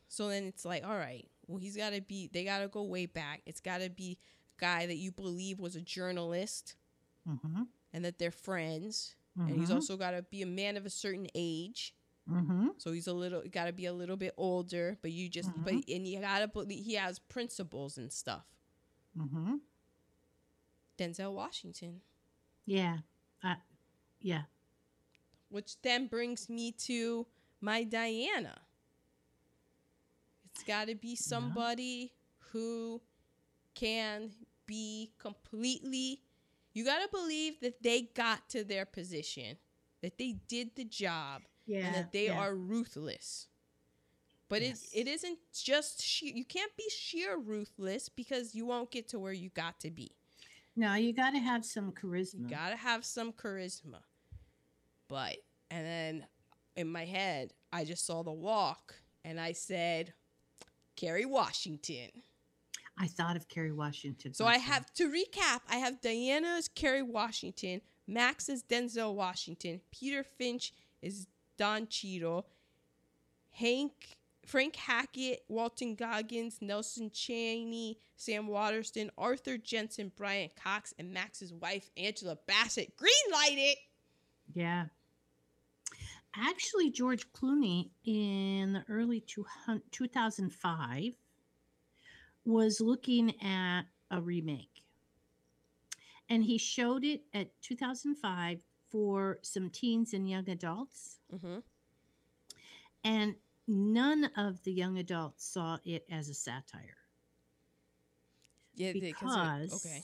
So 0.08 0.28
then 0.28 0.44
it's 0.44 0.64
like, 0.64 0.84
all 0.86 0.96
right, 0.96 1.26
well 1.46 1.58
he's 1.58 1.76
got 1.76 1.92
to 1.94 2.00
be. 2.00 2.28
They 2.32 2.44
got 2.44 2.60
to 2.60 2.68
go 2.68 2.82
way 2.84 3.06
back. 3.06 3.42
It's 3.46 3.60
got 3.60 3.80
to 3.80 3.90
be 3.90 4.18
a 4.58 4.60
guy 4.60 4.86
that 4.86 4.96
you 4.96 5.12
believe 5.12 5.58
was 5.60 5.76
a 5.76 5.80
journalist 5.82 6.74
Mm-hmm. 7.28 7.62
and 7.92 8.04
that 8.04 8.18
they're 8.20 8.30
friends. 8.30 9.16
And 9.38 9.60
he's 9.60 9.70
also 9.70 9.96
got 9.96 10.12
to 10.12 10.22
be 10.22 10.42
a 10.42 10.46
man 10.46 10.76
of 10.76 10.86
a 10.86 10.90
certain 10.90 11.26
age. 11.34 11.94
Mm-hmm. 12.30 12.68
So 12.78 12.92
he's 12.92 13.06
a 13.06 13.12
little 13.12 13.42
got 13.52 13.66
to 13.66 13.72
be 13.72 13.86
a 13.86 13.92
little 13.92 14.16
bit 14.16 14.32
older. 14.36 14.96
But 15.02 15.12
you 15.12 15.28
just 15.28 15.50
but 15.56 15.74
and 15.74 16.06
you 16.08 16.20
got 16.20 16.40
to 16.40 16.48
believe 16.48 16.84
he 16.84 16.94
has 16.94 17.18
principles 17.18 17.98
and 17.98 18.12
stuff. 18.12 18.44
Mm-hmm. 19.18 19.56
Denzel 20.98 21.32
Washington. 21.32 22.00
Yeah. 22.64 22.98
Uh, 23.44 23.54
yeah. 24.20 24.42
which 25.48 25.80
then 25.82 26.06
brings 26.06 26.48
me 26.48 26.72
to 26.72 27.26
my 27.60 27.84
Diana. 27.84 28.58
It's 30.52 30.62
got 30.64 30.88
to 30.88 30.94
be 30.94 31.16
somebody 31.16 32.12
who 32.52 33.00
can 33.74 34.30
be 34.66 35.12
completely. 35.18 36.22
You 36.76 36.84
got 36.84 36.98
to 36.98 37.08
believe 37.10 37.58
that 37.60 37.82
they 37.82 38.02
got 38.02 38.50
to 38.50 38.62
their 38.62 38.84
position, 38.84 39.56
that 40.02 40.18
they 40.18 40.36
did 40.46 40.76
the 40.76 40.84
job, 40.84 41.40
Yeah. 41.64 41.86
and 41.86 41.94
that 41.94 42.12
they 42.12 42.26
yeah. 42.26 42.38
are 42.38 42.54
ruthless. 42.54 43.46
But 44.50 44.60
Yes. 44.60 44.92
it, 44.92 45.00
it 45.00 45.08
isn't 45.08 45.38
just 45.54 46.20
you 46.20 46.44
can't 46.44 46.76
be 46.76 46.84
sheer 46.90 47.38
ruthless 47.38 48.10
because 48.10 48.54
you 48.54 48.66
won't 48.66 48.90
get 48.90 49.08
to 49.08 49.18
where 49.18 49.32
you 49.32 49.48
got 49.48 49.80
to 49.80 49.90
be. 49.90 50.12
No, 50.76 50.92
you 50.96 51.14
got 51.14 51.30
to 51.30 51.38
have 51.38 51.64
some 51.64 51.92
charisma. 51.92 52.40
You 52.40 52.48
gotta 52.48 52.76
have 52.76 53.06
some 53.06 53.32
charisma. 53.32 54.02
But 55.08 55.38
and 55.70 55.86
then 55.86 56.26
in 56.76 56.92
my 56.92 57.06
head, 57.06 57.54
I 57.72 57.86
just 57.86 58.04
saw 58.04 58.22
the 58.22 58.32
walk 58.32 58.94
and 59.24 59.40
I 59.40 59.52
said, 59.52 60.12
Kerry 60.94 61.24
Washington. 61.24 62.10
I 62.98 63.06
thought 63.06 63.36
of 63.36 63.48
Kerry 63.48 63.72
Washington. 63.72 64.34
So 64.34 64.46
I 64.46 64.58
have 64.58 64.92
to 64.94 65.10
recap, 65.10 65.60
I 65.68 65.76
have 65.76 66.00
Diana's 66.00 66.68
Kerry 66.68 67.02
Washington, 67.02 67.82
Max 68.06 68.48
is 68.48 68.62
Denzel 68.62 69.14
Washington, 69.14 69.80
Peter 69.90 70.24
Finch 70.24 70.72
is 71.02 71.26
Don 71.58 71.86
Cheadle, 71.88 72.46
Hank 73.50 74.16
Frank 74.46 74.76
Hackett, 74.76 75.42
Walton 75.48 75.96
Goggins, 75.96 76.58
Nelson 76.60 77.10
Chaney, 77.10 77.98
Sam 78.16 78.46
Waterston, 78.46 79.10
Arthur 79.18 79.58
Jensen, 79.58 80.12
Brian 80.16 80.50
Cox, 80.62 80.94
and 80.98 81.12
Max's 81.12 81.52
wife, 81.52 81.90
Angela 81.96 82.38
Bassett. 82.46 82.96
Greenlight 82.96 83.56
it! 83.56 83.78
Yeah. 84.54 84.86
Actually, 86.34 86.90
George 86.90 87.30
Clooney 87.32 87.90
in 88.04 88.74
the 88.74 88.84
early 88.88 89.20
200 89.20 89.82
2005 89.90 91.14
was 92.46 92.80
looking 92.80 93.40
at 93.42 93.82
a 94.10 94.20
remake. 94.20 94.82
And 96.28 96.42
he 96.42 96.58
showed 96.58 97.04
it 97.04 97.22
at 97.34 97.50
2005 97.62 98.62
for 98.90 99.38
some 99.42 99.70
teens 99.70 100.12
and 100.14 100.28
young 100.28 100.48
adults. 100.48 101.18
Mm-hmm. 101.34 101.58
And 103.04 103.34
none 103.68 104.30
of 104.36 104.62
the 104.64 104.72
young 104.72 104.98
adults 104.98 105.44
saw 105.46 105.78
it 105.84 106.04
as 106.10 106.28
a 106.28 106.34
satire. 106.34 106.96
Yeah, 108.74 108.88
it- 108.88 109.00
Because 109.00 109.86
okay. 109.86 110.02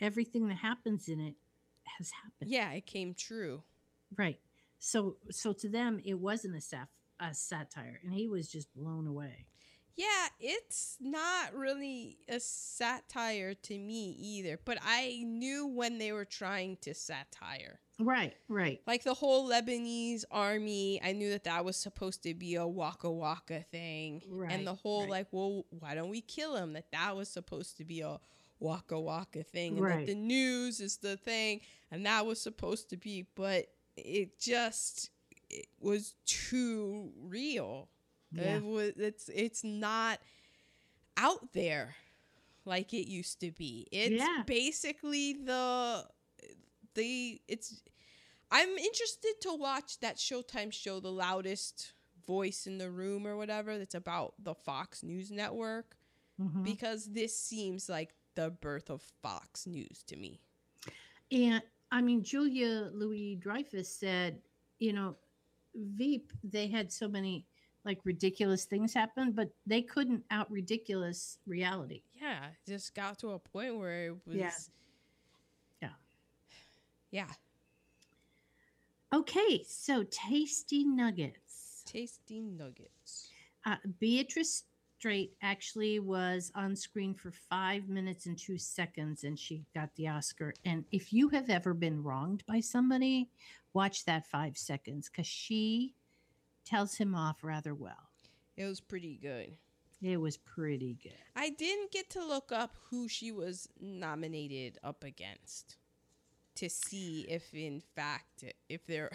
everything 0.00 0.48
that 0.48 0.56
happens 0.56 1.08
in 1.08 1.20
it 1.20 1.34
has 1.98 2.10
happened. 2.10 2.50
Yeah, 2.50 2.72
it 2.72 2.86
came 2.86 3.14
true. 3.14 3.62
Right. 4.16 4.38
So 4.78 5.16
so 5.30 5.52
to 5.54 5.68
them 5.68 6.00
it 6.04 6.14
wasn't 6.14 6.56
a 6.56 6.60
sat 6.60 6.88
a 7.20 7.34
satire 7.34 8.00
and 8.04 8.12
he 8.12 8.28
was 8.28 8.48
just 8.48 8.72
blown 8.74 9.06
away. 9.06 9.46
Yeah, 9.98 10.28
it's 10.38 10.96
not 11.00 11.52
really 11.56 12.18
a 12.28 12.38
satire 12.38 13.54
to 13.54 13.76
me 13.76 14.16
either, 14.20 14.60
but 14.64 14.78
I 14.80 15.24
knew 15.26 15.66
when 15.66 15.98
they 15.98 16.12
were 16.12 16.24
trying 16.24 16.76
to 16.82 16.94
satire. 16.94 17.80
Right, 17.98 18.34
right. 18.48 18.80
Like 18.86 19.02
the 19.02 19.14
whole 19.14 19.50
Lebanese 19.50 20.22
army, 20.30 21.00
I 21.02 21.10
knew 21.14 21.30
that 21.30 21.42
that 21.44 21.64
was 21.64 21.76
supposed 21.76 22.22
to 22.22 22.34
be 22.34 22.54
a 22.54 22.64
waka 22.64 23.10
waka 23.10 23.64
thing. 23.72 24.22
Right, 24.28 24.52
and 24.52 24.64
the 24.64 24.74
whole, 24.74 25.00
right. 25.02 25.10
like, 25.10 25.26
well, 25.32 25.66
why 25.70 25.96
don't 25.96 26.10
we 26.10 26.20
kill 26.20 26.54
him? 26.54 26.74
That 26.74 26.92
that 26.92 27.16
was 27.16 27.28
supposed 27.28 27.76
to 27.78 27.84
be 27.84 28.00
a 28.02 28.20
waka 28.60 29.00
waka 29.00 29.42
thing. 29.42 29.78
And 29.78 29.82
Right. 29.84 30.06
that 30.06 30.12
the 30.12 30.14
news 30.14 30.78
is 30.80 30.98
the 30.98 31.16
thing. 31.16 31.60
And 31.90 32.06
that 32.06 32.24
was 32.24 32.40
supposed 32.40 32.88
to 32.90 32.96
be, 32.96 33.26
but 33.34 33.66
it 33.96 34.38
just 34.38 35.10
it 35.50 35.66
was 35.80 36.14
too 36.24 37.10
real. 37.20 37.88
Yeah. 38.32 38.56
It 38.56 38.64
was, 38.64 38.92
it's 38.96 39.28
it's 39.28 39.64
not 39.64 40.20
out 41.16 41.52
there 41.52 41.96
like 42.64 42.92
it 42.92 43.08
used 43.08 43.40
to 43.40 43.50
be. 43.50 43.86
It's 43.90 44.14
Yeah. 44.22 44.42
basically 44.46 45.32
the 45.34 46.06
the 46.94 47.40
it's 47.48 47.82
I'm 48.50 48.68
interested 48.78 49.34
to 49.42 49.54
watch 49.54 49.98
that 50.00 50.16
Showtime 50.16 50.72
show, 50.72 51.00
The 51.00 51.12
Loudest 51.12 51.92
Voice 52.26 52.66
in 52.66 52.78
the 52.78 52.90
Room 52.90 53.26
or 53.26 53.36
whatever, 53.36 53.76
that's 53.78 53.94
about 53.94 54.34
the 54.42 54.54
Fox 54.54 55.02
News 55.02 55.30
Network 55.30 55.96
Mhm. 56.40 56.62
because 56.64 57.06
this 57.12 57.36
seems 57.38 57.88
like 57.88 58.14
the 58.36 58.50
birth 58.50 58.90
of 58.90 59.02
Fox 59.22 59.66
News 59.66 60.02
to 60.06 60.16
me. 60.16 60.40
And 61.32 61.62
I 61.90 62.00
mean 62.02 62.22
Julia 62.22 62.90
Louis 62.92 63.36
Dreyfus 63.36 63.88
said, 63.88 64.40
you 64.78 64.92
know, 64.92 65.16
Veep, 65.74 66.32
they 66.44 66.68
had 66.68 66.92
so 66.92 67.08
many 67.08 67.46
like 67.88 67.98
ridiculous 68.04 68.66
things 68.66 68.92
happen, 68.92 69.32
but 69.32 69.48
they 69.66 69.80
couldn't 69.80 70.22
out 70.30 70.48
ridiculous 70.50 71.38
reality. 71.46 72.02
Yeah, 72.20 72.48
just 72.68 72.94
got 72.94 73.18
to 73.20 73.30
a 73.30 73.38
point 73.38 73.78
where 73.78 74.08
it 74.08 74.16
was 74.26 74.36
Yeah. 74.36 74.50
Yeah. 75.80 75.88
Yeah. 77.10 77.32
Okay, 79.14 79.64
so 79.66 80.04
tasty 80.10 80.84
nuggets. 80.84 81.82
Tasty 81.86 82.40
nuggets. 82.40 83.30
Uh, 83.64 83.76
Beatrice 83.98 84.64
Straight 84.98 85.32
actually 85.42 85.98
was 85.98 86.52
on 86.54 86.76
screen 86.76 87.14
for 87.14 87.30
five 87.30 87.88
minutes 87.88 88.26
and 88.26 88.36
two 88.36 88.58
seconds, 88.58 89.24
and 89.24 89.38
she 89.38 89.64
got 89.74 89.88
the 89.94 90.08
Oscar. 90.08 90.52
And 90.66 90.84
if 90.92 91.10
you 91.10 91.30
have 91.30 91.48
ever 91.48 91.72
been 91.72 92.02
wronged 92.02 92.44
by 92.46 92.60
somebody, 92.60 93.30
watch 93.72 94.04
that 94.04 94.26
five 94.26 94.58
seconds 94.58 95.08
because 95.08 95.26
she 95.26 95.94
tells 96.68 96.96
him 96.96 97.14
off 97.14 97.38
rather 97.42 97.74
well. 97.74 98.10
It 98.56 98.64
was 98.64 98.80
pretty 98.80 99.16
good. 99.20 99.56
It 100.02 100.18
was 100.18 100.36
pretty 100.36 100.96
good. 101.02 101.12
I 101.34 101.50
didn't 101.50 101.90
get 101.90 102.10
to 102.10 102.24
look 102.24 102.52
up 102.52 102.76
who 102.90 103.08
she 103.08 103.32
was 103.32 103.68
nominated 103.80 104.78
up 104.84 105.02
against 105.04 105.76
to 106.56 106.68
see 106.68 107.26
if, 107.28 107.52
in 107.54 107.80
fact, 107.96 108.44
if 108.68 108.86
they're 108.86 109.10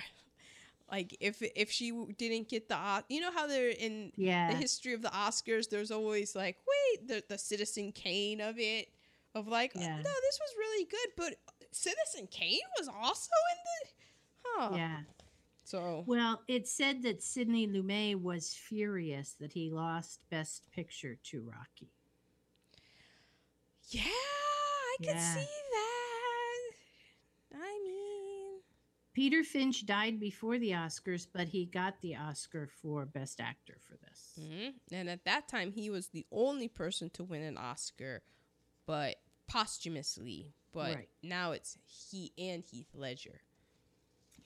like 0.92 1.16
if 1.22 1.42
if 1.56 1.72
she 1.72 1.92
didn't 2.18 2.50
get 2.50 2.68
the 2.70 3.04
you 3.10 3.22
know 3.22 3.32
how 3.32 3.48
they're 3.48 3.70
in 3.70 4.12
Yeah. 4.16 4.52
the 4.52 4.58
history 4.58 4.94
of 4.94 5.02
the 5.02 5.10
Oscars. 5.10 5.70
There's 5.70 5.92
always 5.92 6.36
like 6.36 6.58
wait 6.68 7.08
the 7.08 7.24
the 7.30 7.38
Citizen 7.38 7.92
Kane 7.94 8.42
of 8.42 8.56
it 8.60 8.90
of 9.36 9.48
like 9.48 9.72
Yeah. 9.76 9.88
Oh, 9.94 9.98
no 9.98 10.04
this 10.04 10.40
was 10.42 10.54
really 10.58 10.86
good, 10.86 11.10
but 11.16 11.36
Citizen 11.72 12.28
Kane 12.30 12.60
was 12.78 12.88
also 12.90 13.30
in 13.52 13.58
the 13.64 13.90
huh 14.44 14.76
Yeah. 14.76 15.00
So 15.64 16.04
Well, 16.06 16.42
it 16.48 16.68
said 16.68 17.04
that 17.04 17.24
Sidney 17.24 17.68
Lumet 17.68 18.22
was 18.22 18.54
furious 18.54 19.34
that 19.40 19.54
he 19.54 19.70
lost 19.70 20.20
Best 20.30 20.70
Picture 20.72 21.18
to 21.24 21.42
Rocky. 21.42 21.90
yeah 23.90 24.02
I 24.04 24.98
can 25.04 25.16
Yeah. 25.16 25.34
see 25.36 25.48
that. 25.72 27.58
I 27.60 27.80
mean. 27.84 28.62
Peter 29.14 29.44
Finch 29.44 29.86
died 29.86 30.20
before 30.20 30.58
the 30.58 30.72
Oscars, 30.72 31.28
but 31.32 31.48
he 31.48 31.66
got 31.66 32.02
the 32.02 32.16
Oscar 32.16 32.68
for 32.68 33.06
Best 33.06 33.40
Actor 33.40 33.78
for 33.88 33.96
this. 33.98 34.40
hmm 34.40 34.70
And 34.92 35.10
at 35.10 35.24
that 35.26 35.48
time, 35.48 35.72
he 35.72 35.90
was 35.90 36.08
the 36.10 36.26
only 36.32 36.68
person 36.68 37.10
to 37.12 37.24
win 37.24 37.44
an 37.44 37.58
Oscar, 37.58 38.24
but 38.88 39.16
posthumously. 39.48 40.54
But 40.74 40.96
Right. 40.96 41.10
now 41.22 41.52
it's 41.52 41.78
he 41.86 42.34
and 42.38 42.64
Heath 42.64 42.90
Ledger. 42.96 43.42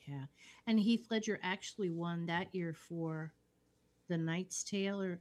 Yeah. 0.08 0.26
And 0.66 0.80
Heath 0.80 1.08
Ledger 1.12 1.40
actually 1.44 1.90
won 1.90 2.26
that 2.28 2.54
year 2.56 2.74
for 2.74 3.34
The 4.08 4.18
Knight's 4.18 4.64
Tale, 4.64 5.02
or 5.02 5.20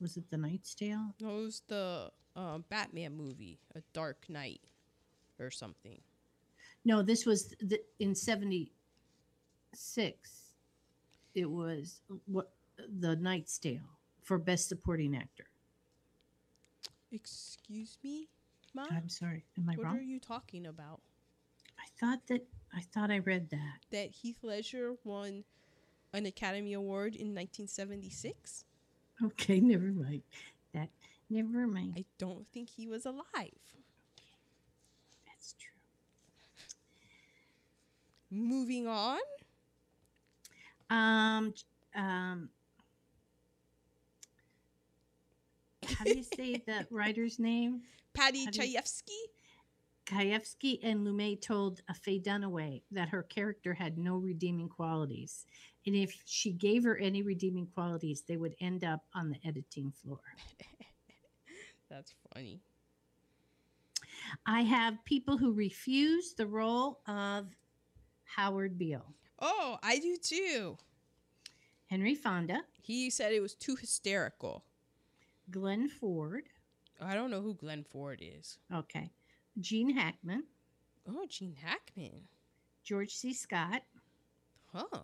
was 0.00 0.16
it 0.16 0.30
The 0.30 0.36
Knight's 0.36 0.74
Tale? 0.74 1.14
No, 1.20 1.38
it 1.38 1.42
was 1.42 1.62
the 1.68 2.10
um, 2.36 2.64
Batman 2.68 3.16
movie, 3.16 3.58
A 3.74 3.80
Dark 3.92 4.26
Knight, 4.28 4.60
or 5.40 5.50
something. 5.50 6.00
No, 6.84 7.02
this 7.02 7.26
was 7.26 7.54
the, 7.60 7.80
in 7.98 8.14
76. 8.14 8.70
It 11.34 11.50
was 11.50 12.00
what 12.26 12.52
The 13.00 13.16
Knight's 13.16 13.58
Tale 13.58 13.80
for 14.22 14.38
Best 14.38 14.68
Supporting 14.68 15.16
Actor. 15.16 15.46
Excuse 17.10 17.98
me, 18.04 18.28
Mom. 18.74 18.88
I'm 18.90 19.08
sorry. 19.08 19.44
Am 19.56 19.68
I 19.68 19.74
what 19.74 19.84
wrong? 19.84 19.94
What 19.94 20.00
are 20.00 20.04
you 20.04 20.20
talking 20.20 20.66
about? 20.66 21.00
Thought 21.98 22.26
that 22.28 22.46
I 22.74 22.80
thought 22.80 23.10
I 23.10 23.18
read 23.18 23.50
that. 23.50 23.78
That 23.90 24.10
Heath 24.10 24.38
Ledger 24.42 24.94
won 25.04 25.44
an 26.12 26.26
Academy 26.26 26.74
Award 26.74 27.14
in 27.14 27.34
1976? 27.34 28.64
Okay, 29.24 29.60
never 29.60 29.86
mind. 29.86 30.22
That 30.74 30.90
never 31.30 31.66
mind. 31.66 31.94
I 31.96 32.04
don't 32.18 32.46
think 32.48 32.68
he 32.68 32.86
was 32.86 33.06
alive. 33.06 33.24
That's 35.26 35.54
true. 35.54 35.70
Moving 38.30 38.86
on. 38.86 39.20
Um, 40.90 41.54
um, 41.94 42.50
how 45.96 46.04
do 46.04 46.16
you 46.16 46.22
say 46.22 46.56
the 46.66 46.86
writer's 46.90 47.38
name? 47.38 47.82
Paddy 48.14 48.46
Chayefsky. 48.46 49.16
Kaevsky 50.06 50.78
and 50.82 51.04
Lumet 51.06 51.42
told 51.42 51.82
a 51.88 51.94
Faye 51.94 52.20
Dunaway 52.20 52.82
that 52.92 53.08
her 53.08 53.22
character 53.24 53.74
had 53.74 53.98
no 53.98 54.16
redeeming 54.16 54.68
qualities. 54.68 55.44
And 55.84 55.94
if 55.96 56.22
she 56.24 56.52
gave 56.52 56.84
her 56.84 56.96
any 56.96 57.22
redeeming 57.22 57.66
qualities, 57.74 58.22
they 58.26 58.36
would 58.36 58.54
end 58.60 58.84
up 58.84 59.04
on 59.14 59.30
the 59.30 59.38
editing 59.48 59.92
floor. 59.92 60.20
That's 61.90 62.14
funny. 62.32 62.60
I 64.44 64.62
have 64.62 65.04
people 65.04 65.36
who 65.36 65.52
refuse 65.52 66.34
the 66.34 66.46
role 66.46 67.00
of 67.06 67.46
Howard 68.24 68.78
Beale. 68.78 69.14
Oh, 69.40 69.78
I 69.82 69.98
do 69.98 70.16
too. 70.16 70.76
Henry 71.86 72.14
Fonda, 72.16 72.62
He 72.82 73.10
said 73.10 73.32
it 73.32 73.40
was 73.40 73.54
too 73.54 73.76
hysterical. 73.76 74.64
Glenn 75.50 75.88
Ford, 75.88 76.44
I 77.00 77.14
don't 77.14 77.30
know 77.30 77.42
who 77.42 77.54
Glenn 77.54 77.84
Ford 77.84 78.20
is. 78.22 78.58
okay, 78.74 79.10
Gene 79.60 79.90
Hackman, 79.90 80.44
Oh, 81.08 81.24
Gene 81.28 81.56
Hackman. 81.62 82.22
George 82.82 83.14
C. 83.14 83.32
Scott, 83.32 83.82
Huh. 84.72 85.02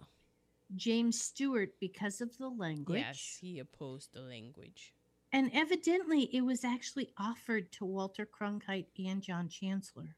James 0.74 1.20
Stewart 1.20 1.78
because 1.80 2.20
of 2.20 2.36
the 2.38 2.48
language. 2.48 3.00
Yes, 3.00 3.38
he 3.40 3.58
opposed 3.58 4.12
the 4.12 4.20
language. 4.20 4.94
And 5.32 5.50
evidently, 5.54 6.28
it 6.34 6.42
was 6.42 6.64
actually 6.64 7.10
offered 7.16 7.72
to 7.72 7.84
Walter 7.84 8.26
Cronkite 8.26 8.86
and 8.98 9.22
John 9.22 9.48
Chancellor. 9.48 10.16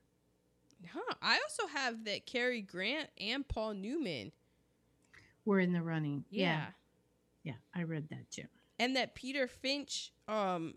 Huh. 0.92 1.14
I 1.22 1.38
also 1.40 1.66
have 1.68 2.04
that 2.04 2.26
Cary 2.26 2.60
Grant 2.60 3.10
and 3.18 3.46
Paul 3.46 3.74
Newman. 3.74 4.32
Were 5.44 5.60
in 5.60 5.72
the 5.72 5.82
running. 5.82 6.24
Yeah. 6.30 6.66
Yeah, 7.44 7.52
yeah 7.52 7.80
I 7.80 7.82
read 7.84 8.08
that 8.10 8.30
too. 8.30 8.44
And 8.78 8.96
that 8.96 9.14
Peter 9.14 9.46
Finch, 9.46 10.12
um, 10.26 10.74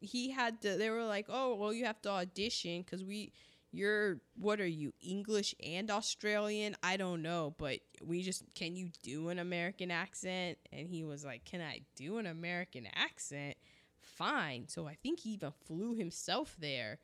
he 0.00 0.30
had 0.30 0.60
to, 0.62 0.76
they 0.76 0.90
were 0.90 1.04
like, 1.04 1.26
oh, 1.28 1.54
well, 1.54 1.72
you 1.72 1.84
have 1.86 2.00
to 2.02 2.10
audition 2.10 2.82
because 2.82 3.04
we, 3.04 3.32
you're, 3.72 4.20
what 4.36 4.60
are 4.60 4.66
you, 4.66 4.92
English 5.00 5.54
and 5.64 5.90
Australian? 5.90 6.76
I 6.82 6.96
don't 6.96 7.22
know, 7.22 7.54
but 7.58 7.80
we 8.04 8.22
just, 8.22 8.42
can 8.54 8.76
you 8.76 8.88
do 9.02 9.28
an 9.28 9.38
American 9.38 9.90
accent? 9.90 10.58
And 10.72 10.88
he 10.88 11.04
was 11.04 11.24
like, 11.24 11.44
can 11.44 11.60
I 11.60 11.82
do 11.96 12.18
an 12.18 12.26
American 12.26 12.86
accent? 12.94 13.56
Fine. 14.00 14.68
So 14.68 14.86
I 14.88 14.94
think 14.94 15.20
he 15.20 15.30
even 15.30 15.52
flew 15.66 15.94
himself 15.94 16.56
there 16.58 16.98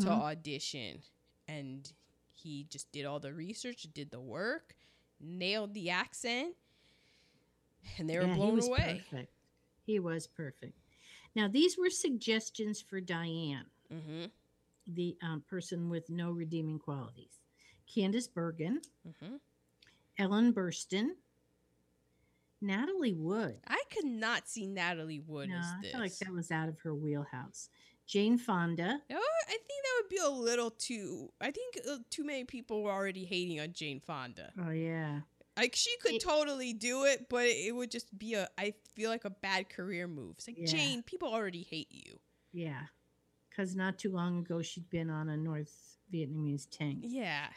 to 0.00 0.10
Mhm. 0.10 0.12
audition 0.12 1.02
and 1.48 1.92
he 2.34 2.64
just 2.70 2.90
did 2.92 3.04
all 3.04 3.18
the 3.20 3.32
research 3.34 3.86
did 3.94 4.10
the 4.10 4.20
work 4.20 4.74
nailed 5.20 5.74
the 5.74 5.90
accent 5.90 6.54
and 7.98 8.08
they 8.08 8.18
were 8.18 8.26
Yeah, 8.26 8.34
he 8.36 8.40
blown 8.40 8.54
was 8.54 8.68
away 8.68 9.06
Perfect. 9.10 9.32
He 9.86 9.98
was 9.98 10.26
perfect. 10.26 10.78
Now, 11.36 11.48
these 11.48 11.76
were 11.78 11.90
suggestions 11.90 12.80
for 12.80 13.00
Diane, 13.00 13.66
mm-hmm 13.92 14.26
the 14.90 15.14
um, 15.22 15.42
person 15.50 15.90
with 15.90 16.08
no 16.08 16.30
redeeming 16.30 16.78
qualities. 16.78 17.40
Candice 17.94 18.26
Bergen, 18.32 18.80
mm-hmm 19.06 19.36
Ellen 20.16 20.52
Burstyn, 20.52 21.10
Natalie 22.60 23.12
Wood. 23.12 23.58
i 23.68 23.82
could 23.94 24.04
not 24.06 24.48
see 24.48 24.66
natalie 24.66 25.20
wood 25.20 25.48
no, 25.48 25.56
I 25.58 25.82
feel 25.82 26.00
like 26.00 26.16
that 26.18 26.32
was 26.32 26.50
out 26.50 26.68
of 26.68 26.80
her 26.80 26.94
wheelhouse. 26.94 27.68
Jane 28.06 28.36
Fonda. 28.38 29.00
No, 29.10 29.16
i 29.16 29.50
think 29.50 29.66
that 29.84 30.02
would 30.02 30.08
be 30.08 30.16
a 30.24 30.30
little 30.30 30.70
too 30.70 31.30
i 31.40 31.50
think 31.50 31.78
uh, 31.88 31.98
too 32.10 32.24
many 32.24 32.44
people 32.44 32.82
were 32.82 32.90
already 32.90 33.24
hating 33.24 33.60
on 33.60 33.72
jane 33.72 34.00
fonda 34.00 34.50
Oh, 34.66 34.70
yeah. 34.70 35.20
Like 35.58 35.74
she 35.76 35.94
could 36.02 36.14
It- 36.14 36.22
totally 36.22 36.72
do 36.72 37.04
it 37.04 37.28
but 37.28 37.44
it 37.46 37.74
would 37.74 37.90
just 37.90 38.16
be 38.18 38.34
a 38.34 38.48
i 38.56 38.72
feel 38.94 39.10
like 39.10 39.24
a 39.26 39.30
bad 39.30 39.68
career 39.68 40.06
move 40.08 40.36
it's 40.38 40.46
like 40.48 40.56
Yeah. 40.58 40.66
jane 40.66 41.02
people 41.02 41.28
already 41.28 41.62
hate 41.62 41.88
you 41.90 42.18
Yeah. 42.52 42.82
Because 43.50 43.74
not 43.74 43.98
too 43.98 44.12
long 44.12 44.38
ago, 44.38 44.62
she'd 44.62 44.88
been 44.88 45.10
on 45.10 45.28
a 45.28 45.36
North 45.36 45.98
Vietnamese 46.12 46.66
tank. 46.70 46.98
yeah 47.02 47.48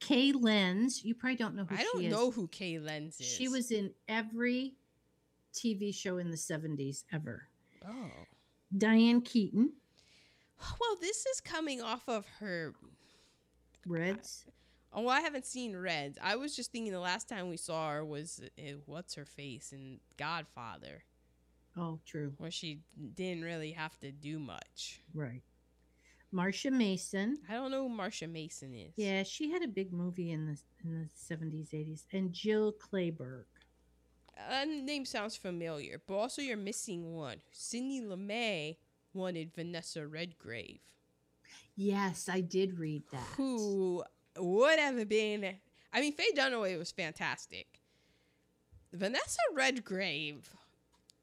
Kay 0.00 0.32
Lenz. 0.32 1.04
You 1.04 1.14
probably 1.14 1.36
don't 1.36 1.54
know 1.54 1.64
who 1.64 1.74
i 1.76 1.82
don't 1.82 2.08
know 2.08 2.30
who 2.30 2.48
kay 2.48 2.78
lenz 2.78 3.20
is 3.20 3.26
She 3.26 3.48
was 3.48 3.70
in 3.70 3.92
every 4.08 4.74
TV 5.54 5.94
show 5.94 6.16
in 6.18 6.30
the 6.30 6.36
70s 6.36 7.04
ever. 7.12 7.46
oh 7.86 8.10
Diane 8.76 9.20
Keaton, 9.20 9.72
Well, 10.80 10.96
this 11.00 11.26
is 11.26 11.40
coming 11.40 11.80
off 11.82 12.08
of 12.08 12.26
her. 12.40 12.74
Reds. 13.86 14.44
Oh, 14.48 14.52
well, 15.02 15.10
I 15.10 15.20
haven't 15.20 15.46
seen 15.46 15.76
Reds. 15.76 16.18
I 16.22 16.36
was 16.36 16.54
just 16.54 16.70
thinking 16.72 16.92
the 16.92 17.00
last 17.00 17.28
time 17.28 17.48
we 17.48 17.56
saw 17.56 17.90
her 17.90 18.04
was 18.04 18.40
uh, 18.58 18.62
what's 18.86 19.14
her 19.14 19.24
face 19.24 19.72
in 19.72 20.00
Godfather, 20.16 21.04
Oh, 21.76 21.98
true. 22.06 22.32
where 22.38 22.50
she 22.50 22.80
didn't 23.14 23.44
really 23.44 23.72
have 23.72 23.98
to 24.00 24.12
do 24.12 24.38
much. 24.38 25.00
Right. 25.12 25.42
Marsha 26.32 26.72
Mason. 26.72 27.38
I 27.48 27.54
don't 27.54 27.70
know 27.70 27.88
who 27.88 27.94
Marsha 27.96 28.28
Mason 28.30 28.74
is. 28.74 28.92
Yeah, 28.96 29.22
she 29.22 29.50
had 29.50 29.62
a 29.62 29.68
big 29.68 29.92
movie 29.92 30.32
in 30.32 30.46
the 30.46 30.58
in 30.84 31.02
the 31.02 31.34
70s, 31.34 31.70
80s. 31.70 32.02
And 32.12 32.32
Jill 32.32 32.72
Clayburgh. 32.72 33.44
Uh, 34.50 34.64
name 34.64 35.04
sounds 35.04 35.36
familiar, 35.36 36.02
but 36.08 36.14
also 36.14 36.42
you're 36.42 36.56
missing 36.56 37.14
one. 37.14 37.36
Sidney 37.52 38.00
LeMay 38.02 38.76
wanted 39.12 39.54
Vanessa 39.54 40.04
Redgrave, 40.08 40.80
Yes, 41.76 42.28
I 42.28 42.40
did 42.40 42.78
read 42.80 43.04
that. 43.12 43.20
who 43.36 44.02
would 44.38 44.78
have 44.78 45.08
been. 45.08 45.56
I 45.92 46.00
mean, 46.00 46.12
Faye 46.12 46.32
Dunaway 46.36 46.78
was 46.78 46.90
fantastic. 46.92 47.80
Vanessa 48.92 49.40
Redgrave, 49.54 50.50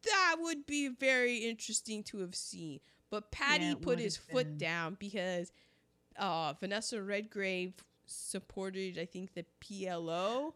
that 0.03 0.35
would 0.39 0.65
be 0.65 0.89
very 0.89 1.37
interesting 1.37 2.03
to 2.05 2.19
have 2.19 2.35
seen. 2.35 2.79
But 3.09 3.31
Paddy 3.31 3.65
Yeah, 3.65 3.73
put 3.81 3.99
his 3.99 4.17
foot 4.17 4.45
been. 4.45 4.57
down 4.57 4.97
because 4.99 5.51
uh, 6.17 6.53
Vanessa 6.59 7.01
Redgrave 7.01 7.73
supported, 8.05 8.97
I 8.99 9.05
think, 9.05 9.33
the 9.33 9.45
PLO. 9.61 10.53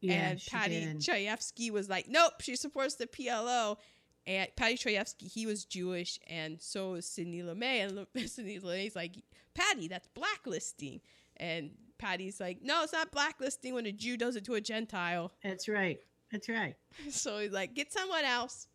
Yeah, 0.00 0.30
and 0.30 0.42
Paddy. 0.50 0.84
Chayefsky 0.98 1.70
was 1.70 1.88
like, 1.88 2.08
nope, 2.08 2.34
she 2.40 2.56
supports 2.56 2.96
the 2.96 3.06
PLO. 3.06 3.78
And 4.26 4.48
Paddy 4.56 4.76
Chayefsky, 4.76 5.30
he 5.30 5.44
was 5.46 5.64
Jewish, 5.66 6.18
and 6.28 6.60
so 6.60 6.94
is 6.94 7.06
Sidney 7.06 7.42
LeMay. 7.42 7.84
And 7.86 7.96
Le- 7.96 8.06
Sidney 8.28 8.58
LeMay's 8.58 8.96
like, 8.96 9.16
Paddy, 9.54 9.88
that's 9.88 10.08
blacklisting. 10.08 11.00
And 11.36 11.72
Paddy's 11.98 12.40
like, 12.40 12.58
no, 12.62 12.82
it's 12.82 12.92
not 12.92 13.10
blacklisting 13.10 13.74
when 13.74 13.86
a 13.86 13.92
Jew 13.92 14.16
does 14.16 14.36
it 14.36 14.44
to 14.44 14.54
a 14.54 14.60
Gentile. 14.60 15.32
That's 15.42 15.68
right. 15.68 15.98
That's 16.30 16.48
right. 16.48 16.74
So 17.10 17.38
he's 17.38 17.52
like, 17.52 17.74
get 17.74 17.92
someone 17.92 18.24
else. 18.24 18.68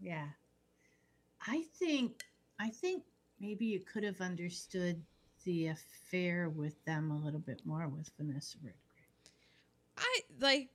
Yeah. 0.00 0.26
I 1.46 1.64
think 1.78 2.22
I 2.58 2.68
think 2.68 3.02
maybe 3.40 3.66
you 3.66 3.80
could 3.80 4.04
have 4.04 4.20
understood 4.20 5.02
the 5.44 5.68
affair 5.68 6.48
with 6.48 6.84
them 6.84 7.10
a 7.10 7.16
little 7.16 7.40
bit 7.40 7.62
more 7.64 7.86
with 7.88 8.10
Vanessa 8.18 8.58
Redgrave. 8.58 8.74
I 9.98 10.20
like. 10.40 10.68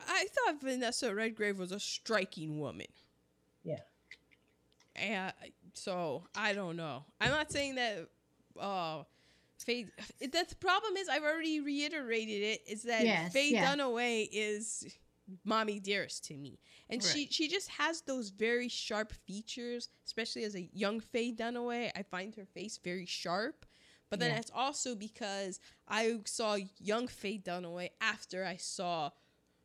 I 0.00 0.26
thought 0.34 0.60
Vanessa 0.60 1.14
Redgrave 1.14 1.58
was 1.58 1.72
a 1.72 1.80
striking 1.80 2.58
woman. 2.58 2.86
Yeah. 3.62 3.80
And 4.94 5.32
so 5.74 6.24
I 6.34 6.52
don't 6.52 6.76
know. 6.76 7.04
I'm 7.20 7.30
not 7.30 7.52
saying 7.52 7.74
that 7.76 8.08
uh, 8.58 9.02
Faye. 9.64 9.86
The 10.20 10.46
problem 10.60 10.96
is, 10.96 11.08
I've 11.08 11.22
already 11.24 11.60
reiterated 11.60 12.42
it. 12.42 12.60
Is 12.68 12.82
that 12.84 13.04
Yes, 13.04 13.32
Faye 13.32 13.50
yeah. 13.52 13.74
Dunaway 13.74 14.28
is 14.30 14.86
mommy 15.44 15.80
dearest 15.80 16.24
to 16.24 16.36
me, 16.36 16.58
and 16.88 17.02
she 17.02 17.20
Right. 17.22 17.32
she 17.32 17.48
just 17.48 17.68
has 17.68 18.02
those 18.02 18.30
very 18.30 18.68
sharp 18.68 19.12
features, 19.12 19.88
especially 20.04 20.44
as 20.44 20.54
a 20.54 20.68
young 20.72 21.00
Faye 21.00 21.32
Dunaway. 21.32 21.90
I 21.96 22.02
find 22.04 22.34
her 22.36 22.46
face 22.46 22.78
very 22.78 23.06
sharp. 23.06 23.66
But 24.08 24.20
then 24.20 24.30
Yeah. 24.30 24.38
it's 24.38 24.52
also 24.54 24.94
because 24.94 25.58
I 25.88 26.20
saw 26.26 26.56
young 26.78 27.08
Faye 27.08 27.38
Dunaway 27.38 27.90
after 28.00 28.44
I 28.44 28.56
saw 28.56 29.10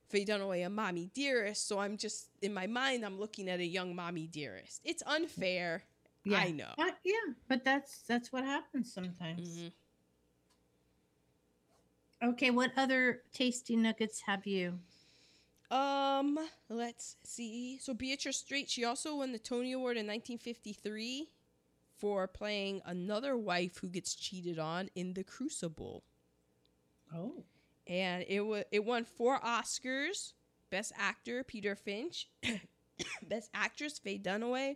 Faye 0.09 0.25
Dunaway 0.25 0.65
and 0.65 0.75
Mommy 0.75 1.07
Dearest. 1.13 1.67
So 1.67 1.77
I'm 1.77 1.95
just 1.95 2.31
in 2.41 2.51
my 2.53 2.65
mind, 2.65 3.05
I'm 3.05 3.19
looking 3.19 3.47
at 3.49 3.59
a 3.59 3.65
young 3.65 3.95
Mommy 3.95 4.25
Dearest. 4.25 4.81
It's 4.83 5.03
unfair. 5.05 5.83
Yeah. 6.23 6.39
I 6.39 6.51
know. 6.51 6.73
But 6.75 6.97
yeah, 7.03 7.33
but 7.47 7.63
that's 7.63 8.01
that's 8.07 8.31
what 8.31 8.43
happens 8.43 8.91
sometimes. 8.91 9.47
Mhm. 9.59 9.71
Okay, 12.23 12.51
what 12.51 12.71
other 12.77 13.21
tasty 13.33 13.75
nuggets 13.75 14.21
have 14.21 14.45
you? 14.45 14.79
Um, 15.71 16.37
let's 16.69 17.15
see. 17.23 17.79
So 17.79 17.93
Beatrice 17.93 18.37
Straight, 18.37 18.69
she 18.69 18.85
also 18.85 19.15
won 19.15 19.31
the 19.31 19.39
Tony 19.39 19.71
Award 19.71 19.97
in 19.97 20.05
1953 20.05 21.29
for 21.97 22.27
playing 22.27 22.81
another 22.85 23.37
wife 23.37 23.77
who 23.77 23.87
gets 23.87 24.13
cheated 24.13 24.59
on 24.59 24.89
in 24.95 25.13
The 25.13 25.23
Crucible. 25.23 26.03
Oh. 27.15 27.43
And 27.87 28.23
it 28.27 28.41
was 28.41 28.65
it 28.71 28.85
won 28.85 29.05
four 29.05 29.39
Oscars: 29.39 30.33
Best 30.69 30.91
Actor 30.97 31.43
Peter 31.45 31.75
Finch, 31.75 32.29
Best 33.27 33.49
Actress 33.53 33.97
Faye 33.97 34.19
Dunaway, 34.19 34.75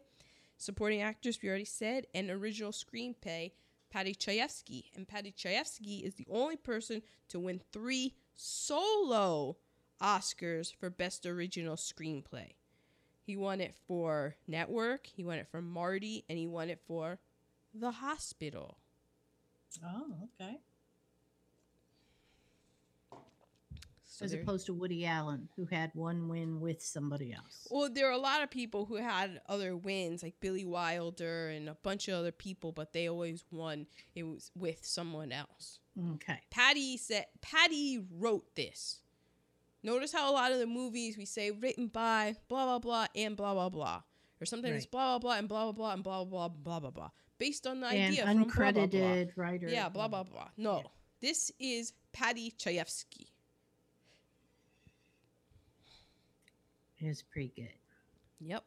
Supporting 0.58 1.02
Actress 1.02 1.40
we 1.42 1.50
already 1.50 1.66
said, 1.66 2.08
and 2.16 2.30
Original 2.32 2.72
Screenplay 2.72 3.52
Paddy 3.96 4.14
Chayefsky. 4.14 4.84
And 4.94 5.08
Paddy 5.08 5.32
Chayefsky 5.32 6.04
is 6.04 6.16
the 6.16 6.28
only 6.30 6.58
person 6.58 7.02
to 7.30 7.40
win 7.40 7.62
three 7.72 8.14
solo 8.36 9.56
Oscars 10.02 10.76
for 10.76 10.90
Best 10.90 11.26
Original 11.26 11.78
Screenplay. 11.78 12.56
He 13.22 13.38
won 13.38 13.62
it 13.62 13.74
for 13.88 14.36
Network, 14.50 15.08
he 15.08 15.24
won 15.24 15.38
it 15.38 15.48
for 15.50 15.62
Marty, 15.62 16.26
and 16.28 16.38
he 16.38 16.46
won 16.46 16.70
it 16.70 16.82
for 16.86 17.20
The 17.74 17.92
Hospital. 17.92 18.80
Oh, 19.82 20.28
okay. 20.42 20.58
So 24.16 24.24
As 24.24 24.32
there- 24.32 24.42
opposed 24.42 24.66
to 24.68 24.74
Woody 24.74 25.06
Allen, 25.06 25.50
who 25.58 25.66
had 25.66 25.92
one 25.94 26.30
win 26.30 26.62
with 26.62 26.82
somebody 26.82 27.34
else. 27.34 27.68
Well, 27.70 27.90
there 27.92 28.08
are 28.08 28.14
a 28.14 28.18
lot 28.18 28.42
of 28.42 28.50
people 28.50 28.86
who 28.86 28.96
had 28.96 29.42
other 29.50 29.76
wins, 29.76 30.24
like 30.24 30.40
Billy 30.40 30.64
Wilder 30.64 31.50
and 31.50 31.68
a 31.68 31.76
bunch 31.76 32.08
of 32.08 32.14
other 32.16 32.32
people, 32.32 32.72
but 32.72 32.94
they 32.94 33.10
always 33.10 33.44
won. 33.52 33.88
It 34.16 34.24
was 34.24 34.52
with 34.56 34.86
someone 34.86 35.34
else. 35.34 35.80
Okay. 36.14 36.40
Paddy 36.50 36.96
said 36.96 37.26
Paddy 37.42 38.06
wrote 38.10 38.56
this. 38.56 39.02
Notice 39.84 40.14
how 40.14 40.32
a 40.32 40.34
lot 40.34 40.54
of 40.54 40.60
the 40.60 40.66
movies 40.66 41.18
we 41.18 41.26
say 41.26 41.52
written 41.52 41.88
by 41.88 42.36
blah 42.48 42.64
blah 42.66 42.80
blah 42.80 43.08
and 43.16 43.36
blah 43.36 43.54
blah 43.54 43.68
blah, 43.70 44.02
or 44.42 44.46
sometimes 44.46 44.84
Right. 44.84 44.92
blah 44.92 45.20
blah 45.20 45.20
blah 45.20 45.38
and 45.40 45.50
blah 45.50 45.64
blah 45.66 45.72
blah 45.74 45.94
and 45.94 46.04
blah 46.04 46.24
blah 46.24 46.48
blah 46.48 46.58
blah 46.64 46.80
blah 46.80 46.90
blah, 46.92 47.10
based 47.38 47.68
on 47.68 47.82
the 47.82 47.88
And 47.88 48.14
idea 48.14 48.24
from 48.26 48.38
blah, 48.38 48.46
blah. 48.46 48.54
uncredited 48.54 49.32
writer. 49.36 49.68
Yeah, 49.68 49.90
blah 49.90 50.08
blah 50.08 50.24
blah. 50.24 50.50
No, 50.58 50.78
Yeah. 50.78 50.84
this 51.20 51.52
is 51.60 51.92
Paddy 52.14 52.52
Chayefsky. 52.58 53.28
Is 57.02 57.22
pretty 57.22 57.52
good. 57.56 57.74
Yep. 58.40 58.64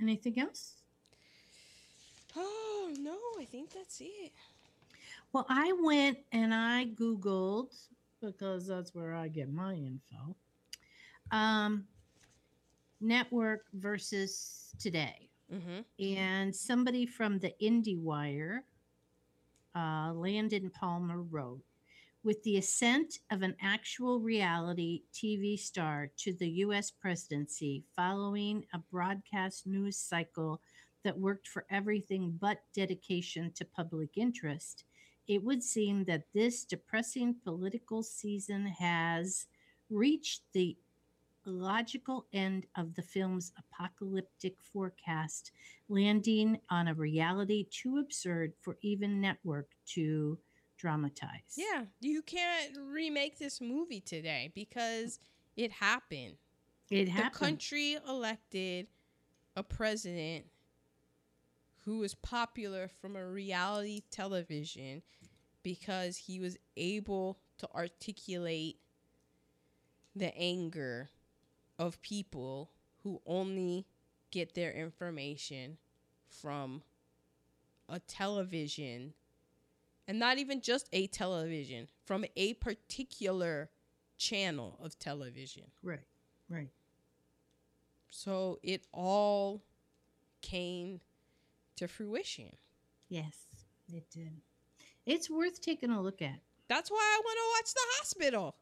Anything 0.00 0.38
else? 0.38 0.74
Oh 2.36 2.92
no, 2.98 3.16
I 3.38 3.44
think 3.44 3.72
that's 3.72 4.00
it. 4.00 4.32
Well, 5.32 5.46
I 5.48 5.72
went 5.80 6.18
and 6.32 6.54
I 6.54 6.86
Googled 6.94 7.74
because 8.20 8.66
that's 8.66 8.94
where 8.94 9.14
I 9.14 9.28
get 9.28 9.52
my 9.52 9.74
info. 9.74 10.36
Um, 11.30 11.86
network 13.00 13.64
versus 13.74 14.74
today. 14.78 15.28
Mm-hmm. 15.52 16.04
And 16.16 16.54
somebody 16.54 17.06
from 17.06 17.38
the 17.38 17.52
IndieWire, 17.62 18.60
uh, 19.74 20.12
Landon 20.14 20.70
Palmer, 20.70 21.22
wrote 21.22 21.62
With 22.22 22.42
the 22.42 22.58
ascent 22.58 23.20
of 23.30 23.40
an 23.40 23.56
actual 23.62 24.20
reality 24.20 25.04
TV 25.10 25.58
star 25.58 26.10
to 26.18 26.34
the 26.34 26.50
U.S. 26.64 26.90
presidency 26.90 27.82
following 27.96 28.66
a 28.74 28.78
broadcast 28.78 29.66
news 29.66 29.96
cycle 29.96 30.60
that 31.02 31.18
worked 31.18 31.48
for 31.48 31.64
everything 31.70 32.36
but 32.38 32.58
dedication 32.74 33.50
to 33.52 33.64
public 33.64 34.18
interest, 34.18 34.84
it 35.28 35.42
would 35.42 35.62
seem 35.62 36.04
that 36.04 36.24
this 36.34 36.66
depressing 36.66 37.36
political 37.42 38.02
season 38.02 38.66
has 38.66 39.46
reached 39.88 40.42
the 40.52 40.76
logical 41.46 42.26
end 42.34 42.66
of 42.76 42.94
the 42.94 43.02
film's 43.02 43.50
apocalyptic 43.56 44.56
forecast, 44.60 45.52
landing 45.88 46.60
on 46.68 46.88
a 46.88 46.94
reality 46.94 47.66
too 47.70 47.96
absurd 47.96 48.52
for 48.60 48.76
even 48.82 49.22
network 49.22 49.70
to 49.86 50.36
dramatize. 50.80 51.56
Yeah, 51.56 51.84
you 52.00 52.22
can't 52.22 52.76
remake 52.76 53.38
this 53.38 53.60
movie 53.60 54.00
today 54.00 54.50
because 54.54 55.18
it 55.56 55.72
happened. 55.72 56.36
it 56.90 57.08
happened. 57.08 57.34
The 57.34 57.38
country 57.38 57.96
elected 58.08 58.86
a 59.56 59.62
president 59.62 60.46
who 61.84 61.98
was 61.98 62.14
popular 62.14 62.88
from 63.00 63.16
a 63.16 63.26
reality 63.26 64.02
television 64.10 65.02
because 65.62 66.16
he 66.16 66.40
was 66.40 66.56
able 66.76 67.38
to 67.58 67.68
articulate 67.74 68.78
the 70.16 70.36
anger 70.36 71.10
of 71.78 72.00
people 72.00 72.70
who 73.02 73.20
only 73.26 73.86
get 74.30 74.54
their 74.54 74.72
information 74.72 75.76
from 76.28 76.82
a 77.88 77.98
television 77.98 79.12
and 80.10 80.18
not 80.18 80.38
even 80.38 80.60
just 80.60 80.88
a 80.92 81.06
television 81.06 81.86
from 82.04 82.24
a 82.34 82.54
particular 82.54 83.70
channel 84.18 84.76
of 84.82 84.98
television 84.98 85.62
Right, 85.84 86.00
right. 86.48 86.68
so 88.10 88.58
it 88.64 88.82
all 88.92 89.62
came 90.42 91.00
to 91.76 91.86
fruition 91.86 92.56
Yes, 93.08 93.36
it 93.92 94.04
did. 94.10 94.32
It's 95.06 95.30
worth 95.30 95.60
taking 95.60 95.90
a 95.90 96.00
look 96.02 96.20
at. 96.20 96.40
that's 96.66 96.90
why 96.90 96.98
i 96.98 97.20
want 97.24 97.38
to 97.38 97.58
watch 97.58 97.72
the 97.74 97.86
hospital 97.98 98.56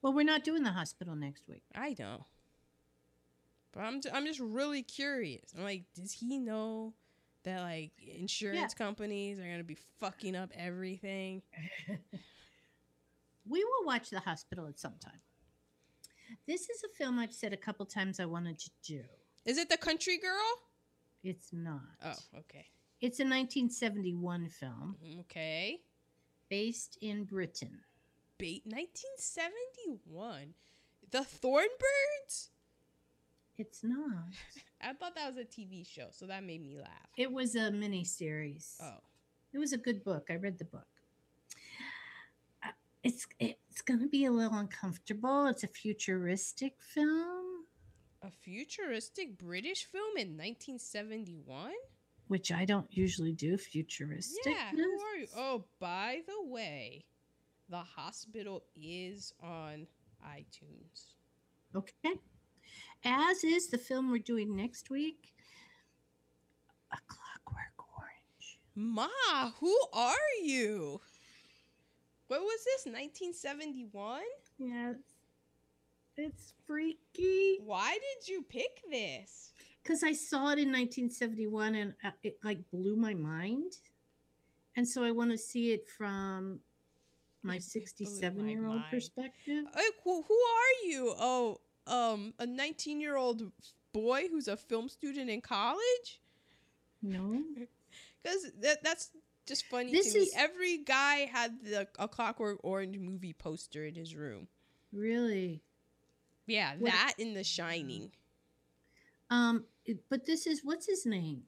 Well, 0.00 0.12
we're 0.12 0.22
not 0.24 0.44
doing 0.44 0.62
the 0.62 0.70
hospital 0.72 1.16
next 1.16 1.48
week. 1.48 1.64
i 1.74 1.96
know 1.98 2.26
but 3.72 3.80
i'm, 3.80 4.00
I'm 4.14 4.26
just 4.26 4.38
really 4.40 4.84
curious 4.84 5.52
i'm 5.58 5.64
like 5.64 5.82
does 5.96 6.12
he 6.12 6.38
know 6.38 6.94
that 7.44 7.60
like 7.60 7.92
insurance 8.18 8.74
companies 8.74 9.38
are 9.38 9.44
going 9.44 9.58
to 9.58 9.64
be 9.64 9.78
fucking 10.00 10.34
up 10.36 10.50
everything 10.56 11.42
we 13.48 13.64
will 13.64 13.86
watch 13.86 14.10
the 14.10 14.20
hospital 14.20 14.66
at 14.66 14.78
some 14.78 14.94
time. 15.02 15.20
This 16.46 16.68
is 16.68 16.82
a 16.84 16.88
film 16.96 17.18
I've 17.18 17.32
said 17.32 17.52
a 17.54 17.56
couple 17.56 17.86
times 17.86 18.20
I 18.20 18.26
wanted 18.26 18.58
to 18.58 18.70
do. 18.82 19.00
is 19.46 19.56
it 19.58 19.70
the 19.70 19.76
country 19.78 20.18
girl 20.18 20.60
It's 21.24 21.48
not. 21.52 21.80
oh 22.04 22.38
okay 22.40 22.66
It's 23.00 23.20
a 23.20 23.24
1971 23.24 24.48
film 24.50 24.96
mm, 25.02 25.20
okay 25.20 25.80
based 26.50 26.98
in 27.00 27.24
Britain. 27.24 27.80
Bait 28.38 28.62
1971 28.66 30.54
the 31.10 31.20
thornbirds 31.24 32.50
It's 33.58 33.82
not. 33.82 34.32
i 34.80 34.92
thought 34.92 35.14
that 35.16 35.26
was 35.34 35.36
a 35.36 35.44
tv 35.44 35.84
show 35.86 36.06
so 36.12 36.26
that 36.26 36.44
made 36.44 36.62
me 36.62 36.76
laugh 36.78 37.08
It 37.16 37.30
was 37.32 37.56
a 37.56 37.70
mini 37.72 38.04
series. 38.04 38.76
oh 38.82 39.00
It 39.52 39.58
was 39.58 39.72
a 39.72 39.78
good 39.78 40.04
book. 40.04 40.28
I 40.30 40.36
read 40.36 40.58
the 40.58 40.64
book. 40.64 40.86
Uh, 42.64 42.68
It's 43.02 43.26
it's 43.40 43.82
going 43.82 44.00
to 44.00 44.08
be 44.08 44.24
a 44.26 44.30
little 44.30 44.58
uncomfortable. 44.58 45.46
It's 45.46 45.64
a 45.64 45.68
futuristic 45.68 46.74
film, 46.80 47.64
A 48.22 48.30
futuristic 48.30 49.38
British 49.38 49.84
film 49.86 50.16
in 50.16 50.36
1971? 50.36 51.72
which 52.28 52.52
I 52.52 52.66
don't 52.66 52.86
usually 52.90 53.32
do. 53.32 53.56
Futuristic. 53.56 54.52
Yeah, 54.54 54.70
who 54.70 54.82
are 55.08 55.16
you? 55.16 55.26
Oh, 55.34 55.64
by 55.80 56.20
the 56.26 56.42
way, 56.46 57.06
The 57.70 57.78
Hospital 57.96 58.64
is 58.76 59.32
on 59.42 59.86
iTunes. 60.22 61.14
Okay. 61.74 62.14
As 63.04 63.44
is 63.44 63.68
the 63.68 63.78
film 63.78 64.10
we're 64.10 64.18
doing 64.18 64.56
next 64.56 64.90
week, 64.90 65.32
A 66.92 66.96
Clockwork 67.06 67.88
Orange. 67.96 68.58
Ma, 68.74 69.50
who 69.60 69.76
are 69.92 70.14
you? 70.42 71.00
What 72.26 72.40
was 72.40 72.64
this, 72.64 72.86
1971? 72.86 74.20
Yes. 74.58 74.96
It's 76.16 76.52
freaky. 76.66 77.58
Why 77.64 77.92
did 77.92 78.28
you 78.28 78.42
pick 78.42 78.82
this? 78.90 79.52
Because 79.82 80.02
I 80.02 80.12
saw 80.12 80.50
it 80.50 80.58
in 80.58 80.72
1971 80.72 81.74
and 81.76 81.94
uh, 82.04 82.10
it 82.22 82.38
like 82.42 82.58
blew 82.72 82.96
my 82.96 83.14
mind. 83.14 83.72
And 84.76 84.86
so 84.86 85.04
I 85.04 85.12
want 85.12 85.30
to 85.30 85.38
see 85.38 85.72
it 85.72 85.88
from 85.88 86.60
my 87.42 87.56
It 87.56 87.58
blew 87.58 87.58
my 87.58 87.58
67 87.58 88.48
year 88.48 88.66
old 88.66 88.82
perspective. 88.90 89.64
Like, 89.74 89.84
who, 90.04 90.22
who 90.22 90.34
are 90.34 90.86
you? 90.86 91.14
Oh, 91.18 91.60
um, 91.88 92.34
a 92.38 92.46
19 92.46 93.00
year 93.00 93.16
old 93.16 93.50
boy 93.92 94.24
who's 94.30 94.48
a 94.48 94.56
film 94.56 94.88
student 94.88 95.30
in 95.30 95.40
college? 95.40 96.20
No. 97.02 97.42
Because 98.20 98.50
that, 98.60 98.82
that's 98.82 99.10
just 99.46 99.64
funny 99.66 99.92
This 99.92 100.12
to 100.12 100.18
me. 100.18 100.24
is- 100.26 100.34
Every 100.36 100.78
guy 100.78 101.28
had 101.32 101.62
the 101.62 101.86
a 102.00 102.08
Clockwork 102.08 102.58
Orange 102.64 102.98
movie 102.98 103.32
poster 103.32 103.84
in 103.86 103.94
his 103.94 104.14
room. 104.16 104.48
Really? 104.92 105.62
Yeah, 106.46 106.74
What- 106.78 106.90
that 106.90 107.14
in 107.18 107.32
The 107.34 107.44
Shining. 107.44 108.10
Um, 109.30 109.64
but 110.10 110.26
this 110.26 110.46
is 110.48 110.62
what's 110.64 110.86
his 110.86 111.06
name? 111.06 111.44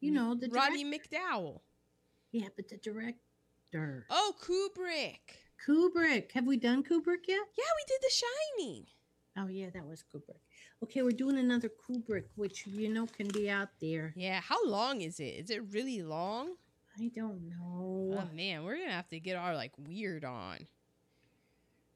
You 0.00 0.10
know, 0.10 0.34
the 0.34 0.48
Roddy 0.48 0.82
direct- 0.82 1.12
McDowell. 1.12 1.60
Yeah, 2.32 2.48
but 2.56 2.68
the 2.68 2.78
director. 2.78 4.06
Oh, 4.10 4.34
Kubrick. 4.42 5.20
Kubrick. 5.64 6.32
Have 6.32 6.46
we 6.46 6.56
done 6.56 6.82
Kubrick 6.82 7.28
yet? 7.28 7.46
Yeah, 7.56 7.72
we 7.76 7.84
did 7.86 8.00
The 8.02 8.10
Shining. 8.58 8.86
Oh 9.36 9.48
yeah, 9.48 9.70
that 9.72 9.86
was 9.86 10.04
Kubrick. 10.12 10.40
Okay, 10.82 11.02
we're 11.02 11.12
doing 11.12 11.38
another 11.38 11.70
Kubrick, 11.70 12.24
which 12.36 12.66
you 12.66 12.88
know 12.92 13.06
can 13.06 13.28
be 13.28 13.48
out 13.48 13.68
there. 13.80 14.12
Yeah, 14.14 14.40
how 14.40 14.66
long 14.66 15.00
is 15.00 15.20
it? 15.20 15.34
Is 15.44 15.50
it 15.50 15.62
really 15.70 16.02
long? 16.02 16.54
I 17.00 17.10
don't 17.14 17.48
know. 17.48 18.18
Oh 18.18 18.34
man, 18.34 18.64
we're 18.64 18.76
gonna 18.76 18.92
have 18.92 19.08
to 19.08 19.20
get 19.20 19.36
our 19.36 19.54
like 19.54 19.72
weird 19.78 20.24
on. 20.24 20.58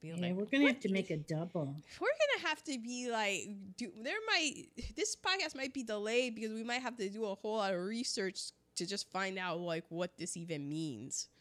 Be 0.01 0.09
yeah, 0.09 0.15
like, 0.19 0.35
we're 0.35 0.47
gonna 0.47 0.69
have 0.69 0.81
to 0.81 0.93
make 0.93 1.11
a 1.11 1.19
double. 1.19 1.75
We're 2.01 2.09
gonna 2.09 2.49
have 2.49 2.63
to 2.65 2.79
be 2.79 3.11
like, 3.11 3.49
do 3.77 3.91
there 4.03 4.17
might 4.27 4.69
this 4.97 5.15
podcast 5.17 5.55
might 5.55 5.75
be 5.75 5.83
delayed 5.83 6.35
because 6.35 6.53
we 6.53 6.65
might 6.65 6.81
have 6.81 6.97
to 6.97 7.09
do 7.11 7.27
a 7.27 7.35
whole 7.35 7.57
lot 7.57 7.75
of 7.75 7.81
research 7.81 8.53
to 8.77 8.87
just 8.87 9.11
find 9.11 9.39
out 9.39 9.61
like 9.61 9.85
what 9.91 10.17
this 10.17 10.37
even 10.37 10.69
means. 10.69 11.29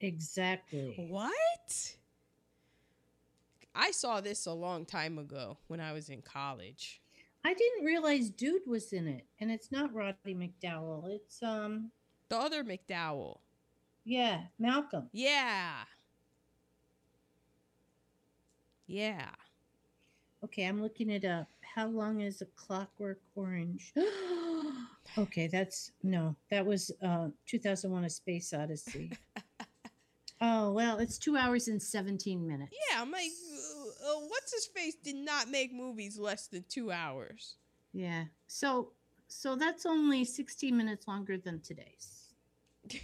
Exactly. 0.00 1.06
What? 1.08 1.94
I 3.74 3.90
saw 3.90 4.20
this 4.20 4.46
a 4.46 4.52
long 4.52 4.84
time 4.86 5.18
ago 5.18 5.58
when 5.66 5.80
I 5.80 5.92
was 5.92 6.08
in 6.08 6.22
college. 6.22 7.00
I 7.44 7.52
didn't 7.54 7.84
realize 7.84 8.30
Dude 8.30 8.62
was 8.66 8.92
in 8.92 9.06
it, 9.06 9.26
and 9.40 9.50
it's 9.50 9.70
not 9.72 9.92
Roddy 9.92 10.34
McDowall. 10.34 11.10
It's 11.10 11.42
um, 11.42 11.90
The 12.28 12.36
other 12.38 12.64
McDowell. 12.64 13.38
yeah, 14.04 14.42
Malcolm. 14.58 15.08
Yeah. 15.12 15.72
Yeah. 18.86 19.30
Okay, 20.44 20.64
I'm 20.64 20.80
looking 20.82 21.10
it 21.10 21.24
up. 21.24 21.48
How 21.62 21.86
long 21.86 22.20
is 22.20 22.42
a 22.42 22.46
Clockwork 22.54 23.20
Orange? 23.34 23.92
okay, 25.18 25.46
that's 25.48 25.90
no, 26.02 26.36
that 26.50 26.64
was 26.64 26.90
uh 27.02 27.28
2001: 27.46 28.04
A 28.04 28.10
Space 28.10 28.52
Odyssey. 28.52 29.10
oh 30.44 30.72
well, 30.72 30.98
it's 30.98 31.18
two 31.18 31.36
hours 31.36 31.68
and 31.68 31.82
17 31.82 32.46
minutes. 32.46 32.72
Yeah, 32.90 33.00
I'm 33.00 33.10
like, 33.10 33.30
uh, 33.52 34.10
uh, 34.10 34.20
what's 34.28 34.52
his 34.52 34.66
face 34.66 34.94
did 34.94 35.16
not 35.16 35.48
make 35.50 35.72
movies 35.72 36.18
less 36.18 36.46
than 36.48 36.64
two 36.68 36.90
hours. 36.90 37.56
Yeah. 37.92 38.24
So 38.46 38.92
so 39.28 39.56
that's 39.56 39.86
only 39.86 40.24
16 40.24 40.76
minutes 40.76 41.08
longer 41.08 41.38
than 41.38 41.60
today's. 41.60 42.28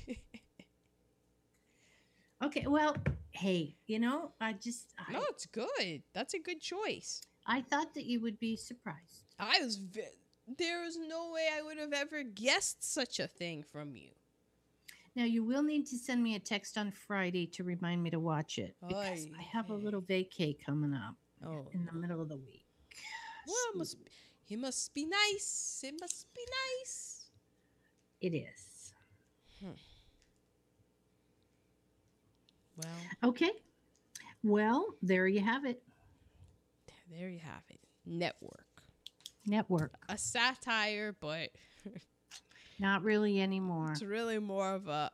Okay, 2.42 2.64
well, 2.66 2.96
hey, 3.32 3.74
you 3.86 3.98
know, 3.98 4.32
I 4.40 4.54
just 4.54 4.94
I, 4.98 5.12
no, 5.12 5.20
it's 5.28 5.46
good. 5.46 6.02
That's 6.14 6.34
a 6.34 6.38
good 6.38 6.60
choice. 6.60 7.20
I 7.46 7.60
thought 7.60 7.94
that 7.94 8.06
you 8.06 8.20
would 8.20 8.38
be 8.38 8.56
surprised. 8.56 9.24
I 9.38 9.60
was. 9.62 9.78
There 10.58 10.82
was 10.82 10.96
no 10.96 11.30
way 11.32 11.48
I 11.56 11.62
would 11.62 11.78
have 11.78 11.92
ever 11.92 12.22
guessed 12.22 12.82
such 12.82 13.20
a 13.20 13.28
thing 13.28 13.62
from 13.70 13.94
you. 13.94 14.10
Now 15.16 15.24
you 15.24 15.44
will 15.44 15.62
need 15.62 15.86
to 15.88 15.98
send 15.98 16.22
me 16.22 16.34
a 16.36 16.38
text 16.38 16.78
on 16.78 16.92
Friday 16.92 17.46
to 17.48 17.64
remind 17.64 18.02
me 18.02 18.10
to 18.10 18.20
watch 18.20 18.58
it 18.58 18.76
because 18.86 19.26
Oy 19.26 19.30
I 19.38 19.42
have 19.42 19.70
a 19.70 19.74
little 19.74 20.02
vacay 20.02 20.56
coming 20.64 20.94
up 20.94 21.16
Oh, 21.44 21.66
in 21.72 21.84
the 21.86 21.92
middle 21.92 22.20
of 22.20 22.28
the 22.28 22.36
week. 22.36 22.66
well, 23.46 23.56
it 23.74 23.78
must. 23.78 23.96
He 24.44 24.56
must 24.56 24.92
be 24.94 25.06
nice. 25.06 25.80
It 25.86 25.94
must 26.00 26.26
be 26.34 26.40
nice. 26.82 27.26
It 28.20 28.34
is. 28.34 28.92
Hmm. 29.62 29.70
Well, 32.76 33.30
Okay. 33.30 33.50
Well, 34.42 34.86
there 35.02 35.26
you 35.28 35.40
have 35.40 35.64
it. 35.64 35.82
there 37.10 37.28
you 37.28 37.38
have 37.40 37.62
it. 37.68 37.78
Network. 38.06 38.66
Network. 39.46 39.92
A 40.08 40.16
satire, 40.18 41.14
but 41.20 41.50
Not 42.80 43.02
really 43.04 43.40
anymore. 43.40 43.92
it's 43.92 44.02
really 44.02 44.38
more 44.38 44.72
of 44.74 44.88
a 44.88 45.10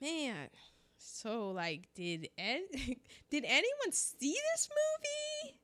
man. 0.00 0.48
So, 0.96 1.50
like, 1.50 1.88
did 1.94 2.28
an- 2.38 2.66
did 3.30 3.44
anyone 3.44 3.92
see 3.92 4.36
this 4.54 4.68
movie? 4.70 5.60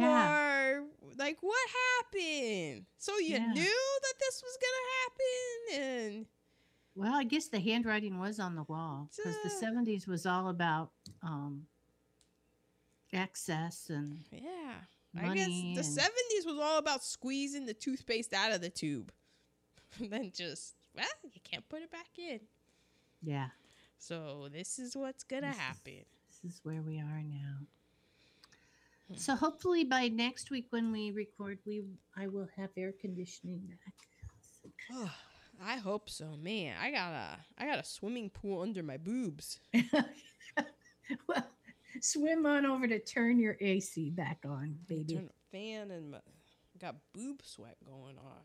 Yeah. 0.00 0.76
Or 0.78 0.84
like, 1.16 1.38
what 1.40 1.58
happened? 1.98 2.84
So 2.98 3.18
you 3.18 3.34
Yeah. 3.34 3.52
knew 3.52 3.98
that 4.02 4.14
this 4.20 4.42
was 4.42 4.58
gonna 4.62 5.82
happen, 5.82 6.14
and 6.14 6.26
Well, 6.94 7.14
I 7.14 7.24
guess 7.24 7.48
the 7.48 7.58
handwriting 7.60 8.18
was 8.18 8.38
on 8.38 8.54
the 8.54 8.64
wall 8.64 9.08
because 9.16 9.34
the 9.42 9.48
Uh. 9.50 9.60
70s 9.60 10.06
was 10.06 10.26
all 10.26 10.48
about 10.50 10.90
um, 11.22 11.66
excess 13.12 13.88
and 13.90 14.18
yeah, 14.30 14.74
I 15.18 15.34
guess 15.34 15.46
the 15.48 15.76
and- 15.76 15.84
seventies 15.84 16.44
was 16.46 16.58
all 16.60 16.78
about 16.78 17.02
squeezing 17.02 17.66
the 17.66 17.74
toothpaste 17.74 18.32
out 18.32 18.52
of 18.52 18.60
the 18.60 18.70
tube, 18.70 19.10
and 19.98 20.10
then 20.12 20.30
just 20.34 20.74
well, 20.94 21.06
you 21.32 21.40
can't 21.42 21.68
put 21.68 21.82
it 21.82 21.90
back 21.90 22.08
in. 22.18 22.40
yeah, 23.22 23.48
So 23.98 24.48
this 24.52 24.78
is 24.78 24.96
what's 24.96 25.24
gonna 25.24 25.48
This 25.48 25.56
is- 25.56 25.60
happen. 25.60 26.04
this 26.42 26.52
is 26.54 26.60
where 26.64 26.82
we 26.82 26.98
are 26.98 27.22
now. 27.22 27.58
Hmm. 29.08 29.14
So 29.16 29.34
hopefully 29.36 29.84
by 29.84 30.08
next 30.08 30.50
week 30.50 30.66
when 30.70 30.90
we 30.92 31.10
record, 31.10 31.58
we 31.66 31.82
I 32.16 32.26
will 32.28 32.48
have 32.56 32.70
air 32.76 32.92
conditioning 33.00 33.60
back. 33.68 33.94
I 35.62 35.76
hope 35.76 36.08
so, 36.08 36.36
man. 36.40 36.74
I 36.80 36.90
got 36.90 37.12
a 37.12 37.38
I 37.58 37.66
got 37.66 37.78
a 37.78 37.84
swimming 37.84 38.30
pool 38.30 38.62
under 38.62 38.82
my 38.82 38.96
boobs. 38.96 39.58
well, 41.28 41.46
swim 42.00 42.46
on 42.46 42.64
over 42.66 42.86
to 42.86 42.98
turn 42.98 43.38
your 43.38 43.56
AC 43.60 44.10
back 44.10 44.38
on, 44.46 44.76
baby. 44.88 45.14
Turn 45.16 45.28
a 45.28 45.56
fan 45.56 45.90
and 45.90 46.12
my, 46.12 46.18
got 46.78 46.96
boob 47.12 47.42
sweat 47.44 47.76
going 47.84 48.16
on. 48.16 48.40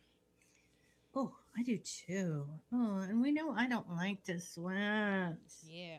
Oh, 1.15 1.33
I 1.57 1.63
do 1.63 1.77
too. 1.77 2.45
Oh, 2.73 2.97
and 2.99 3.21
we 3.21 3.31
know 3.31 3.51
I 3.51 3.67
don't 3.67 3.89
like 3.95 4.23
to 4.25 4.39
sweat. 4.39 5.37
Yeah. 5.65 5.97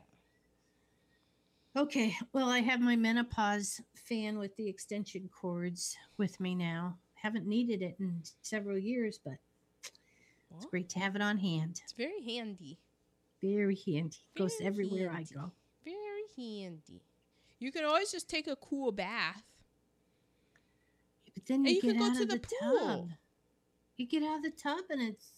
Okay, 1.77 2.15
well, 2.33 2.49
I 2.49 2.61
have 2.61 2.81
my 2.81 2.97
menopause 2.97 3.81
fan 3.95 4.39
with 4.39 4.57
the 4.57 4.69
extension 4.69 5.29
cords 5.29 5.97
with 6.17 6.39
me 6.41 6.55
now. 6.55 6.97
Haven't 7.15 7.47
needed 7.47 7.83
it 7.83 7.97
in 7.99 8.23
several 8.43 8.79
years, 8.79 9.19
but 9.23 9.35
it's 10.55 10.67
great 10.67 10.89
to 10.91 10.99
have 10.99 11.17
it 11.17 11.23
on 11.23 11.39
hand. 11.39 11.81
It's 11.85 11.93
very 11.93 12.23
handy. 12.25 12.79
Very 13.43 13.79
handy. 13.87 14.17
Goes 14.37 14.55
everywhere 14.63 15.11
handy. 15.11 15.35
I 15.35 15.41
go. 15.41 15.53
Very 15.85 16.25
handy. 16.37 17.03
You 17.59 17.73
can 17.73 17.85
always 17.85 18.11
just 18.11 18.29
take 18.29 18.47
a 18.47 18.57
cool 18.57 18.93
bath. 18.93 19.43
But 21.35 21.45
then 21.47 21.61
And 21.61 21.69
you, 21.69 21.75
you 21.75 21.83
get 21.83 21.91
can 21.91 21.99
go 21.99 22.05
out 22.07 22.17
to 22.17 22.23
of 22.23 22.29
the 22.29 22.37
the, 22.39 22.49
pool. 22.61 22.79
tub. 22.79 23.11
You 23.97 24.07
get 24.07 24.23
out 24.23 24.37
of 24.39 24.43
the 24.43 24.51
tub 24.51 24.85
and 24.91 25.01
it's 25.03 25.31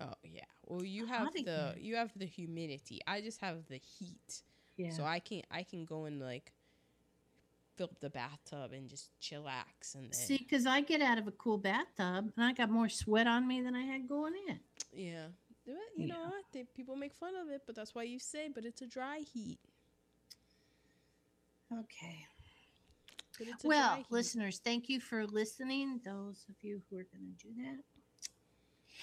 Oh 0.00 0.14
yeah. 0.24 0.42
Well, 0.66 0.84
you 0.84 1.06
have 1.06 1.32
the 1.32 1.40
again. 1.40 1.74
you 1.78 1.96
have 1.96 2.10
the 2.16 2.26
humidity. 2.26 3.00
I 3.06 3.20
just 3.20 3.40
have 3.40 3.66
the 3.68 3.78
heat. 3.78 4.42
yeah. 4.76 4.90
So 4.90 5.04
I 5.04 5.20
can 5.20 5.42
I 5.50 5.62
can 5.62 5.84
go 5.84 6.04
and 6.06 6.20
like 6.20 6.52
fill 7.76 7.86
up 7.86 8.00
the 8.00 8.10
bathtub 8.10 8.72
and 8.72 8.88
just 8.88 9.10
chillax 9.20 9.94
and 9.94 10.04
then 10.04 10.12
See, 10.12 10.38
because 10.38 10.64
I 10.66 10.80
get 10.80 11.00
out 11.00 11.18
of 11.18 11.26
a 11.26 11.32
cool 11.32 11.58
bathtub 11.58 12.32
and 12.36 12.44
I 12.44 12.52
got 12.52 12.70
more 12.70 12.88
sweat 12.88 13.26
on 13.26 13.46
me 13.48 13.60
than 13.62 13.74
I 13.74 13.82
had 13.82 14.08
going 14.08 14.34
in. 14.48 14.60
yeah. 14.92 15.26
But 15.66 15.74
You 15.96 16.08
know 16.08 16.16
Yeah. 16.20 16.26
what? 16.26 16.44
They, 16.52 16.64
people 16.74 16.94
make 16.96 17.14
fun 17.14 17.34
of 17.36 17.48
it, 17.50 17.62
but 17.66 17.74
that's 17.74 17.94
why 17.94 18.02
you 18.02 18.18
say, 18.18 18.48
but 18.54 18.64
it's 18.64 18.82
a 18.82 18.86
dry 18.86 19.18
heat. 19.32 19.58
Okay. 21.72 22.26
But 23.38 23.48
it's 23.48 23.64
a 23.64 23.68
dry 23.68 23.76
Well, 23.76 24.04
listeners, 24.10 24.60
thank 24.62 24.88
you 24.88 25.00
for 25.00 25.26
listening. 25.26 26.00
Those 26.04 26.44
of 26.48 26.54
you 26.62 26.80
who 26.90 26.98
are 26.98 27.06
going 27.12 27.34
to 27.38 27.46
do 27.48 27.54
that. 27.62 27.82